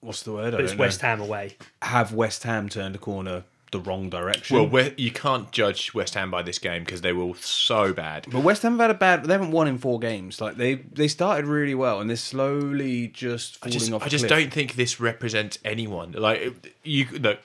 What's 0.00 0.22
the 0.22 0.32
word? 0.32 0.54
I 0.54 0.58
but 0.58 0.60
it's 0.62 0.70
don't 0.72 0.78
know. 0.78 0.84
West 0.84 1.00
Ham 1.02 1.20
away. 1.20 1.56
Have 1.82 2.14
West 2.14 2.44
Ham 2.44 2.68
turned 2.70 2.94
a 2.94 2.98
corner 2.98 3.44
the 3.70 3.80
wrong 3.80 4.10
direction? 4.10 4.56
Well, 4.56 4.66
we 4.66 4.94
you 4.96 5.10
can't 5.10 5.50
judge 5.52 5.94
West 5.94 6.14
Ham 6.14 6.30
by 6.30 6.42
this 6.42 6.58
game 6.58 6.84
because 6.84 7.00
they 7.00 7.12
were 7.12 7.34
so 7.36 7.92
bad. 7.92 8.26
But 8.30 8.40
West 8.40 8.62
Ham 8.62 8.72
have 8.72 8.80
had 8.80 8.90
a 8.90 8.94
bad. 8.94 9.24
They 9.24 9.32
haven't 9.32 9.52
won 9.52 9.68
in 9.68 9.78
four 9.78 9.98
games. 9.98 10.40
Like 10.40 10.56
they 10.56 10.74
they 10.74 11.08
started 11.08 11.46
really 11.46 11.74
well, 11.74 12.00
and 12.00 12.08
they're 12.08 12.16
slowly 12.16 13.08
just 13.08 13.58
I 13.62 13.66
falling 13.66 13.78
just, 13.78 13.92
off. 13.92 14.02
I 14.02 14.06
a 14.06 14.08
just 14.08 14.26
cliff. 14.26 14.40
don't 14.40 14.52
think 14.52 14.74
this 14.74 15.00
represents 15.00 15.58
anyone. 15.64 16.12
Like 16.12 16.72
you, 16.84 17.06
look, 17.18 17.38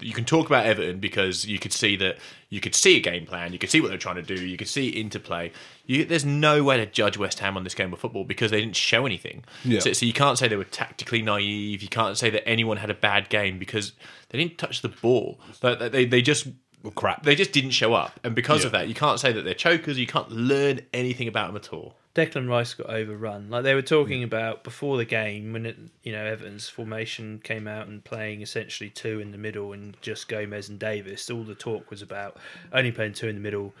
you 0.00 0.12
can 0.12 0.24
talk 0.24 0.46
about 0.46 0.66
Everton 0.66 0.98
because 0.98 1.44
you 1.44 1.58
could 1.58 1.72
see 1.72 1.96
that 1.96 2.18
you 2.50 2.60
could 2.60 2.74
see 2.74 2.96
a 2.96 3.00
game 3.00 3.26
plan, 3.26 3.52
you 3.52 3.58
could 3.58 3.70
see 3.70 3.80
what 3.80 3.88
they're 3.88 3.98
trying 3.98 4.16
to 4.16 4.22
do, 4.22 4.34
you 4.34 4.56
could 4.56 4.68
see 4.68 4.88
interplay. 4.88 5.52
You, 5.86 6.04
there's 6.04 6.24
no 6.24 6.62
way 6.62 6.78
to 6.78 6.86
judge 6.86 7.18
West 7.18 7.38
Ham 7.40 7.56
on 7.56 7.64
this 7.64 7.74
game 7.74 7.92
of 7.92 7.98
football 7.98 8.24
because 8.24 8.50
they 8.50 8.60
didn't 8.60 8.76
show 8.76 9.04
anything. 9.06 9.44
Yeah. 9.64 9.80
So, 9.80 9.92
so 9.92 10.06
you 10.06 10.12
can't 10.12 10.38
say 10.38 10.48
they 10.48 10.56
were 10.56 10.64
tactically 10.64 11.22
naive. 11.22 11.82
You 11.82 11.88
can't 11.88 12.16
say 12.16 12.30
that 12.30 12.48
anyone 12.48 12.78
had 12.78 12.90
a 12.90 12.94
bad 12.94 13.28
game 13.28 13.58
because 13.58 13.92
they 14.30 14.38
didn't 14.38 14.58
touch 14.58 14.82
the 14.82 14.88
ball. 14.88 15.38
But 15.60 15.92
they 15.92 16.04
they 16.04 16.22
just 16.22 16.46
Well, 16.82 16.92
crap. 16.92 17.24
They 17.24 17.34
just 17.34 17.52
didn't 17.52 17.70
show 17.72 17.92
up, 17.94 18.18
and 18.24 18.34
because 18.34 18.64
of 18.64 18.72
that, 18.72 18.88
you 18.88 18.94
can't 18.94 19.18
say 19.20 19.32
that 19.32 19.42
they're 19.42 19.54
chokers. 19.54 19.98
You 19.98 20.06
can't 20.06 20.30
learn 20.30 20.80
anything 20.94 21.28
about 21.28 21.48
them 21.48 21.56
at 21.56 21.72
all. 21.72 21.96
Declan 22.18 22.48
Rice 22.48 22.74
got 22.74 22.90
overrun. 22.90 23.48
Like 23.48 23.62
they 23.62 23.74
were 23.74 23.82
talking 23.82 24.18
hmm. 24.18 24.24
about 24.24 24.64
before 24.64 24.96
the 24.96 25.04
game 25.04 25.52
when 25.52 25.66
it, 25.66 25.76
you 26.02 26.10
know 26.10 26.24
Everton's 26.24 26.68
formation 26.68 27.40
came 27.44 27.68
out 27.68 27.86
and 27.86 28.02
playing 28.02 28.42
essentially 28.42 28.90
two 28.90 29.20
in 29.20 29.30
the 29.30 29.38
middle 29.38 29.72
and 29.72 29.96
just 30.00 30.26
Gomez 30.26 30.68
and 30.68 30.80
Davies. 30.80 31.30
All 31.30 31.44
the 31.44 31.54
talk 31.54 31.90
was 31.90 32.02
about 32.02 32.36
only 32.72 32.90
playing 32.90 33.12
two 33.12 33.28
in 33.28 33.36
the 33.36 33.40
middle. 33.40 33.72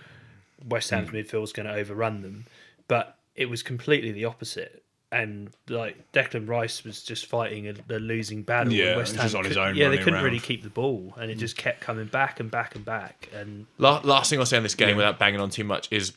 West 0.68 0.90
Ham's 0.90 1.08
hmm. 1.08 1.16
midfield's 1.16 1.52
going 1.52 1.66
to 1.66 1.74
overrun 1.74 2.22
them, 2.22 2.46
but 2.86 3.16
it 3.34 3.50
was 3.50 3.64
completely 3.64 4.12
the 4.12 4.24
opposite. 4.24 4.84
And 5.10 5.50
like 5.68 6.12
Declan 6.12 6.48
Rice 6.48 6.84
was 6.84 7.02
just 7.02 7.26
fighting 7.26 7.66
a, 7.66 7.74
a 7.90 7.98
losing 7.98 8.42
battle. 8.42 8.72
Yeah, 8.72 8.96
West 8.96 9.16
Ham 9.16 9.34
on 9.36 9.44
his 9.46 9.56
own 9.56 9.74
Yeah, 9.74 9.88
they 9.88 9.96
couldn't 9.96 10.14
around. 10.14 10.24
really 10.24 10.38
keep 10.38 10.62
the 10.62 10.70
ball, 10.70 11.12
and 11.16 11.28
it 11.28 11.34
hmm. 11.34 11.40
just 11.40 11.56
kept 11.56 11.80
coming 11.80 12.06
back 12.06 12.38
and 12.38 12.52
back 12.52 12.76
and 12.76 12.84
back. 12.84 13.28
And 13.34 13.66
La- 13.78 14.02
Last 14.04 14.30
thing 14.30 14.38
I'll 14.38 14.46
say 14.46 14.58
on 14.58 14.62
this 14.62 14.76
game 14.76 14.96
without 14.96 15.18
banging 15.18 15.40
on 15.40 15.50
too 15.50 15.64
much 15.64 15.88
is 15.90 16.12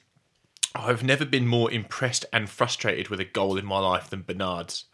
I've 0.75 1.03
never 1.03 1.25
been 1.25 1.47
more 1.47 1.69
impressed 1.71 2.25
and 2.31 2.49
frustrated 2.49 3.09
with 3.09 3.19
a 3.19 3.25
goal 3.25 3.57
in 3.57 3.65
my 3.65 3.79
life 3.79 4.09
than 4.09 4.21
Bernard's. 4.21 4.85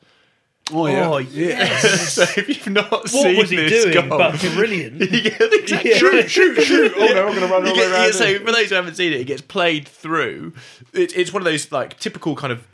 Oh 0.74 0.86
yeah, 0.88 1.08
oh 1.10 1.18
yes, 1.20 2.14
so 2.14 2.24
if 2.24 2.50
you've 2.50 2.70
not 2.70 2.92
what 2.92 3.08
seen 3.08 3.38
was 3.38 3.50
he 3.50 3.56
this 3.56 3.86
doing? 3.86 4.10
goal, 4.10 4.18
But 4.18 4.42
brilliant. 4.42 5.00
Yeah, 5.12 5.38
exactly. 5.40 5.92
Yeah. 5.92 5.98
Shoot, 5.98 6.30
shoot, 6.30 6.62
shoot. 6.62 6.94
Oh 6.98 7.06
no, 7.08 7.28
I'm 7.30 7.34
gonna 7.36 7.46
run 7.48 7.54
all 7.54 7.62
the 7.62 7.68
get- 7.74 7.78
way 7.90 7.94
around. 7.94 8.06
yeah, 8.08 8.12
so 8.12 8.40
for 8.40 8.52
those 8.52 8.68
who 8.70 8.76
haven't 8.76 8.96
seen 8.96 9.14
it, 9.14 9.22
it 9.22 9.26
gets 9.28 9.42
played 9.42 9.88
through. 9.88 10.52
It, 10.92 11.16
it's 11.18 11.32
one 11.32 11.42
of 11.42 11.46
those 11.46 11.72
like 11.72 11.98
typical 12.00 12.36
kind 12.36 12.52
of 12.52 12.68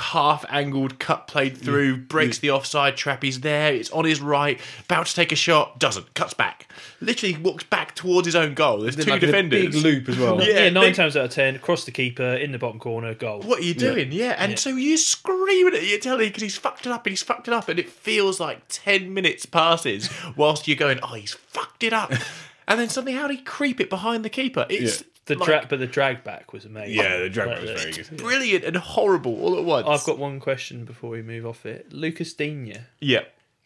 s- 0.00 0.06
half-angled 0.06 0.98
cut 0.98 1.26
played 1.26 1.56
through. 1.56 1.96
Breaks 1.98 2.38
the 2.38 2.50
offside 2.50 2.96
trap. 2.96 3.22
He's 3.22 3.40
there. 3.40 3.72
It's 3.74 3.90
on 3.90 4.04
his 4.04 4.20
right. 4.20 4.60
About 4.84 5.06
to 5.06 5.14
take 5.14 5.32
a 5.32 5.36
shot. 5.36 5.78
Doesn't. 5.78 6.14
Cuts 6.14 6.34
back. 6.34 6.70
Literally 7.00 7.36
walks 7.36 7.64
back 7.64 7.94
towards 7.94 8.26
his 8.26 8.34
own 8.36 8.54
goal. 8.54 8.80
There's 8.80 8.96
two 8.96 9.10
like 9.10 9.22
a 9.22 9.26
defenders. 9.26 9.74
big 9.74 9.84
loop 9.84 10.08
as 10.08 10.18
well. 10.18 10.40
Yeah, 10.42 10.64
Yeah, 10.64 10.68
nine 10.70 10.84
they- 10.84 10.92
times 10.92 11.16
out 11.16 11.26
of 11.26 11.30
ten, 11.30 11.56
across 11.56 11.84
the 11.84 11.90
keeper, 11.92 12.34
in 12.34 12.52
the 12.52 12.58
bottom 12.58 12.78
corner, 12.80 13.14
goal. 13.14 13.40
What 13.42 13.60
are 13.60 13.64
you 13.64 13.74
doing? 13.74 14.12
Yeah, 14.12 14.34
and 14.38 14.58
so 14.58 14.70
you're 14.70 14.96
screaming 14.96 15.74
at 15.74 15.86
your 15.86 15.98
telly 15.98 16.28
because 16.28 16.42
he's 16.42 16.56
fucked 16.56 16.86
it 16.86 16.92
up 16.92 17.06
and 17.06 17.12
he's 17.12 17.22
fucked 17.22 17.48
it 17.48 17.54
up, 17.54 17.68
and 17.68 17.78
it 17.78 17.88
feels 17.90 18.40
like 18.40 18.60
ten 18.68 19.12
minutes 19.14 19.46
passes 19.46 20.08
whilst 20.36 20.66
you're 20.68 20.76
going, 20.76 20.98
"Oh, 21.02 21.14
he's 21.14 21.32
fucked 21.34 21.82
it 21.82 21.92
up," 21.92 22.12
and 22.68 22.78
then 22.80 22.88
suddenly 22.88 23.12
how 23.18 23.26
did 23.28 23.38
he 23.38 23.42
creep 23.44 23.80
it 23.80 23.90
behind 23.90 24.24
the 24.24 24.30
keeper? 24.30 24.66
It's 24.68 25.00
Yeah. 25.00 25.06
The 25.34 25.40
like, 25.40 25.46
drag, 25.48 25.68
but 25.68 25.78
the 25.78 25.86
drag 25.86 26.22
back 26.24 26.52
was 26.52 26.64
amazing. 26.64 26.94
Yeah, 26.96 27.18
the 27.18 27.28
drag 27.30 27.48
Like, 27.48 27.60
was 27.62 27.70
very 27.82 27.92
good. 27.92 28.16
brilliant 28.16 28.64
and 28.64 28.76
horrible 28.76 29.40
all 29.42 29.58
at 29.58 29.64
once. 29.64 29.86
I've 29.88 30.04
got 30.04 30.18
one 30.18 30.38
question 30.40 30.84
before 30.84 31.10
we 31.10 31.22
move 31.22 31.44
off 31.46 31.64
it. 31.66 31.92
Lucas 31.92 32.32
Digne, 32.34 32.76
yeah. 33.00 33.20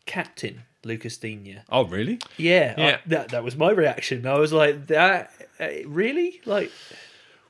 captain 0.06 0.62
Lucas 0.84 1.16
Digne. 1.16 1.60
Oh 1.70 1.84
really? 1.84 2.18
Yeah, 2.36 2.74
Yeah. 2.78 2.86
I, 2.86 3.00
that 3.08 3.28
that 3.30 3.42
was 3.44 3.56
my 3.56 3.70
reaction. 3.70 4.26
I 4.26 4.38
was 4.38 4.52
like, 4.52 4.86
that 4.88 5.32
uh, 5.58 5.68
really? 5.86 6.40
Like, 6.44 6.70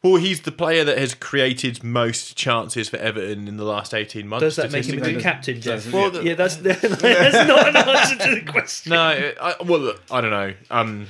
Well, 0.03 0.17
he's 0.17 0.43
the 0.43 0.53
player 0.53 0.85
that 0.85 0.99
has 0.99 1.15
created 1.15 1.83
most 1.83 2.37
chances 2.37 2.89
for 2.91 2.99
Everton 2.99 3.49
in 3.49 3.57
the 3.57 3.65
last 3.65 3.93
eighteen 3.95 4.29
months. 4.29 4.43
does 4.45 4.57
that 4.57 4.71
make 4.71 4.85
him 4.85 4.99
a 4.99 5.13
good 5.13 5.21
captain, 5.23 5.57
Jeff? 5.61 5.77
doesn't- 5.85 5.93
Well, 5.93 6.11
the- 6.11 6.23
yeah, 6.25 6.35
that's 6.35 6.57
that's 6.59 6.83
not 6.85 7.69
an 7.69 7.77
answer 7.77 8.17
to 8.19 8.35
the 8.37 8.43
question. 8.53 8.91
No, 8.91 9.33
I, 9.41 9.55
well, 9.65 9.95
I 10.11 10.21
don't 10.21 10.31
know. 10.31 10.55
Um, 10.71 11.07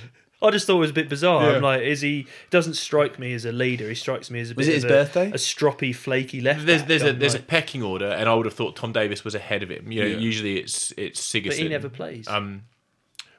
I 0.47 0.51
just 0.51 0.67
thought 0.67 0.77
it 0.77 0.81
was 0.81 0.91
a 0.91 0.95
bit 0.95 1.09
bizarre. 1.09 1.51
Yeah. 1.51 1.57
I'm 1.57 1.63
like, 1.63 1.83
is 1.83 2.01
he? 2.01 2.27
Doesn't 2.51 2.75
strike 2.75 3.19
me 3.19 3.35
as 3.35 3.45
a 3.45 3.53
leader. 3.53 3.89
He 3.89 3.95
strikes 3.95 4.31
me 4.31 4.41
as 4.41 4.51
a 4.51 4.55
Was 4.55 4.67
bit 4.67 4.73
it 4.73 4.75
his 4.77 4.85
of 4.85 4.91
a, 4.91 4.93
birthday? 4.93 5.27
A 5.31 5.35
stroppy, 5.35 5.95
flaky 5.95 6.41
left. 6.41 6.67
there's 6.67 6.83
back. 6.83 6.89
there's 6.89 7.03
a 7.03 7.09
I'm 7.11 7.19
there's 7.19 7.35
a 7.35 7.41
pecking 7.41 7.83
order, 7.83 8.07
and 8.09 8.29
I 8.29 8.35
would 8.35 8.47
have 8.47 8.55
thought 8.55 8.77
Tom 8.77 8.93
Davies 8.93 9.25
was 9.25 9.35
ahead 9.35 9.63
of 9.63 9.71
him. 9.71 9.91
You 9.91 10.03
know, 10.03 10.07
Yeah. 10.09 10.17
usually 10.19 10.59
it's 10.59 10.93
it's 10.97 11.21
Sigurdsson. 11.21 11.47
but 11.49 11.57
he 11.57 11.69
never 11.69 11.89
plays. 11.89 12.27
Um, 12.29 12.63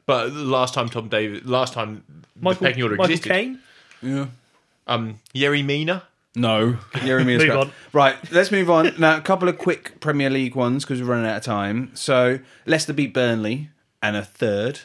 but 0.06 0.32
last 0.34 0.74
time 0.74 0.90
Tom 0.90 1.08
Davies, 1.10 1.46
last 1.46 1.74
time 1.74 2.04
Michael, 2.40 2.62
the 2.64 2.68
pecking 2.70 2.84
order 2.84 2.96
Michael 2.96 3.12
existed, 3.14 3.32
Keane. 3.34 3.60
Yeah. 4.02 4.26
um, 4.88 5.20
Yerry 5.34 5.64
Mina. 5.66 6.04
No, 6.38 6.78
Jeremy 6.98 7.38
Move 7.38 7.50
on. 7.56 7.72
Right, 7.94 8.18
let's 8.30 8.52
move 8.52 8.70
on 8.70 8.94
now. 9.00 9.16
A 9.16 9.22
couple 9.22 9.48
of 9.48 9.58
quick 9.58 10.02
Premier 10.02 10.30
League 10.30 10.54
ones 10.54 10.84
because 10.84 11.02
we're 11.02 11.08
running 11.08 11.26
out 11.30 11.38
of 11.38 11.44
time. 11.44 11.92
So 11.94 12.40
Leicester 12.66 12.92
beat 12.92 13.14
Burnley 13.14 13.70
and 14.04 14.18
a 14.18 14.22
third. 14.26 14.82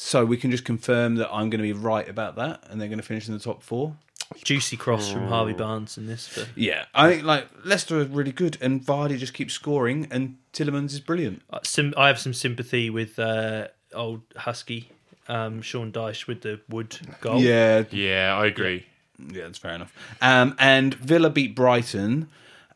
So 0.00 0.24
we 0.24 0.36
can 0.36 0.52
just 0.52 0.64
confirm 0.64 1.16
that 1.16 1.28
I'm 1.32 1.50
going 1.50 1.58
to 1.60 1.64
be 1.64 1.72
right 1.72 2.08
about 2.08 2.36
that, 2.36 2.62
and 2.70 2.80
they're 2.80 2.86
going 2.88 3.00
to 3.00 3.04
finish 3.04 3.26
in 3.26 3.34
the 3.34 3.40
top 3.40 3.64
four. 3.64 3.96
Juicy 4.44 4.76
cross 4.76 5.10
from 5.10 5.26
Harvey 5.26 5.54
Barnes 5.54 5.98
in 5.98 6.06
this. 6.06 6.28
For, 6.28 6.46
Yeah, 6.54 6.84
I 6.94 7.10
think 7.10 7.24
like 7.24 7.48
Leicester 7.64 7.98
are 8.00 8.04
really 8.04 8.30
good, 8.30 8.56
and 8.60 8.80
Vardy 8.80 9.18
just 9.18 9.34
keeps 9.34 9.54
scoring, 9.54 10.06
and 10.10 10.36
Tielemans 10.52 10.92
is 10.92 11.00
brilliant. 11.00 11.42
Uh, 11.50 11.58
sim- 11.64 11.94
I 11.96 12.06
have 12.06 12.20
some 12.20 12.32
sympathy 12.32 12.90
with 12.90 13.18
uh, 13.18 13.68
old 13.92 14.22
Husky 14.36 14.88
um, 15.26 15.62
Sean 15.62 15.90
Dyche 15.90 16.28
with 16.28 16.42
the 16.42 16.60
wood 16.68 16.96
goal. 17.20 17.40
Yeah, 17.40 17.82
Yeah, 17.90 18.36
I 18.38 18.46
agree. 18.46 18.86
yeah, 19.18 19.42
that's 19.44 19.58
fair 19.58 19.72
enough. 19.74 19.92
Um, 20.22 20.54
and 20.60 20.94
Villa 20.94 21.28
beat 21.28 21.56
Brighton. 21.56 22.28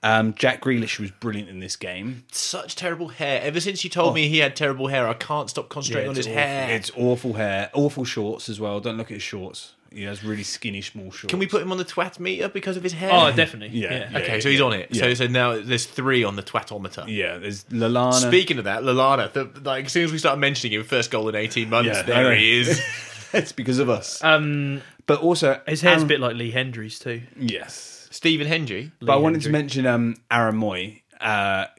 Um, 0.05 0.34
Jack 0.34 0.61
Grealish 0.62 0.98
was 0.98 1.11
brilliant 1.12 1.48
in 1.48 1.61
this 1.61 1.76
game. 1.76 2.24
Such 2.32 2.74
terrible 2.74 3.09
hair. 3.09 3.40
Ever 3.42 3.61
since 3.61 3.84
you 3.84 3.90
told 3.90 4.14
me 4.14 4.28
he 4.28 4.38
had 4.38 4.57
terrible 4.57 4.88
hair, 4.88 5.07
I 5.07 5.14
can't 5.14 5.48
stop 5.48 5.68
concentrating 5.68 6.07
Yeah, 6.07 6.11
on 6.11 6.16
his 6.16 6.26
awful. 6.26 6.38
hair. 6.38 6.70
It's 6.76 6.90
awful 6.96 7.32
hair, 7.34 7.70
awful 7.72 8.05
shorts 8.05 8.48
as 8.48 8.59
well. 8.59 8.80
Don't 8.80 8.96
look 8.96 9.11
at 9.11 9.14
his 9.14 9.22
shorts. 9.22 9.74
He 9.94 10.05
has 10.05 10.24
really 10.24 10.42
skinny, 10.42 10.80
small 10.80 11.11
shorts. 11.11 11.30
Can 11.30 11.38
we 11.38 11.46
put 11.46 11.61
him 11.62 11.70
on 11.70 11.76
the 11.76 11.84
twat 11.84 12.18
meter 12.18 12.48
because 12.48 12.78
of 12.78 12.82
his 12.82 12.94
hair? 12.94 13.11
Oh, 13.12 13.30
definitely. 13.30 13.78
Yeah, 13.78 14.09
Yeah. 14.11 14.18
Okay, 14.20 14.40
so 14.40 14.48
he's 14.48 14.61
on 14.62 14.72
it. 14.72 14.94
So 14.96 15.07
Yeah. 15.07 15.14
so 15.14 15.26
now 15.26 15.61
there's 15.61 15.84
three 15.84 16.24
on 16.24 16.34
the 16.34 16.42
twatometer. 16.42 17.05
Yeah, 17.07 17.36
there's 17.36 17.64
Lallana. 17.64 18.14
Speaking 18.14 18.57
of 18.59 18.64
that, 18.64 18.82
Lallana, 18.84 19.30
the, 19.32 19.50
like 19.62 19.84
as 19.84 19.92
soon 19.92 20.05
as 20.07 20.11
we 20.12 20.16
start 20.18 20.38
mentioning 20.38 20.72
him, 20.80 20.84
first 20.84 21.11
goal 21.11 21.28
in 21.28 21.34
18 21.34 21.68
months, 21.68 21.88
Yeah, 21.88 22.03
there 22.03 22.22
know. 22.24 22.34
he 22.34 22.59
is. 22.61 22.80
it's 23.34 23.53
because 23.53 23.78
of 23.78 23.90
us. 23.90 24.24
Um, 24.24 24.80
But 25.07 25.20
also, 25.20 25.61
his 25.68 25.82
hair's 25.82 25.96
Aaron- 25.96 26.05
a 26.05 26.09
bit 26.09 26.20
like 26.20 26.36
Lee 26.36 26.50
Hendry's 26.53 26.98
too. 26.98 27.20
Yes. 27.38 27.91
Stephen 28.12 28.46
Hendry. 28.46 28.92
But 29.00 29.12
I 29.12 29.16
Lee 29.16 29.22
wanted 29.22 29.40
to 29.42 29.50
mention 29.50 29.86
um, 29.86 30.16
Aaron 30.30 30.56
Mooy 30.56 31.02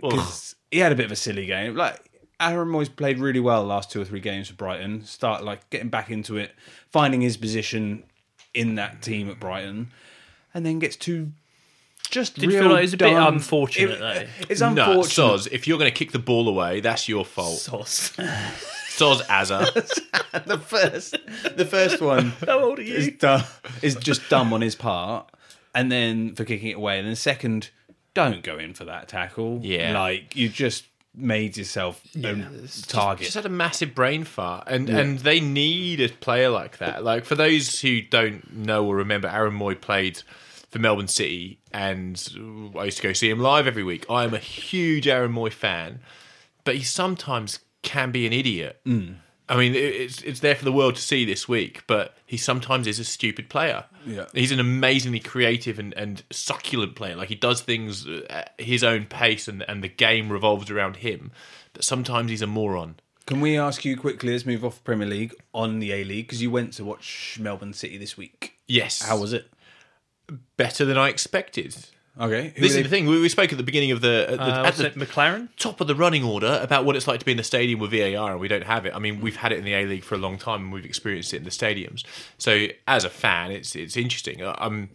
because 0.02 0.56
he 0.72 0.80
had 0.80 0.92
a 0.92 0.96
bit 0.96 1.06
of 1.06 1.12
a 1.12 1.16
silly 1.16 1.46
game. 1.46 1.76
Like 1.76 2.00
Aaron 2.40 2.68
Mooy's 2.70 2.90
played 2.90 3.20
really 3.20 3.40
well 3.40 3.62
the 3.62 3.68
last 3.68 3.92
two 3.92 4.02
or 4.02 4.06
three 4.06 4.20
games 4.20 4.50
for 4.50 4.56
Brighton. 4.56 5.06
Start 5.06 5.44
like 5.44 5.70
getting 5.70 5.90
back 5.90 6.10
into 6.10 6.38
it, 6.38 6.52
finding 6.92 7.22
his 7.22 7.38
position 7.38 8.04
in 8.54 8.76
that 8.76 9.02
team 9.02 9.30
at 9.30 9.40
Brighton, 9.40 9.92
and 10.54 10.66
then 10.66 10.80
gets 10.80 10.96
to 10.98 11.32
Just 12.10 12.36
Did 12.36 12.52
feel 12.52 12.70
like 12.70 12.80
it 12.80 12.82
was 12.82 12.94
a 12.94 12.98
bit 12.98 13.14
unfortunate, 13.14 13.92
It- 13.92 14.00
though? 14.00 14.24
It's 14.50 14.62
No, 14.62 14.68
unfortunate. 14.70 15.06
Soz, 15.10 15.48
if 15.52 15.68
you're 15.68 15.78
going 15.80 15.92
to 15.92 15.98
kick 15.98 16.12
the 16.12 16.20
ball 16.20 16.48
away, 16.48 16.80
that's 16.82 17.08
your 17.10 17.26
fault. 17.26 17.58
Sauce. 17.60 18.12
Soz 18.90 19.22
Azza. 19.24 19.74
the 20.46 20.60
first, 20.60 21.18
the 21.56 21.66
first 21.66 22.00
one 22.02 22.34
How 22.46 22.60
old 22.60 22.78
are 22.78 22.84
is 22.84 23.06
you? 23.08 23.12
dumb, 23.14 23.42
is 23.82 23.96
just 23.96 24.30
dumb 24.30 24.54
on 24.54 24.62
his 24.62 24.76
part, 24.76 25.32
and 25.74 25.92
then 25.92 26.36
for 26.36 26.46
kicking 26.46 26.70
it 26.70 26.78
away, 26.78 27.00
and 27.00 27.08
then 27.08 27.16
second, 27.16 27.70
don't 28.14 28.44
go 28.44 28.58
in 28.58 28.74
for 28.74 28.86
that 28.86 29.08
tackle. 29.08 29.60
Yeah. 29.64 29.98
like 30.00 30.36
you 30.36 30.50
just 30.50 30.86
made 31.16 31.58
yourself 31.58 32.02
a 32.16 32.36
target. 32.88 33.26
Just 33.26 33.36
had 33.36 33.46
a 33.46 33.50
massive 33.50 33.94
brain 33.94 34.24
fart, 34.24 34.66
and 34.68 34.90
and 34.90 35.20
they 35.20 35.40
need 35.40 36.02
a 36.02 36.10
player 36.10 36.50
like 36.50 36.78
that. 36.78 37.04
Like 37.04 37.26
for 37.26 37.36
those 37.36 37.82
who 37.82 38.02
don't 38.02 38.54
know 38.54 38.86
or 38.86 38.96
remember, 38.98 39.28
Aaron 39.28 39.58
Mooy 39.58 39.80
played 39.80 40.22
for 40.70 40.80
Melbourne 40.80 41.08
City, 41.08 41.60
and 41.72 42.16
I 42.78 42.86
used 42.86 42.98
to 42.98 43.04
go 43.04 43.14
see 43.14 43.30
him 43.30 43.40
live 43.40 43.68
every 43.68 43.84
week. 43.84 44.06
I 44.10 44.24
am 44.24 44.34
a 44.34 44.40
huge 44.40 45.08
Aaron 45.08 45.32
Mooy 45.34 45.52
fan, 45.52 46.00
but 46.64 46.76
he 46.76 46.84
sometimes 46.84 47.60
can 47.84 48.12
be 48.12 48.26
an 48.26 48.34
idiot. 48.34 48.80
Mm. 48.86 49.18
I 49.54 49.58
mean, 49.58 49.76
it's 49.76 50.22
it's 50.24 50.40
there 50.40 50.56
for 50.56 50.66
the 50.66 50.72
world 50.72 50.96
to 50.96 51.02
see 51.02 51.26
this 51.26 51.48
week, 51.48 51.84
but 51.86 52.18
he 52.26 52.38
sometimes 52.38 52.88
is 52.88 52.98
a 52.98 53.06
stupid 53.06 53.50
player. 53.50 53.86
Yeah. 54.04 54.26
he's 54.34 54.52
an 54.52 54.60
amazingly 54.60 55.20
creative 55.20 55.78
and, 55.78 55.94
and 55.94 56.24
succulent 56.32 56.96
player. 56.96 57.16
Like 57.16 57.30
he 57.30 57.36
does 57.36 57.62
things 57.62 58.08
uh, 58.08 58.26
at 58.32 58.56
his 58.58 58.84
own 58.84 59.06
pace, 59.06 59.48
and 59.48 59.62
and 59.70 59.84
the 59.84 59.90
game 59.90 60.32
revolves 60.32 60.72
around 60.72 60.98
him. 60.98 61.32
But 61.74 61.84
sometimes 61.84 62.32
he's 62.32 62.42
a 62.42 62.48
moron. 62.48 62.96
Can 63.28 63.42
we 63.42 63.56
ask 63.56 63.86
you 63.86 63.96
quickly? 63.96 64.32
Let's 64.32 64.46
move 64.48 64.66
off 64.66 64.84
Premier 64.84 65.08
League 65.08 65.36
on 65.54 65.78
the 65.80 65.92
A 65.94 66.04
League 66.04 66.26
because 66.28 66.42
you 66.42 66.50
went 66.50 66.74
to 66.74 66.84
watch 66.84 67.38
Melbourne 67.40 67.74
City 67.74 68.00
this 68.00 68.18
week. 68.18 68.56
Yes, 68.68 69.04
How 69.04 69.20
was 69.20 69.34
it? 69.34 69.52
better 70.58 70.84
than 70.84 70.98
I 70.98 71.10
expected. 71.10 71.76
Okay, 72.20 72.54
who 72.56 72.62
This 72.62 72.76
is 72.76 72.84
the 72.84 72.90
thing. 72.90 73.08
We, 73.08 73.20
we 73.20 73.28
spoke 73.30 73.52
at 73.52 73.58
the 73.58 73.64
beginning 73.64 73.90
of 73.92 74.02
the 74.02 74.28
at 74.30 74.38
the, 74.38 74.44
Uh, 74.44 74.66
at 74.68 74.76
the 74.76 74.90
McLaren? 74.92 75.50
top 75.58 75.82
of 75.82 75.88
the 75.88 75.96
running 75.96 76.24
order 76.24 76.60
about 76.62 76.86
what 76.86 76.96
it's 76.96 77.08
like 77.08 77.20
to 77.20 77.26
be 77.26 77.32
in 77.32 77.38
the 77.38 77.44
stadium 77.44 77.80
with 77.80 77.90
VAR, 77.92 78.32
and 78.32 78.40
we 78.40 78.48
don't 78.48 78.64
have 78.66 78.86
it. 78.86 78.94
I 78.96 79.00
mean, 79.00 79.20
we've 79.20 79.38
had 79.38 79.52
it 79.52 79.58
in 79.58 79.66
the 79.66 79.74
A 79.74 79.86
League 79.86 80.04
for 80.04 80.14
a 80.14 80.20
long 80.20 80.38
time, 80.38 80.62
and 80.66 80.72
we've 80.74 80.86
experienced 80.86 81.34
it 81.34 81.38
in 81.38 81.44
the 81.44 81.50
stadiums. 81.50 82.04
So, 82.38 82.68
as 82.88 83.04
a 83.04 83.10
fan, 83.10 83.52
it's 83.52 83.76
it's 83.76 83.98
interesting. 83.98 84.44
Uh, 84.44 84.56
Um, 84.60 84.90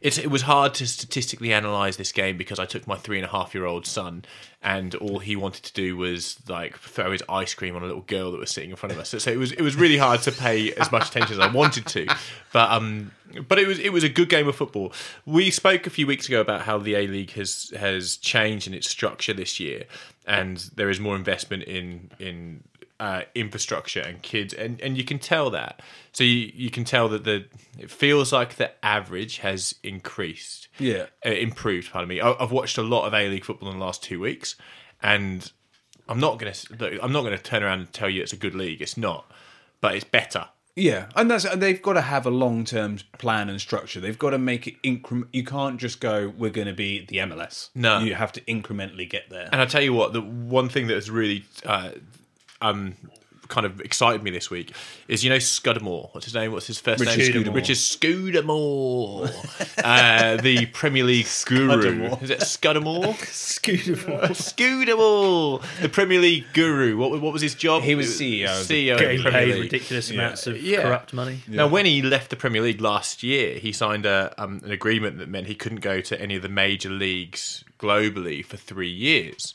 it's 0.00 0.18
it 0.18 0.30
was 0.30 0.42
hard 0.42 0.74
to 0.74 0.86
statistically 0.88 1.52
analyze 1.52 1.98
this 1.98 2.10
game 2.12 2.36
because 2.36 2.58
I 2.58 2.66
took 2.66 2.86
my 2.86 2.96
three 2.96 3.18
and 3.18 3.24
a 3.26 3.30
half 3.30 3.54
year 3.54 3.64
old 3.64 3.86
son, 3.86 4.24
and 4.66 4.96
all 4.96 5.20
he 5.20 5.36
wanted 5.36 5.62
to 5.62 5.72
do 5.74 5.96
was 5.96 6.36
like 6.48 6.76
throw 6.76 7.12
his 7.12 7.22
ice 7.28 7.54
cream 7.54 7.76
on 7.76 7.82
a 7.84 7.86
little 7.86 8.02
girl 8.02 8.32
that 8.32 8.40
was 8.40 8.50
sitting 8.50 8.70
in 8.70 8.76
front 8.76 8.92
of 8.92 8.98
us. 8.98 9.08
So, 9.08 9.18
so 9.18 9.30
it 9.30 9.38
was 9.38 9.52
it 9.52 9.62
was 9.62 9.76
really 9.76 9.96
hard 9.96 10.22
to 10.22 10.32
pay 10.32 10.74
as 10.74 10.90
much 10.90 11.08
attention 11.08 11.34
as 11.34 11.38
I 11.38 11.52
wanted 11.52 11.86
to, 11.86 12.06
but 12.52 12.72
um, 12.72 13.12
but 13.46 13.60
it 13.60 13.68
was 13.68 13.78
it 13.78 13.92
was 13.92 14.02
a 14.02 14.08
good 14.08 14.28
game 14.28 14.48
of 14.48 14.56
football. 14.56 14.92
We 15.24 15.52
spoke 15.52 15.86
a 15.86 15.90
few 15.90 16.04
weeks 16.04 16.26
ago 16.26 16.40
about 16.40 16.62
how 16.62 16.78
the 16.78 16.96
A 16.96 17.06
League 17.06 17.30
has 17.34 17.72
has 17.78 18.16
changed 18.16 18.66
in 18.66 18.74
its 18.74 18.90
structure 18.90 19.32
this 19.32 19.60
year, 19.60 19.84
and 20.26 20.56
there 20.74 20.90
is 20.90 20.98
more 20.98 21.14
investment 21.14 21.62
in 21.62 22.10
in 22.18 22.64
uh, 23.00 23.22
infrastructure 23.34 24.00
and 24.00 24.22
kids, 24.22 24.54
and, 24.54 24.80
and 24.80 24.96
you 24.96 25.04
can 25.04 25.18
tell 25.18 25.50
that. 25.50 25.82
So 26.12 26.24
you, 26.24 26.50
you 26.54 26.70
can 26.70 26.84
tell 26.84 27.08
that 27.10 27.24
the 27.24 27.44
it 27.78 27.90
feels 27.90 28.32
like 28.32 28.56
the 28.56 28.70
average 28.84 29.38
has 29.38 29.74
increased, 29.82 30.68
Yeah. 30.78 31.06
uh, 31.24 31.30
improved. 31.30 31.90
Pardon 31.92 32.08
me. 32.08 32.20
I- 32.20 32.36
I've 32.42 32.52
watched 32.52 32.78
a 32.78 32.82
lot 32.82 33.06
of 33.06 33.14
A 33.14 33.28
League 33.28 33.44
football 33.44 33.70
in 33.70 33.78
the 33.78 33.84
last 33.84 34.02
two 34.02 34.20
weeks, 34.20 34.56
and 35.02 35.50
I'm 36.08 36.20
not 36.20 36.38
gonna 36.38 36.52
I'm 37.02 37.12
not 37.12 37.22
gonna 37.22 37.38
turn 37.38 37.62
around 37.62 37.80
and 37.80 37.92
tell 37.92 38.08
you 38.08 38.22
it's 38.22 38.32
a 38.32 38.36
good 38.36 38.54
league. 38.54 38.80
It's 38.80 38.96
not, 38.96 39.30
but 39.80 39.94
it's 39.94 40.04
better. 40.04 40.48
Yeah, 40.78 41.06
and 41.16 41.30
that's 41.30 41.46
and 41.46 41.62
they've 41.62 41.80
got 41.80 41.94
to 41.94 42.02
have 42.02 42.26
a 42.26 42.30
long 42.30 42.64
term 42.66 42.98
plan 43.18 43.48
and 43.48 43.58
structure. 43.58 43.98
They've 43.98 44.18
got 44.18 44.30
to 44.30 44.38
make 44.38 44.66
it 44.66 44.74
increment. 44.82 45.28
You 45.32 45.42
can't 45.42 45.78
just 45.80 46.00
go, 46.00 46.32
"We're 46.36 46.50
going 46.50 46.66
to 46.66 46.74
be 46.74 47.06
the 47.06 47.16
MLS." 47.16 47.70
No. 47.74 47.98
you 48.00 48.14
have 48.14 48.30
to 48.32 48.42
incrementally 48.42 49.08
get 49.08 49.30
there. 49.30 49.48
And 49.52 49.60
I 49.62 49.64
tell 49.64 49.80
you 49.80 49.94
what, 49.94 50.12
the 50.12 50.20
one 50.20 50.68
thing 50.68 50.86
that 50.88 50.94
has 50.94 51.10
really 51.10 51.46
uh, 51.64 51.92
um, 52.60 52.94
kind 53.48 53.64
of 53.64 53.80
excited 53.80 54.24
me 54.24 54.30
this 54.32 54.50
week 54.50 54.72
is 55.06 55.22
you 55.22 55.30
know 55.30 55.36
Scudamore. 55.38 56.08
What's 56.12 56.24
his 56.26 56.34
name? 56.34 56.50
What's 56.52 56.66
his 56.66 56.80
first 56.80 57.00
Richard 57.00 57.18
name? 57.18 57.32
Scudamore. 57.32 57.54
Richard 57.54 57.76
Scudamore, 57.76 59.30
uh, 59.84 60.36
the 60.38 60.66
Premier 60.66 61.04
League 61.04 61.26
guru. 61.46 61.68
Scudamore. 61.82 62.22
Is 62.22 62.30
it 62.30 62.40
Scudamore? 62.42 63.14
Scudamore. 63.26 64.34
Scudamore, 64.34 65.60
the 65.80 65.88
Premier 65.88 66.20
League 66.20 66.44
guru. 66.54 66.96
What, 66.96 67.20
what 67.20 67.32
was 67.32 67.42
his 67.42 67.54
job? 67.54 67.82
He 67.82 67.94
was 67.94 68.08
CEO 68.20 68.60
of 68.60 68.66
the 68.68 68.88
CEO 68.88 68.94
of 68.94 68.98
Getting 69.00 69.16
the 69.18 69.22
Premier 69.30 69.40
paid 69.46 69.54
League. 69.54 69.62
ridiculous 69.72 70.10
amounts 70.10 70.46
of 70.46 70.60
Yeah. 70.60 70.82
corrupt 70.82 71.12
money. 71.12 71.40
Now, 71.46 71.68
when 71.68 71.86
he 71.86 72.02
left 72.02 72.30
the 72.30 72.36
Premier 72.36 72.62
League 72.62 72.80
last 72.80 73.22
year, 73.22 73.58
he 73.58 73.72
signed 73.72 74.06
a, 74.06 74.34
um, 74.38 74.60
an 74.64 74.72
agreement 74.72 75.18
that 75.18 75.28
meant 75.28 75.46
he 75.46 75.54
couldn't 75.54 75.80
go 75.80 76.00
to 76.00 76.20
any 76.20 76.36
of 76.36 76.42
the 76.42 76.48
major 76.48 76.90
leagues 76.90 77.64
globally 77.78 78.44
for 78.44 78.56
three 78.56 78.90
years. 78.90 79.54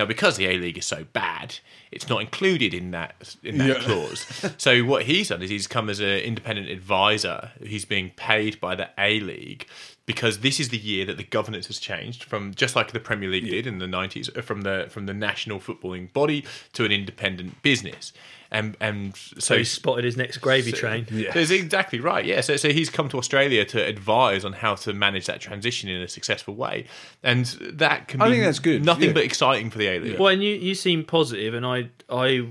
Now, 0.00 0.06
because 0.06 0.38
the 0.38 0.46
A 0.46 0.56
League 0.56 0.78
is 0.78 0.86
so 0.86 1.04
bad, 1.12 1.56
it's 1.92 2.08
not 2.08 2.22
included 2.22 2.72
in 2.72 2.90
that 2.92 3.36
in 3.42 3.58
that 3.58 3.68
Yeah. 3.68 3.74
clause. 3.82 4.54
so 4.56 4.80
what 4.82 5.02
he's 5.02 5.28
done 5.28 5.42
is 5.42 5.50
he's 5.50 5.66
come 5.66 5.90
as 5.90 6.00
an 6.00 6.08
independent 6.20 6.70
advisor. 6.70 7.50
He's 7.62 7.84
being 7.84 8.10
paid 8.16 8.58
by 8.60 8.74
the 8.74 8.88
A 8.96 9.20
League 9.20 9.66
because 10.06 10.38
this 10.38 10.58
is 10.58 10.70
the 10.70 10.78
year 10.78 11.04
that 11.04 11.18
the 11.18 11.22
governance 11.22 11.66
has 11.66 11.78
changed 11.78 12.24
from 12.24 12.54
just 12.54 12.74
like 12.74 12.92
the 12.92 12.98
Premier 12.98 13.28
League 13.28 13.44
did 13.50 13.66
in 13.66 13.76
the 13.78 13.86
nineties, 13.86 14.30
uh, 14.34 14.40
from 14.40 14.62
the 14.62 14.86
from 14.88 15.04
the 15.04 15.12
national 15.12 15.60
footballing 15.60 16.10
body 16.14 16.46
to 16.72 16.86
an 16.86 16.92
independent 16.92 17.60
business. 17.60 18.14
And 18.52 18.76
and 18.80 19.16
so, 19.16 19.38
So 19.38 19.58
he 19.58 19.64
spotted 19.64 20.04
his 20.04 20.16
next 20.16 20.38
gravy 20.38 20.72
train. 20.72 21.06
Yeah. 21.10 21.32
that's 21.32 21.50
exactly 21.50 22.00
right. 22.00 22.24
Yeah. 22.24 22.40
So, 22.40 22.56
so 22.56 22.70
he's 22.70 22.90
come 22.90 23.08
to 23.10 23.18
Australia 23.18 23.64
to 23.66 23.84
advise 23.84 24.44
on 24.44 24.54
how 24.54 24.74
to 24.76 24.92
manage 24.92 25.26
that 25.26 25.40
transition 25.40 25.88
in 25.88 26.02
a 26.02 26.08
successful 26.08 26.54
way, 26.54 26.86
and 27.22 27.46
that 27.74 28.08
can. 28.08 28.20
I 28.20 28.26
be 28.26 28.32
think 28.32 28.44
that's 28.44 28.58
good, 28.58 28.84
Nothing 28.84 29.08
yeah. 29.08 29.12
but 29.12 29.24
exciting 29.24 29.70
for 29.70 29.78
the 29.78 29.86
A 29.86 29.98
League. 30.00 30.18
Well, 30.18 30.28
and 30.28 30.42
you, 30.42 30.54
you 30.54 30.74
seem 30.74 31.04
positive, 31.04 31.54
and 31.54 31.64
I, 31.64 31.90
I, 32.08 32.48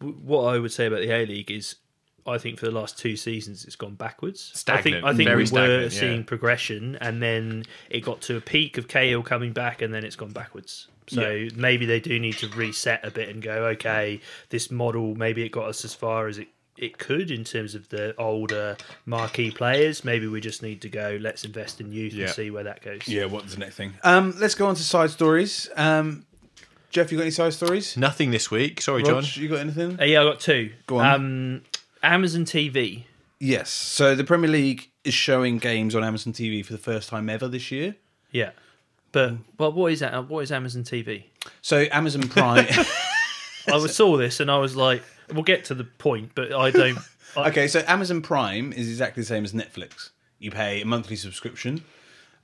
what 0.00 0.54
I 0.54 0.58
would 0.58 0.72
say 0.72 0.86
about 0.86 1.00
the 1.00 1.12
A 1.12 1.24
League 1.24 1.50
is, 1.50 1.76
I 2.26 2.38
think 2.38 2.58
for 2.58 2.66
the 2.66 2.72
last 2.72 2.98
two 2.98 3.16
seasons 3.16 3.64
it's 3.64 3.76
gone 3.76 3.94
backwards. 3.94 4.50
Stagnant, 4.54 4.80
I 4.80 4.82
think, 4.82 5.04
I 5.04 5.16
think 5.16 5.28
very 5.28 5.36
we 5.36 5.42
were 5.42 5.46
stagnant, 5.46 5.92
yeah. 5.92 6.00
seeing 6.00 6.24
progression, 6.24 6.96
and 7.00 7.22
then 7.22 7.64
it 7.90 8.00
got 8.00 8.20
to 8.22 8.36
a 8.36 8.40
peak 8.40 8.76
of 8.76 8.88
Cahill 8.88 9.22
coming 9.22 9.52
back, 9.52 9.82
and 9.82 9.94
then 9.94 10.04
it's 10.04 10.16
gone 10.16 10.32
backwards. 10.32 10.88
So 11.08 11.48
maybe 11.56 11.84
they 11.86 12.00
do 12.00 12.18
need 12.18 12.38
to 12.38 12.48
reset 12.48 13.04
a 13.04 13.10
bit 13.10 13.28
and 13.28 13.42
go, 13.42 13.66
okay, 13.68 14.20
this 14.50 14.70
model 14.70 15.14
maybe 15.14 15.42
it 15.44 15.50
got 15.50 15.66
us 15.68 15.84
as 15.84 15.94
far 15.94 16.28
as 16.28 16.38
it. 16.38 16.48
It 16.78 16.96
could 16.98 17.30
in 17.30 17.44
terms 17.44 17.74
of 17.74 17.90
the 17.90 18.14
older 18.18 18.76
marquee 19.04 19.50
players. 19.50 20.04
Maybe 20.04 20.26
we 20.26 20.40
just 20.40 20.62
need 20.62 20.80
to 20.82 20.88
go. 20.88 21.18
Let's 21.20 21.44
invest 21.44 21.80
in 21.82 21.92
youth 21.92 22.14
Yeah. 22.14 22.24
and 22.24 22.34
see 22.34 22.50
where 22.50 22.64
that 22.64 22.82
goes. 22.82 23.06
yeah, 23.06 23.26
what's 23.26 23.52
the 23.52 23.60
next 23.60 23.76
thing? 23.76 23.92
Um, 24.02 24.34
let's 24.38 24.54
go 24.54 24.66
on 24.66 24.74
to 24.74 24.82
side 24.82 25.10
stories. 25.10 25.68
Um, 25.76 26.24
Jeff, 26.90 27.12
you 27.12 27.18
got 27.18 27.22
any 27.22 27.30
side 27.30 27.52
stories? 27.52 27.96
Nothing 27.96 28.30
this 28.30 28.50
week. 28.50 28.80
Sorry, 28.80 29.02
John. 29.02 29.22
You 29.34 29.48
got 29.48 29.58
anything? 29.60 30.00
Uh, 30.00 30.04
yeah, 30.04 30.22
I 30.22 30.24
got 30.24 30.40
two. 30.40 30.72
Go 30.86 30.98
on. 30.98 31.06
Um, 31.14 31.62
Amazon 32.02 32.44
TV. 32.46 33.04
Yes. 33.38 33.68
So 33.70 34.14
the 34.14 34.24
Premier 34.24 34.50
League 34.50 34.90
is 35.04 35.14
showing 35.14 35.58
games 35.58 35.94
on 35.94 36.02
Amazon 36.02 36.32
TV 36.32 36.64
for 36.64 36.72
the 36.72 36.78
first 36.78 37.08
time 37.10 37.28
ever 37.28 37.48
this 37.48 37.70
year. 37.70 37.96
Yeah, 38.30 38.50
but 39.12 39.34
but 39.56 39.74
what 39.74 39.92
is 39.92 40.00
that? 40.00 40.28
What 40.28 40.40
is 40.40 40.50
Amazon 40.50 40.82
TV? 40.84 41.24
So 41.60 41.86
Amazon 41.92 42.28
Prime. 42.28 42.66
I 43.68 43.76
was- 43.76 43.94
saw 43.94 44.16
this 44.16 44.40
and 44.40 44.50
I 44.50 44.58
was 44.58 44.74
like, 44.74 45.02
we'll 45.32 45.44
get 45.44 45.64
to 45.66 45.74
the 45.74 45.84
point, 45.84 46.32
but 46.34 46.52
I 46.52 46.70
don't. 46.70 46.98
I, 47.36 47.48
okay, 47.48 47.68
so 47.68 47.82
Amazon 47.86 48.20
Prime 48.22 48.72
is 48.72 48.88
exactly 48.88 49.22
the 49.22 49.26
same 49.26 49.44
as 49.44 49.52
Netflix. 49.52 50.10
You 50.38 50.50
pay 50.50 50.82
a 50.82 50.86
monthly 50.86 51.16
subscription, 51.16 51.84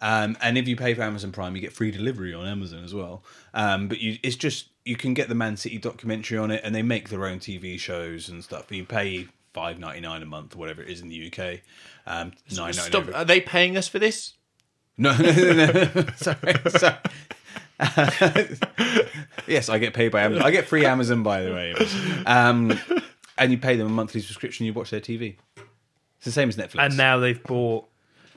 um, 0.01 0.37
and 0.41 0.57
if 0.57 0.69
you 0.69 0.77
pay 0.77 0.95
for 0.95 1.03
Amazon 1.03 1.33
Prime, 1.33 1.57
you 1.57 1.61
get 1.61 1.73
free 1.73 1.91
delivery 1.91 2.33
on 2.33 2.47
Amazon 2.47 2.85
as 2.85 2.95
well. 2.95 3.25
Um, 3.53 3.89
but 3.89 3.99
you, 4.01 4.19
it's 4.23 4.37
just 4.37 4.69
you 4.85 4.97
can 4.97 5.15
get 5.15 5.29
the 5.29 5.35
Man 5.35 5.57
City 5.57 5.79
documentary 5.79 6.39
on 6.39 6.51
it, 6.51 6.61
and 6.65 6.75
they 6.75 6.83
make 6.83 7.09
their 7.09 7.27
own 7.27 7.39
TV 7.41 7.79
shows 7.79 8.29
and 8.29 8.43
stuff. 8.43 8.67
But 8.69 8.77
you 8.77 8.85
pay 8.85 9.27
five 9.53 9.79
ninety 9.79 10.01
nine 10.01 10.23
a 10.23 10.27
month, 10.27 10.55
or 10.55 10.59
whatever 10.59 10.83
it 10.83 10.89
is 10.89 11.01
in 11.01 11.09
the 11.09 11.27
UK. 11.27 11.61
Um, 12.07 12.33
nine 12.51 12.75
ninety 12.75 12.79
Stop. 12.79 13.09
Are 13.15 13.25
they 13.25 13.41
paying 13.41 13.77
us 13.77 13.89
for 13.89 13.99
this? 13.99 14.35
No, 14.99 15.17
no, 15.17 15.33
no, 15.33 15.55
no. 15.55 16.07
sorry, 16.17 16.55
sorry. 16.71 16.97
yes, 19.47 19.69
I 19.69 19.79
get 19.79 19.95
paid 19.95 20.11
by 20.11 20.23
Amazon. 20.23 20.45
I 20.45 20.51
get 20.51 20.67
free 20.67 20.85
Amazon, 20.85 21.23
by 21.23 21.43
the 21.43 21.53
way. 21.53 21.75
Um, 22.27 22.79
and 23.39 23.53
you 23.53 23.59
pay 23.59 23.77
them 23.77 23.87
a 23.87 23.91
monthly 23.91 24.21
subscription. 24.21 24.67
You 24.67 24.73
watch 24.73 24.91
their 24.91 25.01
TV. 25.01 25.37
It's 26.17 26.25
the 26.25 26.33
same 26.33 26.49
as 26.49 26.57
Netflix. 26.57 26.81
and 26.81 26.97
now 26.97 27.19
they've 27.19 27.41
bought 27.41 27.87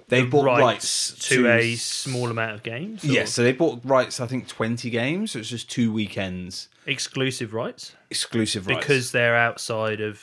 they've 0.08 0.30
bought 0.30 0.46
rights, 0.46 0.62
rights, 0.62 1.30
to, 1.30 1.48
a 1.50 1.76
small 1.76 2.30
amount 2.30 2.54
of 2.54 2.64
games. 2.64 3.04
or 3.04 3.08
Yes, 3.08 3.34
so 3.34 3.42
they 3.44 3.54
bought 3.54 3.80
rights. 3.84 4.20
I 4.20 4.28
think 4.28 4.48
twenty 4.48 4.92
games. 4.92 5.32
So 5.32 5.40
it's 5.40 5.50
just 5.50 5.70
two 5.72 5.92
weekends 5.92 6.68
exclusive 6.86 7.54
rights 7.54 7.96
exclusive 8.10 8.68
rights. 8.68 8.80
because 8.80 9.12
they're 9.12 9.36
outside 9.36 10.02
of 10.02 10.18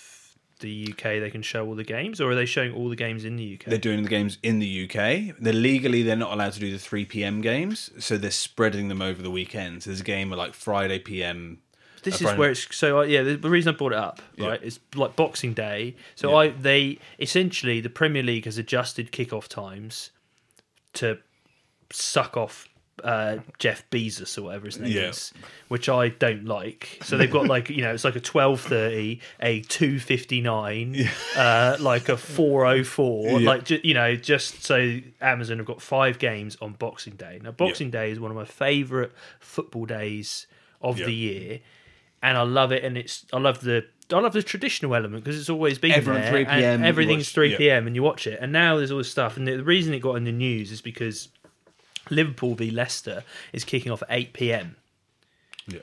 the 0.61 0.89
UK. 0.93 1.03
They 1.21 1.31
can 1.31 1.43
show 1.43 1.67
all 1.67 1.75
the 1.75 1.85
games, 1.85 2.21
or 2.21 2.31
are 2.31 2.35
they 2.35 2.47
showing 2.47 2.73
all 2.73 2.89
the 2.89 2.97
games 2.97 3.25
in 3.25 3.37
the 3.37 3.55
UK? 3.55 3.67
they're 3.67 3.79
doing 3.79 4.03
the 4.03 4.09
games 4.09 4.39
in 4.43 4.59
the 4.59 4.85
UK. 4.85 5.37
They're 5.41 5.53
legally 5.53 6.03
they're 6.03 6.17
not 6.17 6.33
allowed 6.33 6.53
to 6.55 6.61
do 6.61 6.71
the 6.73 6.79
three 6.79 7.05
PM 7.05 7.41
games, 7.41 7.91
so 7.99 8.17
they're 8.17 8.31
spreading 8.31 8.89
them 8.89 9.01
over 9.03 9.23
the 9.23 9.31
weekends. 9.31 9.85
There's 9.87 10.01
a 10.01 10.05
game 10.05 10.31
like 10.31 10.55
Friday 10.55 10.99
PM. 10.99 11.59
this 12.03 12.15
is 12.17 12.23
Friday- 12.23 12.39
where 12.39 12.51
it's 12.51 12.77
so 12.77 13.01
uh, 13.01 13.03
yeah 13.03 13.23
the, 13.23 13.37
the 13.37 13.51
reason 13.51 13.75
i 13.75 13.77
brought 13.77 13.93
it 13.93 13.99
up 13.99 14.23
right 14.39 14.63
is 14.63 14.79
like 14.95 15.17
boxing 15.17 15.53
day 15.53 15.97
so 16.15 16.37
i 16.37 16.49
they 16.49 16.97
essentially 17.19 17.81
the 17.81 17.91
premier 17.91 18.23
league 18.23 18.45
has 18.45 18.57
adjusted 18.57 19.11
kickoff 19.11 19.49
times 19.49 20.11
to 20.95 21.19
suck 21.93 22.37
off 22.37 22.69
uh, 23.05 23.39
Jeff 23.59 23.89
Bezos 23.91 24.37
or 24.39 24.43
whatever 24.43 24.67
his 24.67 24.79
name 24.79 24.93
Yeah. 24.93 25.09
is, 25.11 25.33
which 25.69 25.89
I 25.89 26.09
don't 26.09 26.45
like. 26.45 26.99
So 27.03 27.17
they've 27.17 27.31
got 27.31 27.47
like 27.47 27.71
you 27.71 27.83
know 27.83 27.93
it's 27.93 28.05
like 28.05 28.17
a 28.17 28.21
twelve 28.21 28.61
thirty, 28.61 29.21
a 29.41 29.61
two 29.63 29.99
fifty 29.99 30.41
nine, 30.41 31.09
uh, 31.37 31.77
like 31.81 32.09
a 32.09 32.17
four 32.17 32.67
oh 32.67 32.85
four, 32.85 33.41
like 33.41 33.65
ju- 33.65 33.81
you 33.83 33.95
know 33.95 34.15
just 34.17 34.63
so 34.65 34.99
Amazon 35.21 35.59
have 35.59 35.67
got 35.67 35.81
five 35.83 36.19
games 36.19 36.57
on 36.61 36.73
Boxing 36.75 37.15
Day. 37.15 37.41
Now 37.43 37.53
Boxing 37.53 37.91
Day 37.91 38.11
is 38.11 38.21
one 38.21 38.31
of 38.31 38.37
my 38.37 38.45
favourite 38.45 39.11
football 39.41 39.87
days 39.87 40.47
of 40.81 40.99
Yeah. 40.99 41.07
the 41.07 41.15
year, 41.15 41.61
and 42.23 42.39
I 42.39 42.43
love 42.43 42.73
it. 42.73 42.85
And 42.85 42.97
it's 42.97 43.25
I 43.33 43.39
love 43.39 43.61
the 43.61 43.85
I 44.11 44.21
love 44.21 44.33
the 44.33 44.43
traditional 44.43 44.95
element 44.95 45.23
because 45.23 45.39
it's 45.39 45.51
always 45.51 45.79
been 45.79 45.93
Everyone 45.93 46.23
there. 46.23 46.31
3 46.31 46.41
and 46.47 46.49
PM, 46.49 46.81
you 46.81 46.87
Everything's 46.87 47.27
watch- 47.27 47.35
three 47.35 47.51
yeah. 47.51 47.57
p.m. 47.59 47.87
and 47.87 47.95
you 47.95 48.03
watch 48.03 48.27
it. 48.27 48.39
And 48.41 48.53
now 48.53 48.79
there's 48.79 48.91
all 48.91 48.97
this 48.97 49.11
stuff. 49.11 49.37
And 49.37 49.47
the 49.47 49.63
reason 49.63 49.93
it 49.93 49.99
got 50.01 50.15
in 50.15 50.25
the 50.25 50.33
news 50.33 50.73
is 50.73 50.81
because 50.81 51.29
Liverpool 52.11 52.55
v 52.55 52.71
Leicester 52.71 53.25
is 53.53 53.65
kicking 53.65 53.93
off 53.93 54.03
at 54.03 54.09
eight 54.11 54.33
p.m. 54.33 54.77
Yeah. 55.67 55.81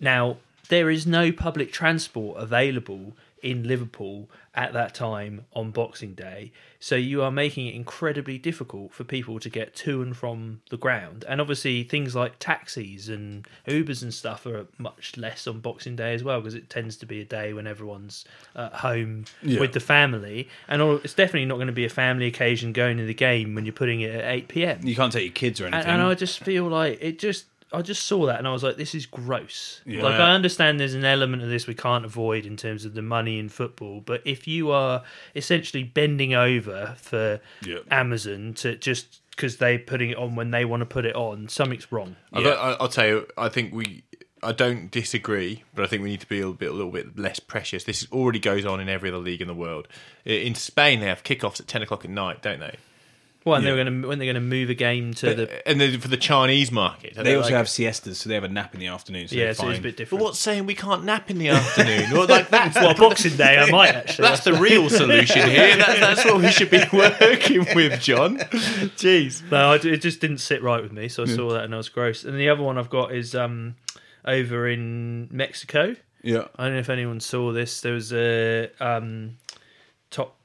Now, 0.00 0.38
there 0.68 0.90
is 0.90 1.06
no 1.06 1.32
public 1.32 1.72
transport 1.72 2.40
available 2.40 3.14
in 3.42 3.62
Liverpool 3.66 4.28
at 4.54 4.72
that 4.72 4.94
time 4.94 5.44
on 5.52 5.70
Boxing 5.70 6.14
Day. 6.14 6.52
So 6.80 6.94
you 6.96 7.22
are 7.22 7.30
making 7.30 7.66
it 7.66 7.74
incredibly 7.74 8.38
difficult 8.38 8.92
for 8.92 9.04
people 9.04 9.38
to 9.40 9.48
get 9.48 9.74
to 9.76 10.00
and 10.02 10.16
from 10.16 10.60
the 10.70 10.76
ground. 10.76 11.24
And 11.28 11.40
obviously, 11.40 11.82
things 11.84 12.14
like 12.14 12.38
taxis 12.38 13.08
and 13.08 13.46
Ubers 13.66 14.02
and 14.02 14.12
stuff 14.14 14.46
are 14.46 14.66
much 14.78 15.16
less 15.16 15.46
on 15.46 15.60
Boxing 15.60 15.96
Day 15.96 16.14
as 16.14 16.22
well, 16.24 16.40
because 16.40 16.54
it 16.54 16.70
tends 16.70 16.96
to 16.98 17.06
be 17.06 17.20
a 17.20 17.24
day 17.24 17.52
when 17.52 17.66
everyone's 17.66 18.24
at 18.54 18.74
home 18.74 19.24
Yeah. 19.42 19.60
with 19.60 19.72
the 19.72 19.80
family. 19.80 20.48
And 20.68 20.80
it's 21.04 21.14
definitely 21.14 21.46
not 21.46 21.56
going 21.56 21.66
to 21.68 21.72
be 21.72 21.84
a 21.84 21.88
family 21.90 22.26
occasion 22.26 22.72
going 22.72 22.96
to 22.98 23.04
the 23.06 23.14
game 23.14 23.54
when 23.54 23.64
you're 23.64 23.72
putting 23.72 24.00
it 24.00 24.14
at 24.14 24.24
8 24.24 24.48
pm. 24.48 24.80
You 24.86 24.94
can't 24.96 25.12
take 25.12 25.24
your 25.24 25.32
kids 25.32 25.60
or 25.60 25.66
And, 25.66 25.74
anything. 25.74 25.92
and 25.92 26.02
I 26.02 26.14
just 26.14 26.40
feel 26.40 26.66
like 26.68 26.98
it 27.00 27.18
just. 27.18 27.46
I 27.72 27.82
just 27.82 28.04
saw 28.06 28.26
that 28.26 28.38
and 28.38 28.48
I 28.48 28.52
was 28.52 28.62
like, 28.62 28.76
"This 28.76 28.94
is 28.94 29.04
gross." 29.06 29.80
Yeah. 29.84 30.02
Like 30.02 30.14
I 30.20 30.32
understand 30.34 30.80
there's 30.80 30.94
an 30.94 31.04
element 31.04 31.42
of 31.42 31.48
this 31.50 31.66
we 31.66 31.74
can't 31.74 32.04
avoid 32.04 32.46
in 32.46 32.56
terms 32.56 32.84
of 32.84 32.94
the 32.94 33.02
money 33.02 33.38
in 33.38 33.48
football, 33.48 34.00
but 34.00 34.22
if 34.24 34.48
you 34.48 34.70
are 34.70 35.02
essentially 35.36 35.82
bending 35.84 36.34
over 36.34 36.94
for 36.98 37.40
Yeah. 37.62 37.78
Amazon 37.90 38.54
to 38.54 38.76
just 38.76 39.20
because 39.30 39.58
they're 39.58 39.78
putting 39.78 40.10
it 40.10 40.16
on 40.16 40.34
when 40.34 40.50
they 40.50 40.64
want 40.64 40.80
to 40.80 40.86
put 40.86 41.04
it 41.04 41.14
on, 41.14 41.48
something's 41.48 41.92
wrong. 41.92 42.16
I 42.32 42.40
Yeah. 42.40 42.48
I, 42.50 42.72
I'll 42.72 42.88
tell 42.88 43.06
you, 43.06 43.26
I 43.36 43.48
think 43.48 43.72
we. 43.74 44.04
I 44.40 44.52
don't 44.52 44.88
disagree, 44.92 45.64
but 45.74 45.84
I 45.84 45.88
think 45.88 46.04
we 46.04 46.10
need 46.10 46.20
to 46.20 46.28
be 46.28 46.36
a 46.36 46.42
little 46.42 46.54
bit, 46.54 46.70
a 46.70 46.72
little 46.72 46.92
bit 46.92 47.18
less 47.18 47.40
precious. 47.40 47.82
This 47.82 48.06
already 48.12 48.38
goes 48.38 48.64
on 48.64 48.78
in 48.78 48.88
every 48.88 49.08
other 49.10 49.18
league 49.18 49.40
in 49.42 49.48
the 49.48 49.54
world. 49.54 49.88
In 50.24 50.54
Spain, 50.54 51.00
they 51.00 51.06
have 51.06 51.24
kickoffs 51.24 51.58
at 51.58 51.66
ten 51.66 51.82
o'clock 51.82 52.04
at 52.04 52.10
night, 52.12 52.40
don't 52.40 52.60
they? 52.60 52.76
Well, 53.48 53.56
and 53.56 53.64
Yeah. 53.64 53.74
they're 53.74 53.84
going 53.84 54.02
to 54.02 54.08
when 54.08 54.18
they're 54.18 54.26
going 54.32 54.34
to 54.34 54.40
move 54.40 54.70
a 54.70 54.74
game 54.74 55.14
to 55.14 55.34
the 55.34 55.68
And 55.68 55.80
then 55.80 55.98
for 56.00 56.08
the 56.08 56.16
Chinese 56.16 56.70
market, 56.70 57.14
they 57.14 57.34
also 57.34 57.48
like- 57.48 57.54
have 57.56 57.68
siestas, 57.68 58.18
so 58.18 58.28
they 58.28 58.34
have 58.34 58.44
a 58.44 58.48
nap 58.48 58.74
in 58.74 58.80
the 58.80 58.86
afternoon. 58.88 59.28
So 59.28 59.36
yeah, 59.36 59.46
so 59.46 59.48
it's 59.48 59.58
a 59.60 59.62
fine. 59.62 59.82
bit 59.82 59.82
But 59.82 59.96
different. 59.96 60.24
what's 60.24 60.38
saying 60.38 60.66
we 60.66 60.74
can't 60.74 61.04
nap 61.04 61.30
in 61.30 61.38
the 61.38 61.48
afternoon? 61.48 62.10
well, 62.12 62.26
like 62.26 62.48
that's 62.50 62.76
well, 62.76 62.94
Boxing 62.94 63.36
Day, 63.36 63.58
I 63.58 63.70
might 63.70 63.94
actually. 63.94 64.28
that's 64.28 64.44
the 64.44 64.54
real 64.54 64.88
solution 64.90 65.48
here. 65.50 65.76
That, 65.76 65.98
that's 66.00 66.24
what 66.24 66.40
we 66.40 66.48
should 66.50 66.70
be 66.70 66.82
working 66.92 67.66
with, 67.74 68.00
John. 68.00 68.38
Jeez. 68.38 69.42
No, 69.50 69.72
I, 69.72 69.76
it 69.76 69.98
just 70.02 70.20
didn't 70.20 70.38
sit 70.38 70.62
right 70.62 70.82
with 70.82 70.92
me, 70.92 71.08
so 71.08 71.22
I 71.22 71.26
saw 71.26 71.50
that 71.52 71.64
and 71.64 71.74
I 71.74 71.76
was 71.78 71.88
gross. 71.88 72.24
And 72.24 72.38
the 72.38 72.48
other 72.48 72.62
one 72.62 72.78
I've 72.78 72.90
got 72.90 73.12
is 73.14 73.34
um, 73.34 73.76
over 74.24 74.68
in 74.68 75.28
Mexico. 75.30 75.96
Yeah. 76.22 76.48
I 76.56 76.64
don't 76.64 76.74
know 76.74 76.80
if 76.80 76.90
anyone 76.90 77.20
saw 77.20 77.52
this. 77.52 77.80
There 77.80 77.92
was 77.94 78.12
a 78.12 78.70
um, 78.80 79.36
top 80.10 80.36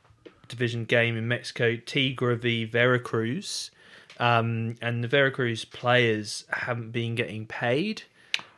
division 0.54 0.86
game 0.86 1.18
in 1.18 1.28
Mexico, 1.28 1.76
Tigre 1.76 2.36
v 2.36 2.66
Veracruz, 2.66 3.72
um, 4.20 4.76
and 4.82 5.04
the 5.04 5.08
Veracruz 5.08 5.66
players 5.66 6.46
haven't 6.50 6.92
been 6.92 7.16
getting 7.16 7.46
paid, 7.46 8.04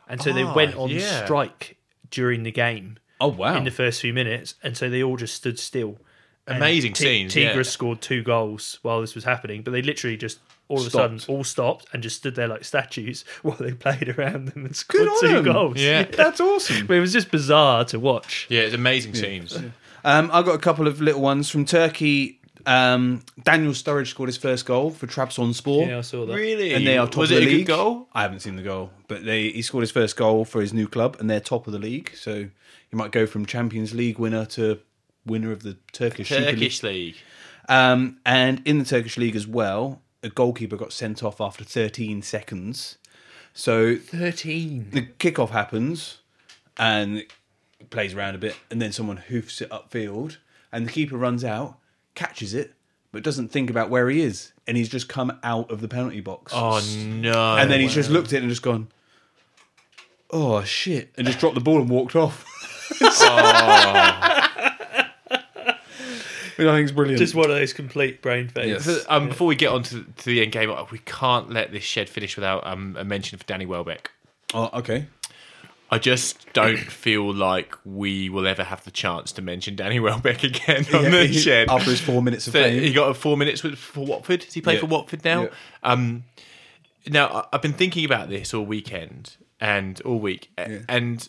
and 0.08 0.20
so 0.22 0.32
they 0.32 0.42
Ah, 0.42 0.54
went 0.54 0.76
on 0.76 0.90
yeah. 0.90 1.24
strike 1.24 1.76
during 2.10 2.42
the 2.44 2.52
game 2.52 2.98
Oh 3.20 3.28
wow. 3.28 3.56
in 3.56 3.64
the 3.64 3.70
first 3.70 4.00
few 4.00 4.12
minutes, 4.12 4.54
and 4.62 4.76
so 4.76 4.88
they 4.90 5.02
all 5.02 5.16
just 5.16 5.34
stood 5.34 5.58
still. 5.58 5.98
And 6.48 6.58
Amazing 6.58 6.94
scenes, 6.94 7.34
yeah. 7.34 7.60
Scored 7.62 8.00
two 8.00 8.22
goals 8.22 8.78
while 8.82 9.00
this 9.00 9.16
was 9.16 9.24
happening, 9.24 9.62
but 9.62 9.72
they 9.72 9.82
literally 9.82 10.16
just 10.16 10.38
all 10.68 10.80
of 10.80 10.86
a 10.86 10.90
sudden 10.90 11.20
all 11.28 11.42
stopped 11.44 11.86
and 11.92 12.02
just 12.02 12.16
stood 12.16 12.34
there 12.36 12.46
like 12.48 12.64
statues 12.64 13.24
while 13.42 13.56
they 13.56 13.72
played 13.72 14.08
around 14.16 14.46
them 14.48 14.64
and 14.64 14.76
scored 14.76 15.08
on 15.08 15.20
two 15.20 15.28
them. 15.28 15.44
goals. 15.44 15.80
Yeah. 15.80 16.02
That's 16.16 16.38
awesome. 16.40 16.86
But 16.86 16.98
it 16.98 17.00
was 17.00 17.12
just 17.12 17.30
bizarre 17.32 17.84
to 17.86 17.98
watch. 17.98 18.46
Yeah, 18.48 18.60
it's 18.60 18.74
amazing 18.74 19.14
scenes. 19.14 19.58
Um, 20.04 20.30
I've 20.32 20.44
got 20.44 20.54
a 20.54 20.58
couple 20.58 20.86
of 20.86 21.00
little 21.00 21.20
ones 21.20 21.50
from 21.50 21.64
Turkey. 21.64 22.40
Um, 22.64 23.22
Daniel 23.44 23.72
Sturridge 23.72 24.08
scored 24.08 24.28
his 24.28 24.36
first 24.36 24.66
goal 24.66 24.90
for 24.90 25.06
Trabzonspor. 25.06 25.86
Yeah, 25.86 25.98
I 25.98 26.00
saw 26.00 26.26
that. 26.26 26.34
Really? 26.34 26.74
And 26.74 26.86
they 26.86 26.98
are 26.98 27.06
top 27.06 27.16
Was 27.16 27.30
of 27.30 27.38
it 27.38 27.40
the 27.46 27.54
a 27.54 27.58
good 27.58 27.66
goal? 27.66 28.08
I 28.12 28.22
haven't 28.22 28.40
seen 28.40 28.56
the 28.56 28.62
goal, 28.62 28.90
but 29.08 29.24
they 29.24 29.50
he 29.50 29.62
scored 29.62 29.82
his 29.82 29.92
first 29.92 30.16
goal 30.16 30.44
for 30.44 30.60
his 30.60 30.72
new 30.72 30.88
club, 30.88 31.16
and 31.20 31.30
they're 31.30 31.40
top 31.40 31.66
of 31.66 31.72
the 31.72 31.78
league. 31.78 32.12
So 32.16 32.34
you 32.34 32.50
might 32.92 33.12
go 33.12 33.26
from 33.26 33.46
Champions 33.46 33.94
League 33.94 34.18
winner 34.18 34.44
to 34.46 34.80
winner 35.24 35.52
of 35.52 35.62
the 35.62 35.76
Turkish 35.92 36.28
Super 36.28 36.40
League. 36.42 36.54
Turkish 36.54 36.82
league. 36.82 37.16
Um, 37.68 38.18
and 38.24 38.62
in 38.64 38.78
the 38.78 38.84
Turkish 38.84 39.16
league 39.16 39.36
as 39.36 39.46
well, 39.46 40.02
a 40.22 40.28
goalkeeper 40.28 40.76
got 40.76 40.92
sent 40.92 41.22
off 41.22 41.40
after 41.40 41.64
13 41.64 42.22
seconds. 42.22 42.98
So 43.54 43.96
13. 43.96 44.90
the 44.90 45.02
kickoff 45.02 45.50
happens, 45.50 46.18
and 46.76 47.18
it 47.18 47.32
plays 47.90 48.14
around 48.14 48.34
a 48.34 48.38
bit, 48.38 48.56
and 48.70 48.80
then 48.80 48.92
someone 48.92 49.16
hoofs 49.18 49.60
it 49.60 49.70
upfield, 49.70 50.36
and 50.72 50.86
the 50.86 50.92
keeper 50.92 51.16
runs 51.16 51.44
out, 51.44 51.78
catches 52.14 52.54
it, 52.54 52.74
but 53.12 53.22
doesn't 53.22 53.48
think 53.48 53.70
about 53.70 53.90
where 53.90 54.08
he 54.08 54.20
is, 54.22 54.52
and 54.66 54.76
he's 54.76 54.88
just 54.88 55.08
come 55.08 55.38
out 55.42 55.70
of 55.70 55.80
the 55.80 55.88
penalty 55.88 56.20
box. 56.20 56.52
Oh 56.54 56.80
no! 56.96 57.56
and 57.56 57.70
then 57.70 57.80
he's 57.80 57.94
just 57.94 58.10
looked 58.10 58.28
at 58.28 58.34
it 58.34 58.42
and 58.42 58.48
just 58.48 58.62
gone, 58.62 58.88
"Oh 60.30 60.62
shit!" 60.64 61.12
and 61.16 61.26
just 61.26 61.38
dropped 61.38 61.54
the 61.54 61.60
ball 61.60 61.80
and 61.80 61.88
walked 61.88 62.16
off. 62.16 62.44
Which 62.90 63.00
I 66.66 66.72
think 66.76 66.84
is 66.86 66.92
brilliant. 66.92 67.18
Just 67.18 67.34
one 67.34 67.50
of 67.50 67.56
those 67.56 67.72
complete 67.72 68.22
brain 68.22 68.48
fades. 68.48 68.86
Yes. 68.86 69.04
Um, 69.08 69.28
Before 69.28 69.46
we 69.46 69.56
get 69.56 69.72
on 69.72 69.82
to, 69.84 70.04
to 70.04 70.24
the 70.24 70.40
end 70.42 70.52
game, 70.52 70.74
we 70.90 70.98
can't 71.00 71.50
let 71.50 71.70
this 71.70 71.84
shed 71.84 72.08
finish 72.08 72.36
without 72.36 72.66
um, 72.66 72.96
a 72.98 73.04
mention 73.04 73.38
for 73.38 73.44
Danny 73.44 73.66
Welbeck. 73.66 74.10
oh, 74.54 74.70
okay. 74.72 75.06
I 75.90 75.98
just 75.98 76.52
don't 76.52 76.78
feel 76.78 77.32
like 77.32 77.76
we 77.84 78.28
will 78.28 78.46
ever 78.46 78.64
have 78.64 78.82
the 78.84 78.90
chance 78.90 79.30
to 79.32 79.42
mention 79.42 79.76
Danny 79.76 80.00
Welbeck 80.00 80.42
again 80.42 80.84
on 80.94 81.04
Yeah, 81.04 81.10
the 81.10 81.26
he- 81.26 81.38
shed. 81.38 81.68
after 81.70 81.90
his 81.90 82.00
four 82.00 82.22
minutes 82.22 82.46
of 82.48 82.54
So 82.54 82.62
fame. 82.62 82.80
he 82.82 82.92
got 82.92 83.08
a 83.10 83.14
four 83.14 83.36
minutes 83.36 83.62
with, 83.62 83.78
for 83.78 84.04
Watford. 84.04 84.40
Does 84.40 84.52
he 84.54 84.60
play 84.60 84.74
Yeah. 84.74 84.80
for 84.80 84.86
Watford 84.86 85.24
now? 85.24 85.42
Yeah. 85.42 85.48
Um, 85.82 86.24
now 87.08 87.48
I've 87.52 87.62
been 87.62 87.72
thinking 87.72 88.04
about 88.04 88.28
this 88.28 88.52
all 88.52 88.64
weekend 88.66 89.36
and 89.60 90.00
all 90.02 90.18
week, 90.18 90.50
and 90.56 91.28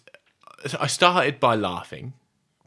I 0.80 0.88
started 0.88 1.40
by 1.40 1.54
laughing 1.56 2.14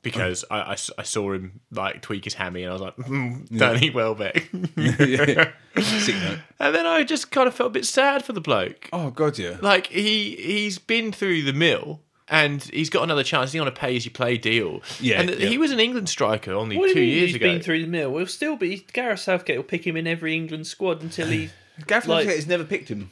because 0.02 0.44
I 0.50 0.76
I 0.98 1.02
saw 1.02 1.32
him 1.32 1.60
like 1.70 2.02
tweak 2.02 2.24
his 2.24 2.34
hammy, 2.34 2.62
and 2.62 2.70
I 2.70 2.72
was 2.72 2.82
like, 2.82 2.96
mm, 2.96 3.56
Danny 3.58 3.90
Welbeck. 3.90 4.48
Sick 5.80 6.14
note. 6.16 6.38
and 6.58 6.74
then 6.74 6.86
I 6.86 7.04
just 7.04 7.30
kind 7.30 7.46
of 7.48 7.54
felt 7.54 7.68
a 7.68 7.72
bit 7.72 7.86
sad 7.86 8.24
for 8.24 8.32
the 8.32 8.40
bloke. 8.40 8.88
Oh 8.92 9.10
god, 9.10 9.38
yeah. 9.38 9.56
Like 9.60 9.86
he 9.88 10.36
he's 10.36 10.78
been 10.78 11.12
through 11.12 11.42
the 11.42 11.52
mill. 11.52 12.00
And 12.32 12.62
he's 12.62 12.90
got 12.90 13.02
another 13.02 13.24
chance. 13.24 13.50
He's 13.50 13.60
on 13.60 13.66
a 13.66 13.72
pay-as-you-play 13.72 14.38
deal. 14.38 14.82
Yeah, 15.00 15.20
and 15.20 15.30
yeah. 15.30 15.48
he 15.48 15.58
was 15.58 15.72
an 15.72 15.80
England 15.80 16.08
striker 16.08 16.52
only 16.52 16.76
What 16.76 16.86
do 16.86 16.94
two 16.94 17.00
you 17.00 17.06
mean 17.06 17.14
years 17.16 17.26
he's 17.30 17.34
ago. 17.36 17.46
been 17.54 17.60
through 17.60 17.80
the 17.82 17.88
mill? 17.88 18.12
We'll 18.12 18.26
still 18.28 18.54
be 18.54 18.86
Gareth 18.92 19.18
Southgate 19.18 19.56
will 19.56 19.64
pick 19.64 19.84
him 19.84 19.96
in 19.96 20.06
every 20.06 20.36
England 20.36 20.68
squad 20.68 21.02
until 21.02 21.26
he 21.26 21.50
Gareth 21.88 22.06
like- 22.06 22.20
Southgate 22.22 22.36
has 22.36 22.46
never 22.46 22.62
picked 22.62 22.88
him. 22.88 23.10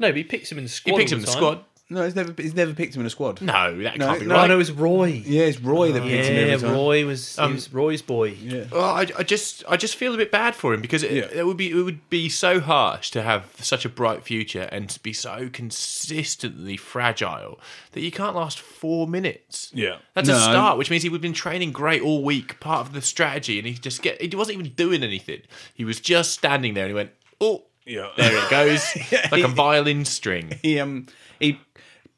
no, 0.00 0.08
but 0.08 0.16
he 0.16 0.24
picks 0.24 0.50
him 0.50 0.58
in 0.58 0.64
the 0.64 0.68
he 0.68 0.74
squad. 0.74 0.96
picks 0.96 1.12
all 1.12 1.18
him 1.18 1.20
in 1.20 1.26
the 1.26 1.30
time. 1.30 1.36
squad. 1.40 1.64
No, 1.92 2.04
he's 2.04 2.14
never 2.14 2.32
he's 2.40 2.54
never 2.54 2.72
picked 2.72 2.94
him 2.94 3.00
in 3.00 3.06
a 3.06 3.10
squad. 3.10 3.40
No, 3.42 3.76
that 3.82 3.98
No, 3.98 4.06
can't 4.06 4.20
be 4.20 4.26
no, 4.26 4.34
Oh 4.36 4.38
right. 4.38 4.46
no, 4.48 4.54
it 4.54 4.58
was 4.58 4.70
Roy. 4.70 5.22
Yeah, 5.26 5.42
it's 5.42 5.60
Roy 5.60 5.90
that 5.90 6.02
picks 6.02 6.28
him 6.28 6.36
Yeah, 6.36 6.42
every 6.52 6.68
time. 6.68 6.76
Yeah, 6.76 6.82
Roy 6.82 7.04
was 7.04 7.34
he 7.36 7.42
Um, 7.42 7.54
was 7.54 7.72
Roy's 7.72 8.00
boy. 8.02 8.28
Yeah. 8.40 8.64
Well, 8.70 8.84
I, 8.84 9.06
I 9.18 9.22
just, 9.24 9.64
I 9.68 9.76
just 9.76 9.96
feel 9.96 10.14
a 10.14 10.16
bit 10.16 10.30
bad 10.30 10.54
for 10.54 10.72
him 10.72 10.80
because 10.82 11.02
it, 11.02 11.10
Yeah. 11.10 11.28
it 11.40 11.44
would 11.46 11.56
be, 11.56 11.68
it 11.70 11.74
would 11.82 12.08
be 12.08 12.28
so 12.28 12.60
harsh 12.60 13.10
to 13.10 13.22
have 13.22 13.44
such 13.58 13.84
a 13.84 13.88
bright 13.88 14.22
future 14.22 14.68
and 14.70 14.88
to 14.88 15.00
be 15.00 15.12
so 15.12 15.48
consistently 15.52 16.76
fragile 16.76 17.58
that 17.92 18.00
you 18.00 18.10
can't 18.10 18.36
last 18.36 18.58
four 18.60 19.06
minutes. 19.06 19.70
Yeah. 19.74 19.96
that's 20.14 20.28
No, 20.28 20.36
a 20.36 20.40
start, 20.40 20.78
which 20.78 20.90
means 20.90 21.02
he 21.02 21.08
would 21.08 21.16
have 21.18 21.22
been 21.22 21.32
training 21.32 21.72
great 21.72 22.02
all 22.02 22.22
week, 22.22 22.60
part 22.60 22.86
of 22.86 22.92
the 22.92 23.02
strategy, 23.02 23.58
and 23.58 23.66
he 23.66 23.74
just 23.74 24.02
get, 24.02 24.20
he 24.22 24.28
wasn't 24.36 24.58
even 24.60 24.72
doing 24.74 25.02
anything. 25.02 25.42
He 25.74 25.84
was 25.84 26.00
just 26.00 26.32
standing 26.32 26.74
there, 26.74 26.84
and 26.84 26.90
he 26.90 26.94
went, 26.94 27.10
oh, 27.40 27.64
Yeah. 27.84 28.10
there 28.16 28.36
it 28.44 28.50
goes, 28.50 28.84
like 29.32 29.42
a 29.42 29.48
violin 29.48 30.04
string. 30.04 30.58
He 30.62 30.78
um 30.78 31.06
he 31.06 31.08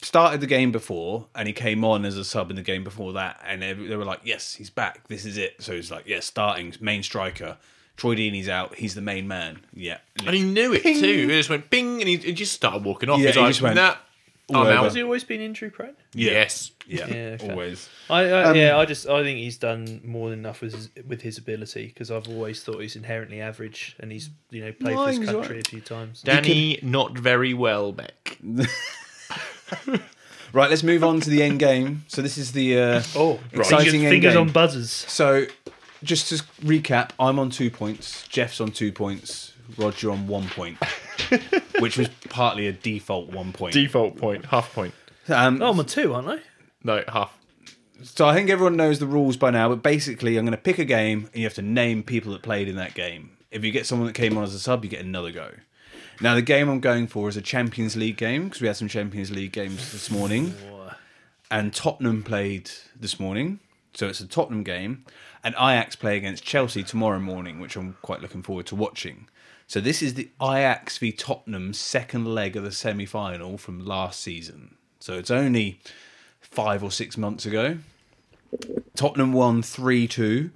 started 0.02 0.40
the 0.40 0.46
game 0.46 0.72
before 0.72 1.26
and 1.34 1.46
he 1.46 1.52
came 1.54 1.84
on 1.84 2.04
as 2.04 2.16
a 2.16 2.24
sub 2.24 2.50
in 2.50 2.56
the 2.56 2.62
game 2.62 2.84
before 2.84 3.12
that 3.14 3.40
and 3.46 3.62
they 3.62 3.72
they 3.72 3.96
were 3.96 4.04
like, 4.04 4.20
Yes, 4.24 4.54
he's 4.54 4.70
back, 4.70 5.06
this 5.08 5.24
is 5.24 5.36
it. 5.38 5.56
So 5.62 5.72
he's 5.74 5.90
like, 5.90 6.06
Yeah, 6.06 6.20
starting, 6.20 6.74
main 6.80 7.02
striker. 7.02 7.56
Troy 7.96 8.14
Deeney's 8.16 8.48
out, 8.48 8.74
he's 8.76 8.94
the 8.94 9.00
main 9.02 9.28
man. 9.28 9.60
Yeah. 9.74 9.98
And 10.26 10.34
he 10.34 10.42
knew 10.42 10.72
it 10.72 10.82
too. 10.82 10.90
He 10.92 11.26
just 11.28 11.50
went 11.50 11.68
bing, 11.70 12.00
and 12.00 12.08
he, 12.08 12.16
he 12.16 12.32
just 12.32 12.52
started 12.54 12.84
walking 12.84 13.10
off. 13.10 13.20
Yeah, 13.20 13.26
He's 13.26 13.34
he 13.34 13.40
like, 13.42 13.50
just 13.50 13.62
went, 13.62 13.76
nah, 13.76 13.96
all 14.48 14.56
I'm 14.56 14.62
over. 14.62 14.72
out. 14.72 14.84
Has 14.84 14.94
he 14.94 15.02
always 15.02 15.24
been 15.24 15.40
injury 15.42 15.68
prone? 15.70 15.94
Yes. 16.14 16.70
Yeah, 16.86 17.06
Yeah, 17.06 17.14
okay. 17.34 17.50
always. 17.50 17.88
I, 18.10 18.22
I 18.24 18.44
Um, 18.44 18.56
yeah, 18.56 18.76
I 18.78 18.86
just 18.86 19.06
I 19.06 19.22
think 19.22 19.38
he's 19.38 19.58
done 19.58 20.00
more 20.04 20.30
than 20.30 20.38
enough 20.40 20.62
with 20.62 20.72
his, 20.74 20.88
with 21.06 21.20
his 21.20 21.36
ability 21.38 21.86
because 21.88 22.10
I've 22.10 22.26
always 22.28 22.62
thought 22.64 22.78
he's 22.80 22.96
inherently 22.96 23.40
average 23.40 23.94
and 24.00 24.10
he's 24.10 24.30
you 24.50 24.64
know 24.64 24.72
played 24.72 24.96
No, 24.96 25.04
for 25.04 25.10
his 25.10 25.18
country 25.18 25.34
alright. 25.36 25.66
a 25.66 25.70
few 25.70 25.80
times. 25.80 26.22
Danny, 26.22 26.78
not 26.82 27.16
very 27.16 27.54
well, 27.54 27.92
Beck. 27.92 28.38
Right, 30.54 30.68
let's 30.68 30.82
move 30.82 31.02
on 31.02 31.18
to 31.20 31.30
the 31.30 31.42
end 31.42 31.60
game. 31.60 32.04
So 32.08 32.20
this 32.20 32.36
is 32.36 32.52
the 32.52 32.78
uh, 32.78 33.02
Oh, 33.16 33.40
Exciting 33.52 33.92
fingers, 33.92 33.94
end 34.02 34.08
fingers 34.10 34.32
game. 34.34 34.40
on 34.42 34.48
buzzers. 34.50 34.90
so. 34.90 35.46
Just 36.04 36.28
to 36.30 36.34
recap, 36.66 37.10
I'm 37.20 37.38
on 37.38 37.48
two 37.50 37.70
points. 37.70 38.26
Jeff's 38.26 38.60
on 38.60 38.72
two 38.72 38.90
points. 38.90 39.52
Roger 39.78 40.10
on 40.10 40.26
one 40.26 40.48
point, 40.48 40.76
which 41.78 41.96
was 41.96 42.08
partly 42.28 42.66
a 42.66 42.72
default 42.72 43.30
one 43.30 43.52
point. 43.52 43.72
Default 43.72 44.16
point, 44.16 44.44
half 44.46 44.74
point. 44.74 44.92
Um, 45.28 45.62
Oh, 45.62 45.70
I'm 45.70 45.78
on 45.78 45.86
two, 45.86 46.12
aren't 46.12 46.26
I? 46.28 46.38
No, 46.82 47.04
half. 47.06 47.32
So 48.02 48.26
I 48.26 48.34
think 48.34 48.50
everyone 48.50 48.74
knows 48.76 48.98
the 48.98 49.06
rules 49.06 49.36
by 49.36 49.50
now, 49.50 49.68
but 49.68 49.82
basically, 49.84 50.36
I'm 50.36 50.44
going 50.44 50.56
to 50.56 50.60
pick 50.60 50.80
a 50.80 50.84
game 50.84 51.26
and 51.32 51.36
you 51.36 51.44
have 51.44 51.54
to 51.54 51.62
name 51.62 52.02
people 52.02 52.32
that 52.32 52.42
played 52.42 52.66
in 52.68 52.74
that 52.76 52.94
game. 52.94 53.30
If 53.52 53.64
you 53.64 53.70
get 53.70 53.86
someone 53.86 54.08
that 54.08 54.14
came 54.14 54.36
on 54.36 54.42
as 54.42 54.54
a 54.54 54.58
sub, 54.58 54.82
you 54.82 54.90
get 54.90 55.04
another 55.04 55.30
go. 55.30 55.52
Now, 56.22 56.36
the 56.36 56.42
game 56.42 56.68
I'm 56.68 56.78
going 56.78 57.08
for 57.08 57.28
is 57.28 57.36
a 57.36 57.42
Champions 57.42 57.96
League 57.96 58.16
game 58.16 58.44
because 58.44 58.60
we 58.60 58.68
had 58.68 58.76
some 58.76 58.86
Champions 58.86 59.32
League 59.32 59.50
games 59.50 59.90
this 59.90 60.08
morning, 60.08 60.54
and 61.50 61.74
Tottenham 61.74 62.22
played 62.22 62.70
this 62.94 63.18
morning, 63.18 63.58
so 63.92 64.06
it's 64.06 64.20
a 64.20 64.28
Tottenham 64.28 64.62
game, 64.62 65.04
and 65.42 65.52
Ajax 65.56 65.96
play 65.96 66.16
against 66.16 66.44
Chelsea 66.44 66.84
tomorrow 66.84 67.18
morning, 67.18 67.58
which 67.58 67.74
I'm 67.74 67.96
quite 68.02 68.22
looking 68.22 68.44
forward 68.44 68.66
to 68.66 68.76
watching. 68.76 69.26
So 69.66 69.80
this 69.80 70.00
is 70.00 70.14
the 70.14 70.30
Ajax 70.40 70.96
v 70.96 71.10
Tottenham 71.10 71.72
second 71.72 72.32
leg 72.32 72.54
of 72.54 72.62
the 72.62 72.70
semi-final 72.70 73.58
from 73.58 73.84
last 73.84 74.20
season. 74.20 74.76
So 75.00 75.14
it's 75.14 75.30
only 75.32 75.80
five 76.40 76.84
or 76.84 76.92
six 76.92 77.16
months 77.16 77.46
ago. 77.46 77.78
Tottenham 78.94 79.32
won 79.32 79.60
3 79.60 80.06
2 80.06 80.50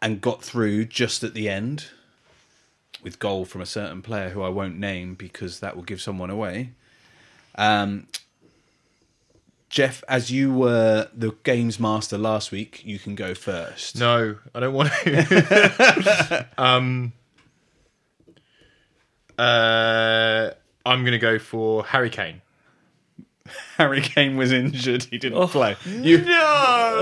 and 0.00 0.20
got 0.20 0.44
through 0.44 0.84
just 0.84 1.24
at 1.24 1.34
the 1.34 1.48
end 1.48 1.86
with 3.02 3.18
goal 3.18 3.44
from 3.44 3.60
a 3.60 3.66
certain 3.66 4.02
player 4.02 4.30
who 4.30 4.42
I 4.42 4.48
won't 4.48 4.78
name 4.78 5.14
because 5.14 5.60
that 5.60 5.76
will 5.76 5.82
give 5.82 6.00
someone 6.00 6.30
away. 6.30 6.72
Um, 7.56 8.06
Jeff, 9.68 10.02
as 10.08 10.30
you 10.30 10.52
were 10.52 11.08
the 11.14 11.32
games 11.44 11.78
master 11.78 12.18
last 12.18 12.50
week, 12.50 12.84
you 12.84 12.98
can 12.98 13.14
go 13.14 13.34
first. 13.34 13.98
No, 13.98 14.36
I 14.54 14.60
don't 14.60 14.74
want 14.74 14.90
to. 14.92 16.46
um, 16.58 17.12
uh, 19.38 20.50
I'm 20.84 21.02
going 21.02 21.12
to 21.12 21.18
go 21.18 21.38
for 21.38 21.84
Harry 21.84 22.10
Kane. 22.10 22.42
Harry 23.76 24.00
Kane 24.00 24.36
was 24.36 24.52
injured; 24.52 25.04
he 25.04 25.18
didn't 25.18 25.48
play. 25.48 25.76
You, 25.86 26.18
No, 26.24 27.00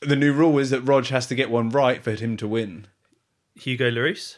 but 0.00 0.08
the 0.08 0.16
new 0.16 0.32
rule 0.32 0.58
is 0.58 0.70
that 0.70 0.80
Rog 0.82 1.06
has 1.06 1.26
to 1.26 1.34
get 1.34 1.50
one 1.50 1.68
right 1.68 2.02
for 2.02 2.12
him 2.12 2.36
to 2.38 2.48
win. 2.48 2.86
Hugo 3.54 3.90
Lloris. 3.90 4.36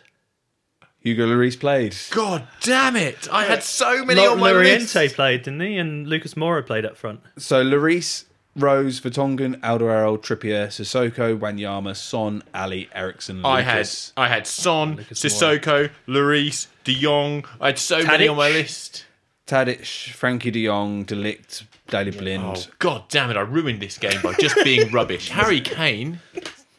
Hugo 1.01 1.27
Lloris 1.27 1.59
played. 1.59 1.97
God 2.11 2.47
damn 2.61 2.95
it! 2.97 3.29
I 3.33 3.45
had 3.45 3.63
so 3.63 4.05
many 4.05 4.21
Lo- 4.21 4.33
on 4.33 4.41
my 4.41 4.53
Loriente 4.53 4.95
list. 4.95 5.15
played, 5.17 5.43
didn't 5.45 5.61
he? 5.61 5.77
And 5.79 6.07
Lucas 6.07 6.35
Moura 6.35 6.67
played 6.67 6.85
up 6.85 6.97
front. 6.97 7.21
So 7.39 7.65
Lloris, 7.65 8.25
Rose, 8.57 9.01
Vertonghen, 9.01 9.59
Alderweireld, 9.61 10.19
Trippier, 10.23 10.67
Sissoko, 10.69 11.39
Wanyama, 11.39 11.97
Son, 11.97 12.43
Alli, 12.53 12.89
Eriksen, 12.95 13.45
I 13.45 13.63
had 13.63 13.77
Lucas. 13.79 14.13
I 14.17 14.29
had 14.29 14.47
Son, 14.47 14.97
Lucas 14.97 15.21
Sissoko, 15.21 15.91
Lloris, 16.07 16.67
De 16.85 16.95
Jong. 16.95 17.45
I 17.61 17.69
had 17.69 17.79
so 17.79 18.03
many 18.05 18.29
on 18.29 18.37
my 18.37 18.51
list. 18.51 19.07
Tadic, 19.47 19.81
Frenkie 19.81 20.53
de 20.53 20.67
Jong, 20.67 21.05
Delict, 21.05 21.65
Daley 21.89 22.11
Blind. 22.13 22.43
Oh 22.45 22.63
god 22.79 23.09
damn 23.09 23.31
it! 23.31 23.37
I 23.37 23.41
ruined 23.41 23.81
this 23.81 23.97
game 23.99 24.21
by 24.23 24.35
just 24.35 24.55
being 24.63 24.91
rubbish. 24.93 25.31
Harry 25.31 25.61
Kane. 25.61 26.21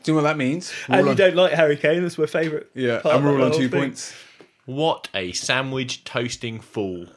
Do 0.03 0.11
you 0.11 0.17
know 0.17 0.23
what 0.23 0.29
that 0.29 0.37
means? 0.37 0.71
We're 0.89 0.95
And 0.95 1.05
you 1.05 1.11
on- 1.11 1.17
don't 1.17 1.35
like 1.35 1.51
Harry 1.53 1.77
Kane? 1.77 2.01
That's 2.01 2.17
my 2.17 2.25
favourite. 2.25 2.67
yeah, 2.73 2.99
part 3.01 3.15
and 3.15 3.25
we're 3.25 3.39
all 3.39 3.45
on 3.45 3.51
two 3.51 3.69
thing. 3.69 3.79
points. 3.81 4.13
What 4.65 5.09
a 5.13 5.31
sandwich 5.33 6.03
toasting 6.03 6.59
fool. 6.59 7.07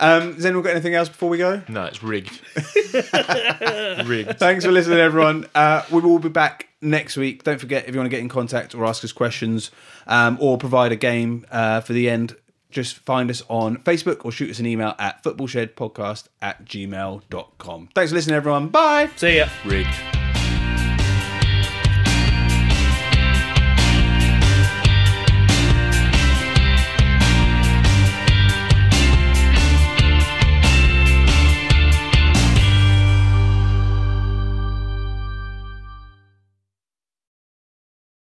Um, 0.00 0.34
has 0.34 0.44
anyone 0.44 0.64
got 0.64 0.70
anything 0.72 0.94
else 0.96 1.08
before 1.08 1.28
we 1.28 1.38
go? 1.38 1.62
No, 1.68 1.84
it's 1.84 2.02
rigged. 2.02 2.40
rigged. 4.08 4.38
Thanks 4.40 4.64
for 4.64 4.72
listening, 4.72 4.98
everyone. 4.98 5.46
Uh, 5.54 5.84
we 5.88 6.00
will 6.00 6.18
be 6.18 6.28
back 6.28 6.66
next 6.82 7.16
week. 7.16 7.44
Don't 7.44 7.60
forget, 7.60 7.86
if 7.88 7.94
you 7.94 8.00
want 8.00 8.06
to 8.06 8.10
get 8.10 8.18
in 8.18 8.28
contact 8.28 8.74
or 8.74 8.84
ask 8.86 9.04
us 9.04 9.12
questions 9.12 9.70
um, 10.08 10.36
or 10.40 10.58
provide 10.58 10.90
a 10.90 10.96
game 10.96 11.46
uh, 11.48 11.80
for 11.80 11.92
the 11.92 12.10
end, 12.10 12.34
just 12.74 12.96
find 12.98 13.30
us 13.30 13.42
on 13.48 13.78
Facebook 13.78 14.24
or 14.24 14.32
shoot 14.32 14.50
us 14.50 14.58
an 14.58 14.66
email 14.66 14.94
at 14.98 15.22
footballshedpodcast 15.22 16.28
at 16.42 16.64
gmail.com. 16.64 17.88
Thanks 17.94 18.10
for 18.10 18.16
listening, 18.16 18.36
everyone. 18.36 18.68
Bye. 18.68 19.10
See 19.16 19.38
ya. 19.38 19.48
Rigged. 19.64 20.23